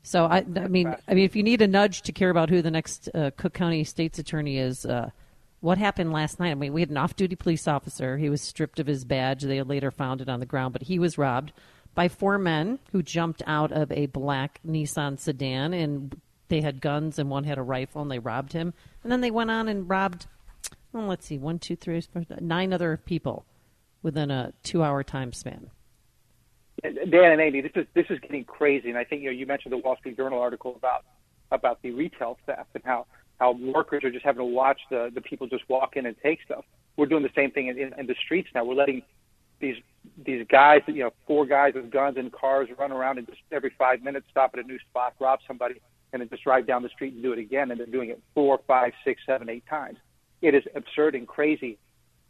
So 0.05 0.27
I, 0.27 0.45
I 0.57 0.69
mean, 0.69 0.95
I 1.09 1.15
mean, 1.15 1.25
if 1.25 1.35
you 1.35 1.43
need 1.43 1.61
a 1.61 1.67
nudge 1.67 2.03
to 2.03 2.13
care 2.13 2.31
about 2.31 2.51
who 2.51 2.63
the 2.63 2.71
next 2.71 3.09
uh, 3.15 3.31
Cook 3.37 3.55
County 3.55 3.83
State's 3.85 4.19
Attorney 4.19 4.59
is, 4.59 4.87
uh, 4.87 5.11
what 5.65 5.79
happened 5.79 6.13
last 6.13 6.39
night? 6.39 6.51
I 6.51 6.55
mean, 6.55 6.75
we 6.75 6.83
had 6.83 6.91
an 6.91 6.99
off-duty 6.99 7.37
police 7.37 7.67
officer. 7.67 8.19
He 8.19 8.29
was 8.29 8.43
stripped 8.43 8.79
of 8.79 8.87
his 8.87 9.07
badge. 9.07 9.43
They 9.43 9.63
later 9.63 9.91
found 9.91 10.21
it 10.21 10.29
on 10.29 10.39
the 10.39 10.45
ground, 10.45 10.75
but 10.75 10.83
he 10.83 10.99
was 10.99 11.17
robbed 11.17 11.55
by 11.95 12.07
four 12.07 12.37
men 12.37 12.81
who 12.93 13.03
jumped 13.03 13.43
out 13.47 13.73
of 13.73 13.91
a 13.91 14.05
black 14.05 14.61
Nissan 14.67 15.19
sedan 15.19 15.73
and 15.73 16.21
they 16.49 16.61
had 16.61 16.83
guns 16.83 17.19
and 17.19 17.31
one 17.31 17.45
had 17.45 17.57
a 17.57 17.63
rifle 17.63 18.03
and 18.03 18.11
they 18.11 18.19
robbed 18.19 18.53
him. 18.53 18.75
And 19.03 19.11
then 19.11 19.23
they 19.23 19.31
went 19.31 19.51
on 19.51 19.67
and 19.67 19.89
robbed, 19.89 20.27
well, 20.93 21.07
let's 21.07 21.25
see, 21.25 21.39
one, 21.39 21.59
two, 21.59 21.77
three, 21.77 21.99
four, 22.03 22.27
nine 22.41 22.75
other 22.75 22.99
people 22.99 23.47
within 24.03 24.31
a 24.31 24.53
two-hour 24.65 25.03
time 25.03 25.33
span. 25.33 25.71
Dan 26.83 27.33
and 27.33 27.41
Amy, 27.41 27.63
this 27.63 27.73
is 27.75 27.87
this 27.95 28.07
is 28.11 28.19
getting 28.21 28.45
crazy, 28.45 28.91
and 28.91 28.99
I 28.99 29.05
think 29.05 29.23
you 29.23 29.29
know 29.29 29.33
you 29.33 29.47
mentioned 29.47 29.73
the 29.73 29.79
Wall 29.79 29.97
Street 29.97 30.17
Journal 30.19 30.41
article 30.41 30.75
about 30.77 31.05
about 31.51 31.81
the 31.81 31.93
retail 31.93 32.37
theft 32.45 32.69
and 32.75 32.85
how 32.85 33.07
how 33.39 33.53
workers 33.53 34.05
are 34.05 34.11
just 34.11 34.25
having 34.25 34.41
to 34.41 34.45
watch 34.45 34.81
the 34.91 35.11
the 35.15 35.21
people 35.21 35.47
just 35.47 35.69
walk 35.69 35.97
in 35.97 36.07
and 36.07 36.17
take 36.23 36.41
stuff. 36.45 36.65
We're 36.97 37.07
doing 37.07 37.23
the 37.23 37.33
same 37.35 37.51
thing 37.51 37.67
in, 37.69 37.79
in, 37.79 37.93
in 37.99 38.07
the 38.07 38.15
streets 38.25 38.49
now. 38.55 38.65
We're 38.65 38.75
letting 38.75 39.03
these 39.61 39.77
these 40.25 40.47
guys, 40.49 40.81
you 40.87 41.05
know, 41.05 41.13
four 41.27 41.47
guys 41.47 41.75
with 41.75 41.91
guns 41.91 42.17
and 42.17 42.31
cars 42.31 42.69
run 42.79 42.93
around 42.93 43.19
and 43.19 43.27
just 43.27 43.41
every 43.51 43.73
five 43.79 44.03
minutes 44.03 44.27
stop 44.31 44.51
at 44.55 44.65
a 44.65 44.67
new 44.67 44.79
spot, 44.91 45.15
rob 45.21 45.41
somebody, 45.47 45.81
and 46.13 46.21
then 46.21 46.29
just 46.29 46.45
drive 46.45 46.67
down 46.67 46.83
the 46.83 46.89
street 46.91 47.15
and 47.15 47.23
do 47.23 47.33
it 47.33 47.39
again. 47.39 47.71
And 47.71 47.81
they're 47.81 47.87
doing 47.87 48.11
it 48.11 48.21
four, 48.35 48.61
five, 48.67 48.93
six, 49.05 49.23
seven, 49.27 49.49
eight 49.49 49.65
times. 49.69 49.99
It 50.43 50.55
is 50.55 50.63
absurd 50.75 51.15
and 51.15 51.27
crazy. 51.27 51.79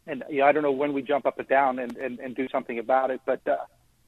And 0.06 0.22
you 0.30 0.40
know, 0.40 0.46
I 0.46 0.52
don't 0.52 0.62
know 0.62 0.72
when 0.72 0.92
we 0.92 1.02
jump 1.02 1.26
up 1.26 1.38
and 1.38 1.48
down 1.48 1.78
and, 1.78 1.96
and, 1.96 2.18
and 2.20 2.36
do 2.36 2.46
something 2.52 2.78
about 2.78 3.10
it, 3.10 3.20
but 3.26 3.46
uh, 3.48 3.56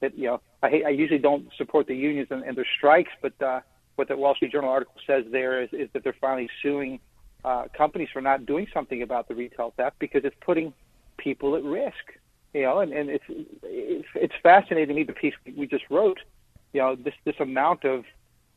that 0.00 0.16
you 0.16 0.26
know, 0.26 0.40
I 0.62 0.82
I 0.86 0.90
usually 0.90 1.18
don't 1.18 1.48
support 1.56 1.86
the 1.86 1.96
unions 1.96 2.28
and, 2.30 2.42
and 2.44 2.56
their 2.56 2.66
strikes, 2.78 3.12
but 3.20 3.40
uh, 3.42 3.60
what 3.96 4.08
the 4.08 4.16
Wall 4.16 4.34
Street 4.34 4.52
Journal 4.52 4.70
article 4.70 4.94
says 5.06 5.24
there 5.30 5.62
is, 5.62 5.70
is 5.72 5.88
that 5.92 6.04
they're 6.04 6.16
finally 6.20 6.48
suing 6.62 7.00
uh, 7.44 7.64
companies 7.76 8.08
for 8.12 8.20
not 8.20 8.46
doing 8.46 8.66
something 8.72 9.02
about 9.02 9.28
the 9.28 9.34
retail 9.34 9.72
theft 9.76 9.96
because 9.98 10.22
it's 10.24 10.36
putting 10.44 10.72
people 11.16 11.56
at 11.56 11.64
risk. 11.64 12.12
You 12.54 12.62
know, 12.62 12.80
and, 12.80 12.92
and 12.92 13.10
it's, 13.10 13.24
it's 14.14 14.34
fascinating 14.42 14.88
to 14.88 14.94
me 14.94 15.02
the 15.02 15.12
piece 15.12 15.34
we 15.56 15.66
just 15.66 15.84
wrote. 15.90 16.18
You 16.72 16.80
know, 16.80 16.96
this 16.96 17.14
this 17.24 17.36
amount 17.38 17.84
of 17.84 18.04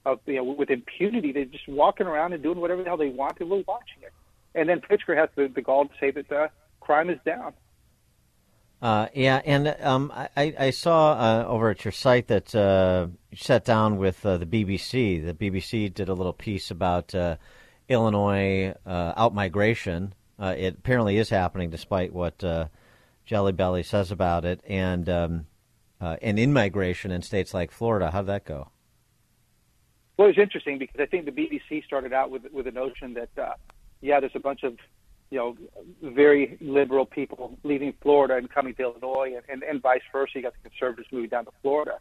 of 0.06 0.20
you 0.26 0.36
know 0.36 0.44
with 0.44 0.70
impunity, 0.70 1.32
they're 1.32 1.45
just 1.45 1.68
walking 1.68 2.07
around 2.07 2.34
and 2.34 2.41
doing 2.41 2.60
whatever 2.60 2.82
the 2.82 2.88
hell 2.88 2.98
they 2.98 3.10
want. 3.10 3.38
People 3.38 3.60
are 3.60 3.64
watching 3.68 4.02
it, 4.03 4.14
and 4.56 4.70
then 4.70 4.82
Pritzker 4.82 5.18
has 5.18 5.30
the, 5.36 5.48
the 5.53 5.61
gall 5.61 5.86
to 5.86 5.94
say 5.99 6.11
that 6.11 6.32
uh, 6.32 6.48
crime 6.80 7.10
is 7.10 7.20
down. 7.26 7.53
Uh, 8.81 9.07
yeah, 9.14 9.41
and 9.43 9.76
um, 9.81 10.11
I, 10.15 10.53
I 10.57 10.69
saw 10.69 11.11
uh, 11.11 11.45
over 11.47 11.69
at 11.69 11.84
your 11.84 11.91
site 11.91 12.27
that 12.27 12.56
uh, 12.56 13.07
you 13.30 13.38
sat 13.38 13.65
down 13.65 13.97
with 13.97 14.26
uh, 14.26 14.38
the 14.38 14.45
BBC. 14.45 15.26
The 15.26 15.34
BBC 15.34 15.93
did 15.93 16.07
a 16.07 16.14
little 16.14 16.31
piece 16.34 16.72
about 16.72 17.14
uh, 17.14 17.35
Illinois 17.89 18.73
uh, 18.85 19.30
outmigration. 19.30 20.11
It 20.39 20.76
apparently 20.77 21.18
is 21.18 21.30
happening, 21.30 21.69
despite 21.69 22.14
what 22.14 22.41
Jelly 23.26 23.51
Belly 23.51 23.84
says 23.84 24.11
about 24.11 24.45
it, 24.45 24.61
and 24.65 25.10
um, 25.10 25.47
and 25.99 26.39
in 26.39 26.53
migration 26.53 27.11
in 27.11 27.22
states 27.22 27.53
like 27.53 27.72
Florida. 27.72 28.11
How 28.11 28.22
did 28.22 28.27
that 28.27 28.45
go? 28.45 28.69
Well, 30.15 30.30
it's 30.30 30.39
interesting 30.39 30.80
because 30.80 31.01
I 31.01 31.06
think 31.06 31.26
the 31.26 31.31
BBC 31.31 31.84
started 31.84 32.14
out 32.14 32.31
with 32.31 32.43
with 32.53 32.68
a 32.68 32.72
notion 32.72 33.15
that 33.15 33.57
yeah, 33.99 34.22
there's 34.22 34.31
a 34.35 34.39
bunch 34.39 34.64
of 34.64 34.77
you 35.30 35.38
know 35.38 35.57
very 36.01 36.57
liberal 36.61 37.06
people 37.06 37.57
leaving 37.64 37.93
Florida 38.01 38.35
and 38.35 38.49
coming 38.49 38.73
to 38.76 38.84
Illinois, 38.84 39.34
and, 39.35 39.43
and, 39.49 39.64
and 39.64 39.81
vice 39.81 40.01
versa. 40.11 40.34
You 40.35 40.41
got 40.43 40.53
the 40.61 40.69
conservatives 40.69 41.07
moving 41.11 41.30
down 41.30 41.45
to 41.45 41.51
Florida. 41.61 41.99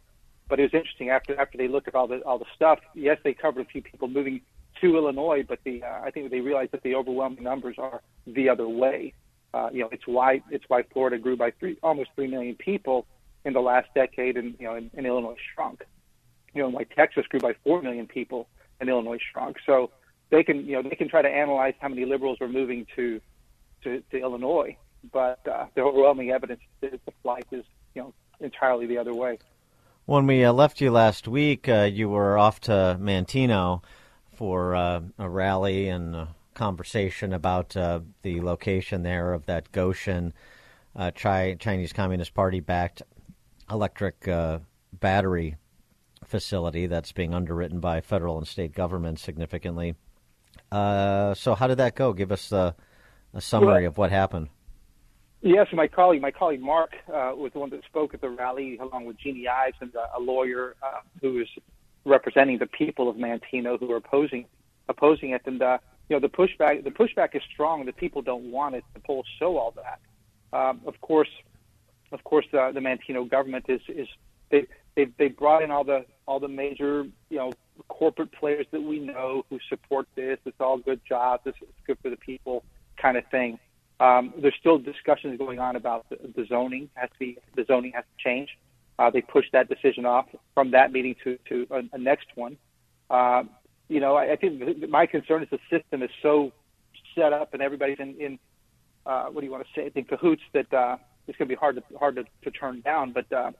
But 0.48 0.60
it 0.60 0.62
was 0.62 0.74
interesting 0.74 1.10
after 1.10 1.38
after 1.38 1.59
they 1.59 1.68
looked 1.68 1.88
at 1.88 1.94
all 1.94 2.06
the 2.06 2.20
all 2.20 2.38
the 2.38 2.46
stuff. 2.55 2.78
Yes, 2.94 3.18
they 3.22 3.34
covered 3.34 3.62
a 3.66 3.68
few 3.68 3.82
people 3.82 4.09
moving 4.09 4.40
to 4.80 4.96
Illinois, 4.96 5.44
but 5.46 5.59
the 5.64 5.82
uh, 5.82 6.00
I 6.02 6.10
think 6.10 6.30
they 6.30 6.40
realized 6.40 6.72
that 6.72 6.82
the 6.82 6.94
overwhelming 6.94 7.42
numbers 7.42 7.76
are 7.78 8.00
the 8.26 8.48
other 8.48 8.68
way. 8.68 9.12
Uh, 9.52 9.68
you 9.72 9.80
know, 9.80 9.88
it's 9.92 10.06
why 10.06 10.42
it's 10.50 10.64
why 10.68 10.82
Florida 10.92 11.18
grew 11.18 11.36
by 11.36 11.50
three 11.50 11.76
almost 11.82 12.10
three 12.14 12.28
million 12.28 12.55
people 12.55 13.06
in 13.44 13.52
the 13.52 13.60
last 13.60 13.88
decade, 13.94 14.36
and 14.36 14.55
you 14.59 14.66
know, 14.66 14.74
and, 14.74 14.90
and 14.94 15.06
Illinois 15.06 15.36
shrunk 15.55 15.82
you 16.55 16.62
know, 16.62 16.68
like 16.68 16.94
Texas 16.94 17.24
grew 17.28 17.40
by 17.40 17.55
four 17.64 17.82
million 17.82 18.06
people 18.06 18.48
and 18.80 18.88
Illinois 18.88 19.18
shrunk. 19.32 19.56
So 19.66 19.90
they 20.30 20.42
can, 20.42 20.66
you 20.66 20.74
know, 20.80 20.88
they 20.88 20.96
can 20.96 21.09
try 21.09 21.22
to 21.22 21.28
analyze 21.28 21.74
how 21.80 21.88
many 21.88 22.05
liberals 22.05 22.38
are 22.40 22.48
moving 22.48 22.86
to 22.96 23.20
to, 23.84 24.02
to 24.10 24.18
Illinois, 24.18 24.76
but 25.12 25.46
uh, 25.46 25.66
the 25.74 25.82
overwhelming 25.82 26.30
evidence 26.30 26.60
is 26.82 26.98
the 27.06 27.12
flight 27.22 27.46
is, 27.52 27.64
you 27.94 28.02
know, 28.02 28.12
entirely 28.40 28.86
the 28.86 28.98
other 28.98 29.14
way. 29.14 29.38
When 30.05 30.26
we 30.26 30.44
uh, 30.44 30.52
left 30.52 30.80
you 30.80 30.90
last 30.90 31.28
week, 31.28 31.68
uh, 31.68 31.88
you 31.92 32.09
were 32.09 32.36
off 32.38 32.60
to 32.62 32.98
Manteno 33.00 33.82
for 34.32 34.74
uh, 34.74 35.00
a 35.18 35.28
rally 35.28 35.88
and 35.88 36.16
a 36.16 36.34
conversation 36.55 37.32
about 37.32 37.76
uh, 37.76 38.00
the 38.22 38.40
location 38.40 39.02
there 39.02 39.32
of 39.32 39.46
that 39.46 39.70
Gotion 39.70 40.32
uh, 40.96 41.12
Chi- 41.12 41.56
Chinese 41.60 41.92
Communist 41.92 42.34
Party 42.34 42.59
backed 42.59 43.02
electric 43.70 44.28
battery 44.92 45.56
facility 46.24 46.86
that's 46.86 47.12
being 47.12 47.34
underwritten 47.34 47.78
by 47.78 48.00
federal 48.00 48.38
and 48.38 48.48
state 48.48 48.72
governments 48.72 49.22
significantly. 49.22 49.94
Uh, 50.70 51.34
so, 51.34 51.54
how 51.54 51.66
did 51.66 51.78
that 51.78 51.94
go? 51.94 52.12
Give 52.12 52.30
us 52.32 52.52
a, 52.52 52.74
a 53.34 53.40
summary 53.40 53.82
Well- 53.82 53.86
of 53.86 53.98
what 53.98 54.10
happened. 54.10 54.48
Yes, 55.40 55.68
my 55.72 55.86
colleague, 55.86 56.20
my 56.20 56.32
colleague 56.32 56.60
Mark, 56.60 56.96
uh, 57.06 57.30
was 57.36 57.52
the 57.52 57.60
one 57.60 57.70
that 57.70 57.84
spoke 57.84 58.12
at 58.12 58.20
the 58.20 58.28
rally, 58.28 58.76
along 58.78 59.04
with 59.04 59.18
Jeannie 59.18 59.46
Ives 59.46 59.76
and 59.80 59.94
uh, 59.94 60.06
a 60.16 60.20
lawyer 60.20 60.74
uh, 60.82 60.98
who 61.20 61.38
is 61.38 61.46
representing 62.04 62.58
the 62.58 62.66
people 62.66 63.08
of 63.08 63.14
Manteno 63.16 63.78
who 63.78 63.90
are 63.92 63.98
opposing 63.98 64.46
opposing 64.88 65.30
it. 65.30 65.42
And 65.44 65.62
uh, 65.62 65.78
you 66.08 66.16
know, 66.16 66.20
the 66.20 66.28
pushback 66.28 66.82
the 66.82 66.90
pushback 66.90 67.36
is 67.36 67.42
strong. 67.52 67.86
The 67.86 67.92
people 67.92 68.20
don't 68.20 68.50
want 68.50 68.74
it. 68.74 68.84
The 68.94 69.00
polls 69.00 69.26
show 69.38 69.58
all 69.58 69.72
that. 69.76 70.00
Um, 70.52 70.80
of 70.86 71.00
course, 71.00 71.30
of 72.10 72.24
course, 72.24 72.46
uh, 72.52 72.72
the 72.72 72.80
Manteno 72.80 73.28
government 73.30 73.66
is 73.68 73.80
is 73.86 74.08
they 74.50 74.66
they 74.96 75.06
they 75.18 75.28
brought 75.28 75.62
in 75.62 75.70
all 75.70 75.84
the 75.84 76.04
all 76.26 76.40
the 76.40 76.48
major 76.48 77.06
you 77.30 77.38
know 77.38 77.52
corporate 77.88 78.32
players 78.32 78.66
that 78.72 78.82
we 78.82 78.98
know 78.98 79.44
who 79.48 79.59
support 79.68 80.06
this. 80.14 80.38
It's 80.44 80.60
all 80.60 80.78
good 80.78 81.00
jobs. 81.09 81.42
It's, 81.46 81.59
it's 81.60 81.72
good 81.86 81.98
for 82.02 82.10
the 82.10 82.16
people, 82.16 82.64
kind 83.00 83.16
of 83.16 83.24
thing. 83.30 83.59
Um, 84.00 84.32
there's 84.40 84.55
still 84.60 84.78
discussions 84.78 85.38
going 85.38 85.59
on 85.59 85.76
about 85.76 86.09
the, 86.09 86.18
the 86.36 86.46
zoning 86.46 86.88
has 86.94 87.10
to 87.10 87.18
be 87.18 87.38
the 87.56 87.64
zoning 87.64 87.92
has 87.94 88.05
to 88.05 88.22
change. 88.22 88.48
Uh, 88.98 89.10
they 89.10 89.20
pushed 89.20 89.52
that 89.52 89.68
decision 89.68 90.06
off 90.06 90.26
from 90.55 90.70
that 90.72 90.92
meeting 90.92 91.14
to 91.24 91.38
to 91.48 91.66
a, 91.70 91.82
a 91.92 91.98
next 91.98 92.26
one. 92.34 92.56
Uh, 93.10 93.42
you 93.88 94.00
know, 94.00 94.14
I, 94.16 94.32
I 94.32 94.36
think 94.36 94.60
th- 94.60 94.88
my 94.88 95.06
concern 95.06 95.42
is 95.42 95.48
the 95.50 95.59
system 95.70 96.02
is 96.02 96.10
so 96.22 96.52
set 97.14 97.32
up 97.32 97.55
and 97.55 97.62
everybody's 97.62 97.98
in, 97.98 98.14
in 98.20 98.38
uh, 99.06 99.26
what 99.26 99.40
do 99.40 99.46
you 99.46 99.52
want 99.52 99.64
to 99.64 99.80
say? 99.80 99.86
I 99.86 99.90
think 99.90 100.09
cahoots 100.09 100.42
that 100.52 100.72
uh, 100.72 100.96
it's 101.26 101.36
going 101.38 101.48
to 101.48 101.55
be 101.55 101.59
hard 101.59 101.76
to 101.76 101.98
hard 101.98 102.16
to, 102.16 102.24
to 102.44 102.50
turn 102.50 102.82
down. 102.82 103.12
But 103.12 103.32
uh, 103.32 103.52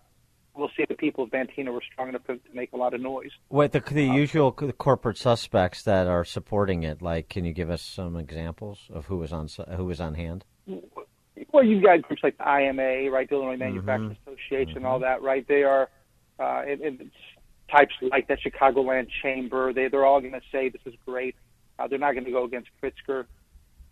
we'll 0.57 0.69
see 0.69 0.83
if 0.83 0.89
the 0.89 0.95
people 0.95 1.25
of 1.25 1.31
Manteno 1.31 1.73
were 1.73 1.83
strong 1.93 2.09
enough 2.09 2.25
to, 2.27 2.37
to 2.37 2.55
make 2.55 2.73
a 2.73 2.77
lot 2.77 2.95
of 2.95 3.01
noise. 3.01 3.31
What 3.49 3.73
the 3.73 3.81
the 3.81 4.05
usual 4.05 4.55
c- 4.59 4.73
corporate 4.73 5.16
suspects 5.16 5.83
that 5.85 6.07
are 6.07 6.25
supporting 6.25 6.83
it? 6.83 7.01
Like, 7.03 7.29
can 7.29 7.45
you 7.45 7.53
give 7.53 7.70
us 7.70 7.83
some 7.83 8.16
examples 8.16 8.81
of 8.91 9.07
who 9.07 9.19
was 9.19 9.33
on 9.33 9.49
who 9.77 9.85
was 9.85 10.01
on 10.01 10.15
hand? 10.15 10.45
Well, 11.53 11.65
you've 11.65 11.85
got 11.85 12.03
groups 12.03 12.23
like 12.23 12.37
the 12.37 12.45
IMA, 12.45 13.11
right, 13.11 13.29
the 13.29 13.37
Illinois 13.37 13.57
Manufacturers 13.57 14.16
Association, 14.27 14.85
all 14.85 14.99
that, 15.01 15.23
right? 15.23 15.47
They 15.47 15.62
are, 15.62 15.89
uh, 16.39 16.62
and, 16.66 16.81
and 16.81 17.11
types 17.70 17.95
like 18.03 18.29
that 18.29 18.39
Chicagoland 18.41 19.09
Chamber. 19.23 19.73
They 19.73 19.89
they're 19.89 20.07
all 20.07 20.20
going 20.20 20.33
to 20.33 20.43
say 20.51 20.69
this 20.69 20.83
is 20.85 20.95
great. 21.07 21.37
Uh, 21.79 21.87
they're 21.87 21.99
not 21.99 22.12
going 22.12 22.25
to 22.25 22.31
go 22.31 22.45
against 22.45 22.69
Pritzker. 22.83 23.27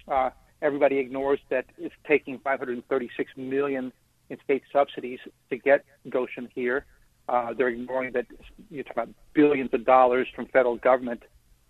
Uh, 0.08 0.30
everybody 0.62 0.98
ignores 0.98 1.38
that 1.50 1.66
it's 1.78 1.94
taking 2.06 2.38
536 2.38 3.30
million 3.36 3.92
in 4.30 4.38
state 4.44 4.62
subsidies 4.72 5.20
to 5.50 5.56
get 5.56 5.84
Gotion 6.08 6.48
here. 6.54 6.86
Uh, 7.28 7.52
they're 7.54 7.68
ignoring 7.68 8.12
that 8.12 8.26
you're 8.70 8.84
talking 8.84 9.02
about 9.02 9.14
billions 9.34 9.70
of 9.72 9.84
dollars 9.84 10.28
from 10.34 10.46
federal 10.46 10.76
government 10.76 11.22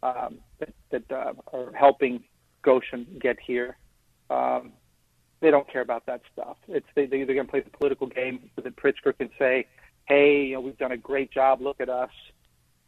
um, 0.03 0.39
that, 0.59 0.75
that 0.91 1.11
uh, 1.11 1.33
are 1.53 1.73
helping 1.73 2.23
Gotion 2.65 3.21
get 3.21 3.39
here. 3.45 3.77
Um, 4.29 4.73
they 5.41 5.51
don't 5.51 5.71
care 5.71 5.83
about 5.83 6.07
that 6.07 6.23
stuff. 6.33 6.57
It's 6.69 6.87
they, 6.95 7.07
they 7.07 7.25
they're 7.25 7.35
going 7.35 7.47
to 7.47 7.51
play 7.51 7.61
the 7.61 7.71
political 7.71 8.07
game 8.07 8.51
so 8.57 8.63
that 8.63 8.77
Pritzker 8.77 9.17
can 9.17 9.31
say, 9.39 9.67
"Hey, 10.07 10.47
you 10.47 10.55
know, 10.55 10.61
we've 10.61 10.79
done 10.79 10.93
a 10.93 10.97
great 10.97 11.31
job. 11.31 11.61
Look 11.61 11.81
at 11.81 11.89
us," 11.89 12.11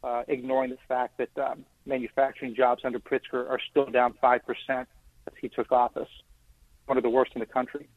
uh, 0.03 0.23
ignoring 0.27 0.71
the 0.71 0.77
fact 0.87 1.17
that 1.19 1.29
um, 1.37 1.63
manufacturing 1.85 2.55
jobs 2.55 2.81
under 2.83 2.99
Pritzker 2.99 3.49
are 3.49 3.59
still 3.69 3.85
down 3.85 4.15
five 4.19 4.41
percent 4.45 4.87
as 5.27 5.33
he 5.39 5.47
took 5.47 5.71
office, 5.71 6.09
one 6.87 6.97
of 6.97 7.03
the 7.03 7.09
worst 7.09 7.31
in 7.35 7.39
the 7.39 7.45
country. 7.45 7.87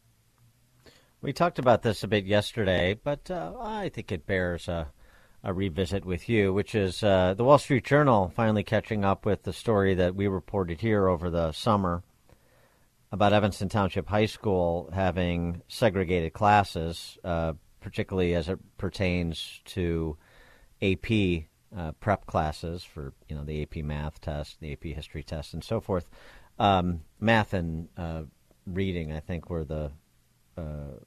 We 1.23 1.32
talked 1.32 1.61
about 1.61 1.82
this 1.82 2.03
a 2.03 2.09
bit 2.09 2.24
yesterday, 2.24 2.99
but 3.01 3.31
uh, 3.31 3.53
I 3.61 3.90
think 3.90 4.11
it 4.11 4.27
bears 4.27 4.66
a, 4.66 4.89
a 5.44 5.55
revisit 5.55 6.05
with 6.05 6.28
you, 6.28 6.53
which 6.53 6.74
is 6.74 7.01
uh, 7.05 7.35
the 7.35 7.44
Wall 7.44 7.59
Street 7.59 7.85
Journal 7.85 8.32
finally 8.35 8.65
catching 8.65 9.05
up 9.05 9.24
with 9.24 9.44
the 9.44 9.53
story 9.53 9.94
that 9.94 10.16
we 10.16 10.27
reported 10.27 10.81
here 10.81 11.07
over 11.07 11.31
the 11.31 11.53
summer 11.53 12.03
about 13.12 13.32
Evanston 13.32 13.69
Township 13.69 14.09
High 14.09 14.27
School 14.27 14.90
having 14.93 15.62
segregated 15.69 16.32
classes, 16.32 17.16
uh, 17.23 17.53
particularly 17.81 18.35
as 18.35 18.49
it 18.49 18.59
pertains 18.77 19.61
to 19.66 20.16
AP 20.82 21.44
uh, 21.77 21.93
prep 22.01 22.27
classes 22.27 22.82
for 22.82 23.15
you 23.28 23.36
know 23.36 23.44
the 23.44 23.62
AP 23.62 23.85
Math 23.85 24.20
test, 24.20 24.59
the 24.59 24.73
AP 24.73 24.82
History 24.86 25.23
test, 25.23 25.55
and 25.55 25.62
so 25.62 25.81
forth. 25.81 26.11
Um, 26.59 27.03
math 27.20 27.55
and 27.55 27.90
uh, 27.97 28.23
reading, 28.66 29.12
I 29.12 29.20
think, 29.20 29.49
were 29.51 29.65
the 29.65 29.93
uh, 30.57 30.99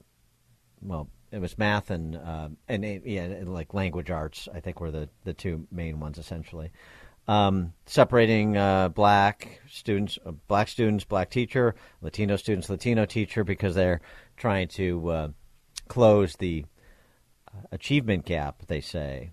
well, 0.82 1.08
it 1.32 1.40
was 1.40 1.58
math 1.58 1.90
and 1.90 2.16
uh, 2.16 2.48
and 2.68 2.84
yeah, 3.04 3.42
like 3.44 3.74
language 3.74 4.10
arts. 4.10 4.48
I 4.52 4.60
think 4.60 4.80
were 4.80 4.90
the 4.90 5.08
the 5.24 5.34
two 5.34 5.66
main 5.70 6.00
ones 6.00 6.18
essentially. 6.18 6.70
Um, 7.28 7.72
separating 7.86 8.56
uh, 8.56 8.88
black 8.88 9.60
students, 9.68 10.16
uh, 10.24 10.30
black 10.30 10.68
students, 10.68 11.04
black 11.04 11.28
teacher, 11.28 11.74
Latino 12.00 12.36
students, 12.36 12.70
Latino 12.70 13.04
teacher, 13.04 13.42
because 13.42 13.74
they're 13.74 14.00
trying 14.36 14.68
to 14.68 15.10
uh, 15.10 15.28
close 15.88 16.36
the 16.36 16.64
uh, 17.48 17.62
achievement 17.72 18.24
gap. 18.24 18.62
They 18.66 18.80
say. 18.80 19.32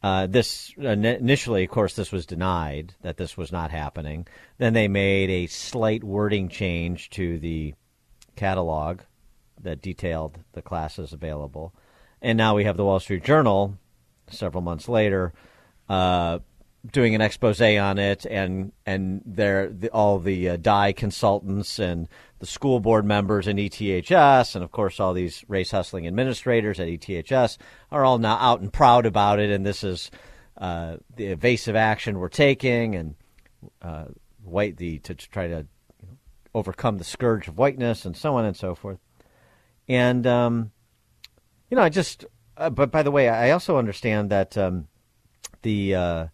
Uh, 0.00 0.28
this 0.28 0.72
initially, 0.78 1.64
of 1.64 1.70
course, 1.70 1.96
this 1.96 2.12
was 2.12 2.24
denied 2.24 2.94
that 3.02 3.16
this 3.16 3.36
was 3.36 3.50
not 3.50 3.72
happening. 3.72 4.28
Then 4.56 4.72
they 4.72 4.86
made 4.86 5.28
a 5.28 5.48
slight 5.48 6.04
wording 6.04 6.48
change 6.48 7.10
to 7.10 7.40
the 7.40 7.74
catalog 8.36 9.00
that 9.62 9.82
detailed 9.82 10.38
the 10.52 10.62
classes 10.62 11.12
available, 11.12 11.74
and 12.22 12.36
now 12.36 12.54
we 12.54 12.64
have 12.64 12.76
the 12.76 12.84
Wall 12.84 13.00
Street 13.00 13.24
Journal 13.24 13.78
several 14.30 14.62
months 14.62 14.88
later 14.88 15.32
uh, 15.88 16.38
doing 16.90 17.14
an 17.14 17.20
expose 17.20 17.60
on 17.60 17.98
it, 17.98 18.24
and 18.26 18.72
and 18.86 19.22
there 19.24 19.68
the, 19.68 19.88
all 19.90 20.18
the 20.18 20.50
uh, 20.50 20.56
die 20.56 20.92
consultants 20.92 21.78
and 21.78 22.08
the 22.38 22.46
school 22.46 22.80
board 22.80 23.04
members 23.04 23.48
in 23.48 23.56
ETHS, 23.56 24.54
and 24.54 24.64
of 24.64 24.70
course 24.70 25.00
all 25.00 25.12
these 25.12 25.44
race 25.48 25.70
hustling 25.70 26.06
administrators 26.06 26.78
at 26.78 26.88
ETHS 26.88 27.58
are 27.90 28.04
all 28.04 28.18
now 28.18 28.36
out 28.36 28.60
and 28.60 28.72
proud 28.72 29.06
about 29.06 29.40
it, 29.40 29.50
and 29.50 29.66
this 29.66 29.82
is 29.82 30.10
uh, 30.58 30.96
the 31.16 31.26
evasive 31.26 31.76
action 31.76 32.18
we're 32.18 32.28
taking, 32.28 32.94
and 32.94 33.14
uh, 33.82 34.04
white 34.44 34.76
the 34.76 34.98
to, 35.00 35.14
to 35.14 35.30
try 35.30 35.48
to 35.48 35.66
you 36.00 36.08
know, 36.08 36.16
overcome 36.54 36.98
the 36.98 37.04
scourge 37.04 37.48
of 37.48 37.58
whiteness, 37.58 38.04
and 38.04 38.16
so 38.16 38.36
on 38.36 38.44
and 38.44 38.56
so 38.56 38.74
forth. 38.74 38.98
And 39.88 40.26
um, 40.26 40.72
you 41.70 41.76
know, 41.76 41.82
I 41.82 41.88
just. 41.88 42.24
Uh, 42.56 42.70
but 42.70 42.90
by 42.90 43.04
the 43.04 43.10
way, 43.10 43.28
I 43.28 43.52
also 43.52 43.78
understand 43.78 44.30
that 44.30 44.58
um, 44.58 44.88
the 45.62 45.94
uh, 45.94 46.26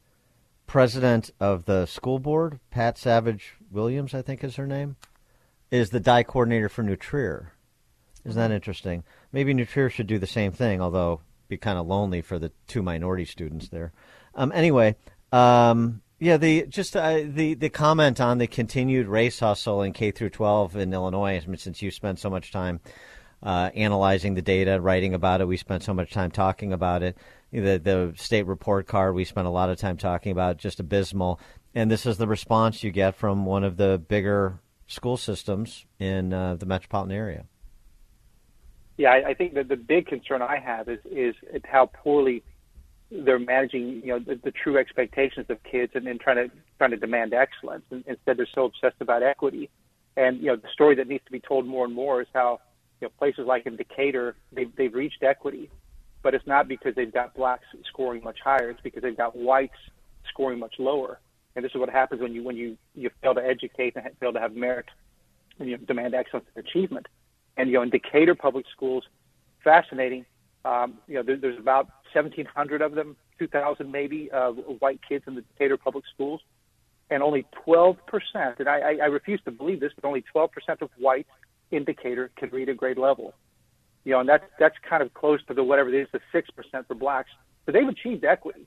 president 0.66 1.30
of 1.38 1.66
the 1.66 1.86
school 1.86 2.18
board, 2.18 2.60
Pat 2.70 2.96
Savage 2.96 3.54
Williams, 3.70 4.14
I 4.14 4.22
think 4.22 4.42
is 4.42 4.56
her 4.56 4.66
name, 4.66 4.96
is 5.70 5.90
the 5.90 6.00
die 6.00 6.22
coordinator 6.22 6.68
for 6.68 6.82
New 6.82 6.96
Trier. 6.96 7.52
Isn't 8.24 8.40
that 8.40 8.54
interesting? 8.54 9.04
Maybe 9.32 9.52
New 9.52 9.66
Trier 9.66 9.90
should 9.90 10.06
do 10.06 10.18
the 10.18 10.26
same 10.26 10.50
thing, 10.50 10.80
although 10.80 11.20
be 11.48 11.58
kind 11.58 11.78
of 11.78 11.86
lonely 11.86 12.22
for 12.22 12.38
the 12.38 12.52
two 12.66 12.82
minority 12.82 13.26
students 13.26 13.68
there. 13.68 13.92
Um, 14.34 14.50
anyway, 14.54 14.96
um, 15.30 16.00
yeah, 16.18 16.38
the 16.38 16.66
just 16.66 16.96
uh, 16.96 17.20
the 17.26 17.54
the 17.54 17.68
comment 17.68 18.20
on 18.20 18.38
the 18.38 18.46
continued 18.46 19.08
race 19.08 19.40
hustle 19.40 19.82
in 19.82 19.92
K 19.92 20.10
through 20.10 20.30
12 20.30 20.76
in 20.76 20.94
Illinois. 20.94 21.42
I 21.42 21.46
mean, 21.46 21.58
since 21.58 21.82
you 21.82 21.90
spent 21.90 22.18
so 22.18 22.30
much 22.30 22.50
time 22.50 22.80
uh, 23.44 23.70
analyzing 23.74 24.34
the 24.34 24.42
data, 24.42 24.80
writing 24.80 25.14
about 25.14 25.40
it, 25.40 25.46
we 25.46 25.56
spent 25.56 25.82
so 25.82 25.92
much 25.92 26.10
time 26.12 26.30
talking 26.30 26.72
about 26.72 27.02
it. 27.02 27.16
The 27.52 27.78
the 27.78 28.12
state 28.16 28.46
report 28.46 28.86
card 28.86 29.14
we 29.14 29.24
spent 29.24 29.46
a 29.46 29.50
lot 29.50 29.70
of 29.70 29.78
time 29.78 29.96
talking 29.96 30.32
about, 30.32 30.56
just 30.56 30.80
abysmal. 30.80 31.38
And 31.74 31.90
this 31.90 32.06
is 32.06 32.16
the 32.16 32.26
response 32.26 32.82
you 32.82 32.90
get 32.90 33.14
from 33.14 33.44
one 33.44 33.62
of 33.62 33.76
the 33.76 33.98
bigger 34.08 34.60
school 34.86 35.16
systems 35.16 35.84
in 35.98 36.32
uh, 36.32 36.54
the 36.56 36.66
metropolitan 36.66 37.14
area. 37.14 37.44
Yeah, 38.96 39.10
I, 39.10 39.30
I 39.30 39.34
think 39.34 39.54
that 39.54 39.68
the 39.68 39.76
big 39.76 40.06
concern 40.06 40.40
I 40.40 40.58
have 40.58 40.88
is 40.88 41.00
is 41.04 41.34
how 41.64 41.86
poorly 41.86 42.42
they're 43.10 43.38
managing, 43.38 44.00
you 44.04 44.08
know, 44.08 44.18
the, 44.18 44.40
the 44.42 44.50
true 44.50 44.78
expectations 44.78 45.46
of 45.48 45.62
kids 45.62 45.92
and, 45.94 46.06
and 46.08 46.18
trying 46.18 46.36
to 46.36 46.50
trying 46.78 46.90
to 46.92 46.96
demand 46.96 47.34
excellence. 47.34 47.84
And 47.90 48.04
instead, 48.06 48.38
they're 48.38 48.48
so 48.54 48.64
obsessed 48.64 48.96
about 49.00 49.22
equity. 49.22 49.68
And 50.16 50.38
you 50.38 50.46
know, 50.46 50.56
the 50.56 50.68
story 50.72 50.94
that 50.96 51.08
needs 51.08 51.24
to 51.26 51.32
be 51.32 51.40
told 51.40 51.66
more 51.66 51.84
and 51.84 51.94
more 51.94 52.22
is 52.22 52.28
how 52.32 52.60
you 53.00 53.06
know 53.06 53.12
places 53.18 53.46
like 53.46 53.66
in 53.66 53.76
Decatur 53.76 54.36
they've 54.52 54.74
they've 54.76 54.94
reached 54.94 55.22
equity, 55.22 55.70
but 56.22 56.34
it's 56.34 56.46
not 56.46 56.68
because 56.68 56.94
they've 56.94 57.12
got 57.12 57.34
blacks 57.34 57.66
scoring 57.88 58.22
much 58.22 58.38
higher. 58.42 58.70
It's 58.70 58.80
because 58.80 59.02
they've 59.02 59.16
got 59.16 59.36
whites 59.36 59.74
scoring 60.30 60.58
much 60.58 60.74
lower. 60.78 61.20
And 61.56 61.64
this 61.64 61.72
is 61.72 61.80
what 61.80 61.90
happens 61.90 62.20
when 62.20 62.32
you 62.32 62.42
when 62.42 62.56
you 62.56 62.76
you 62.94 63.10
fail 63.22 63.34
to 63.34 63.44
educate 63.44 63.94
and 63.96 64.04
fail 64.18 64.32
to 64.32 64.40
have 64.40 64.54
merit 64.56 64.86
and 65.58 65.68
you 65.68 65.76
demand 65.76 66.14
excellence 66.14 66.46
and 66.54 66.66
achievement. 66.66 67.06
And 67.56 67.68
you 67.68 67.74
know, 67.74 67.82
in 67.82 67.90
Decatur 67.90 68.34
public 68.34 68.66
schools, 68.74 69.04
fascinating. 69.62 70.26
Um, 70.64 70.94
you 71.06 71.14
know, 71.14 71.22
there, 71.22 71.36
there's 71.36 71.58
about 71.58 71.86
1,700 72.12 72.80
of 72.80 72.94
them, 72.94 73.16
2,000 73.38 73.90
maybe, 73.90 74.30
uh, 74.32 74.50
white 74.50 75.00
kids 75.06 75.24
in 75.26 75.34
the 75.34 75.42
Decatur 75.42 75.76
public 75.76 76.04
schools, 76.12 76.40
and 77.10 77.22
only 77.22 77.46
12 77.64 77.98
percent. 78.06 78.56
And 78.58 78.68
I, 78.68 78.96
I, 79.02 79.06
refuse 79.06 79.40
to 79.44 79.50
believe 79.50 79.80
this, 79.80 79.92
but 79.94 80.06
only 80.06 80.22
12 80.22 80.50
percent 80.50 80.82
of 80.82 80.90
whites 80.98 81.28
in 81.74 81.84
Decatur 81.84 82.30
can 82.36 82.50
read 82.50 82.68
a 82.68 82.74
grade 82.74 82.98
level. 82.98 83.34
you 84.04 84.12
know, 84.12 84.20
and 84.20 84.28
that's 84.28 84.44
that's 84.58 84.76
kind 84.88 85.02
of 85.02 85.12
close 85.14 85.40
to 85.48 85.54
the 85.54 85.64
whatever 85.64 85.88
it 85.88 86.00
is, 86.00 86.08
the 86.12 86.20
six 86.32 86.50
percent 86.50 86.86
for 86.86 86.94
blacks. 86.94 87.30
So 87.66 87.72
they've 87.72 87.88
achieved 87.88 88.24
equity, 88.24 88.66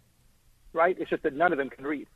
right? 0.73 0.95
It's 0.99 1.09
just 1.09 1.23
that 1.23 1.33
none 1.33 1.51
of 1.51 1.57
them 1.57 1.69
can 1.69 1.85
read, 1.85 2.07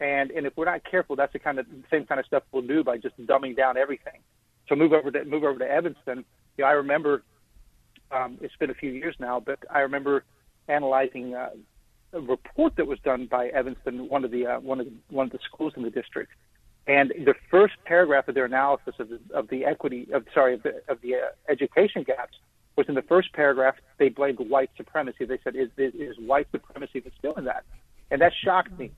and 0.00 0.30
and 0.30 0.46
if 0.46 0.56
we're 0.56 0.64
not 0.64 0.82
careful, 0.90 1.16
that's 1.16 1.32
the 1.32 1.38
kind 1.38 1.58
of 1.58 1.66
same 1.90 2.06
kind 2.06 2.18
of 2.18 2.26
stuff 2.26 2.42
we'll 2.52 2.66
do 2.66 2.82
by 2.82 2.96
just 2.96 3.16
dumbing 3.26 3.56
down 3.56 3.76
everything. 3.76 4.20
So 4.68 4.74
move 4.74 4.92
over 4.92 5.10
to 5.10 5.24
move 5.24 5.44
over 5.44 5.58
to 5.58 5.70
Evanston. 5.70 6.24
You 6.56 6.64
know, 6.64 6.68
I 6.68 6.72
remember 6.72 7.22
um, 8.10 8.38
it's 8.40 8.56
been 8.56 8.70
a 8.70 8.74
few 8.74 8.90
years 8.90 9.14
now, 9.20 9.38
but 9.38 9.58
I 9.70 9.80
remember 9.80 10.24
analyzing 10.68 11.34
uh, 11.34 11.50
a 12.14 12.20
report 12.20 12.74
that 12.76 12.86
was 12.86 12.98
done 13.00 13.28
by 13.30 13.48
Evanston, 13.48 14.08
one 14.08 14.24
of 14.24 14.30
the 14.30 14.46
uh, 14.46 14.60
one 14.60 14.80
of 14.80 14.86
the, 14.86 14.92
one 15.10 15.26
of 15.26 15.32
the 15.32 15.38
schools 15.52 15.74
in 15.76 15.82
the 15.82 15.90
district, 15.90 16.32
and 16.86 17.12
the 17.24 17.34
first 17.50 17.74
paragraph 17.84 18.28
of 18.28 18.34
their 18.34 18.44
analysis 18.44 18.94
of 18.98 19.08
the, 19.08 19.20
of 19.34 19.48
the 19.48 19.64
equity 19.64 20.08
of 20.12 20.24
sorry 20.32 20.54
of 20.54 20.62
the, 20.62 20.82
of 20.88 21.00
the 21.00 21.14
uh, 21.16 21.18
education 21.48 22.04
gaps 22.04 22.36
was 22.76 22.86
in 22.88 22.94
the 22.94 23.02
first 23.02 23.32
paragraph. 23.32 23.74
They 23.98 24.08
blamed 24.08 24.38
white 24.38 24.70
supremacy. 24.76 25.24
They 25.24 25.38
said 25.42 25.56
is 25.56 25.70
is, 25.76 25.94
is 25.94 26.16
white 26.18 26.46
supremacy 26.52 27.00
that's 27.00 27.16
doing 27.22 27.44
that, 27.46 27.64
and 28.10 28.20
that 28.20 28.32
shocked 28.44 28.78
me. 28.78 28.92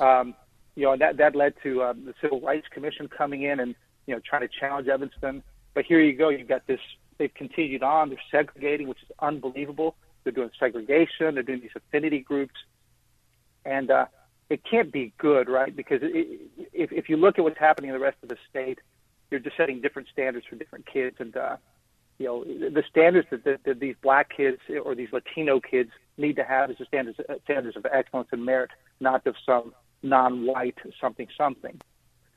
Um, 0.00 0.34
you 0.74 0.84
know, 0.84 0.92
and 0.92 1.00
that 1.00 1.16
that 1.16 1.34
led 1.34 1.54
to 1.62 1.82
um, 1.82 2.04
the 2.04 2.14
Civil 2.20 2.40
Rights 2.40 2.66
Commission 2.70 3.08
coming 3.08 3.42
in 3.42 3.58
and 3.60 3.74
you 4.06 4.14
know 4.14 4.20
trying 4.24 4.42
to 4.42 4.48
challenge 4.48 4.88
Evanston. 4.88 5.42
But 5.72 5.84
here 5.86 6.00
you 6.00 6.16
go, 6.16 6.28
you've 6.28 6.48
got 6.48 6.66
this. 6.66 6.80
They've 7.18 7.32
continued 7.32 7.82
on. 7.82 8.08
They're 8.08 8.18
segregating, 8.30 8.88
which 8.88 9.02
is 9.02 9.10
unbelievable. 9.18 9.94
They're 10.24 10.32
doing 10.32 10.50
segregation. 10.58 11.34
They're 11.34 11.42
doing 11.42 11.60
these 11.60 11.70
affinity 11.74 12.20
groups, 12.20 12.54
and 13.64 13.90
uh, 13.90 14.06
it 14.50 14.62
can't 14.68 14.92
be 14.92 15.12
good, 15.16 15.48
right? 15.48 15.74
Because 15.74 16.00
it, 16.02 16.40
if 16.74 16.92
if 16.92 17.08
you 17.08 17.16
look 17.16 17.38
at 17.38 17.44
what's 17.44 17.58
happening 17.58 17.90
in 17.90 17.94
the 17.94 18.00
rest 18.00 18.18
of 18.22 18.28
the 18.28 18.36
state, 18.50 18.80
you're 19.30 19.40
just 19.40 19.56
setting 19.56 19.80
different 19.80 20.08
standards 20.12 20.44
for 20.44 20.56
different 20.56 20.86
kids, 20.86 21.16
and 21.20 21.34
uh, 21.36 21.56
you 22.18 22.26
know 22.26 22.44
the 22.44 22.82
standards 22.90 23.28
that, 23.30 23.44
that, 23.44 23.64
that 23.64 23.80
these 23.80 23.94
black 24.02 24.28
kids 24.36 24.58
or 24.84 24.94
these 24.94 25.12
Latino 25.12 25.60
kids 25.60 25.90
need 26.18 26.36
to 26.36 26.44
have 26.44 26.70
is 26.70 26.78
the 26.78 26.84
standards 26.84 27.18
standards 27.44 27.76
of 27.76 27.86
excellence 27.90 28.28
and 28.32 28.44
merit, 28.44 28.70
not 28.98 29.24
of 29.26 29.36
some 29.46 29.72
non-white 30.02 30.78
something 31.00 31.28
something. 31.38 31.80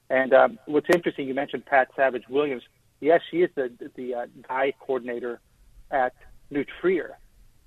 And 0.10 0.34
um, 0.34 0.60
what's 0.65 0.90
interesting, 0.94 1.27
you 1.27 1.34
mentioned 1.34 1.65
Pat 1.65 1.90
Savage 1.95 2.30
Williams. 2.30 2.64
Yes, 3.02 3.22
she 3.31 3.38
is 3.38 3.49
the 3.56 3.72
the 3.95 4.14
uh, 4.14 4.26
DIE 4.48 4.73
coordinator 4.80 5.40
at 5.90 6.14
New 6.52 6.64
Trier. 6.80 7.18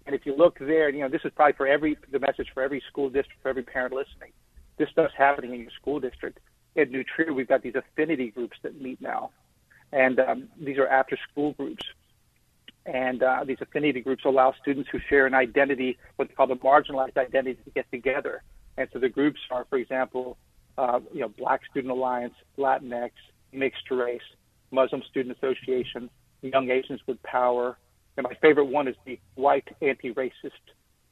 And 0.06 0.14
if 0.14 0.24
you 0.24 0.36
look 0.36 0.58
there, 0.58 0.88
you 0.88 1.00
know 1.00 1.08
this 1.08 1.22
is 1.24 1.32
probably 1.34 1.54
for 1.54 1.66
every 1.66 1.98
the 2.12 2.20
message 2.20 2.48
for 2.54 2.62
every 2.62 2.82
school 2.88 3.10
district, 3.10 3.42
for 3.42 3.48
every 3.48 3.64
parent 3.64 3.92
listening. 3.92 4.32
This 4.78 4.88
stuff's 4.90 5.14
happening 5.16 5.54
in 5.54 5.60
your 5.60 5.70
school 5.80 6.00
district. 6.00 6.38
At 6.76 6.90
New 6.90 7.04
Trier, 7.04 7.32
we've 7.32 7.48
got 7.48 7.62
these 7.62 7.74
affinity 7.74 8.30
groups 8.30 8.56
that 8.62 8.80
meet 8.80 9.00
now, 9.00 9.30
and 9.92 10.20
um, 10.20 10.48
these 10.60 10.78
are 10.78 10.86
after-school 10.86 11.52
groups. 11.52 11.84
And 12.84 13.22
uh, 13.22 13.42
these 13.44 13.56
affinity 13.60 14.00
groups 14.00 14.24
allow 14.24 14.54
students 14.60 14.88
who 14.92 15.00
share 15.08 15.26
an 15.26 15.34
identity, 15.34 15.98
what 16.16 16.28
they 16.28 16.34
call 16.34 16.46
the 16.46 16.56
marginalized 16.56 17.16
identity, 17.16 17.58
to 17.64 17.70
get 17.70 17.90
together. 17.90 18.42
And 18.76 18.88
so 18.92 19.00
the 19.00 19.08
groups 19.08 19.40
are, 19.50 19.66
for 19.68 19.78
example, 19.78 20.36
uh, 20.78 21.00
you 21.12 21.20
know, 21.20 21.28
Black 21.28 21.62
Student 21.70 21.90
Alliance, 21.90 22.34
Latinx, 22.58 23.10
Mixed 23.52 23.90
Race, 23.90 24.20
Muslim 24.70 25.02
Student 25.10 25.36
Association, 25.38 26.10
Young 26.42 26.70
Asians 26.70 27.00
with 27.06 27.20
Power, 27.22 27.78
and 28.16 28.24
my 28.24 28.34
favorite 28.40 28.66
one 28.66 28.88
is 28.88 28.96
the 29.04 29.18
White 29.34 29.68
Anti-Racist 29.82 30.50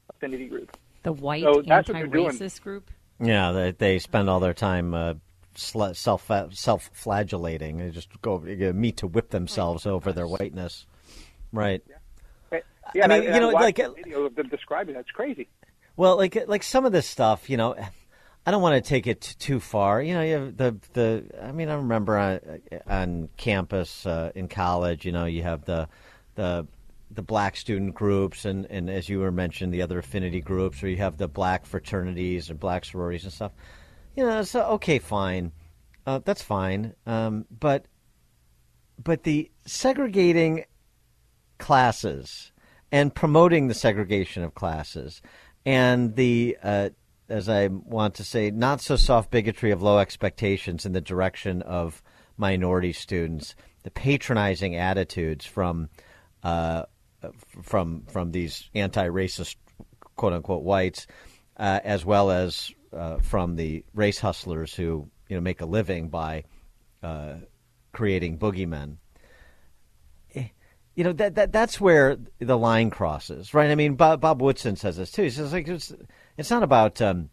Affinity 0.09 0.47
Group. 0.47 0.75
The 1.03 1.13
White 1.13 1.43
So 1.43 1.61
that's 1.61 1.87
what 1.87 1.93
they're 1.93 2.07
doing. 2.07 2.27
Anti-Racist 2.27 2.61
Group? 2.61 2.91
Yeah, 3.19 3.51
they, 3.51 3.71
they 3.71 3.99
spend 3.99 4.29
all 4.29 4.39
their 4.39 4.53
time 4.53 4.93
uh, 4.93 5.13
self 5.55 6.29
self 6.51 6.89
flagellating. 6.93 7.77
They 7.77 7.89
just 7.91 8.21
go 8.21 8.37
uh, 8.37 8.73
meet 8.73 8.97
to 8.97 9.07
whip 9.07 9.29
themselves 9.29 9.85
over 9.85 10.11
their 10.11 10.27
whiteness. 10.27 10.85
Right. 11.51 11.81
Yeah, 12.93 13.05
I 13.05 13.07
mean, 13.07 13.25
and 13.25 13.35
you 13.35 13.41
know, 13.41 13.49
like, 13.49 13.79
a 13.79 13.91
video 13.91 14.25
of 14.25 14.35
them 14.35 14.47
describing 14.47 14.95
that's 14.95 15.09
crazy. 15.09 15.47
Well, 15.97 16.17
like 16.17 16.37
like 16.47 16.61
some 16.61 16.85
of 16.85 16.91
this 16.91 17.07
stuff, 17.07 17.49
you 17.49 17.57
know, 17.57 17.75
I 18.45 18.51
don't 18.51 18.61
want 18.61 18.83
to 18.83 18.87
take 18.87 19.07
it 19.07 19.21
t- 19.21 19.35
too 19.39 19.59
far. 19.59 20.01
You 20.01 20.13
know, 20.13 20.21
you 20.21 20.33
have 20.33 20.57
the 20.57 20.75
the. 20.93 21.23
I 21.41 21.51
mean, 21.51 21.69
I 21.69 21.75
remember 21.75 22.17
on, 22.17 22.39
on 22.87 23.29
campus 23.37 24.05
uh, 24.05 24.31
in 24.35 24.47
college, 24.47 25.05
you 25.05 25.11
know, 25.11 25.25
you 25.25 25.41
have 25.43 25.65
the 25.65 25.87
the 26.35 26.67
the 27.15 27.21
black 27.21 27.55
student 27.57 27.95
groups, 27.95 28.45
and 28.45 28.65
and 28.67 28.89
as 28.89 29.09
you 29.09 29.19
were 29.19 29.31
mentioned, 29.31 29.73
the 29.73 29.81
other 29.81 29.99
affinity 29.99 30.41
groups, 30.41 30.83
or 30.83 30.89
you 30.89 30.97
have 30.97 31.17
the 31.17 31.27
black 31.27 31.65
fraternities 31.65 32.49
or 32.49 32.55
black 32.55 32.85
sororities 32.85 33.23
and 33.23 33.33
stuff. 33.33 33.51
You 34.15 34.25
know, 34.25 34.43
so 34.43 34.63
okay, 34.73 34.99
fine, 34.99 35.51
uh, 36.05 36.19
that's 36.23 36.41
fine, 36.41 36.93
um, 37.05 37.45
but 37.49 37.85
but 39.03 39.23
the 39.23 39.51
segregating 39.65 40.65
classes 41.57 42.51
and 42.91 43.13
promoting 43.13 43.67
the 43.67 43.73
segregation 43.73 44.43
of 44.43 44.53
classes 44.53 45.21
and 45.65 46.15
the 46.15 46.57
uh, 46.61 46.89
as 47.27 47.49
I 47.49 47.67
want 47.67 48.15
to 48.15 48.23
say, 48.23 48.51
not 48.51 48.81
so 48.81 48.95
soft 48.95 49.31
bigotry 49.31 49.71
of 49.71 49.81
low 49.81 49.97
expectations 49.97 50.85
in 50.85 50.91
the 50.91 51.01
direction 51.01 51.61
of 51.63 52.03
minority 52.37 52.93
students, 52.93 53.55
the 53.83 53.91
patronizing 53.91 54.75
attitudes 54.75 55.45
from 55.45 55.89
uh, 56.43 56.83
from 57.61 58.03
from 58.07 58.31
these 58.31 58.69
anti-racist 58.73 59.55
quote 60.15 60.33
unquote 60.33 60.63
whites, 60.63 61.07
uh, 61.57 61.79
as 61.83 62.05
well 62.05 62.31
as 62.31 62.71
uh, 62.93 63.17
from 63.19 63.55
the 63.55 63.83
race 63.93 64.19
hustlers 64.19 64.73
who 64.73 65.09
you 65.29 65.35
know 65.35 65.41
make 65.41 65.61
a 65.61 65.65
living 65.65 66.09
by 66.09 66.43
uh, 67.03 67.35
creating 67.91 68.37
boogeymen 68.37 68.97
you 70.95 71.03
know 71.03 71.13
that, 71.13 71.35
that 71.35 71.51
that's 71.51 71.79
where 71.79 72.17
the 72.39 72.57
line 72.57 72.89
crosses, 72.89 73.53
right? 73.53 73.69
I 73.69 73.75
mean, 73.75 73.95
Bob, 73.95 74.21
Bob 74.21 74.41
Woodson 74.41 74.75
says 74.77 74.97
this 74.97 75.11
too. 75.11 75.23
He 75.23 75.29
says 75.29 75.51
like 75.51 75.67
it's 75.67 75.93
it's 76.37 76.49
not 76.49 76.63
about 76.63 77.01
um, 77.01 77.29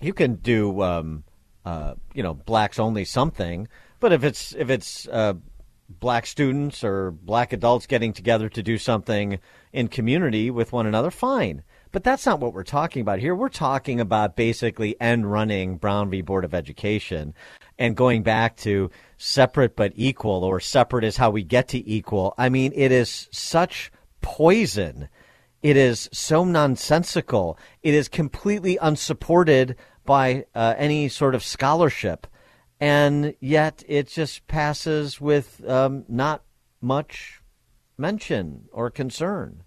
you 0.00 0.12
can 0.12 0.34
do 0.36 0.82
um, 0.82 1.24
uh, 1.64 1.94
you 2.12 2.22
know 2.22 2.34
blacks 2.34 2.78
only 2.78 3.04
something, 3.04 3.68
but 4.00 4.12
if 4.12 4.24
it's 4.24 4.52
if 4.54 4.68
it's 4.68 5.06
uh, 5.08 5.34
black 5.88 6.26
students 6.26 6.82
or 6.82 7.10
black 7.10 7.52
adults 7.52 7.86
getting 7.86 8.12
together 8.12 8.48
to 8.48 8.62
do 8.62 8.78
something 8.78 9.38
in 9.72 9.88
community 9.88 10.50
with 10.50 10.72
one 10.72 10.86
another, 10.86 11.10
fine. 11.10 11.62
But 11.92 12.02
that's 12.02 12.26
not 12.26 12.40
what 12.40 12.54
we're 12.54 12.64
talking 12.64 13.02
about 13.02 13.20
here. 13.20 13.34
We're 13.34 13.48
talking 13.48 14.00
about 14.00 14.34
basically 14.34 15.00
end 15.00 15.30
running 15.30 15.76
Brown 15.76 16.10
v. 16.10 16.22
Board 16.22 16.44
of 16.44 16.54
Education 16.54 17.34
and 17.78 17.96
going 17.96 18.22
back 18.22 18.56
to 18.58 18.90
separate 19.16 19.76
but 19.76 19.92
equal 19.94 20.44
or 20.44 20.60
separate 20.60 21.04
is 21.04 21.16
how 21.16 21.30
we 21.30 21.42
get 21.42 21.68
to 21.68 21.88
equal. 21.88 22.34
I 22.36 22.48
mean, 22.48 22.72
it 22.74 22.90
is 22.90 23.28
such 23.30 23.92
poison. 24.20 25.08
It 25.62 25.76
is 25.76 26.08
so 26.12 26.44
nonsensical. 26.44 27.58
It 27.82 27.94
is 27.94 28.08
completely 28.08 28.76
unsupported 28.80 29.76
by 30.04 30.46
uh, 30.54 30.74
any 30.76 31.08
sort 31.08 31.34
of 31.34 31.42
scholarship. 31.42 32.26
And 32.80 33.34
yet 33.40 33.82
it 33.88 34.08
just 34.08 34.46
passes 34.46 35.20
with 35.20 35.66
um, 35.68 36.04
not 36.08 36.42
much 36.80 37.40
mention 37.96 38.68
or 38.72 38.90
concern. 38.90 39.62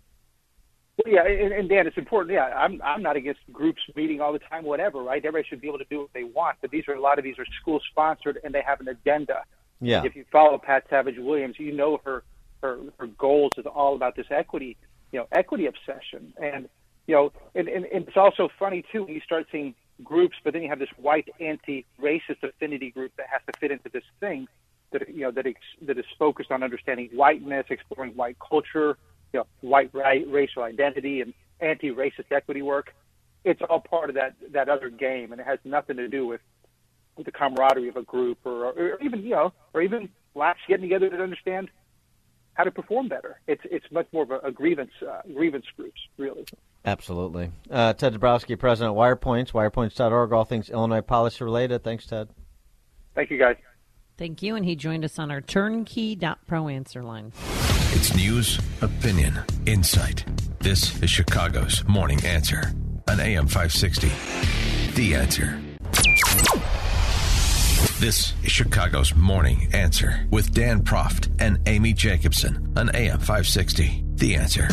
Well, 0.98 1.14
yeah, 1.14 1.26
and, 1.28 1.54
and 1.54 1.70
Dan, 1.70 1.86
it's 1.86 1.98
important. 1.98 2.34
Yeah, 2.34 2.46
I'm 2.46 2.82
I'm 2.82 3.04
not 3.04 3.16
against 3.16 3.42
groups 3.52 3.82
meeting 3.96 4.20
all 4.20 4.34
the 4.34 4.40
time, 4.40 4.64
whatever, 4.64 5.04
right? 5.04 5.24
Everybody 5.24 5.48
should 5.48 5.62
be 5.62 5.68
able 5.68 5.78
to 5.78 5.86
do 5.90 6.00
what 6.00 6.14
they 6.14 6.24
want, 6.24 6.58
but 6.60 6.72
these 6.72 6.88
are 6.88 6.94
a 6.94 7.02
lot 7.02 7.20
of 7.20 7.24
these 7.24 7.38
are 7.38 7.46
school 7.62 7.80
sponsored 7.92 8.40
and 8.44 8.54
they 8.54 8.64
have 8.66 8.82
an 8.82 8.88
agenda. 8.88 9.44
Yeah. 9.80 10.04
If 10.04 10.16
you 10.16 10.26
follow 10.32 10.58
Pat 10.58 10.86
Savage 10.90 11.18
Williams, 11.20 11.56
you 11.60 11.72
know 11.72 12.02
her 12.04 12.24
her 12.64 12.80
her 12.98 13.08
goals 13.08 13.52
is 13.58 13.66
all 13.68 13.96
about 13.96 14.16
this 14.16 14.26
equity, 14.32 14.76
you 15.12 15.20
know, 15.20 15.28
equity 15.32 15.68
obsession, 15.68 16.34
and 16.42 16.68
you 17.06 17.14
know, 17.16 17.32
and, 17.54 17.68
and, 17.68 17.86
and 17.86 18.08
it's 18.08 18.18
also 18.18 18.50
funny 18.58 18.84
too 18.92 19.04
when 19.04 19.14
you 19.14 19.22
start 19.22 19.46
seeing 19.52 19.76
groups, 20.04 20.36
but 20.44 20.54
then 20.54 20.62
you 20.62 20.70
have 20.70 20.80
this 20.80 20.90
white 20.98 21.30
anti-racist 21.40 22.44
affinity 22.44 22.92
group 22.92 23.12
that 23.18 23.28
has 23.30 23.42
to 23.52 23.60
fit 23.60 23.72
into 23.72 23.90
this 23.90 24.04
thing 24.20 24.48
that 24.92 25.08
you 25.10 25.22
know 25.22 25.32
that 25.32 25.46
ex, 25.46 25.60
that 25.82 25.98
is 25.98 26.06
focused 26.18 26.52
on 26.52 26.64
understanding 26.64 27.10
whiteness, 27.14 27.66
exploring 27.70 28.16
white 28.16 28.38
culture, 28.40 28.98
you 29.34 29.40
know, 29.40 29.48
white 29.62 29.90
right, 29.94 30.26
racial 30.30 30.64
identity, 30.64 31.22
and 31.22 31.34
anti-racist 31.60 32.32
equity 32.32 32.62
work. 32.62 32.94
It's 33.44 33.62
all 33.70 33.80
part 33.80 34.10
of 34.10 34.16
that 34.16 34.36
that 34.52 34.70
other 34.70 34.90
game, 34.90 35.32
and 35.32 35.42
it 35.42 35.48
has 35.48 35.60
nothing 35.64 35.98
to 35.98 36.08
do 36.08 36.28
with 36.28 36.42
with 37.16 37.26
the 37.26 37.32
camaraderie 37.32 37.90
of 37.90 37.98
a 37.98 38.04
group, 38.04 38.38
or, 38.46 38.66
or 38.66 39.02
even 39.02 39.24
you 39.24 39.32
know, 39.32 39.54
or 39.74 39.82
even 39.82 40.10
blacks 40.34 40.60
getting 40.68 40.84
together 40.84 41.10
to 41.10 41.22
understand 41.22 41.70
how 42.58 42.64
to 42.64 42.72
perform 42.72 43.08
better. 43.08 43.40
It's 43.48 43.62
it's 43.66 43.86
much 43.92 44.08
more 44.12 44.24
of 44.24 44.32
a, 44.32 44.40
a 44.40 44.52
grievance 44.52 44.92
uh, 45.08 45.22
grievance 45.34 45.66
groups, 45.78 46.00
really. 46.18 46.46
Absolutely. 46.84 47.52
Uh, 47.70 47.94
Ted 47.94 48.14
Dabrowski, 48.14 48.58
President 48.58 48.92
of 48.92 48.98
WirePoints, 48.98 49.52
wirepoints.org, 49.52 50.34
all 50.34 50.46
things 50.46 50.70
Illinois 50.70 51.02
policy 51.02 51.44
related. 51.44 51.84
Thanks, 51.84 52.08
Ted. 52.08 52.30
Thank 53.14 53.30
you, 53.30 53.38
guys. 53.38 53.58
Thank 54.18 54.42
you. 54.42 54.56
And 54.56 54.66
he 54.66 54.76
joined 54.76 55.06
us 55.06 55.20
on 55.20 55.30
our 55.30 55.42
turnkey.pro 55.42 56.68
answer 56.68 57.04
line. 57.04 57.34
It's 57.92 58.16
news, 58.16 58.60
opinion, 58.82 59.40
insight. 59.66 60.26
This 60.60 61.02
is 61.04 61.10
Chicago's 61.10 61.84
Morning 61.88 62.24
Answer 62.26 62.74
on 63.08 63.20
AM 63.20 63.48
560. 63.48 64.12
The 64.96 65.16
Answer. 65.16 65.60
This 68.00 68.36
is 68.44 68.52
Chicago's 68.52 69.16
Morning 69.16 69.70
Answer 69.74 70.28
with 70.30 70.54
Dan 70.54 70.84
Proft 70.84 71.32
and 71.42 71.58
Amy 71.66 71.94
Jacobson 71.94 72.72
on 72.78 72.96
AM 72.96 73.18
560. 73.18 74.04
The 74.18 74.36
answer. 74.36 74.68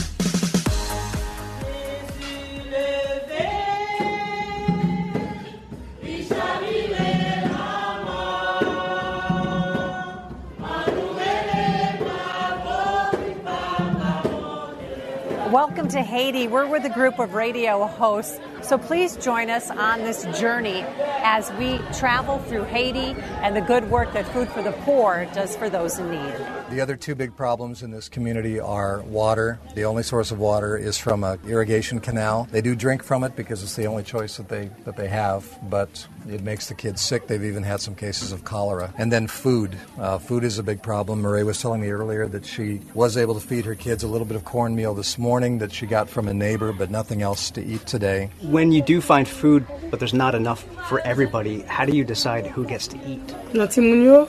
Welcome 15.54 15.86
to 15.90 16.02
Haiti. 16.02 16.48
We're 16.48 16.66
with 16.66 16.84
a 16.84 16.90
group 16.90 17.20
of 17.20 17.34
radio 17.34 17.86
hosts. 17.86 18.40
So 18.62 18.76
please 18.76 19.16
join 19.16 19.50
us 19.50 19.70
on 19.70 20.00
this 20.00 20.24
journey 20.36 20.84
as 21.22 21.52
we 21.52 21.78
travel 21.96 22.38
through 22.40 22.64
Haiti 22.64 23.14
and 23.40 23.54
the 23.54 23.60
good 23.60 23.88
work 23.88 24.12
that 24.14 24.26
Food 24.32 24.48
for 24.48 24.62
the 24.62 24.72
Poor 24.72 25.28
does 25.32 25.54
for 25.54 25.70
those 25.70 25.96
in 25.98 26.10
need. 26.10 26.34
The 26.70 26.80
other 26.80 26.96
two 26.96 27.14
big 27.14 27.36
problems 27.36 27.84
in 27.84 27.92
this 27.92 28.08
community 28.08 28.58
are 28.58 29.02
water. 29.02 29.60
The 29.76 29.84
only 29.84 30.02
source 30.02 30.32
of 30.32 30.40
water 30.40 30.76
is 30.76 30.98
from 30.98 31.22
an 31.22 31.38
irrigation 31.46 32.00
canal. 32.00 32.48
They 32.50 32.60
do 32.60 32.74
drink 32.74 33.04
from 33.04 33.22
it 33.22 33.36
because 33.36 33.62
it's 33.62 33.76
the 33.76 33.86
only 33.86 34.02
choice 34.02 34.38
that 34.38 34.48
they 34.48 34.70
that 34.84 34.96
they 34.96 35.08
have, 35.08 35.46
but 35.70 36.04
it 36.28 36.42
makes 36.42 36.66
the 36.66 36.74
kids 36.74 37.00
sick. 37.00 37.28
They've 37.28 37.44
even 37.44 37.62
had 37.62 37.80
some 37.80 37.94
cases 37.94 38.32
of 38.32 38.44
cholera. 38.44 38.92
And 38.98 39.12
then 39.12 39.28
food. 39.28 39.76
Uh, 39.98 40.18
food 40.18 40.42
is 40.42 40.58
a 40.58 40.62
big 40.62 40.82
problem. 40.82 41.20
Marie 41.20 41.44
was 41.44 41.60
telling 41.60 41.80
me 41.80 41.90
earlier 41.90 42.26
that 42.28 42.46
she 42.46 42.80
was 42.94 43.16
able 43.16 43.34
to 43.34 43.46
feed 43.46 43.66
her 43.66 43.74
kids 43.74 44.02
a 44.02 44.08
little 44.08 44.26
bit 44.26 44.36
of 44.36 44.44
cornmeal 44.44 44.94
this 44.94 45.18
morning 45.18 45.43
that 45.58 45.72
she 45.72 45.86
got 45.86 46.08
from 46.08 46.28
a 46.28 46.34
neighbor, 46.34 46.72
but 46.72 46.90
nothing 46.90 47.22
else 47.22 47.50
to 47.52 47.62
eat 47.62 47.86
today. 47.86 48.30
When 48.42 48.72
you 48.72 48.82
do 48.82 49.00
find 49.00 49.28
food, 49.28 49.66
but 49.90 49.98
there's 50.00 50.14
not 50.14 50.34
enough 50.34 50.64
for 50.88 51.00
everybody, 51.00 51.60
how 51.62 51.84
do 51.84 51.96
you 51.96 52.04
decide 52.04 52.46
who 52.46 52.64
gets 52.64 52.88
to 52.88 52.98
eat? 53.06 53.20
Nan 53.54 53.68
ti 53.68 53.80
moun 53.80 54.02
yo, 54.02 54.28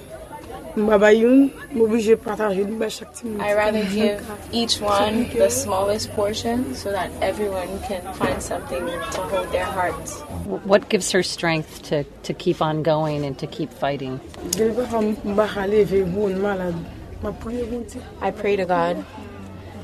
mbaba 0.75 1.11
yon, 1.15 1.49
m'oblige 1.73 2.15
pataje 2.19 2.65
li 2.67 2.75
ba 2.75 2.89
chak 2.89 3.13
ti 3.15 3.27
moun. 3.27 3.41
I 3.41 3.53
rather 3.53 3.83
give 3.85 4.19
each 4.51 4.81
one 4.81 5.29
the 5.29 5.49
smallest 5.49 6.11
portion 6.11 6.75
so 6.75 6.91
that 6.91 7.09
everyone 7.21 7.79
can 7.87 8.03
find 8.13 8.41
something 8.43 8.85
to 8.85 9.21
hold 9.31 9.51
their 9.51 9.65
hearts. 9.65 10.19
What 10.65 10.89
gives 10.89 11.11
her 11.11 11.23
strength 11.23 11.83
to, 11.89 12.03
to 12.03 12.33
keep 12.33 12.61
on 12.61 12.83
going 12.83 13.25
and 13.25 13.39
to 13.39 13.47
keep 13.47 13.71
fighting? 13.71 14.19
Gel 14.51 14.75
pa 14.75 14.99
mba 15.01 15.67
leve 15.67 16.05
moun 16.05 16.41
malade. 16.41 16.75
Ma 17.23 17.31
priye 17.31 17.69
moun 17.71 17.85
ti. 17.87 17.99
I 18.21 18.31
pray 18.31 18.55
to 18.55 18.65
God. 18.65 19.05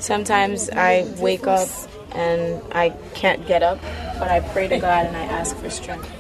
Sometimes 0.02 0.68
I 0.72 1.08
wake 1.20 1.46
up 1.46 1.70
and 2.14 2.60
I 2.72 2.90
can't 3.14 3.46
get 3.46 3.62
up, 3.62 3.80
but 4.18 4.30
I 4.30 4.40
pray 4.40 4.68
to 4.68 4.80
God 4.80 5.06
and 5.06 5.16
I 5.16 5.26
ask 5.26 5.56
for 5.56 5.70
strength. 5.70 6.12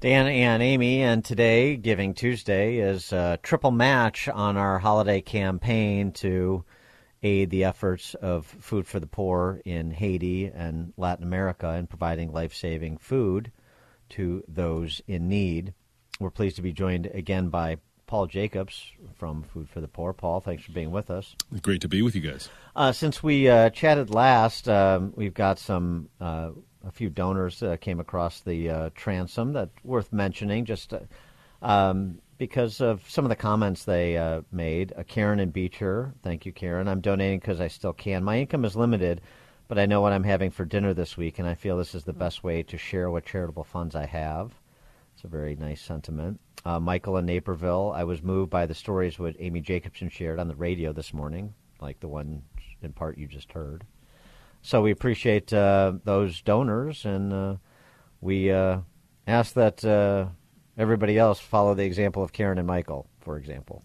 Dan 0.00 0.26
and 0.26 0.62
Amy, 0.62 1.02
and 1.02 1.22
today, 1.22 1.76
Giving 1.76 2.14
Tuesday, 2.14 2.78
is 2.78 3.12
a 3.12 3.38
triple 3.42 3.72
match 3.72 4.26
on 4.26 4.56
our 4.56 4.78
holiday 4.78 5.20
campaign 5.20 6.12
to 6.12 6.64
aid 7.22 7.50
the 7.50 7.64
efforts 7.64 8.14
of 8.14 8.46
Food 8.46 8.86
for 8.86 8.98
the 8.98 9.06
Poor 9.06 9.60
in 9.66 9.90
Haiti 9.90 10.46
and 10.46 10.94
Latin 10.96 11.24
America 11.24 11.74
in 11.74 11.88
providing 11.88 12.32
life 12.32 12.54
saving 12.54 12.96
food 12.96 13.52
to 14.10 14.42
those 14.48 15.02
in 15.06 15.28
need. 15.28 15.74
We're 16.20 16.30
pleased 16.30 16.56
to 16.56 16.62
be 16.62 16.72
joined 16.72 17.04
again 17.12 17.50
by 17.50 17.76
Paul 18.08 18.26
Jacobs 18.26 18.90
from 19.14 19.44
Food 19.44 19.68
for 19.68 19.80
the 19.80 19.86
Poor. 19.86 20.12
Paul, 20.12 20.40
thanks 20.40 20.64
for 20.64 20.72
being 20.72 20.90
with 20.90 21.10
us. 21.10 21.36
Great 21.62 21.80
to 21.82 21.88
be 21.88 22.02
with 22.02 22.16
you 22.16 22.22
guys. 22.22 22.48
Uh, 22.74 22.90
since 22.90 23.22
we 23.22 23.48
uh, 23.48 23.70
chatted 23.70 24.10
last, 24.10 24.68
um, 24.68 25.12
we've 25.14 25.34
got 25.34 25.60
some 25.60 26.08
uh, 26.20 26.50
a 26.84 26.90
few 26.90 27.10
donors 27.10 27.62
uh, 27.62 27.76
came 27.80 28.00
across 28.00 28.40
the 28.40 28.70
uh, 28.70 28.90
transom 28.94 29.52
that 29.52 29.68
worth 29.84 30.12
mentioning, 30.12 30.64
just 30.64 30.92
uh, 30.92 31.00
um, 31.62 32.18
because 32.38 32.80
of 32.80 33.08
some 33.08 33.24
of 33.24 33.28
the 33.28 33.36
comments 33.36 33.84
they 33.84 34.16
uh, 34.16 34.40
made. 34.50 34.92
Uh, 34.96 35.02
Karen 35.02 35.40
and 35.40 35.52
Beecher, 35.52 36.14
thank 36.22 36.46
you, 36.46 36.52
Karen. 36.52 36.88
I'm 36.88 37.00
donating 37.00 37.40
because 37.40 37.60
I 37.60 37.68
still 37.68 37.92
can. 37.92 38.24
My 38.24 38.38
income 38.38 38.64
is 38.64 38.74
limited, 38.74 39.20
but 39.68 39.78
I 39.78 39.86
know 39.86 40.00
what 40.00 40.12
I'm 40.12 40.24
having 40.24 40.50
for 40.50 40.64
dinner 40.64 40.94
this 40.94 41.16
week, 41.16 41.38
and 41.38 41.46
I 41.46 41.54
feel 41.54 41.76
this 41.76 41.94
is 41.94 42.04
the 42.04 42.12
best 42.12 42.42
way 42.42 42.62
to 42.64 42.78
share 42.78 43.10
what 43.10 43.26
charitable 43.26 43.64
funds 43.64 43.94
I 43.94 44.06
have. 44.06 44.52
It's 45.18 45.24
a 45.24 45.26
very 45.26 45.56
nice 45.56 45.80
sentiment. 45.80 46.38
Uh, 46.64 46.78
Michael 46.78 47.16
in 47.16 47.26
Naperville, 47.26 47.90
I 47.92 48.04
was 48.04 48.22
moved 48.22 48.50
by 48.50 48.66
the 48.66 48.74
stories 48.74 49.18
what 49.18 49.34
Amy 49.40 49.60
Jacobson 49.60 50.08
shared 50.10 50.38
on 50.38 50.46
the 50.46 50.54
radio 50.54 50.92
this 50.92 51.12
morning, 51.12 51.54
like 51.80 51.98
the 51.98 52.06
one 52.06 52.42
in 52.82 52.92
part 52.92 53.18
you 53.18 53.26
just 53.26 53.50
heard. 53.50 53.82
So 54.62 54.80
we 54.80 54.92
appreciate 54.92 55.52
uh, 55.52 55.94
those 56.04 56.40
donors, 56.40 57.04
and 57.04 57.32
uh, 57.32 57.56
we 58.20 58.52
uh, 58.52 58.82
ask 59.26 59.54
that 59.54 59.84
uh, 59.84 60.26
everybody 60.78 61.18
else 61.18 61.40
follow 61.40 61.74
the 61.74 61.84
example 61.84 62.22
of 62.22 62.32
Karen 62.32 62.58
and 62.58 62.68
Michael, 62.68 63.08
for 63.18 63.38
example. 63.38 63.82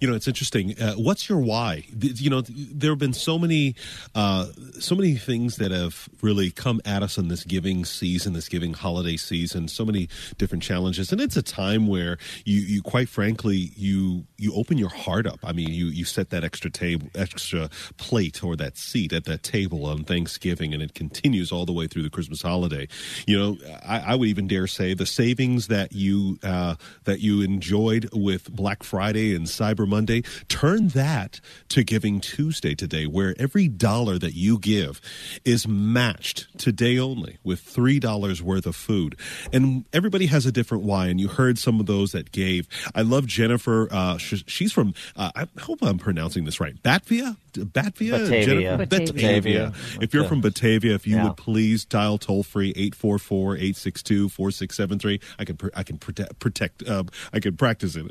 You 0.00 0.08
know, 0.08 0.14
it's 0.14 0.28
interesting. 0.28 0.80
Uh, 0.80 0.94
what's 0.94 1.28
your 1.28 1.38
why? 1.38 1.84
You 1.98 2.30
know, 2.30 2.42
there 2.42 2.92
have 2.92 2.98
been 2.98 3.12
so 3.12 3.38
many, 3.38 3.74
uh, 4.14 4.46
so 4.78 4.94
many 4.94 5.14
things 5.16 5.56
that 5.56 5.70
have 5.70 6.08
really 6.20 6.50
come 6.50 6.80
at 6.84 7.02
us 7.02 7.18
in 7.18 7.28
this 7.28 7.44
giving 7.44 7.84
season, 7.84 8.32
this 8.32 8.48
giving 8.48 8.74
holiday 8.74 9.16
season. 9.16 9.68
So 9.68 9.84
many 9.84 10.08
different 10.38 10.62
challenges, 10.62 11.12
and 11.12 11.20
it's 11.20 11.36
a 11.36 11.42
time 11.42 11.86
where 11.86 12.18
you, 12.44 12.60
you 12.60 12.82
quite 12.82 13.08
frankly, 13.08 13.72
you 13.76 14.24
you 14.36 14.54
open 14.54 14.78
your 14.78 14.88
heart 14.88 15.26
up. 15.26 15.40
I 15.42 15.52
mean, 15.52 15.68
you 15.68 15.86
you 15.86 16.04
set 16.04 16.30
that 16.30 16.44
extra 16.44 16.70
table, 16.70 17.08
extra 17.14 17.70
plate, 17.96 18.42
or 18.42 18.56
that 18.56 18.76
seat 18.76 19.12
at 19.12 19.24
that 19.24 19.42
table 19.42 19.86
on 19.86 20.04
Thanksgiving, 20.04 20.74
and 20.74 20.82
it 20.82 20.94
continues 20.94 21.52
all 21.52 21.66
the 21.66 21.72
way 21.72 21.86
through 21.86 22.02
the 22.02 22.10
Christmas 22.10 22.42
holiday. 22.42 22.88
You 23.26 23.38
know, 23.38 23.56
I, 23.84 24.00
I 24.00 24.14
would 24.14 24.28
even 24.28 24.48
dare 24.48 24.66
say 24.66 24.94
the 24.94 25.06
savings 25.06 25.68
that 25.68 25.92
you 25.92 26.38
uh, 26.42 26.76
that 27.04 27.20
you 27.20 27.42
enjoyed 27.42 28.08
with 28.12 28.50
Black 28.50 28.82
Friday 28.82 29.34
and 29.34 29.48
Cyber 29.52 29.86
Monday, 29.86 30.22
turn 30.48 30.88
that 30.88 31.40
to 31.68 31.84
Giving 31.84 32.20
Tuesday 32.20 32.74
today, 32.74 33.06
where 33.06 33.34
every 33.38 33.68
dollar 33.68 34.18
that 34.18 34.34
you 34.34 34.58
give 34.58 35.00
is 35.44 35.66
matched 35.68 36.46
today 36.58 36.98
only 36.98 37.38
with 37.44 37.60
three 37.60 37.98
dollars 37.98 38.42
worth 38.42 38.66
of 38.66 38.76
food. 38.76 39.16
And 39.52 39.84
everybody 39.92 40.26
has 40.26 40.46
a 40.46 40.52
different 40.52 40.84
why, 40.84 41.06
and 41.06 41.20
you 41.20 41.28
heard 41.28 41.58
some 41.58 41.80
of 41.80 41.86
those 41.86 42.12
that 42.12 42.32
gave. 42.32 42.68
I 42.94 43.02
love 43.02 43.26
Jennifer. 43.26 43.88
Uh, 43.90 44.18
she's 44.18 44.72
from. 44.72 44.94
Uh, 45.16 45.30
I 45.34 45.46
hope 45.60 45.80
I'm 45.82 45.98
pronouncing 45.98 46.44
this 46.44 46.60
right. 46.60 46.80
Batvia. 46.82 47.36
Batvia, 47.54 48.18
Batavia. 48.18 48.44
Jennifer? 48.44 48.76
Batavia. 48.86 49.12
Batavia. 49.12 49.72
If 50.00 50.14
you're 50.14 50.24
from 50.24 50.40
Batavia, 50.40 50.94
if 50.94 51.06
you 51.06 51.16
Yeah. 51.16 51.24
would 51.24 51.36
please 51.36 51.84
dial 51.84 52.18
toll 52.18 52.42
free 52.42 52.72
844-862-4673. 52.74 55.20
I 55.38 55.44
can 55.44 55.56
pr- 55.56 55.68
I 55.74 55.82
can 55.82 55.98
protect 55.98 56.38
protect 56.38 56.88
um, 56.88 57.08
I 57.32 57.40
can 57.40 57.56
practice 57.56 57.96
it. 57.96 58.06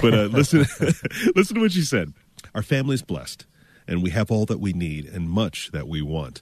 But 0.00 0.14
uh, 0.14 0.24
listen 0.32 0.60
listen 1.34 1.56
to 1.56 1.60
what 1.60 1.72
she 1.72 1.82
said. 1.82 2.12
Our 2.54 2.62
family's 2.62 3.02
blessed 3.02 3.46
and 3.86 4.02
we 4.02 4.10
have 4.10 4.30
all 4.30 4.44
that 4.46 4.60
we 4.60 4.72
need 4.72 5.06
and 5.06 5.28
much 5.30 5.70
that 5.72 5.88
we 5.88 6.02
want. 6.02 6.40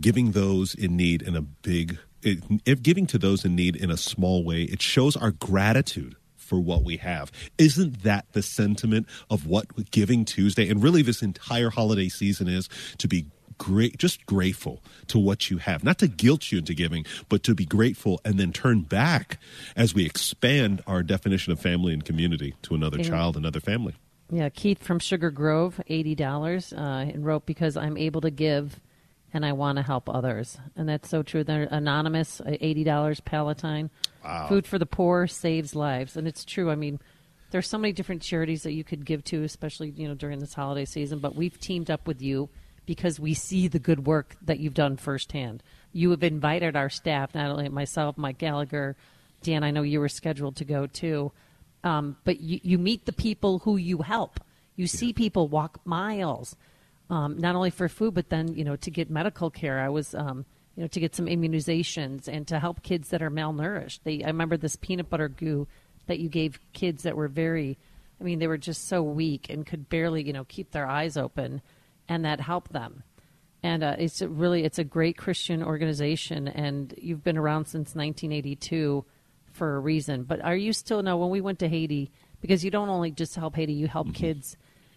Giving 0.00 0.32
those 0.32 0.74
in 0.74 0.96
need 0.96 1.22
in 1.22 1.36
a 1.36 1.42
big 1.42 1.98
it, 2.22 2.38
if 2.64 2.82
giving 2.82 3.06
to 3.08 3.18
those 3.18 3.44
in 3.44 3.54
need 3.56 3.74
in 3.76 3.90
a 3.90 3.96
small 3.96 4.44
way, 4.44 4.62
it 4.62 4.80
shows 4.80 5.16
our 5.16 5.32
gratitude 5.32 6.16
for 6.52 6.60
what 6.60 6.84
we 6.84 6.98
have. 6.98 7.32
Isn't 7.56 8.02
that 8.02 8.26
the 8.32 8.42
sentiment 8.42 9.06
of 9.30 9.46
what 9.46 9.90
Giving 9.90 10.26
Tuesday 10.26 10.68
and 10.68 10.82
really 10.82 11.00
this 11.00 11.22
entire 11.22 11.70
holiday 11.70 12.10
season 12.10 12.46
is 12.46 12.68
to 12.98 13.08
be 13.08 13.24
great 13.56 13.96
just 13.96 14.26
grateful 14.26 14.82
to 15.06 15.18
what 15.18 15.48
you 15.50 15.58
have 15.58 15.84
not 15.84 15.96
to 15.98 16.08
guilt 16.08 16.50
you 16.50 16.58
into 16.58 16.74
giving 16.74 17.04
but 17.28 17.44
to 17.44 17.54
be 17.54 17.64
grateful 17.64 18.20
and 18.24 18.40
then 18.40 18.50
turn 18.52 18.80
back 18.80 19.38
as 19.76 19.94
we 19.94 20.04
expand 20.04 20.82
our 20.86 21.02
definition 21.02 21.52
of 21.52 21.60
family 21.60 21.92
and 21.92 22.04
community 22.04 22.54
to 22.62 22.74
another 22.74 22.96
Yeah. 22.98 23.04
child 23.04 23.36
another 23.36 23.60
family 23.60 23.94
Yeah, 24.32 24.48
Keith 24.48 24.82
from 24.82 24.98
Sugar 24.98 25.30
Grove, 25.30 25.80
eighty 25.86 26.14
dollars, 26.16 26.72
uh, 26.72 27.06
and 27.12 27.24
wrote 27.24 27.46
because 27.46 27.76
I'm 27.76 27.96
able 27.96 28.22
to 28.22 28.30
give, 28.30 28.80
and 29.32 29.44
I 29.46 29.52
want 29.52 29.76
to 29.76 29.82
help 29.82 30.08
others, 30.08 30.58
and 30.76 30.88
that's 30.88 31.08
so 31.08 31.22
true. 31.22 31.44
They're 31.44 31.68
anonymous, 31.70 32.40
uh, 32.40 32.56
eighty 32.60 32.84
dollars 32.84 33.20
Palatine, 33.20 33.90
Wow. 34.24 34.46
food 34.48 34.66
for 34.66 34.78
the 34.78 34.86
poor 34.86 35.26
saves 35.26 35.74
lives, 35.74 36.16
and 36.16 36.28
it's 36.28 36.44
true. 36.44 36.70
I 36.70 36.74
mean, 36.74 37.00
there's 37.50 37.68
so 37.68 37.78
many 37.78 37.92
different 37.92 38.22
charities 38.22 38.62
that 38.62 38.72
you 38.72 38.84
could 38.84 39.04
give 39.04 39.24
to, 39.24 39.42
especially 39.42 39.90
you 39.90 40.08
know 40.08 40.14
during 40.14 40.38
this 40.38 40.54
holiday 40.54 40.84
season. 40.84 41.18
But 41.18 41.34
we've 41.34 41.58
teamed 41.58 41.90
up 41.90 42.06
with 42.06 42.20
you 42.22 42.48
because 42.86 43.18
we 43.20 43.34
see 43.34 43.68
the 43.68 43.78
good 43.78 44.06
work 44.06 44.36
that 44.42 44.58
you've 44.60 44.74
done 44.74 44.96
firsthand. 44.96 45.62
You 45.92 46.10
have 46.10 46.22
invited 46.22 46.76
our 46.76 46.88
staff, 46.90 47.34
not 47.34 47.50
only 47.50 47.68
myself, 47.68 48.18
Mike 48.18 48.38
Gallagher, 48.38 48.96
Dan. 49.42 49.62
I 49.64 49.70
know 49.70 49.82
you 49.82 50.00
were 50.00 50.08
scheduled 50.08 50.56
to 50.56 50.64
go 50.64 50.86
too 50.86 51.32
um, 51.84 52.16
but 52.24 52.40
you, 52.40 52.60
you 52.62 52.78
meet 52.78 53.06
the 53.06 53.12
people 53.12 53.60
who 53.60 53.76
you 53.76 53.98
help. 53.98 54.40
You 54.76 54.86
see 54.86 55.12
people 55.12 55.48
walk 55.48 55.80
miles, 55.84 56.56
um, 57.10 57.38
not 57.38 57.54
only 57.54 57.70
for 57.70 57.88
food, 57.88 58.14
but 58.14 58.28
then 58.28 58.54
you 58.54 58.64
know 58.64 58.76
to 58.76 58.90
get 58.90 59.10
medical 59.10 59.50
care. 59.50 59.80
I 59.80 59.88
was, 59.88 60.14
um, 60.14 60.44
you 60.76 60.82
know, 60.82 60.88
to 60.88 61.00
get 61.00 61.14
some 61.14 61.26
immunizations 61.26 62.28
and 62.28 62.46
to 62.48 62.58
help 62.58 62.82
kids 62.82 63.08
that 63.08 63.22
are 63.22 63.30
malnourished. 63.30 64.00
They, 64.04 64.22
I 64.22 64.28
remember 64.28 64.56
this 64.56 64.76
peanut 64.76 65.10
butter 65.10 65.28
goo 65.28 65.68
that 66.06 66.18
you 66.18 66.28
gave 66.28 66.60
kids 66.72 67.02
that 67.04 67.16
were 67.16 67.28
very, 67.28 67.78
I 68.20 68.24
mean, 68.24 68.38
they 68.38 68.46
were 68.46 68.58
just 68.58 68.88
so 68.88 69.02
weak 69.02 69.48
and 69.50 69.66
could 69.66 69.88
barely, 69.88 70.22
you 70.22 70.32
know, 70.32 70.44
keep 70.44 70.70
their 70.70 70.86
eyes 70.86 71.16
open, 71.16 71.62
and 72.08 72.24
that 72.24 72.40
helped 72.40 72.72
them. 72.72 73.02
And 73.62 73.84
uh, 73.84 73.96
it's 73.98 74.20
a 74.20 74.28
really, 74.28 74.64
it's 74.64 74.78
a 74.80 74.84
great 74.84 75.16
Christian 75.16 75.62
organization, 75.62 76.48
and 76.48 76.92
you've 76.96 77.22
been 77.22 77.38
around 77.38 77.66
since 77.66 77.94
1982 77.94 79.04
for 79.52 79.76
a 79.76 79.80
reason. 79.80 80.24
But 80.24 80.40
are 80.40 80.56
you 80.56 80.72
still 80.72 81.02
now? 81.02 81.16
When 81.16 81.30
we 81.30 81.40
went 81.40 81.60
to 81.60 81.68
Haiti, 81.68 82.10
because 82.40 82.64
you 82.64 82.70
don't 82.70 82.88
only 82.88 83.12
just 83.12 83.36
help 83.36 83.54
Haiti, 83.54 83.72
you 83.72 83.86
help 83.86 84.12
kids 84.14 84.56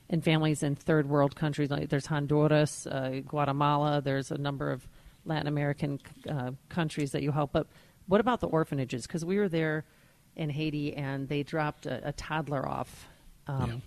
and 0.09 0.23
families 0.23 0.63
in 0.63 0.75
third 0.75 1.09
world 1.09 1.35
countries. 1.35 1.69
Like 1.69 1.89
there's 1.89 2.05
Honduras, 2.05 2.87
uh, 2.87 3.21
Guatemala. 3.25 4.01
There's 4.01 4.31
a 4.31 4.37
number 4.37 4.71
of 4.71 4.87
Latin 5.25 5.47
American 5.47 5.99
uh, 6.29 6.51
countries 6.69 7.11
that 7.11 7.23
you 7.23 7.31
help. 7.31 7.51
But 7.51 7.67
what 8.07 8.21
about 8.21 8.39
the 8.39 8.47
orphanages? 8.47 9.07
Because 9.07 9.25
we 9.25 9.37
were 9.37 9.49
there 9.49 9.85
in 10.35 10.49
Haiti, 10.49 10.93
and 10.95 11.27
they 11.27 11.43
dropped 11.43 11.85
a, 11.85 12.09
a 12.09 12.11
toddler 12.11 12.67
off. 12.67 13.07
Um, 13.47 13.81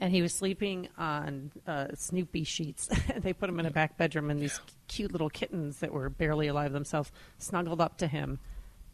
And 0.00 0.12
he 0.12 0.20
was 0.20 0.34
sleeping 0.34 0.88
on 0.98 1.52
uh, 1.66 1.86
Snoopy 1.94 2.44
sheets. 2.44 2.88
they 3.16 3.32
put 3.32 3.48
him 3.48 3.60
in 3.60 3.66
a 3.66 3.70
back 3.70 3.96
bedroom, 3.96 4.28
and 4.28 4.40
these 4.40 4.60
cute 4.88 5.12
little 5.12 5.30
kittens 5.30 5.78
that 5.78 5.92
were 5.92 6.10
barely 6.10 6.48
alive 6.48 6.72
themselves 6.72 7.12
snuggled 7.38 7.80
up 7.80 7.96
to 7.98 8.08
him. 8.08 8.40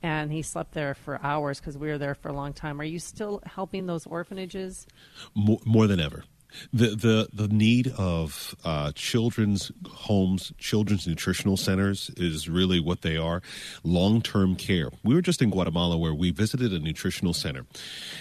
And 0.02 0.32
he 0.32 0.42
slept 0.42 0.72
there 0.72 0.94
for 0.94 1.20
hours 1.22 1.60
because 1.60 1.76
we 1.76 1.88
were 1.88 1.98
there 1.98 2.14
for 2.14 2.28
a 2.28 2.32
long 2.32 2.52
time. 2.52 2.80
Are 2.80 2.84
you 2.84 2.98
still 2.98 3.42
helping 3.44 3.86
those 3.86 4.06
orphanages? 4.06 4.86
more, 5.34 5.60
more 5.64 5.86
than 5.86 6.00
ever. 6.00 6.24
The 6.72 6.88
the 6.88 7.28
the 7.32 7.48
need 7.48 7.92
of 7.96 8.54
uh, 8.64 8.92
children's 8.94 9.72
homes, 9.88 10.52
children's 10.58 11.06
nutritional 11.06 11.56
centers 11.56 12.10
is 12.16 12.48
really 12.48 12.80
what 12.80 13.02
they 13.02 13.16
are. 13.16 13.42
Long 13.82 14.22
term 14.22 14.56
care. 14.56 14.90
We 15.02 15.14
were 15.14 15.22
just 15.22 15.42
in 15.42 15.50
Guatemala 15.50 15.96
where 15.96 16.14
we 16.14 16.30
visited 16.30 16.72
a 16.72 16.78
nutritional 16.78 17.34
center, 17.34 17.66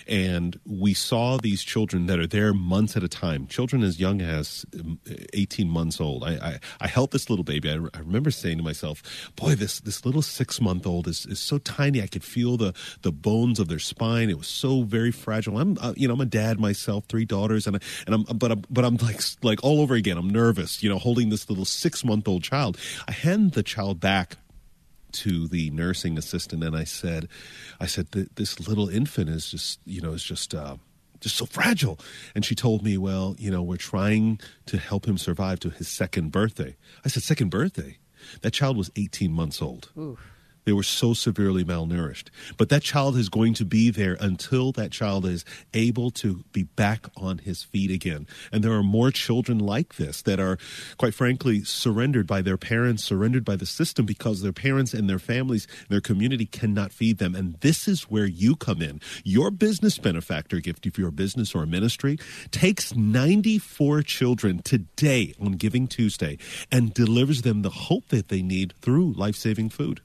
and 0.07 0.59
we 0.65 0.93
saw 0.93 1.37
these 1.37 1.63
children 1.63 2.05
that 2.07 2.19
are 2.19 2.27
there 2.27 2.53
months 2.53 2.95
at 2.95 3.03
a 3.03 3.07
time. 3.07 3.47
Children 3.47 3.83
as 3.83 3.99
young 3.99 4.21
as 4.21 4.65
um, 4.79 4.99
eighteen 5.33 5.69
months 5.69 5.99
old. 5.99 6.23
I 6.23 6.33
I, 6.35 6.59
I 6.81 6.87
held 6.87 7.11
this 7.11 7.29
little 7.29 7.43
baby. 7.45 7.71
I, 7.71 7.75
re- 7.75 7.89
I 7.93 7.99
remember 7.99 8.31
saying 8.31 8.57
to 8.57 8.63
myself, 8.63 9.01
"Boy, 9.35 9.55
this 9.55 9.79
this 9.79 10.05
little 10.05 10.21
six 10.21 10.61
month 10.61 10.85
old 10.85 11.07
is, 11.07 11.25
is 11.25 11.39
so 11.39 11.57
tiny. 11.57 12.01
I 12.01 12.07
could 12.07 12.23
feel 12.23 12.57
the 12.57 12.73
the 13.01 13.11
bones 13.11 13.59
of 13.59 13.67
their 13.67 13.79
spine. 13.79 14.29
It 14.29 14.37
was 14.37 14.47
so 14.47 14.83
very 14.83 15.11
fragile. 15.11 15.57
I'm 15.57 15.77
uh, 15.79 15.93
you 15.95 16.07
know 16.07 16.13
I'm 16.13 16.21
a 16.21 16.25
dad 16.25 16.59
myself, 16.59 17.05
three 17.05 17.25
daughters, 17.25 17.67
and 17.67 17.77
I, 17.77 17.79
and 18.05 18.15
I'm 18.15 18.18
but 18.23 18.51
I'm 18.51 18.63
but 18.69 18.85
I'm 18.85 18.95
like 18.97 19.21
like 19.43 19.63
all 19.63 19.81
over 19.81 19.95
again. 19.95 20.17
I'm 20.17 20.29
nervous, 20.29 20.81
you 20.83 20.89
know, 20.89 20.97
holding 20.97 21.29
this 21.29 21.49
little 21.49 21.65
six 21.65 22.03
month 22.03 22.27
old 22.27 22.43
child. 22.43 22.77
I 23.07 23.11
hand 23.11 23.53
the 23.53 23.63
child 23.63 23.99
back 23.99 24.37
to 25.11 25.47
the 25.47 25.69
nursing 25.71 26.17
assistant 26.17 26.63
and 26.63 26.75
I 26.75 26.83
said, 26.83 27.27
I 27.79 27.85
said, 27.85 28.11
this 28.11 28.59
little 28.67 28.89
infant 28.89 29.29
is 29.29 29.49
just, 29.49 29.79
you 29.85 30.01
know, 30.01 30.13
is 30.13 30.23
just, 30.23 30.53
uh, 30.53 30.77
just 31.19 31.35
so 31.35 31.45
fragile. 31.45 31.99
And 32.35 32.45
she 32.45 32.55
told 32.55 32.83
me, 32.83 32.97
well, 32.97 33.35
you 33.39 33.51
know, 33.51 33.61
we're 33.61 33.77
trying 33.77 34.39
to 34.67 34.77
help 34.77 35.07
him 35.07 35.17
survive 35.17 35.59
to 35.61 35.69
his 35.69 35.87
second 35.87 36.31
birthday. 36.31 36.75
I 37.03 37.09
said, 37.09 37.23
second 37.23 37.49
birthday? 37.49 37.97
That 38.41 38.51
child 38.51 38.77
was 38.77 38.91
18 38.95 39.31
months 39.31 39.61
old. 39.61 39.89
They 40.65 40.73
were 40.73 40.83
so 40.83 41.13
severely 41.13 41.63
malnourished. 41.63 42.27
But 42.57 42.69
that 42.69 42.83
child 42.83 43.17
is 43.17 43.29
going 43.29 43.53
to 43.55 43.65
be 43.65 43.89
there 43.89 44.17
until 44.19 44.71
that 44.73 44.91
child 44.91 45.25
is 45.25 45.45
able 45.73 46.11
to 46.11 46.43
be 46.51 46.63
back 46.63 47.07
on 47.17 47.39
his 47.39 47.63
feet 47.63 47.91
again. 47.91 48.27
And 48.51 48.63
there 48.63 48.73
are 48.73 48.83
more 48.83 49.11
children 49.11 49.59
like 49.59 49.95
this 49.95 50.21
that 50.23 50.39
are, 50.39 50.57
quite 50.97 51.13
frankly, 51.13 51.63
surrendered 51.63 52.27
by 52.27 52.41
their 52.41 52.57
parents, 52.57 53.03
surrendered 53.03 53.45
by 53.45 53.55
the 53.55 53.65
system 53.65 54.05
because 54.05 54.41
their 54.41 54.53
parents 54.53 54.93
and 54.93 55.09
their 55.09 55.19
families, 55.19 55.67
their 55.89 56.01
community 56.01 56.45
cannot 56.45 56.91
feed 56.91 57.17
them. 57.17 57.35
And 57.35 57.55
this 57.61 57.87
is 57.87 58.03
where 58.03 58.25
you 58.25 58.55
come 58.55 58.81
in. 58.81 59.01
Your 59.23 59.51
business 59.51 59.97
benefactor 59.97 60.59
gift, 60.59 60.85
if 60.85 60.97
you're 60.97 61.09
a 61.09 61.13
business 61.13 61.55
or 61.55 61.63
a 61.63 61.67
ministry, 61.67 62.17
takes 62.51 62.95
94 62.95 64.03
children 64.03 64.61
today 64.61 65.33
on 65.39 65.53
Giving 65.53 65.87
Tuesday 65.87 66.37
and 66.71 66.93
delivers 66.93 67.41
them 67.41 67.61
the 67.61 67.69
hope 67.69 68.09
that 68.09 68.29
they 68.29 68.41
need 68.41 68.73
through 68.81 69.13
life 69.13 69.35
saving 69.35 69.69
food. 69.69 70.01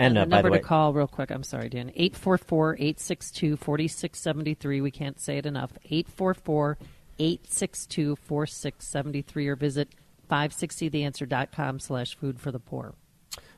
And 0.00 0.16
the 0.16 0.22
uh, 0.22 0.24
by 0.24 0.36
number 0.36 0.48
the 0.48 0.52
way, 0.52 0.58
to 0.58 0.64
call, 0.64 0.94
real 0.94 1.06
quick, 1.06 1.30
I'm 1.30 1.42
sorry, 1.42 1.68
Dan, 1.68 1.90
844 1.94 2.74
862 2.76 3.56
4673. 3.58 4.80
We 4.80 4.90
can't 4.90 5.20
say 5.20 5.36
it 5.36 5.44
enough. 5.44 5.72
844 5.84 6.78
862 7.18 8.16
4673 8.16 9.48
or 9.48 9.56
visit 9.56 9.88
560theanswer.com 10.30 11.80
slash 11.80 12.16
food 12.16 12.40
for 12.40 12.50
the 12.50 12.58
poor. 12.58 12.94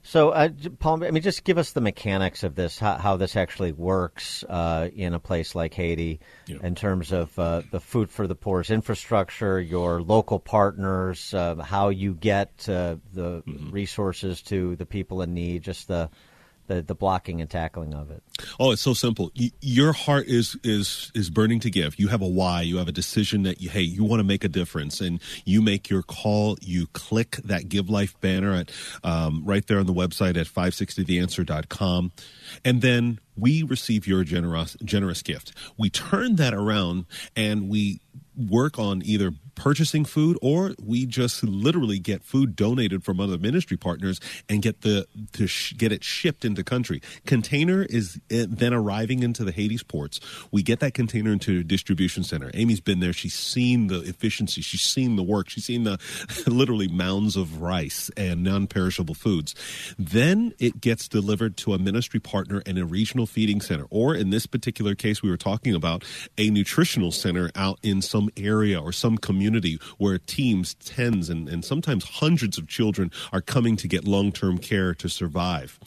So, 0.04 0.30
uh, 0.30 0.48
Paul, 0.80 1.04
I 1.04 1.12
mean, 1.12 1.22
just 1.22 1.44
give 1.44 1.58
us 1.58 1.72
the 1.72 1.80
mechanics 1.80 2.42
of 2.42 2.56
this, 2.56 2.76
how, 2.76 2.98
how 2.98 3.16
this 3.16 3.36
actually 3.36 3.70
works 3.70 4.42
uh, 4.48 4.88
in 4.92 5.14
a 5.14 5.20
place 5.20 5.54
like 5.54 5.74
Haiti, 5.74 6.18
in 6.48 6.74
terms 6.74 7.12
of 7.12 7.38
uh, 7.38 7.62
the 7.70 7.78
Food 7.78 8.10
for 8.10 8.26
the 8.26 8.34
Poor's 8.34 8.70
infrastructure, 8.70 9.60
your 9.60 10.02
local 10.02 10.40
partners, 10.40 11.32
uh, 11.32 11.54
how 11.54 11.90
you 11.90 12.14
get 12.14 12.68
uh, 12.68 12.96
the 13.12 13.44
resources 13.70 14.42
to 14.42 14.74
the 14.74 14.86
people 14.86 15.22
in 15.22 15.34
need, 15.34 15.62
just 15.62 15.86
the, 15.86 16.10
the 16.66 16.82
the 16.82 16.94
blocking 16.94 17.40
and 17.40 17.50
tackling 17.50 17.94
of 17.94 18.10
it. 18.10 18.22
Oh, 18.58 18.72
it's 18.72 18.82
so 18.82 18.94
simple. 18.94 19.32
Your 19.60 19.92
heart 19.92 20.26
is 20.26 20.56
is 20.64 21.10
is 21.14 21.30
burning 21.30 21.60
to 21.60 21.70
give. 21.70 21.98
You 21.98 22.08
have 22.08 22.22
a 22.22 22.26
why. 22.26 22.62
You 22.62 22.78
have 22.78 22.88
a 22.88 22.92
decision 22.92 23.42
that 23.42 23.60
you 23.60 23.70
hey, 23.70 23.82
you 23.82 24.04
want 24.04 24.20
to 24.20 24.24
make 24.24 24.44
a 24.44 24.48
difference, 24.48 25.00
and 25.00 25.20
you 25.44 25.62
make 25.62 25.90
your 25.90 26.02
call. 26.02 26.56
You 26.60 26.86
click 26.88 27.36
that 27.44 27.68
Give 27.68 27.88
Life 27.88 28.20
banner 28.20 28.54
at 28.54 28.70
um, 29.04 29.42
right 29.44 29.66
there 29.66 29.78
on 29.78 29.86
the 29.86 29.94
website 29.94 30.36
at 30.36 30.46
560theanswer.com, 30.46 32.12
and 32.64 32.82
then 32.82 33.18
we 33.36 33.62
receive 33.62 34.06
your 34.06 34.24
generous 34.24 34.76
generous 34.84 35.22
gift. 35.22 35.52
We 35.76 35.90
turn 35.90 36.36
that 36.36 36.54
around 36.54 37.06
and 37.36 37.68
we 37.68 38.00
work 38.36 38.78
on 38.78 39.02
either 39.04 39.32
purchasing 39.54 40.04
food 40.04 40.38
or 40.42 40.74
we 40.82 41.06
just 41.06 41.42
literally 41.44 41.98
get 41.98 42.24
food 42.24 42.56
donated 42.56 43.04
from 43.04 43.20
other 43.20 43.38
ministry 43.38 43.76
partners 43.76 44.18
and 44.48 44.62
get 44.62 44.80
the 44.80 45.06
to 45.32 45.46
sh- 45.46 45.74
get 45.76 45.92
it 45.92 46.02
shipped 46.02 46.44
into 46.44 46.64
country. 46.64 47.00
Container 47.26 47.82
is 47.82 48.20
uh, 48.32 48.46
then 48.48 48.72
arriving 48.72 49.22
into 49.22 49.44
the 49.44 49.52
Haiti's 49.52 49.82
ports. 49.82 50.20
We 50.50 50.62
get 50.62 50.80
that 50.80 50.94
container 50.94 51.32
into 51.32 51.60
a 51.60 51.64
distribution 51.64 52.24
center. 52.24 52.50
Amy's 52.54 52.80
been 52.80 53.00
there. 53.00 53.12
She's 53.12 53.34
seen 53.34 53.88
the 53.88 54.00
efficiency. 54.00 54.62
She's 54.62 54.82
seen 54.82 55.16
the 55.16 55.22
work. 55.22 55.50
She's 55.50 55.64
seen 55.64 55.84
the 55.84 55.98
literally 56.46 56.88
mounds 56.88 57.36
of 57.36 57.60
rice 57.60 58.10
and 58.16 58.42
non-perishable 58.42 59.14
foods. 59.14 59.54
Then 59.98 60.54
it 60.58 60.80
gets 60.80 61.08
delivered 61.08 61.56
to 61.58 61.74
a 61.74 61.78
ministry 61.78 62.20
partner 62.20 62.62
in 62.66 62.78
a 62.78 62.84
regional 62.84 63.26
feeding 63.26 63.60
center. 63.60 63.86
Or 63.90 64.14
in 64.14 64.30
this 64.30 64.46
particular 64.46 64.94
case 64.94 65.22
we 65.22 65.30
were 65.30 65.36
talking 65.36 65.74
about 65.74 66.04
a 66.38 66.50
nutritional 66.50 67.12
center 67.12 67.50
out 67.54 67.78
in 67.82 68.02
some 68.02 68.21
area 68.36 68.80
or 68.80 68.92
some 68.92 69.18
community 69.18 69.78
where 69.98 70.18
teams, 70.18 70.74
tens, 70.74 71.28
and, 71.28 71.48
and 71.48 71.64
sometimes 71.64 72.04
hundreds 72.04 72.58
of 72.58 72.68
children 72.68 73.10
are 73.32 73.40
coming 73.40 73.76
to 73.76 73.88
get 73.88 74.04
long 74.04 74.32
term 74.32 74.58
care 74.58 74.94
to 74.94 75.08
survive. 75.08 75.78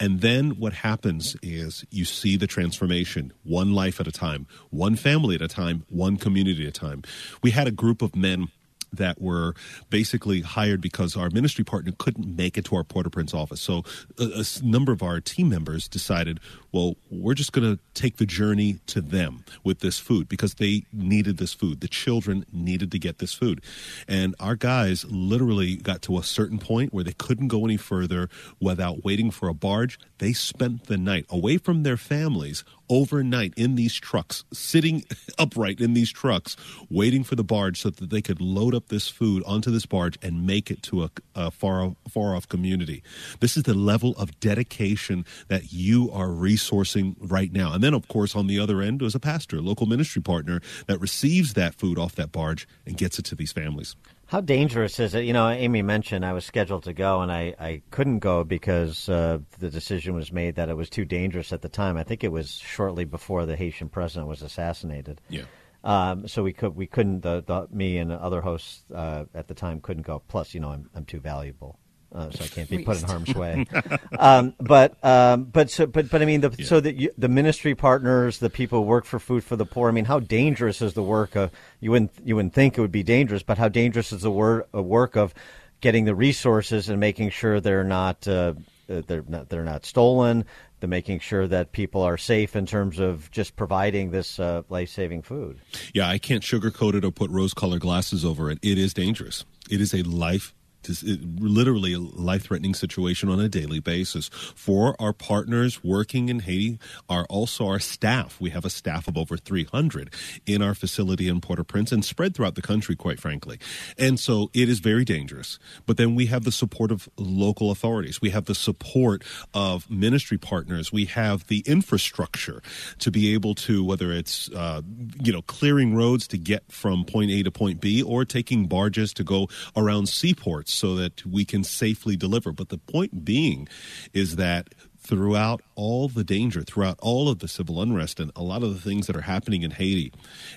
And 0.00 0.20
then 0.20 0.52
what 0.58 0.72
happens 0.72 1.36
is 1.42 1.84
you 1.90 2.04
see 2.04 2.36
the 2.36 2.46
transformation 2.46 3.32
one 3.42 3.72
life 3.72 4.00
at 4.00 4.06
a 4.06 4.12
time, 4.12 4.46
one 4.70 4.96
family 4.96 5.34
at 5.34 5.42
a 5.42 5.48
time, 5.48 5.84
one 5.88 6.16
community 6.16 6.62
at 6.64 6.68
a 6.68 6.72
time. 6.72 7.02
We 7.42 7.50
had 7.50 7.66
a 7.66 7.72
group 7.72 8.02
of 8.02 8.16
men 8.16 8.48
that 8.96 9.20
were 9.20 9.54
basically 9.90 10.40
hired 10.40 10.80
because 10.80 11.16
our 11.16 11.30
ministry 11.30 11.64
partner 11.64 11.92
couldn't 11.98 12.36
make 12.36 12.56
it 12.58 12.64
to 12.66 12.76
our 12.76 12.84
Port-au-Prince 12.84 13.34
office. 13.34 13.60
So 13.60 13.84
a 14.18 14.44
number 14.62 14.92
of 14.92 15.02
our 15.02 15.20
team 15.20 15.48
members 15.48 15.88
decided, 15.88 16.40
well, 16.72 16.96
we're 17.10 17.34
just 17.34 17.52
going 17.52 17.76
to 17.76 17.82
take 17.94 18.16
the 18.16 18.26
journey 18.26 18.78
to 18.86 19.00
them 19.00 19.44
with 19.62 19.80
this 19.80 19.98
food 19.98 20.28
because 20.28 20.54
they 20.54 20.84
needed 20.92 21.38
this 21.38 21.54
food. 21.54 21.80
The 21.80 21.88
children 21.88 22.44
needed 22.52 22.90
to 22.92 22.98
get 22.98 23.18
this 23.18 23.34
food. 23.34 23.62
And 24.08 24.34
our 24.40 24.56
guys 24.56 25.04
literally 25.04 25.76
got 25.76 26.02
to 26.02 26.18
a 26.18 26.22
certain 26.22 26.58
point 26.58 26.92
where 26.92 27.04
they 27.04 27.12
couldn't 27.12 27.48
go 27.48 27.64
any 27.64 27.76
further 27.76 28.28
without 28.60 29.04
waiting 29.04 29.30
for 29.30 29.48
a 29.48 29.54
barge. 29.54 29.98
They 30.18 30.32
spent 30.32 30.86
the 30.86 30.96
night 30.96 31.26
away 31.28 31.58
from 31.58 31.82
their 31.82 31.96
families 31.96 32.64
overnight 32.88 33.54
in 33.56 33.74
these 33.74 33.94
trucks, 33.94 34.44
sitting 34.52 35.04
upright 35.38 35.80
in 35.80 35.94
these 35.94 36.12
trucks, 36.12 36.56
waiting 36.90 37.24
for 37.24 37.34
the 37.34 37.44
barge 37.44 37.80
so 37.80 37.90
that 37.90 38.10
they 38.10 38.22
could 38.22 38.40
load 38.40 38.74
up 38.74 38.88
this 38.88 39.08
food 39.08 39.42
onto 39.46 39.70
this 39.70 39.86
barge 39.86 40.18
and 40.22 40.46
make 40.46 40.70
it 40.70 40.82
to 40.82 41.04
a, 41.04 41.10
a 41.34 41.50
far 41.50 41.94
far 42.08 42.34
off 42.34 42.48
community. 42.48 43.02
This 43.40 43.56
is 43.56 43.64
the 43.64 43.74
level 43.74 44.12
of 44.16 44.38
dedication 44.40 45.24
that 45.48 45.72
you 45.72 46.10
are 46.10 46.28
resourcing 46.28 47.16
right 47.20 47.52
now. 47.52 47.72
And 47.72 47.82
then, 47.82 47.94
of 47.94 48.08
course, 48.08 48.34
on 48.34 48.46
the 48.46 48.58
other 48.58 48.80
end 48.80 49.02
was 49.02 49.14
a 49.14 49.20
pastor, 49.20 49.58
a 49.58 49.60
local 49.60 49.86
ministry 49.86 50.22
partner 50.22 50.60
that 50.86 50.98
receives 51.00 51.54
that 51.54 51.74
food 51.74 51.98
off 51.98 52.14
that 52.16 52.32
barge 52.32 52.66
and 52.86 52.96
gets 52.96 53.18
it 53.18 53.24
to 53.26 53.34
these 53.34 53.52
families. 53.52 53.96
How 54.26 54.40
dangerous 54.40 54.98
is 54.98 55.14
it? 55.14 55.24
You 55.24 55.32
know, 55.32 55.48
Amy 55.48 55.82
mentioned 55.82 56.24
I 56.24 56.32
was 56.32 56.44
scheduled 56.44 56.84
to 56.84 56.92
go 56.92 57.20
and 57.20 57.30
I, 57.30 57.54
I 57.60 57.82
couldn't 57.90 58.20
go 58.20 58.42
because 58.42 59.08
uh, 59.08 59.38
the 59.58 59.70
decision 59.70 60.14
was 60.14 60.32
made 60.32 60.56
that 60.56 60.68
it 60.68 60.76
was 60.76 60.88
too 60.88 61.04
dangerous 61.04 61.52
at 61.52 61.62
the 61.62 61.68
time. 61.68 61.96
I 61.96 62.04
think 62.04 62.24
it 62.24 62.32
was 62.32 62.52
shortly 62.52 63.04
before 63.04 63.46
the 63.46 63.56
Haitian 63.56 63.88
president 63.88 64.28
was 64.28 64.42
assassinated. 64.42 65.20
Yeah. 65.28 65.44
Um, 65.84 66.26
so 66.26 66.42
we 66.42 66.54
could 66.54 66.74
we 66.74 66.86
couldn't 66.86 67.20
the, 67.20 67.44
the 67.46 67.68
me 67.70 67.98
and 67.98 68.10
other 68.10 68.40
hosts 68.40 68.84
uh, 68.92 69.24
at 69.34 69.48
the 69.48 69.54
time 69.54 69.80
couldn't 69.80 70.06
go. 70.06 70.22
Plus, 70.28 70.54
you 70.54 70.60
know, 70.60 70.70
I'm 70.70 70.88
I'm 70.94 71.04
too 71.04 71.20
valuable. 71.20 71.78
Uh, 72.14 72.30
so 72.30 72.44
I 72.44 72.46
can't 72.46 72.70
be 72.70 72.84
put 72.84 73.02
in 73.02 73.08
harm's 73.08 73.34
way, 73.34 73.66
um, 74.20 74.54
but 74.60 75.02
um, 75.04 75.44
but 75.44 75.68
so 75.68 75.84
but 75.86 76.08
but 76.08 76.22
I 76.22 76.24
mean 76.24 76.42
the 76.42 76.64
so 76.64 76.78
that 76.78 77.12
the 77.18 77.28
ministry 77.28 77.74
partners, 77.74 78.38
the 78.38 78.50
people 78.50 78.78
who 78.78 78.86
work 78.86 79.04
for 79.04 79.18
Food 79.18 79.42
for 79.42 79.56
the 79.56 79.66
Poor. 79.66 79.88
I 79.88 79.92
mean, 79.92 80.04
how 80.04 80.20
dangerous 80.20 80.80
is 80.80 80.94
the 80.94 81.02
work? 81.02 81.34
Of, 81.34 81.50
you 81.80 81.90
wouldn't 81.90 82.12
you 82.22 82.36
wouldn't 82.36 82.54
think 82.54 82.78
it 82.78 82.80
would 82.80 82.92
be 82.92 83.02
dangerous, 83.02 83.42
but 83.42 83.58
how 83.58 83.68
dangerous 83.68 84.12
is 84.12 84.22
the 84.22 84.30
wor- 84.30 84.64
work 84.72 85.16
of 85.16 85.34
getting 85.80 86.04
the 86.04 86.14
resources 86.14 86.88
and 86.88 87.00
making 87.00 87.30
sure 87.30 87.60
they're 87.60 87.82
not 87.82 88.28
uh, 88.28 88.54
uh, 88.88 89.02
they're 89.08 89.24
not 89.26 89.48
they're 89.48 89.64
not 89.64 89.84
stolen. 89.84 90.44
The 90.80 90.86
making 90.86 91.18
sure 91.18 91.48
that 91.48 91.72
people 91.72 92.02
are 92.02 92.18
safe 92.18 92.54
in 92.54 92.66
terms 92.66 93.00
of 93.00 93.30
just 93.32 93.56
providing 93.56 94.10
this 94.10 94.38
uh, 94.38 94.62
life 94.68 94.90
saving 94.90 95.22
food. 95.22 95.58
Yeah, 95.94 96.08
I 96.08 96.18
can't 96.18 96.42
sugarcoat 96.42 96.94
it 96.94 97.04
or 97.04 97.10
put 97.10 97.30
rose 97.30 97.54
colored 97.54 97.80
glasses 97.80 98.24
over 98.24 98.50
it. 98.50 98.58
It 98.62 98.78
is 98.78 98.94
dangerous. 98.94 99.44
It 99.68 99.80
is 99.80 99.94
a 99.94 100.02
life 100.02 100.54
literally 100.88 101.94
a 101.94 101.98
life 101.98 102.44
threatening 102.44 102.74
situation 102.74 103.28
on 103.28 103.40
a 103.40 103.48
daily 103.48 103.80
basis. 103.80 104.28
For 104.28 104.96
our 105.00 105.12
partners 105.12 105.82
working 105.82 106.28
in 106.28 106.40
Haiti 106.40 106.78
are 107.08 107.24
also 107.28 107.66
our 107.66 107.78
staff. 107.78 108.40
We 108.40 108.50
have 108.50 108.64
a 108.64 108.70
staff 108.70 109.08
of 109.08 109.16
over 109.16 109.36
300 109.36 110.12
in 110.46 110.62
our 110.62 110.74
facility 110.74 111.28
in 111.28 111.40
Port 111.40 111.58
au 111.58 111.64
Prince 111.64 111.92
and 111.92 112.04
spread 112.04 112.34
throughout 112.34 112.54
the 112.54 112.62
country, 112.62 112.96
quite 112.96 113.20
frankly. 113.20 113.58
And 113.98 114.18
so 114.18 114.50
it 114.52 114.68
is 114.68 114.80
very 114.80 115.04
dangerous. 115.04 115.58
But 115.86 115.96
then 115.96 116.14
we 116.14 116.26
have 116.26 116.44
the 116.44 116.52
support 116.52 116.90
of 116.90 117.08
local 117.16 117.70
authorities, 117.70 118.20
we 118.20 118.30
have 118.30 118.46
the 118.46 118.54
support 118.54 119.24
of 119.52 119.90
ministry 119.90 120.38
partners, 120.38 120.92
we 120.92 121.06
have 121.06 121.46
the 121.46 121.60
infrastructure 121.66 122.62
to 122.98 123.10
be 123.10 123.34
able 123.34 123.54
to, 123.54 123.84
whether 123.84 124.12
it's, 124.12 124.50
uh, 124.50 124.82
you 125.22 125.32
know, 125.32 125.42
clearing 125.42 125.94
roads 125.94 126.26
to 126.28 126.38
get 126.38 126.70
from 126.70 127.04
point 127.04 127.30
A 127.30 127.42
to 127.42 127.50
point 127.50 127.80
B 127.80 128.02
or 128.02 128.24
taking 128.24 128.66
barges 128.66 129.12
to 129.14 129.24
go 129.24 129.48
around 129.76 130.08
seaports 130.08 130.73
so 130.74 130.94
that 130.96 131.24
we 131.24 131.44
can 131.44 131.64
safely 131.64 132.16
deliver. 132.16 132.52
But 132.52 132.68
the 132.68 132.78
point 132.78 133.24
being 133.24 133.68
is 134.12 134.36
that 134.36 134.68
throughout 135.04 135.60
all 135.74 136.08
the 136.08 136.24
danger, 136.24 136.62
throughout 136.62 136.98
all 137.02 137.28
of 137.28 137.40
the 137.40 137.48
civil 137.48 137.80
unrest, 137.80 138.18
and 138.18 138.32
a 138.34 138.42
lot 138.42 138.62
of 138.62 138.72
the 138.72 138.80
things 138.80 139.06
that 139.06 139.14
are 139.14 139.20
happening 139.20 139.62
in 139.62 139.70
Haiti. 139.70 140.12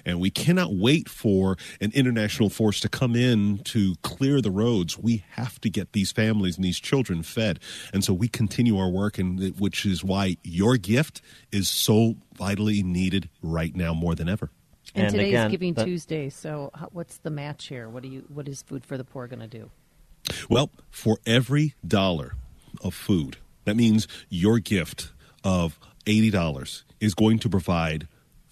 And 0.06 0.20
we 0.20 0.30
cannot 0.30 0.74
wait 0.74 1.10
for 1.10 1.58
an 1.82 1.92
international 1.94 2.50
force 2.50 2.80
to 2.80 2.90
come 2.90 3.16
in 3.16 3.60
to 3.66 3.96
clear 4.04 4.42
the 4.42 4.52
roads. 4.52 4.98
We 4.98 5.26
have 5.32 5.60
to 5.62 5.70
get 5.70 5.92
these 5.92 6.14
families 6.14 6.56
and 6.56 6.64
these 6.64 6.80
children 6.80 7.24
fed. 7.24 7.60
And 7.94 8.04
so 8.04 8.14
we 8.14 8.30
continue 8.30 8.78
our 8.78 8.90
work, 8.90 9.18
and 9.18 9.54
which 9.60 9.86
is 9.86 10.04
why 10.04 10.38
your 10.44 10.78
gift 10.78 11.22
is 11.52 11.68
so 11.68 12.16
vitally 12.38 12.84
needed 12.84 13.30
right 13.42 13.76
now 13.76 13.94
more 13.94 14.16
than 14.16 14.30
ever. 14.30 14.50
And, 14.96 15.08
and 15.08 15.12
today's 15.12 15.30
again, 15.30 15.52
Giving 15.52 15.76
Tuesday. 15.76 16.30
So, 16.30 16.72
what's 16.92 17.18
the 17.18 17.30
match 17.30 17.68
here? 17.68 17.90
What 17.90 18.04
do 18.04 18.10
you? 18.10 18.26
What 18.34 18.48
is 18.48 18.62
Food 18.62 18.86
for 18.86 18.98
the 18.98 19.04
Poor 19.04 19.28
going 19.28 19.42
to 19.42 19.48
do? 19.48 19.70
Well, 20.50 20.72
for 20.90 21.18
every 21.26 21.76
dollar 21.86 22.36
of 22.84 22.94
food, 22.94 23.38
that 23.66 23.76
means 23.76 24.08
your 24.30 24.60
gift 24.60 25.12
of 25.44 25.80
$80 26.06 26.84
is 27.00 27.14
going 27.14 27.40
to 27.40 27.50
provide 27.50 28.08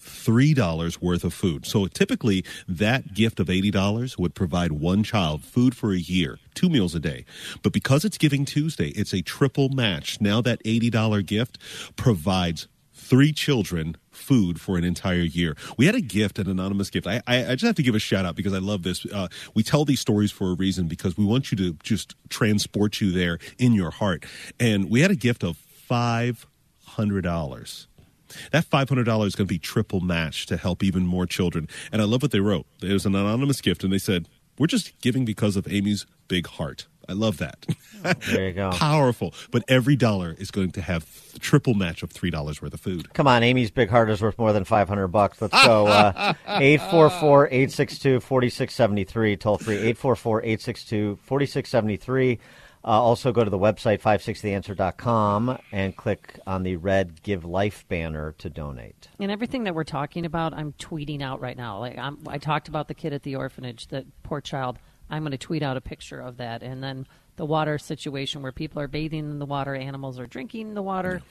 $3 0.06 1.02
worth 1.02 1.24
of 1.24 1.34
food. 1.34 1.66
So 1.66 1.88
typically, 1.88 2.46
that 2.68 3.14
gift 3.14 3.40
of 3.40 3.48
$80 3.48 4.20
would 4.20 4.36
provide 4.36 4.72
one 4.72 5.04
child 5.04 5.44
food 5.44 5.76
for 5.76 5.92
a 5.92 5.98
year, 5.98 6.38
two 6.54 6.70
meals 6.70 6.94
a 6.96 7.00
day. 7.00 7.26
But 7.64 7.74
because 7.74 8.06
it's 8.06 8.18
Giving 8.18 8.46
Tuesday, 8.46 8.90
it's 8.90 9.14
a 9.14 9.22
triple 9.22 9.70
match. 9.70 10.22
Now 10.22 10.42
that 10.42 10.64
$80 10.64 11.26
gift 11.26 11.58
provides 11.96 12.68
three 12.94 13.34
children 13.34 13.98
food 14.16 14.60
for 14.60 14.78
an 14.78 14.84
entire 14.84 15.22
year. 15.22 15.56
We 15.78 15.86
had 15.86 15.96
a 15.96 16.02
gift, 16.02 16.40
an 16.40 16.50
anonymous 16.50 16.90
gift. 16.90 17.08
I, 17.08 17.22
I, 17.28 17.46
I 17.46 17.56
just 17.56 17.66
have 17.66 17.76
to 17.76 17.84
give 17.84 17.96
a 17.96 18.00
shout 18.00 18.26
out 18.26 18.36
because 18.36 18.54
I 18.54 18.60
love 18.60 18.84
this. 18.84 19.06
Uh, 19.06 19.28
we 19.54 19.64
tell 19.64 19.86
these 19.86 20.00
stories 20.00 20.32
for 20.32 20.52
a 20.52 20.56
reason 20.56 20.88
because 20.88 21.18
we 21.18 21.26
want 21.26 21.52
you 21.52 21.58
to 21.58 21.74
just 21.84 22.16
transport 22.30 23.02
you 23.02 23.12
there 23.12 23.40
in 23.58 23.74
your 23.74 23.92
heart. 23.92 24.26
And 24.60 24.90
we 24.90 25.02
had 25.02 25.12
a 25.12 25.16
gift 25.16 25.44
of 25.44 25.58
five 25.58 26.46
hundred 26.84 27.24
dollars. 27.24 27.88
That 28.52 28.66
$500 28.66 29.00
is 29.28 29.36
going 29.36 29.48
to 29.48 29.54
be 29.54 29.60
triple 29.60 30.02
matched 30.02 30.50
to 30.50 30.58
help 30.58 30.84
even 30.84 31.06
more 31.06 31.26
children. 31.26 31.70
And 31.92 32.02
I 32.02 32.06
love 32.06 32.22
what 32.22 32.32
they 32.32 32.40
wrote. 32.40 32.66
It 32.82 32.92
was 32.92 33.06
an 33.06 33.16
anonymous 33.16 33.62
gift, 33.62 33.84
and 33.84 33.94
they 33.94 34.00
said, 34.00 34.28
We're 34.58 34.68
just 34.68 35.00
giving 35.00 35.26
because 35.26 35.56
of 35.56 35.68
Amy's 35.72 36.06
big 36.28 36.48
heart. 36.48 36.88
I 37.08 37.14
love 37.14 37.38
that. 37.38 37.66
There 38.30 38.48
you 38.48 38.54
go. 38.54 38.72
Powerful. 38.74 39.34
But 39.52 39.64
every 39.68 39.96
dollar 39.96 40.36
is 40.38 40.52
going 40.52 40.72
to 40.72 40.82
have 40.82 41.06
triple 41.40 41.74
match 41.74 42.04
of 42.04 42.12
three 42.12 42.30
dollars 42.30 42.62
worth 42.62 42.74
of 42.74 42.82
food. 42.82 43.14
Come 43.14 43.28
on, 43.28 43.44
Amy's 43.44 43.72
big 43.72 43.90
heart 43.90 44.10
is 44.10 44.22
worth 44.22 44.38
more 44.38 44.54
than 44.54 44.64
five 44.64 44.88
hundred 44.88 45.10
bucks. 45.10 45.42
Let's 45.42 45.66
go. 45.66 45.88
Uh, 45.88 46.34
eight 46.48 46.82
four 46.82 47.10
four 47.10 47.48
eight 47.52 47.72
six 47.72 48.00
two 48.00 48.20
forty 48.20 48.50
six 48.50 48.74
seventy 48.74 49.04
three. 49.04 49.36
Toll 49.36 49.58
free 49.58 49.78
eight 49.78 49.98
four 49.98 50.16
four 50.16 50.44
eight 50.44 50.62
six 50.62 50.84
two 50.84 51.18
forty 51.24 51.46
six 51.46 51.70
seventy 51.70 51.98
three. 51.98 52.40
Uh, 52.84 52.90
also, 53.02 53.32
go 53.32 53.44
to 53.44 53.50
the 53.50 53.58
website 53.58 54.00
560theanswer.com 54.00 55.58
and 55.72 55.96
click 55.96 56.40
on 56.46 56.62
the 56.62 56.76
red 56.76 57.24
Give 57.24 57.44
Life 57.44 57.84
banner 57.88 58.34
to 58.38 58.48
donate. 58.48 59.10
And 59.20 59.32
everything 59.32 59.64
that 59.64 59.74
we're 59.74 59.84
talking 59.84 60.24
about, 60.24 60.54
I'm 60.54 60.74
tweeting 60.74 61.24
out 61.24 61.42
right 61.42 61.58
now. 61.58 61.80
Like 61.80 61.98
I'm, 61.98 62.20
I 62.28 62.38
talked 62.38 62.68
about 62.68 62.88
the 62.88 62.94
kid 62.94 63.12
at 63.12 63.24
the 63.24 63.38
orphanage, 63.38 63.88
the 63.88 64.06
poor 64.22 64.40
child. 64.40 64.78
I'm 65.10 65.24
going 65.24 65.32
to 65.32 65.38
tweet 65.38 65.64
out 65.64 65.78
a 65.78 65.82
picture 65.82 66.20
of 66.20 66.38
that. 66.38 66.64
And 66.64 66.84
then 66.84 67.08
the 67.36 67.46
water 67.46 67.78
situation 67.78 68.42
where 68.42 68.52
people 68.52 68.82
are 68.82 68.88
bathing 68.88 69.20
in 69.20 69.40
the 69.40 69.46
water, 69.46 69.76
animals 69.76 70.20
are 70.20 70.26
drinking 70.26 70.74
the 70.74 70.82
water, 70.82 71.22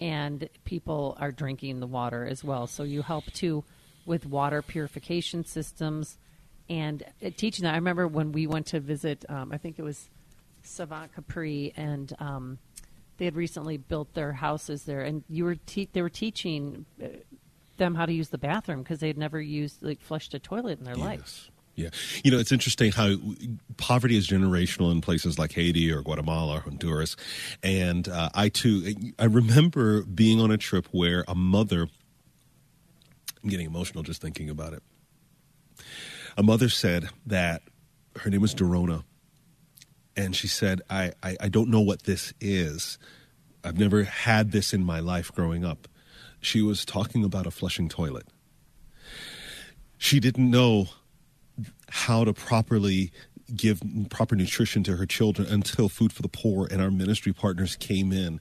and 0.00 0.48
people 0.64 1.16
are 1.20 1.30
drinking 1.30 1.80
the 1.80 1.86
water 1.86 2.24
as 2.24 2.42
well. 2.42 2.66
So 2.66 2.82
you 2.82 3.02
help 3.02 3.26
too 3.26 3.64
with 4.06 4.26
water 4.26 4.62
purification 4.62 5.44
systems 5.44 6.18
and 6.68 7.04
teaching 7.36 7.64
that. 7.64 7.74
I 7.74 7.76
remember 7.76 8.08
when 8.08 8.32
we 8.32 8.46
went 8.46 8.66
to 8.68 8.80
visit, 8.80 9.24
um, 9.28 9.52
I 9.52 9.58
think 9.58 9.78
it 9.78 9.82
was 9.82 10.08
Savant 10.62 11.12
Capri, 11.14 11.72
and 11.76 12.12
um, 12.18 12.58
they 13.18 13.24
had 13.24 13.34
recently 13.34 13.76
built 13.76 14.14
their 14.14 14.32
houses 14.32 14.84
there, 14.84 15.02
and 15.02 15.24
you 15.28 15.44
were 15.44 15.56
te- 15.56 15.88
they 15.92 16.00
were 16.00 16.08
teaching 16.08 16.86
uh, 17.02 17.08
them 17.76 17.94
how 17.94 18.06
to 18.06 18.12
use 18.12 18.28
the 18.28 18.38
bathroom 18.38 18.82
because 18.82 19.00
they 19.00 19.08
had 19.08 19.18
never 19.18 19.40
used 19.40 19.82
like 19.82 20.00
flushed 20.00 20.32
a 20.32 20.38
toilet 20.38 20.78
in 20.78 20.84
their 20.84 20.96
yes. 20.96 21.04
life. 21.04 21.50
Yeah. 21.80 21.90
You 22.22 22.30
know, 22.30 22.38
it's 22.38 22.52
interesting 22.52 22.92
how 22.92 23.16
poverty 23.78 24.16
is 24.16 24.28
generational 24.28 24.92
in 24.92 25.00
places 25.00 25.38
like 25.38 25.52
Haiti 25.52 25.90
or 25.90 26.02
Guatemala 26.02 26.56
or 26.56 26.60
Honduras. 26.60 27.16
And 27.62 28.06
uh, 28.06 28.28
I 28.34 28.50
too, 28.50 28.94
I 29.18 29.24
remember 29.24 30.02
being 30.02 30.40
on 30.40 30.50
a 30.50 30.58
trip 30.58 30.86
where 30.90 31.24
a 31.26 31.34
mother, 31.34 31.88
I'm 33.42 33.48
getting 33.48 33.66
emotional 33.66 34.02
just 34.02 34.20
thinking 34.20 34.50
about 34.50 34.74
it. 34.74 34.82
A 36.36 36.42
mother 36.42 36.68
said 36.68 37.08
that 37.26 37.62
her 38.16 38.30
name 38.30 38.42
was 38.42 38.54
Dorona. 38.54 39.04
And 40.16 40.36
she 40.36 40.48
said, 40.48 40.82
I, 40.90 41.12
I, 41.22 41.36
I 41.40 41.48
don't 41.48 41.70
know 41.70 41.80
what 41.80 42.02
this 42.02 42.34
is. 42.40 42.98
I've 43.64 43.78
never 43.78 44.04
had 44.04 44.52
this 44.52 44.74
in 44.74 44.84
my 44.84 45.00
life 45.00 45.32
growing 45.32 45.64
up. 45.64 45.88
She 46.40 46.60
was 46.60 46.84
talking 46.84 47.24
about 47.24 47.46
a 47.46 47.50
flushing 47.50 47.88
toilet. 47.88 48.26
She 49.96 50.20
didn't 50.20 50.50
know 50.50 50.88
how 51.90 52.24
to 52.24 52.32
properly 52.32 53.12
give 53.54 53.82
proper 54.10 54.36
nutrition 54.36 54.82
to 54.84 54.96
her 54.96 55.06
children 55.06 55.48
until 55.48 55.88
Food 55.88 56.12
for 56.12 56.22
the 56.22 56.28
Poor 56.28 56.68
and 56.70 56.80
our 56.80 56.90
ministry 56.90 57.32
partners 57.32 57.76
came 57.76 58.12
in 58.12 58.40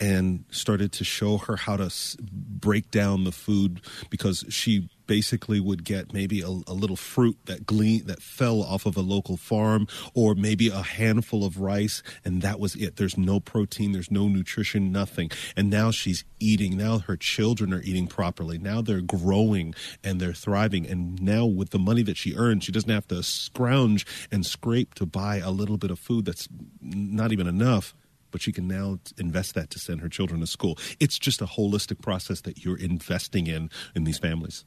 and 0.00 0.44
started 0.50 0.92
to 0.92 1.04
show 1.04 1.38
her 1.38 1.56
how 1.56 1.76
to 1.76 1.92
break 2.20 2.90
down 2.90 3.24
the 3.24 3.32
food 3.32 3.80
because 4.10 4.44
she 4.48 4.88
basically 5.06 5.60
would 5.60 5.84
get 5.84 6.12
maybe 6.12 6.40
a, 6.40 6.48
a, 6.48 6.74
little 6.76 6.96
fruit 6.96 7.38
that 7.46 7.66
glean 7.66 8.06
that 8.06 8.22
fell 8.22 8.62
off 8.62 8.86
of 8.86 8.96
a 8.96 9.00
local 9.00 9.36
farm 9.36 9.86
or 10.14 10.34
maybe 10.34 10.68
a 10.68 10.82
handful 10.82 11.44
of 11.44 11.60
rice 11.60 12.02
and 12.24 12.42
that 12.42 12.60
was 12.60 12.74
it 12.76 12.96
there's 12.96 13.16
no 13.16 13.40
protein 13.40 13.92
there's 13.92 14.10
no 14.10 14.28
nutrition 14.28 14.92
nothing 14.92 15.30
and 15.56 15.70
now 15.70 15.90
she's 15.90 16.24
eating 16.38 16.76
now 16.76 16.98
her 16.98 17.16
children 17.16 17.72
are 17.72 17.82
eating 17.82 18.06
properly 18.06 18.58
now 18.58 18.82
they're 18.82 19.00
growing 19.00 19.74
and 20.04 20.20
they're 20.20 20.32
thriving 20.32 20.86
and 20.86 21.20
now 21.22 21.46
with 21.46 21.70
the 21.70 21.78
money 21.78 22.02
that 22.02 22.16
she 22.16 22.34
earns 22.36 22.64
she 22.64 22.72
doesn't 22.72 22.90
have 22.90 23.08
to 23.08 23.22
scrounge 23.22 24.06
and 24.30 24.44
scrape 24.44 24.94
to 24.94 25.06
buy 25.06 25.38
a 25.38 25.50
little 25.50 25.78
bit 25.78 25.90
of 25.90 25.98
food 25.98 26.24
that's 26.24 26.48
not 26.80 27.32
even 27.32 27.46
enough 27.46 27.94
but 28.30 28.42
she 28.42 28.52
can 28.52 28.68
now 28.68 28.98
invest 29.16 29.54
that 29.54 29.70
to 29.70 29.78
send 29.78 30.02
her 30.02 30.10
children 30.10 30.40
to 30.40 30.46
school. 30.46 30.76
It's 31.00 31.18
just 31.18 31.40
a 31.40 31.46
holistic 31.46 32.02
process 32.02 32.42
that 32.42 32.64
you're 32.64 32.76
investing 32.76 33.46
in 33.46 33.70
in 33.94 34.04
these 34.04 34.18
families. 34.18 34.66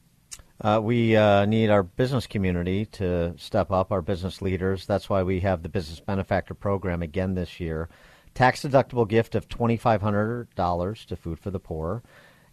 Uh, 0.62 0.78
we 0.82 1.16
uh, 1.16 1.46
need 1.46 1.70
our 1.70 1.82
business 1.82 2.26
community 2.26 2.84
to 2.84 3.34
step 3.38 3.70
up, 3.70 3.90
our 3.90 4.02
business 4.02 4.42
leaders. 4.42 4.84
That's 4.84 5.08
why 5.08 5.22
we 5.22 5.40
have 5.40 5.62
the 5.62 5.70
Business 5.70 6.00
Benefactor 6.00 6.52
Program 6.52 7.02
again 7.02 7.34
this 7.34 7.60
year. 7.60 7.88
Tax 8.34 8.62
deductible 8.62 9.08
gift 9.08 9.34
of 9.34 9.48
$2,500 9.48 11.06
to 11.06 11.16
Food 11.16 11.38
for 11.38 11.50
the 11.50 11.58
Poor. 11.58 12.02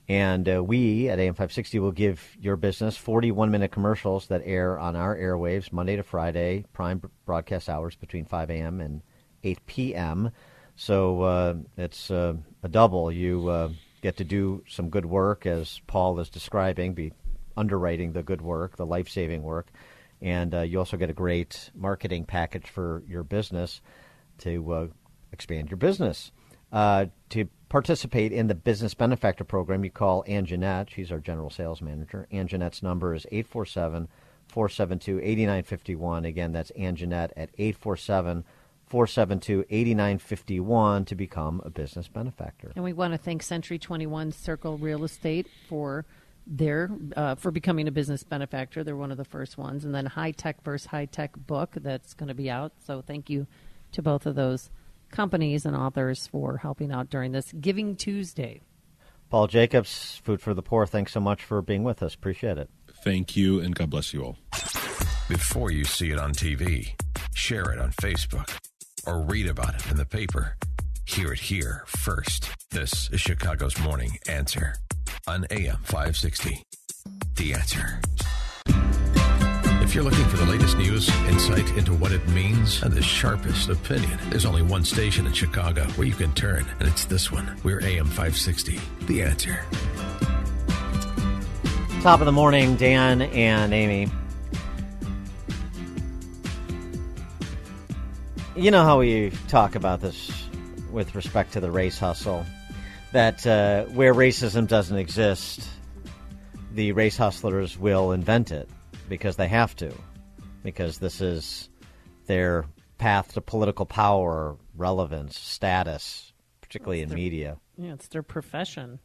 And 0.08 0.48
uh, 0.48 0.64
we 0.64 1.10
at 1.10 1.20
AM 1.20 1.34
560 1.34 1.80
will 1.80 1.92
give 1.92 2.38
your 2.40 2.56
business 2.56 2.96
41 2.96 3.52
minute 3.52 3.72
commercials 3.72 4.28
that 4.28 4.42
air 4.46 4.80
on 4.80 4.96
our 4.96 5.14
airwaves 5.18 5.74
Monday 5.74 5.98
to 5.98 6.04
Friday, 6.04 6.64
prime 6.72 7.02
broadcast 7.26 7.68
hours 7.68 7.96
between 7.96 8.24
5 8.24 8.50
a.m. 8.50 8.80
and 8.80 9.02
8 9.44 9.66
p.m. 9.66 10.32
So 10.78 11.22
uh, 11.24 11.56
it's 11.76 12.10
uh, 12.10 12.36
a 12.64 12.70
double. 12.70 13.12
You 13.12 13.50
uh, 13.50 13.70
get 14.02 14.16
to 14.18 14.24
do 14.24 14.64
some 14.66 14.90
good 14.90 15.06
work, 15.06 15.46
as 15.46 15.82
Paul 15.88 16.22
is 16.22 16.30
describing, 16.30 16.94
be 16.94 17.12
underwriting 17.58 18.14
the 18.14 18.24
good 18.24 18.42
work, 18.42 18.78
the 18.78 18.86
life 18.86 19.10
saving 19.10 19.44
work. 19.44 19.68
And 20.22 20.54
uh, 20.54 20.62
you 20.62 20.80
also 20.80 20.98
get 20.98 21.10
a 21.10 21.14
great 21.14 21.70
marketing 21.76 22.26
package 22.26 22.68
for 22.68 23.04
your 23.08 23.24
business 23.24 23.82
to 24.40 24.74
uh, 24.74 24.88
expand 25.32 25.70
your 25.70 25.78
business. 25.78 26.32
Uh, 26.72 27.06
to 27.30 27.48
participate 27.70 28.32
in 28.32 28.48
the 28.48 28.56
Business 28.56 28.94
Benefactor 28.94 29.44
Program, 29.44 29.84
you 29.84 29.92
call 29.92 30.24
Ann 30.28 30.46
Jeanette. 30.46 30.90
She's 30.90 31.12
our 31.12 31.20
general 31.20 31.50
sales 31.50 31.82
manager. 31.82 32.28
Ann 32.32 32.48
Jeanette's 32.48 32.84
number 32.84 33.14
is 33.14 33.26
847 33.32 34.08
472 34.48 35.20
8951. 35.20 36.26
Again, 36.26 36.52
that's 36.52 36.72
Ann 36.72 36.96
Jeanette 36.96 37.34
at 37.36 37.50
847 37.58 38.44
472 38.88 39.66
8951 39.70 41.06
to 41.06 41.16
become 41.16 41.62
a 41.66 41.70
business 41.70 42.08
benefactor. 42.08 42.72
And 42.76 42.84
we 42.84 42.94
want 42.94 43.14
to 43.14 43.18
thank 43.18 43.44
Century 43.44 43.78
21 43.78 44.32
Circle 44.32 44.78
Real 44.78 45.04
Estate 45.04 45.48
for 45.68 46.06
their 46.48 46.90
uh, 47.16 47.36
for 47.36 47.52
becoming 47.52 47.88
a 47.88 47.92
business 47.92 48.24
benefactor. 48.24 48.84
They're 48.84 48.96
one 48.96 49.12
of 49.12 49.18
the 49.18 49.26
first 49.26 49.58
ones, 49.58 49.86
and 49.86 49.94
then 49.94 50.06
High 50.06 50.32
Tech 50.32 50.64
versus 50.64 50.88
High 50.88 51.06
Tech 51.06 51.34
book 51.36 51.72
that's 51.76 52.14
going 52.14 52.30
to 52.30 52.34
be 52.34 52.50
out. 52.50 52.72
So 52.86 53.02
thank 53.02 53.30
you 53.30 53.48
to 53.92 54.02
both 54.02 54.26
of 54.26 54.36
those 54.36 54.70
companies 55.12 55.66
and 55.66 55.76
authors 55.76 56.28
for 56.28 56.58
helping 56.58 56.92
out 56.92 57.10
during 57.10 57.32
this 57.32 57.52
Giving 57.54 57.96
Tuesday. 57.96 58.62
Paul 59.30 59.48
Jacobs, 59.48 60.22
Food 60.24 60.42
for 60.42 60.54
the 60.54 60.62
Poor, 60.62 60.86
thanks 60.86 61.12
so 61.12 61.20
much 61.20 61.44
for 61.44 61.62
being 61.62 61.84
with 61.84 62.02
us. 62.02 62.16
Appreciate 62.16 62.58
it. 62.58 62.70
Thank 63.04 63.36
you, 63.36 63.60
and 63.60 63.76
God 63.76 63.90
bless 63.90 64.14
you 64.14 64.24
all. 64.24 64.38
Before 65.28 65.70
you 65.70 65.84
see 65.84 66.12
it 66.12 66.20
on 66.20 66.32
TV, 66.32 66.94
share 67.34 67.72
it 67.72 67.80
on 67.80 67.92
Facebook, 67.92 68.58
or 69.06 69.22
read 69.22 69.48
about 69.48 69.76
it 69.76 69.92
in 69.92 69.98
the 69.98 70.06
paper. 70.06 70.56
Hear 71.04 71.34
it 71.34 71.40
here 71.40 71.84
first. 71.88 72.50
This 72.72 73.10
is 73.12 73.20
Chicago's 73.20 73.78
Morning 73.80 74.18
Answer 74.28 74.74
on 75.28 75.46
AM 75.52 75.78
560. 75.84 76.64
The 77.36 77.54
Answer. 77.54 78.00
If 79.84 79.96
you're 79.96 80.04
looking 80.04 80.26
for 80.26 80.38
the 80.38 80.46
latest 80.46 80.78
news, 80.78 81.10
insight 81.28 81.70
into 81.78 81.94
what 81.94 82.12
it 82.12 82.28
means, 82.30 82.84
and 82.84 82.92
the 82.92 83.02
sharpest 83.02 83.70
opinion, 83.70 84.20
there's 84.30 84.46
only 84.46 84.62
one 84.62 84.84
station 84.84 85.26
in 85.26 85.34
Chicago 85.34 85.86
where 85.96 86.06
you 86.06 86.14
can 86.14 86.34
turn, 86.34 86.66
and 86.80 86.88
it's 86.90 87.06
this 87.06 87.32
one. 87.32 87.58
We're 87.64 87.82
AM 87.82 88.08
560. 88.08 88.80
The 89.06 89.22
Answer. 89.22 89.64
Top 92.02 92.20
of 92.20 92.26
the 92.26 92.32
morning, 92.32 92.76
Dan 92.76 93.22
and 93.22 93.74
Amy. 93.74 94.12
You 98.58 98.72
know 98.72 98.84
how 98.84 99.00
we 99.00 99.32
talk 99.48 99.76
about 99.76 100.02
this 100.02 100.50
with 100.92 101.16
respect 101.16 101.54
to 101.54 101.60
the 101.60 101.70
race 101.72 102.00
hustle, 102.00 102.46
that 103.12 103.46
uh, 103.48 103.86
where 103.86 104.14
racism 104.14 104.68
doesn't 104.68 104.98
exist, 104.98 105.68
the 106.74 106.92
race 106.92 107.18
hustlers 107.18 107.78
will 107.78 108.12
invent 108.12 108.52
it 108.52 108.70
because 109.10 109.36
they 109.38 109.48
have 109.48 109.76
to, 109.78 109.94
because 110.64 110.98
this 111.00 111.22
is 111.22 111.70
their 112.26 112.66
path 112.98 113.34
to 113.34 113.42
political 113.42 113.86
power, 113.86 114.58
relevance, 114.76 115.38
status, 115.38 116.34
particularly 116.62 117.02
in 117.02 117.10
their- 117.10 117.18
media. 117.18 117.58
Yeah, 117.80 117.94
it's 117.94 118.08
their 118.08 118.24
profession. 118.24 118.98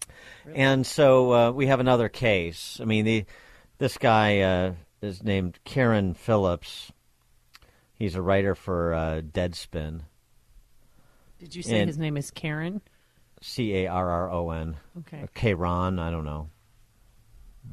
And 0.55 0.87
so 0.87 1.33
uh, 1.35 1.51
we 1.51 1.67
have 1.67 1.79
another 1.79 2.09
case. 2.09 2.79
I 2.81 2.87
mean, 2.87 3.05
the 3.05 3.25
this 3.77 3.99
guy 3.99 4.41
uh, 4.41 4.73
is 5.03 5.23
named 5.23 5.59
Carron 5.65 6.15
Phillips. 6.15 6.91
He's 7.95 8.15
a 8.15 8.23
writer 8.23 8.55
for 8.55 8.95
uh, 8.95 9.21
Deadspin. 9.21 10.01
Did 11.39 11.55
you 11.55 11.63
say 11.63 11.81
And- 11.81 11.89
his 11.89 11.99
name 11.99 12.17
is 12.17 12.31
Karen? 12.31 12.81
C 13.43 13.75
A 13.77 13.87
R 13.89 14.11
R 14.11 14.33
O 14.33 14.51
N. 14.51 14.77
Okay. 15.01 15.23
Or 15.23 15.57
Kron. 15.57 15.99
I 15.99 16.11
don't 16.11 16.25
know. 16.25 16.49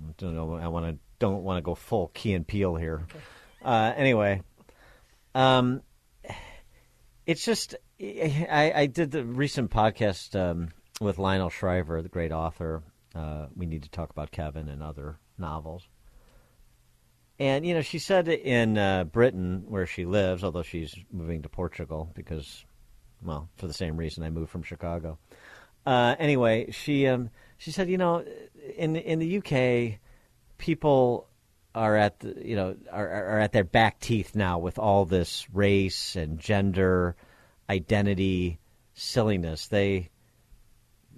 I 0.07 0.13
don't 0.17 0.35
know. 0.35 0.55
I 0.55 0.67
want 0.67 0.85
to 0.85 0.97
don't 1.19 1.43
want 1.43 1.57
to 1.57 1.61
go 1.61 1.75
full 1.75 2.09
Key 2.13 2.33
and 2.33 2.45
Peele 2.45 2.75
here. 2.75 3.05
Uh, 3.63 3.93
anyway, 3.95 4.41
um, 5.35 5.81
it's 7.25 7.43
just 7.43 7.75
I, 8.01 8.71
I 8.75 8.85
did 8.85 9.11
the 9.11 9.23
recent 9.23 9.71
podcast 9.71 10.39
um, 10.39 10.69
with 11.01 11.19
Lionel 11.19 11.49
Shriver, 11.49 12.01
the 12.01 12.09
great 12.09 12.31
author. 12.31 12.81
Uh, 13.13 13.47
we 13.55 13.65
need 13.65 13.83
to 13.83 13.89
talk 13.89 14.09
about 14.09 14.31
Kevin 14.31 14.69
and 14.69 14.81
other 14.81 15.17
novels. 15.37 15.87
And 17.39 17.65
you 17.65 17.73
know, 17.73 17.81
she 17.81 17.99
said 17.99 18.27
in 18.27 18.77
uh, 18.77 19.05
Britain, 19.05 19.63
where 19.67 19.85
she 19.85 20.05
lives, 20.05 20.43
although 20.43 20.63
she's 20.63 20.95
moving 21.11 21.41
to 21.43 21.49
Portugal 21.49 22.11
because, 22.13 22.65
well, 23.23 23.49
for 23.57 23.67
the 23.67 23.73
same 23.73 23.95
reason 23.95 24.23
I 24.23 24.29
moved 24.29 24.51
from 24.51 24.63
Chicago. 24.63 25.17
Uh, 25.85 26.15
anyway, 26.19 26.72
she 26.72 27.07
um, 27.07 27.30
she 27.57 27.72
said, 27.72 27.89
you 27.89 27.97
know, 27.97 28.23
in 28.76 28.95
in 28.95 29.19
the 29.19 29.38
UK, 29.38 29.99
people 30.57 31.27
are 31.76 31.95
at 31.95 32.19
the, 32.19 32.35
you 32.43 32.56
know 32.56 32.76
are, 32.91 33.07
are 33.07 33.39
at 33.39 33.51
their 33.51 33.64
back 33.64 33.99
teeth 33.99 34.35
now 34.35 34.57
with 34.57 34.80
all 34.80 35.06
this 35.06 35.47
race 35.53 36.15
and 36.15 36.39
gender 36.39 37.15
identity 37.69 38.60
silliness. 38.93 39.68
They 39.68 40.10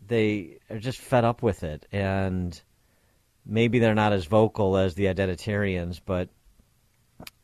they 0.08 0.60
are 0.70 0.80
just 0.80 1.00
fed 1.00 1.24
up 1.24 1.42
with 1.42 1.64
it, 1.64 1.88
and 1.92 2.60
maybe 3.46 3.80
they're 3.80 3.96
not 3.96 4.14
as 4.14 4.26
vocal 4.26 4.78
as 4.78 4.94
the 4.94 5.06
identitarians, 5.06 6.02
but 6.06 6.30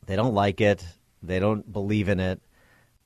they 0.06 0.16
don't 0.16 0.34
like 0.34 0.60
it. 0.60 0.84
They 1.22 1.40
don't 1.40 1.70
believe 1.72 2.08
in 2.08 2.20
it, 2.20 2.40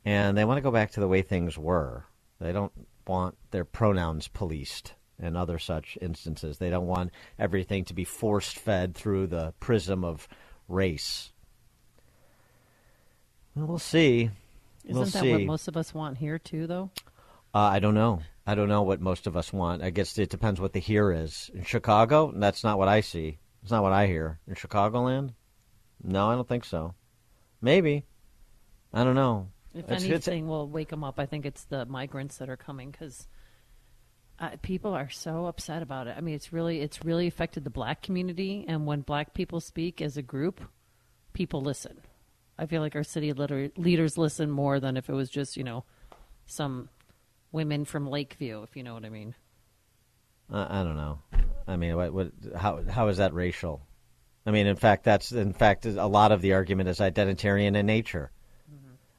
and 0.05 0.37
they 0.37 0.45
want 0.45 0.59
to 0.59 0.63
go 0.63 0.71
back 0.71 0.93
to 0.93 1.01
the 1.01 1.09
way 1.09 1.23
things 1.23 1.57
were. 1.57 2.05
They 2.41 2.53
don't 2.53 2.73
want 3.07 3.37
their 3.51 3.65
pronouns 3.65 4.29
policed 4.29 4.95
and 5.19 5.37
other 5.37 5.59
such 5.59 5.97
instances. 6.01 6.59
They 6.59 6.71
don't 6.71 6.87
want 6.87 7.13
everything 7.39 7.85
to 7.87 7.95
be 7.95 8.05
forced 8.05 8.59
fed 8.59 8.95
through 8.95 9.29
the 9.29 9.55
prism 9.61 10.05
of 10.05 10.29
race. 10.69 11.33
Well, 13.55 13.67
we'll 13.67 13.79
see. 13.79 14.31
Isn't 14.85 14.97
we'll 14.97 15.05
that 15.05 15.21
see. 15.21 15.33
what 15.33 15.43
most 15.43 15.69
of 15.69 15.77
us 15.77 15.95
want 15.95 16.19
here 16.19 16.39
too, 16.39 16.67
though? 16.67 16.91
Uh, 17.55 17.59
I 17.59 17.79
don't 17.79 17.95
know. 17.95 18.23
I 18.47 18.55
don't 18.55 18.69
know 18.69 18.83
what 18.83 19.01
most 19.01 19.27
of 19.27 19.37
us 19.37 19.53
want. 19.53 19.83
I 19.83 19.91
guess 19.91 20.19
it 20.19 20.31
depends 20.31 20.61
what 20.61 20.73
the 20.73 20.81
here 20.81 21.13
is. 21.13 21.51
In 21.55 21.63
Chicago, 21.63 22.33
that's 22.35 22.65
not 22.65 22.79
what 22.79 22.89
I 22.89 23.01
see. 23.01 23.39
It's 23.63 23.71
not 23.71 23.83
what 23.83 23.93
I 23.93 24.07
hear. 24.07 24.41
In 24.49 24.55
Chicagoland? 24.55 25.35
No, 26.03 26.31
I 26.31 26.35
don't 26.35 26.49
think 26.49 26.65
so. 26.65 26.95
Maybe. 27.61 28.05
I 28.93 29.05
don't 29.05 29.15
know. 29.15 29.49
If 29.75 29.85
it's- 29.85 30.05
anything 30.05 30.49
will 30.49 30.69
wake 30.69 30.89
them 30.91 31.05
up, 31.05 31.19
I 31.19 31.27
think 31.27 31.47
it's 31.47 31.65
the 31.65 31.87
migrants 31.87 32.39
that 32.39 32.49
are 32.51 32.57
coming 32.57 32.91
because 32.91 33.27
uh, 34.39 34.51
people 34.63 34.93
are 34.93 35.09
so 35.09 35.47
upset 35.47 35.83
about 35.83 36.09
it. 36.09 36.15
I 36.17 36.21
mean, 36.21 36.35
it's 36.35 36.53
really 36.53 36.81
it's 36.81 37.05
really 37.05 37.27
affected 37.27 37.65
the 37.65 37.71
black 37.71 38.03
community, 38.03 38.65
and 38.69 38.87
when 38.87 39.01
black 39.01 39.35
people 39.35 39.61
speak 39.61 40.01
as 40.03 40.17
a 40.17 40.23
group, 40.23 40.61
people 41.33 41.63
listen. 41.63 42.01
I 42.59 42.67
feel 42.67 42.83
like 42.83 42.95
our 42.97 43.03
city 43.05 43.33
liter- 43.33 43.71
leaders 43.77 44.19
listen 44.19 44.51
more 44.51 44.79
than 44.79 44.97
if 44.97 45.09
it 45.09 45.15
was 45.15 45.31
just 45.31 45.57
you 45.57 45.65
know 45.65 45.85
some 46.47 46.89
women 47.51 47.85
from 47.85 48.09
Lakeview, 48.09 48.63
if 48.63 48.77
you 48.77 48.83
know 48.83 48.95
what 48.95 49.05
I 49.05 49.11
mean. 49.11 49.35
Uh, 50.53 50.67
I 50.69 50.83
don't 50.83 50.97
know. 50.97 51.19
I 51.67 51.77
mean, 51.77 51.97
what, 51.97 52.13
what, 52.13 52.33
how 52.57 52.83
how 52.89 53.09
is 53.09 53.19
that 53.19 53.33
racial? 53.33 53.87
I 54.45 54.51
mean, 54.51 54.67
in 54.67 54.77
fact, 54.77 55.05
that's 55.05 55.33
in 55.33 55.53
fact 55.53 55.87
a 55.87 56.07
lot 56.07 56.33
of 56.33 56.43
the 56.43 56.55
argument 56.55 56.89
is 56.89 56.99
identitarian 56.99 57.77
in 57.77 57.87
nature. 57.87 58.33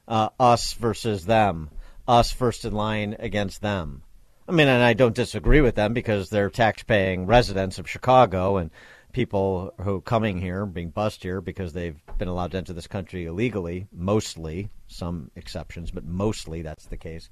Uh, 0.06 0.28
us 0.38 0.74
versus 0.74 1.24
them, 1.24 1.70
us 2.06 2.30
first 2.30 2.64
in 2.64 2.72
line 2.72 3.16
against 3.18 3.62
them. 3.62 4.02
I 4.46 4.52
mean, 4.52 4.68
and 4.68 4.82
I 4.82 4.92
don't 4.92 5.14
disagree 5.14 5.62
with 5.62 5.74
them 5.74 5.94
because 5.94 6.28
they're 6.28 6.50
tax-paying 6.50 7.24
residents 7.26 7.78
of 7.78 7.88
Chicago 7.88 8.58
and 8.58 8.70
people 9.12 9.72
who 9.80 9.96
are 9.96 10.02
coming 10.02 10.38
here 10.38 10.66
being 10.66 10.90
bussed 10.90 11.22
here 11.22 11.40
because 11.40 11.72
they've 11.72 11.98
been 12.18 12.28
allowed 12.28 12.50
to 12.50 12.58
enter 12.58 12.74
this 12.74 12.86
country 12.86 13.24
illegally. 13.24 13.86
Mostly, 13.90 14.68
some 14.88 15.30
exceptions, 15.36 15.90
but 15.90 16.04
mostly 16.04 16.60
that's 16.60 16.86
the 16.86 16.98
case. 16.98 17.30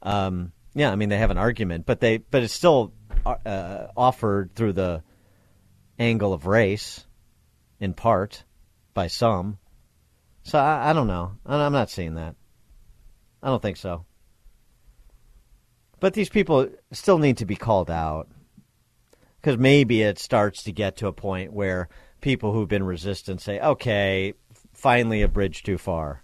Um, 0.00 0.52
yeah, 0.74 0.90
I 0.90 0.96
mean 0.96 1.10
they 1.10 1.18
have 1.18 1.30
an 1.30 1.38
argument, 1.38 1.84
but 1.84 2.00
they 2.00 2.18
but 2.18 2.42
it's 2.42 2.54
still 2.54 2.94
uh, 3.26 3.88
offered 3.96 4.54
through 4.54 4.72
the 4.72 5.02
angle 5.98 6.32
of 6.32 6.46
race, 6.46 7.04
in 7.78 7.94
part, 7.94 8.44
by 8.94 9.08
some. 9.08 9.58
So 10.44 10.58
I, 10.58 10.90
I 10.90 10.92
don't 10.92 11.06
know. 11.06 11.32
I'm 11.44 11.72
not 11.72 11.90
seeing 11.90 12.14
that. 12.14 12.36
I 13.42 13.48
don't 13.48 13.60
think 13.60 13.76
so. 13.76 14.04
But 16.00 16.14
these 16.14 16.28
people 16.28 16.68
still 16.92 17.18
need 17.18 17.38
to 17.38 17.46
be 17.46 17.56
called 17.56 17.90
out 17.90 18.28
because 19.40 19.58
maybe 19.58 20.02
it 20.02 20.18
starts 20.18 20.62
to 20.64 20.72
get 20.72 20.96
to 20.96 21.06
a 21.06 21.12
point 21.12 21.52
where 21.52 21.88
people 22.20 22.52
who've 22.52 22.68
been 22.68 22.82
resistant 22.82 23.40
say, 23.40 23.58
"Okay, 23.58 24.34
finally 24.72 25.22
a 25.22 25.28
bridge 25.28 25.62
too 25.62 25.78
far." 25.78 26.22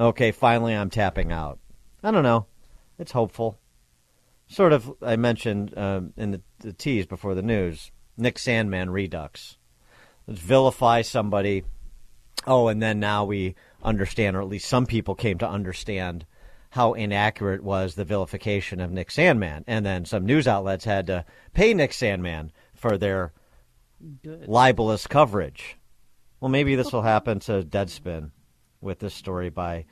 Okay, 0.00 0.32
finally 0.32 0.74
I'm 0.74 0.90
tapping 0.90 1.32
out. 1.32 1.58
I 2.02 2.10
don't 2.10 2.22
know. 2.22 2.46
It's 2.98 3.12
hopeful. 3.12 3.58
Sort 4.48 4.72
of, 4.72 4.92
I 5.02 5.16
mentioned 5.16 5.76
um, 5.78 6.12
in 6.16 6.32
the, 6.32 6.40
the 6.58 6.72
tease 6.72 7.06
before 7.06 7.34
the 7.34 7.42
news, 7.42 7.90
Nick 8.16 8.36
Sandmann 8.36 8.90
redux. 8.90 9.56
Let's 10.26 10.40
vilify 10.40 11.02
somebody. 11.02 11.64
Oh, 12.46 12.68
and 12.68 12.82
then 12.82 13.00
now 13.00 13.24
we 13.24 13.54
understand, 13.82 14.36
or 14.36 14.42
at 14.42 14.48
least 14.48 14.68
some 14.68 14.86
people 14.86 15.14
came 15.14 15.38
to 15.38 15.48
understand 15.48 16.26
how 16.70 16.94
inaccurate 16.94 17.62
was 17.62 17.94
the 17.94 18.04
vilification 18.04 18.80
of 18.80 18.90
Nick 18.90 19.10
Sandmann. 19.10 19.62
And 19.66 19.84
then 19.84 20.04
some 20.04 20.24
news 20.24 20.48
outlets 20.48 20.84
had 20.84 21.06
to 21.08 21.24
pay 21.52 21.74
Nick 21.74 21.90
Sandmann 21.90 22.50
for 22.74 22.96
their 22.96 23.32
Good. 24.22 24.48
libelous 24.48 25.06
coverage. 25.06 25.76
Well, 26.40 26.48
maybe 26.48 26.74
this 26.74 26.92
will 26.92 27.02
happen 27.16 27.40
to 27.40 27.62
Deadspin 27.62 28.30
with 28.80 29.00
this 29.00 29.14
story 29.14 29.50
by 29.50 29.84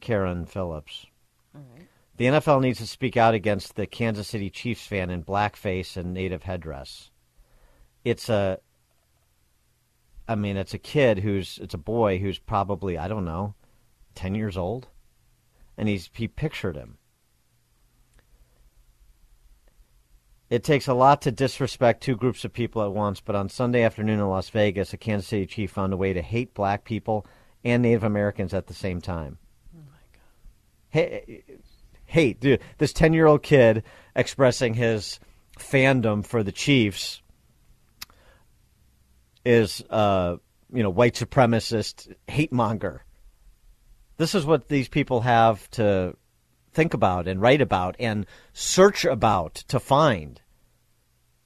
Carron 0.00 0.44
Phillips. 0.44 1.06
The 2.18 2.26
NFL 2.26 2.60
needs 2.60 2.78
to 2.80 2.86
speak 2.86 3.16
out 3.16 3.34
against 3.34 3.76
the 3.76 3.86
Kansas 3.86 4.28
City 4.28 4.50
Chiefs 4.50 4.86
fan 4.86 5.08
in 5.08 5.24
blackface 5.24 5.96
and 5.96 6.12
native 6.12 6.42
headdress. 6.42 7.10
It's 8.04 8.28
a 8.28 8.58
I 10.28 10.34
mean, 10.34 10.56
it's 10.58 10.74
a 10.74 10.78
kid 10.78 11.20
who's 11.20 11.58
it's 11.62 11.74
a 11.74 11.78
boy 11.78 12.18
who's 12.18 12.38
probably, 12.38 12.98
I 12.98 13.08
don't 13.08 13.24
know, 13.24 13.54
10 14.14 14.34
years 14.34 14.56
old. 14.56 14.88
and 15.78 15.88
he's 15.88 16.10
he 16.12 16.28
pictured 16.28 16.76
him. 16.76 16.98
It 20.50 20.64
takes 20.64 20.88
a 20.88 20.94
lot 20.94 21.22
to 21.22 21.30
disrespect 21.30 22.02
two 22.02 22.16
groups 22.16 22.44
of 22.44 22.52
people 22.52 22.82
at 22.82 22.92
once, 22.92 23.20
but 23.20 23.36
on 23.36 23.48
Sunday 23.48 23.82
afternoon 23.82 24.18
in 24.18 24.28
Las 24.28 24.48
Vegas, 24.48 24.92
a 24.94 24.96
Kansas 24.96 25.28
City 25.28 25.46
chief 25.46 25.70
found 25.70 25.92
a 25.92 25.96
way 25.96 26.14
to 26.14 26.22
hate 26.22 26.54
black 26.54 26.84
people 26.84 27.26
and 27.64 27.82
Native 27.82 28.02
Americans 28.02 28.54
at 28.54 28.66
the 28.66 28.74
same 28.74 29.00
time. 29.00 29.38
Oh 29.76 29.80
my 29.86 29.98
god! 30.12 30.22
Hey, 30.88 31.44
hate, 32.06 32.40
dude. 32.40 32.60
This 32.78 32.92
ten-year-old 32.92 33.42
kid 33.42 33.82
expressing 34.16 34.74
his 34.74 35.20
fandom 35.58 36.24
for 36.24 36.42
the 36.42 36.52
Chiefs 36.52 37.20
is, 39.48 39.82
uh, 39.88 40.36
you 40.70 40.82
know, 40.82 40.90
white 40.90 41.14
supremacist 41.14 42.14
hate 42.26 42.52
monger. 42.52 43.02
This 44.18 44.34
is 44.34 44.44
what 44.44 44.68
these 44.68 44.88
people 44.88 45.22
have 45.22 45.70
to 45.70 46.14
think 46.74 46.92
about 46.92 47.26
and 47.26 47.40
write 47.40 47.62
about 47.62 47.96
and 47.98 48.26
search 48.52 49.06
about 49.06 49.54
to 49.68 49.80
find. 49.80 50.42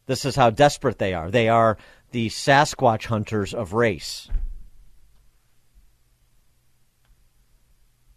This 0.06 0.24
is 0.24 0.34
how 0.34 0.50
desperate 0.50 0.98
they 0.98 1.14
are. 1.14 1.30
They 1.30 1.48
are 1.48 1.78
the 2.10 2.28
Sasquatch 2.28 3.06
hunters 3.06 3.54
of 3.54 3.72
race. 3.72 4.28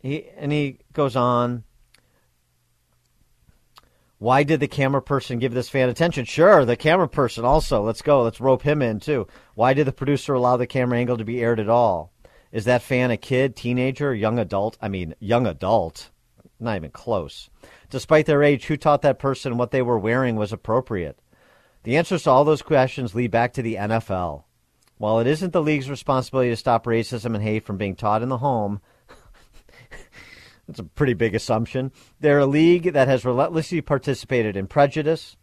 He, 0.01 0.27
and 0.35 0.51
he 0.51 0.79
goes 0.93 1.15
on. 1.15 1.63
Why 4.17 4.43
did 4.43 4.61
the 4.61 4.67
camera 4.67 5.01
person 5.01 5.39
give 5.39 5.53
this 5.53 5.69
fan 5.69 5.89
attention? 5.89 6.25
Sure, 6.25 6.63
the 6.63 6.77
camera 6.77 7.09
person 7.09 7.43
also. 7.43 7.83
Let's 7.83 8.01
go. 8.01 8.23
Let's 8.23 8.39
rope 8.39 8.61
him 8.61 8.81
in 8.81 8.99
too. 8.99 9.27
Why 9.55 9.73
did 9.73 9.87
the 9.87 9.91
producer 9.91 10.33
allow 10.33 10.55
the 10.55 10.67
camera 10.67 10.97
angle 10.97 11.17
to 11.17 11.25
be 11.25 11.41
aired 11.41 11.59
at 11.59 11.69
all? 11.69 12.13
Is 12.51 12.65
that 12.65 12.81
fan 12.81 13.11
a 13.11 13.17
kid, 13.17 13.55
teenager, 13.55 14.13
young 14.13 14.39
adult? 14.39 14.77
I 14.81 14.87
mean, 14.87 15.15
young 15.19 15.45
adult. 15.45 16.11
Not 16.59 16.77
even 16.77 16.91
close. 16.91 17.49
Despite 17.89 18.25
their 18.25 18.43
age, 18.43 18.65
who 18.65 18.77
taught 18.77 19.01
that 19.01 19.19
person 19.19 19.57
what 19.57 19.71
they 19.71 19.81
were 19.81 19.99
wearing 19.99 20.37
was 20.37 20.53
appropriate? 20.53 21.19
The 21.83 21.97
answers 21.97 22.23
to 22.23 22.29
all 22.29 22.45
those 22.45 22.61
questions 22.61 23.13
lead 23.13 23.31
back 23.31 23.53
to 23.53 23.61
the 23.61 23.75
NFL. 23.75 24.45
While 24.97 25.19
it 25.19 25.27
isn't 25.27 25.51
the 25.51 25.61
league's 25.61 25.89
responsibility 25.89 26.49
to 26.49 26.55
stop 26.55 26.85
racism 26.85 27.35
and 27.35 27.43
hate 27.43 27.65
from 27.65 27.77
being 27.77 27.95
taught 27.97 28.23
in 28.23 28.29
the 28.29 28.37
home, 28.37 28.79
that's 30.67 30.79
a 30.79 30.83
pretty 30.83 31.13
big 31.13 31.35
assumption. 31.35 31.91
They're 32.19 32.39
a 32.39 32.45
league 32.45 32.93
that 32.93 33.07
has 33.07 33.25
relentlessly 33.25 33.81
participated 33.81 34.57
in 34.57 34.67
prejudice. 34.67 35.37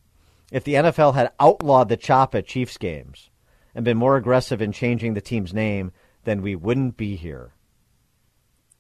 If 0.51 0.65
the 0.65 0.74
NFL 0.74 1.15
had 1.15 1.32
outlawed 1.40 1.89
the 1.89 1.97
chop 1.97 2.35
at 2.35 2.47
Chiefs 2.47 2.77
games 2.77 3.31
and 3.74 3.85
been 3.85 3.97
more 3.97 4.16
aggressive 4.16 4.61
in 4.61 4.73
changing 4.73 5.15
the 5.15 5.20
team's 5.20 5.55
name, 5.55 5.93
then 6.24 6.43
we 6.43 6.55
wouldn't 6.55 6.97
be 6.97 7.16
here. 7.16 7.53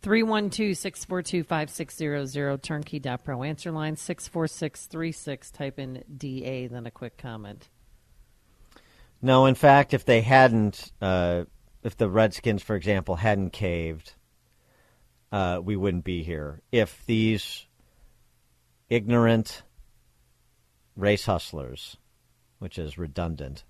312 0.02 0.76
642 0.76 1.44
5600 1.44 2.62
turnkey.pro. 2.62 3.42
Answer 3.42 3.70
line 3.70 3.96
64636. 3.96 5.50
Type 5.52 5.78
in 5.78 6.02
DA, 6.14 6.66
then 6.66 6.86
a 6.86 6.90
quick 6.90 7.16
comment. 7.16 7.68
No, 9.22 9.46
in 9.46 9.54
fact, 9.54 9.94
if 9.94 10.04
they 10.04 10.20
hadn't, 10.20 10.90
uh, 11.00 11.44
if 11.84 11.96
the 11.96 12.10
Redskins, 12.10 12.62
for 12.62 12.74
example, 12.74 13.14
hadn't 13.14 13.50
caved, 13.52 14.14
uh, 15.32 15.60
we 15.64 15.74
wouldn't 15.76 16.04
be 16.04 16.22
here. 16.22 16.60
If 16.70 17.04
these 17.06 17.66
ignorant 18.88 19.62
race 20.96 21.24
hustlers, 21.24 21.96
which 22.58 22.78
is 22.78 22.98
redundant, 22.98 23.64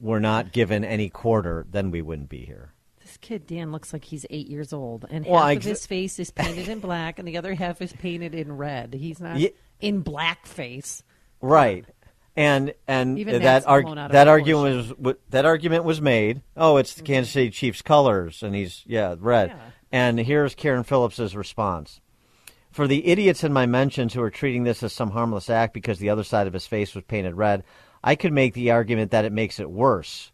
were 0.00 0.20
not 0.20 0.52
given 0.52 0.84
any 0.84 1.08
quarter, 1.08 1.64
then 1.70 1.90
we 1.90 2.02
wouldn't 2.02 2.28
be 2.28 2.44
here. 2.44 2.74
This 3.00 3.16
kid 3.16 3.46
Dan 3.46 3.72
looks 3.72 3.92
like 3.92 4.04
he's 4.04 4.26
eight 4.28 4.48
years 4.48 4.72
old, 4.72 5.06
and 5.08 5.24
Well, 5.24 5.36
half 5.36 5.44
I 5.44 5.52
of 5.52 5.62
his 5.62 5.86
face 5.86 6.18
is 6.18 6.30
painted 6.30 6.68
in 6.68 6.80
black, 6.80 7.18
and 7.18 7.26
the 7.26 7.38
other 7.38 7.54
half 7.54 7.80
is 7.80 7.92
painted 7.92 8.34
in 8.34 8.56
red. 8.56 8.92
He's 8.92 9.20
not 9.20 9.38
Ye- 9.38 9.54
in 9.80 10.04
blackface. 10.04 11.02
Right. 11.40 11.86
And 12.36 12.74
and 12.86 13.18
Even 13.18 13.34
that 13.34 13.42
that's 13.42 13.66
arg- 13.66 13.84
blown 13.84 13.98
out 13.98 14.06
of 14.06 14.12
that 14.12 14.28
argument 14.28 14.76
was 14.76 14.88
w- 14.90 15.18
that 15.30 15.44
argument 15.44 15.84
was 15.84 16.00
made. 16.00 16.42
Oh, 16.56 16.76
it's 16.76 16.92
Mm-hmm. 16.92 17.00
the 17.00 17.06
Kansas 17.06 17.32
City 17.32 17.50
Chiefs 17.50 17.82
colors, 17.82 18.42
and 18.42 18.54
he's 18.54 18.82
yeah 18.86 19.16
red. 19.18 19.52
And 19.92 20.18
here's 20.20 20.54
Carron 20.54 20.84
Phillips's 20.84 21.34
response: 21.34 22.00
For 22.70 22.86
the 22.86 23.06
idiots 23.08 23.42
in 23.42 23.52
my 23.52 23.66
mentions 23.66 24.14
who 24.14 24.22
are 24.22 24.30
treating 24.30 24.62
this 24.62 24.82
as 24.84 24.92
some 24.92 25.10
harmless 25.10 25.50
act 25.50 25.74
because 25.74 25.98
the 25.98 26.10
other 26.10 26.22
side 26.24 26.46
of 26.46 26.52
his 26.52 26.66
face 26.68 26.94
was 26.94 27.02
painted 27.04 27.34
red, 27.34 27.64
I 28.04 28.14
could 28.14 28.32
make 28.32 28.54
the 28.54 28.70
argument 28.70 29.10
that 29.10 29.24
it 29.24 29.32
makes 29.32 29.58
it 29.58 29.70
worse. 29.70 30.30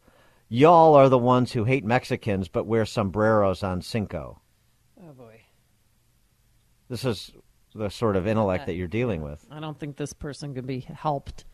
Y'all 0.49 0.95
are 0.95 1.09
the 1.09 1.19
ones 1.19 1.53
who 1.53 1.65
hate 1.65 1.85
Mexicans 1.85 2.49
but 2.49 2.67
wear 2.67 2.85
sombreros 2.85 3.63
on 3.63 3.81
Cinco. 3.81 4.41
Oh 5.03 5.13
boy. 5.15 5.41
This 6.89 7.05
is 7.05 7.33
the 7.75 7.89
sort 7.89 8.17
of 8.17 8.27
intellect 8.27 8.67
that 8.67 8.75
you're 8.75 8.87
dealing 8.87 9.23
with. 9.23 9.45
I 9.51 9.61
don't 9.61 9.79
think 9.79 9.97
this 9.97 10.13
person 10.13 10.55
can 10.55 10.67
be 10.67 10.81
helped. 10.81 11.45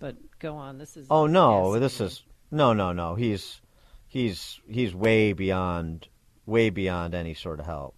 But 0.00 0.16
go 0.38 0.56
on. 0.56 0.78
This 0.78 0.96
is 0.96 1.06
Oh 1.10 1.26
no, 1.26 1.78
this 1.78 2.00
is 2.00 2.24
no, 2.50 2.72
no, 2.72 2.92
no. 2.92 3.14
He's 3.14 3.60
he's 4.08 4.58
he's 4.66 4.94
way 4.94 5.34
beyond 5.34 6.08
way 6.46 6.70
beyond 6.70 7.14
any 7.14 7.34
sort 7.34 7.60
of 7.60 7.66
help. 7.66 7.94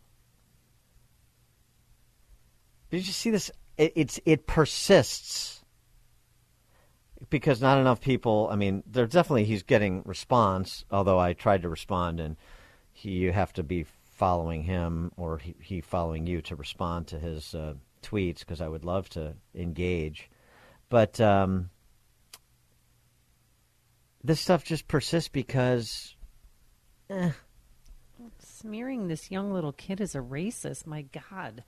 Did 2.91 3.07
you 3.07 3.13
see 3.13 3.31
this? 3.31 3.51
It, 3.79 3.93
it's 3.95 4.21
it 4.27 4.47
persists 4.49 5.65
because 7.31 7.63
not 7.63 7.79
enough 7.79 8.01
people. 8.01 8.49
I 8.51 8.57
mean, 8.57 8.83
there 8.85 9.07
definitely 9.07 9.45
he's 9.45 9.63
getting 9.63 10.03
response. 10.05 10.85
Although 10.91 11.21
I 11.21 11.35
tried 11.35 11.63
to 11.63 11.69
respond, 11.69 12.19
and 12.19 12.37
he 12.93 13.11
you 13.11 13.33
have 13.33 13.53
to 13.53 13.63
be 13.63 13.87
following 14.11 14.65
him 14.65 15.13
or 15.17 15.39
he, 15.39 15.55
he 15.61 15.81
following 15.81 16.27
you 16.27 16.43
to 16.43 16.57
respond 16.57 17.07
to 17.07 17.21
his 17.21 17.55
uh, 17.55 17.75
tweets 18.03 18.41
because 18.41 18.61
I 18.61 18.67
would 18.67 18.85
love 18.85 19.09
to 19.11 19.35
engage, 19.55 20.29
but. 20.89 21.21
Um, 21.21 21.71
this 24.25 24.41
stuff 24.41 24.65
just 24.65 24.89
persists 24.89 25.29
because 25.29 26.15
eh, 27.11 27.31
smearing 28.39 29.09
this 29.09 29.31
young 29.31 29.53
little 29.53 29.73
kid 29.73 30.01
as 30.01 30.15
a 30.15 30.19
racist. 30.21 30.87
My 30.87 31.03
God. 31.03 31.65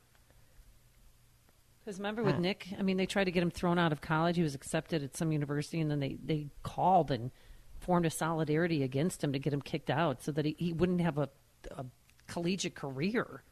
Because 1.84 1.98
remember 1.98 2.22
with 2.22 2.36
Huh. 2.36 2.40
Nick, 2.40 2.68
I 2.78 2.82
mean, 2.82 2.96
they 2.96 3.06
tried 3.06 3.24
to 3.24 3.30
get 3.30 3.42
him 3.42 3.50
thrown 3.50 3.78
out 3.78 3.92
of 3.92 4.00
college. 4.00 4.36
He 4.36 4.42
was 4.42 4.54
accepted 4.54 5.02
at 5.02 5.16
some 5.16 5.32
university, 5.32 5.80
and 5.80 5.90
then 5.90 6.00
they, 6.00 6.16
they 6.24 6.46
called 6.62 7.10
and 7.10 7.30
formed 7.80 8.06
a 8.06 8.10
solidarity 8.10 8.82
against 8.82 9.22
him 9.22 9.32
to 9.34 9.38
get 9.38 9.52
him 9.52 9.60
kicked 9.60 9.90
out 9.90 10.22
so 10.22 10.32
that 10.32 10.46
he, 10.46 10.56
he 10.58 10.72
wouldn't 10.72 11.02
have 11.02 11.18
a, 11.18 11.28
a 11.72 11.84
collegiate 12.26 12.74
career. 12.74 13.42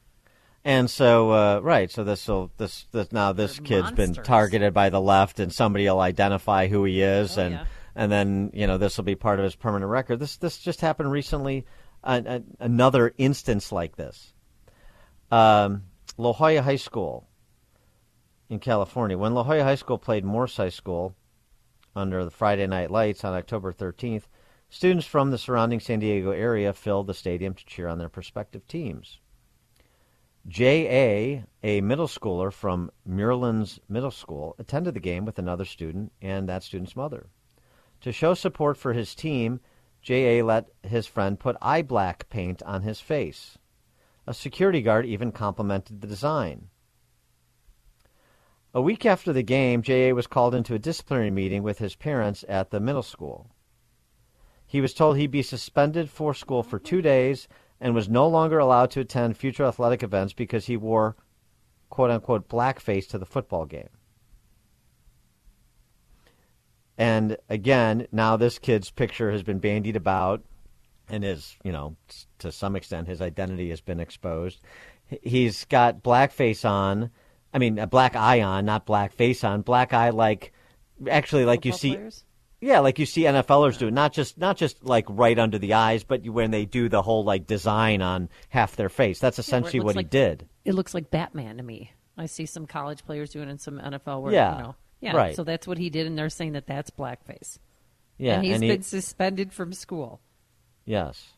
and 0.65 0.89
so 0.89 1.31
uh, 1.31 1.61
right 1.61 1.91
so 1.91 2.05
this 2.05 2.27
will 2.27 2.51
this, 2.57 2.87
this 2.93 3.13
now 3.13 3.33
this 3.35 3.57
They're 3.59 3.65
kid's 3.83 3.91
been 3.93 4.15
targeted 4.15 4.73
by 4.73 4.89
the 4.89 5.01
left 5.01 5.39
and 5.39 5.53
somebody 5.53 5.85
will 5.85 6.01
identify 6.01 6.69
who 6.69 6.85
he 6.85 7.03
is 7.03 7.37
Oh, 7.37 7.43
and 7.43 7.55
yeah. 7.57 7.65
And 7.95 8.11
then 8.11 8.51
you 8.53 8.67
know 8.67 8.79
this 8.79 8.97
will 8.97 9.05
be 9.05 9.15
part 9.15 9.39
of 9.39 9.45
his 9.45 9.55
permanent 9.55 9.91
record 9.91 10.19
this 10.19 10.37
this 10.37 10.59
just 10.59 10.81
happened 10.81 11.11
recently 11.11 11.65
another 12.03 13.15
instance 13.19 13.71
like 13.71 13.97
this 13.97 14.33
um, 15.31 15.85
La 16.19 16.33
Jolla 16.33 16.63
High 16.63 16.77
School 16.77 17.27
in 18.49 18.59
California 18.59 19.17
when 19.17 19.35
La 19.35 19.45
Jolla 19.45 19.65
High 19.65 19.77
School 19.77 19.99
played 19.99 20.25
Morse 20.25 20.57
High 20.57 20.69
School 20.69 21.15
under 21.95 22.25
the 22.25 22.31
Friday 22.31 22.67
Night 22.67 22.91
Lights 22.91 23.25
on 23.25 23.35
October 23.35 23.73
13th 23.73 24.25
students 24.69 25.07
from 25.07 25.31
the 25.31 25.39
surrounding 25.39 25.81
San 25.81 26.01
Diego 26.01 26.33
area 26.33 26.73
filled 26.73 27.07
the 27.07 27.15
stadium 27.15 27.55
to 27.55 27.67
cheer 27.67 27.89
on 27.89 27.99
their 27.99 28.09
prospective 28.09 28.67
teams 28.67 29.21
J.A., 30.49 31.45
a 31.63 31.81
middle 31.83 32.09
schooler 32.09 32.53
from 32.53 32.91
Muirlands 33.09 33.79
Middle 33.89 34.11
School, 34.11 34.57
attended 34.59 34.95
the 34.95 35.01
game 35.01 35.25
with 35.25 35.39
another 35.39 35.65
student 35.65 36.11
and 36.21 36.49
that 36.49 36.65
student's 36.65 36.97
mother. 36.97 37.29
To 38.03 38.13
show 38.13 38.35
support 38.35 38.77
for 38.77 38.93
his 38.93 39.15
team, 39.15 39.61
J.A. 40.03 40.43
let 40.43 40.69
his 40.83 41.07
friend 41.07 41.39
put 41.39 41.57
eye 41.63 41.83
black 41.83 42.29
paint 42.29 42.61
on 42.65 42.83
his 42.83 43.01
face. 43.01 43.59
A 44.27 44.35
security 44.35 44.83
guard 44.83 45.07
even 45.07 45.31
complimented 45.31 46.01
the 46.01 46.09
design. 46.09 46.69
A 48.75 48.83
week 48.83 49.07
after 49.07 49.33
the 49.33 49.45
game, 49.45 49.83
J.A. 49.83 50.15
was 50.15 50.27
called 50.27 50.55
into 50.55 50.75
a 50.75 50.81
disciplinary 50.81 51.31
meeting 51.31 51.63
with 51.63 51.79
his 51.79 51.95
parents 51.95 52.45
at 52.49 52.71
the 52.71 52.81
middle 52.81 53.03
school. 53.03 53.55
He 54.67 54.81
was 54.81 54.95
told 54.95 55.17
he'd 55.17 55.31
be 55.31 55.43
suspended 55.43 56.11
for 56.11 56.35
school 56.35 56.65
for 56.65 56.81
two 56.81 57.03
days 57.03 57.47
and 57.81 57.95
was 57.95 58.09
no 58.09 58.27
longer 58.27 58.59
allowed 58.59 58.91
to 58.93 59.01
attend 59.01 59.37
future 59.37 59.65
athletic 59.65 60.03
events 60.03 60.33
because 60.33 60.67
he 60.67 60.77
wore 60.77 61.15
quote 61.91 62.11
unquote 62.11 62.49
blackface 62.49 63.07
to 63.11 63.19
the 63.19 63.27
football 63.27 63.67
game. 63.67 63.91
And 66.99 67.37
again, 67.49 68.07
now 68.13 68.37
this 68.37 68.59
kid's 68.59 68.91
picture 68.91 69.31
has 69.33 69.43
been 69.43 69.59
bandied 69.59 69.97
about 69.97 70.43
and 71.09 71.25
is, 71.25 71.57
you 71.65 71.73
know, 71.73 71.97
to 72.39 72.53
some 72.53 72.77
extent 72.77 73.09
his 73.09 73.21
identity 73.21 73.71
has 73.71 73.81
been 73.81 74.01
exposed. 74.01 74.61
He's 75.23 75.65
got 75.67 76.03
blackface 76.03 76.69
on. 76.69 77.11
I 77.53 77.59
mean, 77.59 77.79
a 77.79 77.87
black 77.87 78.17
eye 78.17 78.41
on, 78.43 78.65
not 78.65 78.87
black 78.87 79.13
face 79.13 79.45
on. 79.45 79.63
Black 79.63 79.93
eye 79.93 80.11
like 80.11 80.53
actually 81.11 81.45
like 81.45 81.65
you 81.65 81.73
see 81.73 81.95
players? 81.97 82.25
Yeah, 82.61 82.79
like 82.79 83.01
you 83.01 83.07
see 83.07 83.23
NFLers 83.23 83.77
do, 83.77 83.91
not 83.91 84.13
just 84.13 84.39
not 84.39 84.57
just 84.57 84.85
like 84.85 85.05
right 85.09 85.39
under 85.39 85.59
the 85.59 85.75
eyes, 85.75 86.05
but 86.05 86.25
you, 86.25 86.33
when 86.33 86.53
they 86.53 86.65
do 86.65 86.89
the 86.89 87.03
whole 87.03 87.25
like 87.25 87.47
design 87.47 88.01
on 88.03 88.29
half 88.51 88.77
their 88.77 88.89
face. 88.89 89.19
That's 89.19 89.39
Yeah, 89.39 89.43
it 89.43 89.47
essentially 89.49 89.81
looks 89.81 89.87
what 89.87 89.97
like- 89.97 90.07
he 90.07 90.11
did. 90.11 90.49
It 90.65 90.75
looks 90.75 90.95
like 90.95 91.11
Batman 91.11 91.57
to 91.57 91.63
me. 91.63 91.93
I 92.17 92.27
see 92.27 92.47
some 92.47 92.67
college 92.67 93.05
players 93.05 93.31
doing 93.31 93.49
it 93.49 93.51
and 93.51 93.61
some 93.61 93.81
NFL 93.81 94.23
where 94.23 94.33
Yeah, 94.33 94.57
you 94.57 94.63
know. 94.63 94.75
Yeah, 95.03 95.17
right. 95.17 95.37
so 95.37 95.43
that's 95.45 95.67
what 95.67 95.79
he 95.79 95.91
did 95.91 96.07
and 96.07 96.17
they're 96.17 96.31
saying 96.31 96.53
that 96.53 96.67
that's 96.67 96.91
blackface. 96.91 97.59
Yeah, 98.19 98.37
and 98.37 98.45
he's 98.45 98.55
and 98.55 98.63
he- 98.63 98.71
been 98.71 98.83
suspended 98.83 99.53
from 99.53 99.73
school. 99.73 100.21
Yes. 100.85 101.33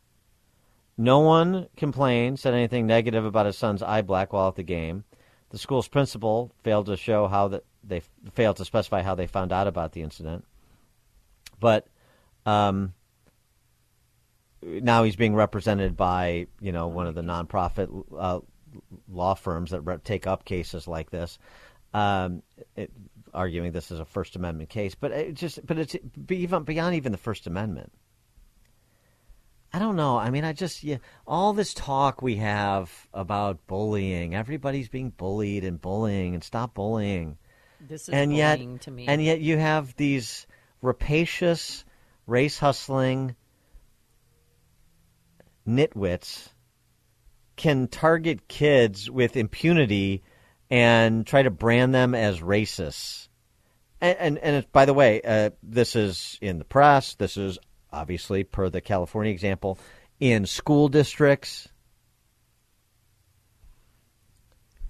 No 0.96 1.20
one 1.20 1.68
complained, 1.76 2.38
said 2.38 2.54
anything 2.54 2.86
negative 2.86 3.24
about 3.24 3.46
his 3.46 3.58
son's 3.58 3.82
eye 3.82 4.02
black 4.02 4.32
while 4.32 4.48
at 4.48 4.54
the 4.54 4.62
game. 4.62 5.04
The 5.50 5.58
school's 5.58 5.88
principal 5.88 6.52
failed 6.62 6.86
to 6.86 6.96
show 6.96 7.26
how 7.26 7.48
that 7.48 7.64
they 7.82 8.02
failed 8.34 8.56
to 8.56 8.64
specify 8.64 9.02
how 9.02 9.14
they 9.14 9.26
found 9.26 9.52
out 9.52 9.66
about 9.66 9.92
the 9.92 10.02
incident. 10.02 10.44
But 11.58 11.86
um, 12.46 12.92
now 14.62 15.04
he's 15.04 15.16
being 15.16 15.34
represented 15.34 15.96
by 15.96 16.46
you 16.60 16.72
know 16.72 16.88
one 16.88 17.06
of 17.06 17.14
the 17.14 17.22
nonprofit 17.22 18.04
uh, 18.16 18.40
law 19.08 19.34
firms 19.34 19.70
that 19.70 19.80
re- 19.80 19.98
take 20.04 20.26
up 20.26 20.44
cases 20.44 20.86
like 20.86 21.10
this, 21.10 21.38
um, 21.92 22.42
it, 22.76 22.90
arguing 23.34 23.72
this 23.72 23.90
is 23.90 24.00
a 24.00 24.04
First 24.04 24.36
Amendment 24.36 24.70
case. 24.70 24.94
But 24.94 25.12
it 25.12 25.34
just 25.34 25.64
but 25.66 25.78
it's 25.78 25.96
even 26.30 26.62
beyond 26.64 26.94
even 26.94 27.12
the 27.12 27.18
First 27.18 27.46
Amendment. 27.46 27.92
I 29.72 29.80
don't 29.80 29.96
know. 29.96 30.16
I 30.16 30.30
mean, 30.30 30.44
I 30.44 30.52
just 30.52 30.84
yeah, 30.84 30.98
all 31.26 31.52
this 31.52 31.74
talk 31.74 32.22
we 32.22 32.36
have 32.36 32.90
about 33.12 33.66
bullying. 33.66 34.34
Everybody's 34.34 34.88
being 34.88 35.10
bullied 35.10 35.64
and 35.64 35.80
bullying, 35.80 36.34
and 36.34 36.44
stop 36.44 36.74
bullying. 36.74 37.38
This 37.80 38.08
is 38.08 38.14
and 38.14 38.34
yet, 38.34 38.60
to 38.82 38.90
me. 38.90 39.06
and 39.06 39.22
yet 39.22 39.40
you 39.40 39.58
have 39.58 39.94
these 39.96 40.46
rapacious, 40.80 41.84
race 42.26 42.58
hustling 42.58 43.34
nitwits 45.66 46.48
can 47.56 47.88
target 47.88 48.48
kids 48.48 49.10
with 49.10 49.36
impunity 49.36 50.22
and 50.70 51.26
try 51.26 51.42
to 51.42 51.50
brand 51.50 51.94
them 51.94 52.14
as 52.14 52.40
racists. 52.40 53.28
And 54.00 54.18
and, 54.18 54.38
and 54.38 54.56
it, 54.56 54.72
by 54.72 54.84
the 54.84 54.94
way, 54.94 55.20
uh, 55.22 55.50
this 55.62 55.96
is 55.96 56.38
in 56.40 56.58
the 56.58 56.64
press. 56.64 57.14
This 57.14 57.36
is 57.36 57.58
obviously 57.92 58.44
per 58.44 58.68
the 58.68 58.80
California 58.80 59.32
example 59.32 59.78
in 60.20 60.46
school 60.46 60.88
districts. 60.88 61.68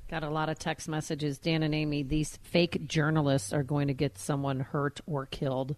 Got 0.08 0.22
a 0.22 0.30
lot 0.30 0.48
of 0.48 0.58
text 0.58 0.88
messages. 0.88 1.38
Dan 1.38 1.62
and 1.62 1.74
Amy, 1.74 2.02
these 2.02 2.38
fake 2.42 2.86
journalists 2.86 3.52
are 3.52 3.62
going 3.62 3.88
to 3.88 3.94
get 3.94 4.18
someone 4.18 4.60
hurt 4.60 5.00
or 5.06 5.26
killed. 5.26 5.76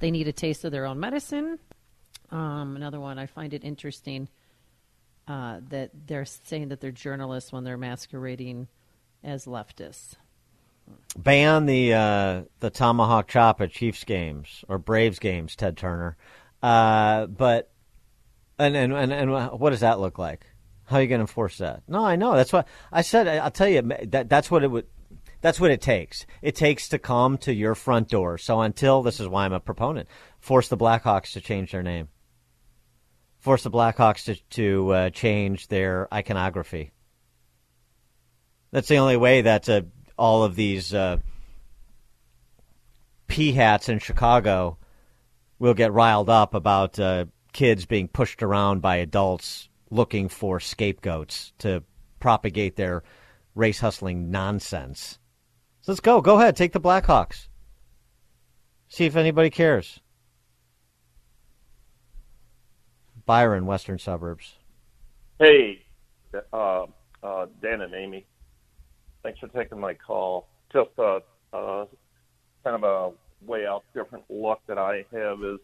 They 0.00 0.10
need 0.10 0.28
a 0.28 0.32
taste 0.32 0.64
of 0.64 0.72
their 0.72 0.86
own 0.86 1.00
medicine. 1.00 1.58
Um, 2.30 2.76
another 2.76 3.00
one, 3.00 3.18
I 3.18 3.26
find 3.26 3.54
it 3.54 3.64
interesting 3.64 4.28
uh, 5.26 5.60
that 5.68 5.90
they're 6.06 6.24
saying 6.24 6.68
that 6.68 6.80
they're 6.80 6.90
journalists 6.90 7.52
when 7.52 7.64
they're 7.64 7.78
masquerading 7.78 8.68
as 9.24 9.46
leftists. 9.46 10.14
ban 11.16 11.66
the 11.66 11.94
uh, 11.94 12.42
the 12.60 12.70
tomahawk 12.70 13.28
chop 13.28 13.60
at 13.60 13.70
Chiefs 13.70 14.04
games 14.04 14.64
or 14.68 14.78
Braves 14.78 15.18
games, 15.18 15.56
Ted 15.56 15.76
Turner. 15.76 16.16
Uh, 16.62 17.26
but 17.26 17.70
and, 18.58 18.76
and 18.76 18.92
and 18.92 19.12
and 19.12 19.30
what 19.58 19.70
does 19.70 19.80
that 19.80 20.00
look 20.00 20.18
like? 20.18 20.46
How 20.84 20.96
are 20.96 21.02
you 21.02 21.08
going 21.08 21.20
to 21.20 21.22
enforce 21.22 21.58
that? 21.58 21.82
No, 21.88 22.04
I 22.04 22.16
know. 22.16 22.34
That's 22.34 22.52
what 22.52 22.68
I 22.90 23.02
said. 23.02 23.26
I'll 23.28 23.50
tell 23.50 23.68
you 23.68 23.82
that 24.08 24.28
that's 24.28 24.50
what 24.50 24.62
it 24.64 24.70
would. 24.70 24.86
That's 25.40 25.58
what 25.58 25.70
it 25.70 25.80
takes. 25.80 26.26
It 26.40 26.54
takes 26.54 26.88
to 26.90 26.98
come 26.98 27.38
to 27.38 27.52
your 27.52 27.74
front 27.74 28.08
door. 28.08 28.38
So 28.38 28.60
until 28.60 29.02
this 29.02 29.18
is 29.18 29.26
why 29.28 29.44
I'm 29.44 29.52
a 29.52 29.60
proponent. 29.60 30.08
Force 30.38 30.68
the 30.68 30.76
Blackhawks 30.76 31.32
to 31.32 31.40
change 31.40 31.72
their 31.72 31.82
name. 31.82 32.08
Force 33.38 33.64
the 33.64 33.70
Blackhawks 33.70 34.24
to 34.24 34.36
to 34.50 34.90
uh, 34.90 35.10
change 35.10 35.68
their 35.68 36.12
iconography. 36.12 36.92
That's 38.72 38.88
the 38.88 38.96
only 38.96 39.18
way 39.18 39.42
that 39.42 39.68
uh, 39.68 39.82
all 40.18 40.44
of 40.44 40.56
these 40.56 40.92
uh, 40.94 41.18
p 43.28 43.52
hats 43.52 43.88
in 43.88 43.98
Chicago 43.98 44.78
will 45.58 45.74
get 45.74 45.92
riled 45.92 46.30
up 46.30 46.54
about 46.54 46.98
uh, 46.98 47.26
kids 47.52 47.84
being 47.84 48.08
pushed 48.08 48.42
around 48.42 48.80
by 48.80 48.96
adults 48.96 49.68
looking 49.90 50.28
for 50.28 50.58
scapegoats 50.58 51.52
to 51.58 51.84
propagate 52.18 52.76
their 52.76 53.02
race 53.54 53.78
hustling 53.78 54.30
nonsense. 54.30 55.18
So 55.82 55.92
let's 55.92 56.00
go. 56.00 56.20
Go 56.20 56.38
ahead. 56.38 56.56
Take 56.56 56.72
the 56.72 56.80
Blackhawks. 56.80 57.48
See 58.88 59.04
if 59.04 59.16
anybody 59.16 59.50
cares. 59.50 60.00
Byron, 63.26 63.66
Western 63.66 63.98
Suburbs. 63.98 64.54
Hey, 65.38 65.84
uh, 66.52 66.86
uh, 67.22 67.46
Dan 67.60 67.82
and 67.82 67.94
Amy. 67.94 68.26
Thanks 69.22 69.38
for 69.38 69.48
taking 69.48 69.78
my 69.78 69.94
call. 69.94 70.48
Just 70.72 70.90
a, 70.98 71.20
uh, 71.52 71.86
kind 72.64 72.82
of 72.82 72.84
a 72.84 73.12
way 73.46 73.66
out 73.66 73.84
different 73.94 74.24
look 74.28 74.60
that 74.66 74.78
I 74.78 75.04
have 75.12 75.42
is 75.42 75.58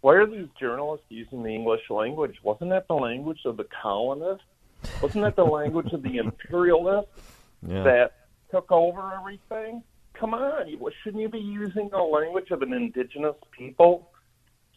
why 0.00 0.14
are 0.14 0.26
these 0.26 0.48
journalists 0.60 1.06
using 1.08 1.42
the 1.42 1.50
English 1.50 1.82
language? 1.90 2.36
Wasn't 2.42 2.70
that 2.70 2.88
the 2.88 2.94
language 2.94 3.40
of 3.44 3.56
the 3.56 3.66
colonists? 3.82 4.44
Wasn't 5.02 5.22
that 5.24 5.36
the 5.36 5.44
language 5.58 5.92
of 5.92 6.02
the 6.02 6.16
imperialists 6.16 7.10
Yeah. 7.66 7.82
that 7.84 8.12
took 8.50 8.70
over 8.70 9.12
everything? 9.18 9.82
Come 10.14 10.34
on, 10.34 10.68
you, 10.68 10.90
shouldn't 11.02 11.22
you 11.22 11.28
be 11.28 11.38
using 11.38 11.88
the 11.88 11.98
language 11.98 12.50
of 12.50 12.62
an 12.62 12.72
indigenous 12.72 13.36
people? 13.50 14.10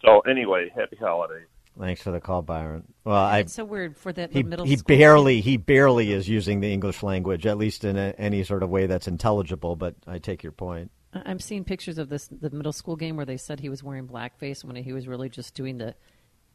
So 0.04 0.20
anyway, 0.22 0.72
happy 0.76 0.96
holidays. 0.96 1.48
Thanks 1.78 2.02
for 2.02 2.12
the 2.12 2.22
call, 2.22 2.42
Byron. 2.42 2.84
Well, 3.04 3.16
I 3.18 3.40
It's 3.40 3.54
so 3.54 3.66
weird 3.66 3.98
for 3.98 4.14
that 4.14 4.32
he, 4.32 4.42
the 4.42 4.50
middle 4.50 4.66
he 4.66 4.78
school 4.78 4.96
barely 4.96 5.42
he 5.42 5.58
barely 5.58 6.14
is 6.14 6.30
using 6.30 6.62
the 6.62 6.72
English 6.72 7.04
language, 7.04 7.46
at 7.46 7.58
least 7.58 7.84
in 7.84 7.98
a, 7.98 8.14
any 8.18 8.44
sort 8.44 8.64
of 8.64 8.70
way 8.70 8.86
that's 8.88 9.08
intelligible. 9.08 9.76
But 9.76 9.96
I 10.08 10.20
take 10.20 10.42
your 10.42 10.54
point. 10.54 10.92
I'm 11.14 11.40
seeing 11.40 11.64
pictures 11.64 11.98
of 11.98 12.10
this 12.10 12.28
the 12.28 12.50
middle 12.50 12.74
school 12.74 12.96
game 12.96 13.16
where 13.18 13.26
they 13.26 13.38
said 13.38 13.60
he 13.60 13.70
was 13.70 13.84
wearing 13.84 14.08
blackface 14.08 14.64
when 14.64 14.76
he 14.76 14.94
was 14.94 15.08
really 15.08 15.30
just 15.30 15.54
doing 15.54 15.78
the 15.78 15.96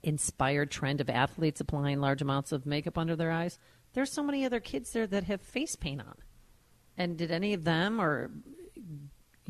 inspired 0.02 0.70
trend 0.70 1.00
of 1.00 1.10
athletes 1.10 1.60
applying 1.60 2.00
large 2.00 2.22
amounts 2.22 2.52
of 2.52 2.66
makeup 2.66 2.96
under 2.96 3.16
their 3.16 3.30
eyes. 3.30 3.58
There's 3.92 4.12
so 4.12 4.22
many 4.22 4.44
other 4.44 4.60
kids 4.60 4.92
there 4.92 5.06
that 5.06 5.24
have 5.24 5.42
face 5.42 5.76
paint 5.76 6.00
on. 6.00 6.14
And 6.96 7.16
did 7.16 7.30
any 7.30 7.54
of 7.54 7.64
them 7.64 8.00
or 8.00 8.30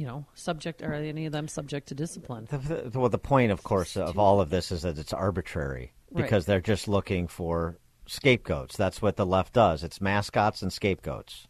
you 0.00 0.06
know, 0.06 0.24
subject 0.34 0.82
are 0.82 0.94
any 0.94 1.26
of 1.26 1.32
them 1.32 1.46
subject 1.46 1.88
to 1.88 1.94
discipline? 1.94 2.48
The, 2.50 2.56
the, 2.88 2.98
well, 2.98 3.10
the 3.10 3.18
point, 3.18 3.52
of 3.52 3.62
course, 3.62 3.98
of 3.98 4.18
all 4.18 4.40
of 4.40 4.48
this 4.48 4.72
is 4.72 4.80
that 4.80 4.96
it's 4.98 5.12
arbitrary 5.12 5.92
Right. 6.10 6.22
because 6.22 6.46
they're 6.46 6.62
just 6.62 6.88
looking 6.88 7.28
for 7.28 7.76
scapegoats. 8.06 8.78
That's 8.78 9.02
what 9.02 9.16
the 9.16 9.26
left 9.26 9.52
does. 9.52 9.84
It's 9.84 10.00
mascots 10.00 10.62
and 10.62 10.72
scapegoats. 10.72 11.48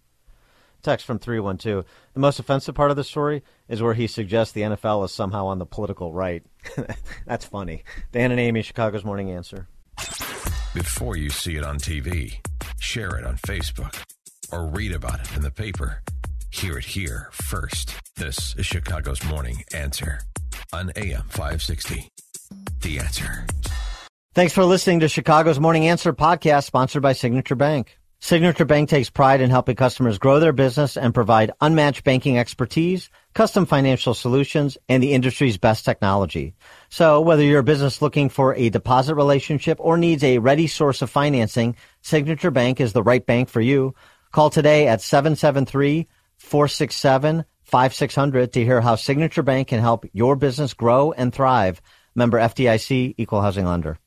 Text 0.83 1.07
from 1.07 1.21
312. 1.21 1.85
The 2.15 2.21
most 2.21 2.41
offensive 2.41 2.75
part 2.75 2.91
of 2.91 2.97
the 2.97 3.05
story 3.05 3.45
is 3.69 3.81
where 3.81 3.95
he 3.95 4.09
suggests 4.09 4.53
the 4.53 4.63
NFL 4.63 5.05
is 5.05 5.13
somehow 5.13 5.47
on 5.47 5.59
the 5.61 5.65
political 5.67 6.13
right. 6.13 6.43
That's 7.27 7.45
funny. 7.45 7.85
Dan 8.11 8.33
and 8.33 8.41
Amy, 8.41 8.63
Chicago's 8.63 9.05
Morning 9.05 9.31
Answer. 9.31 9.69
Before 10.75 11.17
you 11.17 11.31
see 11.31 11.55
it 11.55 11.65
on 11.65 11.79
TV, 11.79 12.39
share 12.81 13.17
it 13.17 13.25
on 13.25 13.37
Facebook, 13.37 13.95
or 14.51 14.67
read 14.67 14.93
about 14.93 15.21
it 15.21 15.37
in 15.37 15.43
the 15.43 15.51
paper. 15.53 16.03
Hear 16.53 16.79
it 16.79 16.85
here 16.85 17.29
first. 17.33 17.95
This 18.17 18.57
is 18.57 18.67
Chicago's 18.67 19.25
Morning 19.25 19.63
Answer 19.73 20.21
on 20.73 20.91
AM 20.97 21.23
560. 21.29 22.11
The 22.81 22.99
Answer. 22.99 23.47
Thanks 24.35 24.53
for 24.53 24.65
listening 24.65 25.01
to 25.01 25.09
Chicago's 25.09 25.61
Morning 25.61 25.87
Answer 25.87 26.13
podcast 26.13 26.65
sponsored 26.65 27.03
by 27.03 27.13
Signature 27.13 27.55
Bank. 27.55 27.97
Signature 28.19 28.65
Bank 28.65 28.89
takes 28.89 29.09
pride 29.09 29.41
in 29.41 29.49
helping 29.49 29.77
customers 29.77 30.19
grow 30.19 30.41
their 30.41 30.53
business 30.53 30.97
and 30.97 31.15
provide 31.15 31.53
unmatched 31.61 32.03
banking 32.03 32.37
expertise, 32.37 33.11
custom 33.33 33.65
financial 33.65 34.13
solutions, 34.13 34.77
and 34.89 35.03
the 35.03 35.13
industry's 35.13 35.57
best 35.57 35.85
technology. 35.85 36.55
So 36.89 37.21
whether 37.21 37.45
you're 37.45 37.61
a 37.61 37.65
business 37.65 38.03
looking 38.03 38.29
for 38.29 38.57
a 38.57 38.71
deposit 38.71 39.15
relationship 39.15 39.79
or 39.81 39.97
needs 39.97 40.25
a 40.25 40.39
ready 40.39 40.67
source 40.67 41.01
of 41.01 41.11
financing, 41.11 41.77
Signature 42.03 42.51
Bank 42.51 42.81
is 42.81 42.93
the 42.93 43.05
right 43.05 43.25
bank 43.25 43.49
for 43.49 43.61
you. 43.61 43.95
Call 44.33 44.51
today 44.51 44.89
at 44.89 45.01
773-467-5600 46.43 48.53
to 48.53 48.65
hear 48.65 48.81
how 48.81 48.95
Signature 48.97 49.43
Bank 49.43 49.69
can 49.69 49.81
help 49.81 50.07
your 50.13 50.37
business 50.37 50.75
grow 50.75 51.13
and 51.13 51.33
thrive. 51.33 51.81
Member 52.15 52.39
FDIC, 52.39 53.15
Equal 53.17 53.43
Housing 53.43 53.67
Lender. 53.67 53.99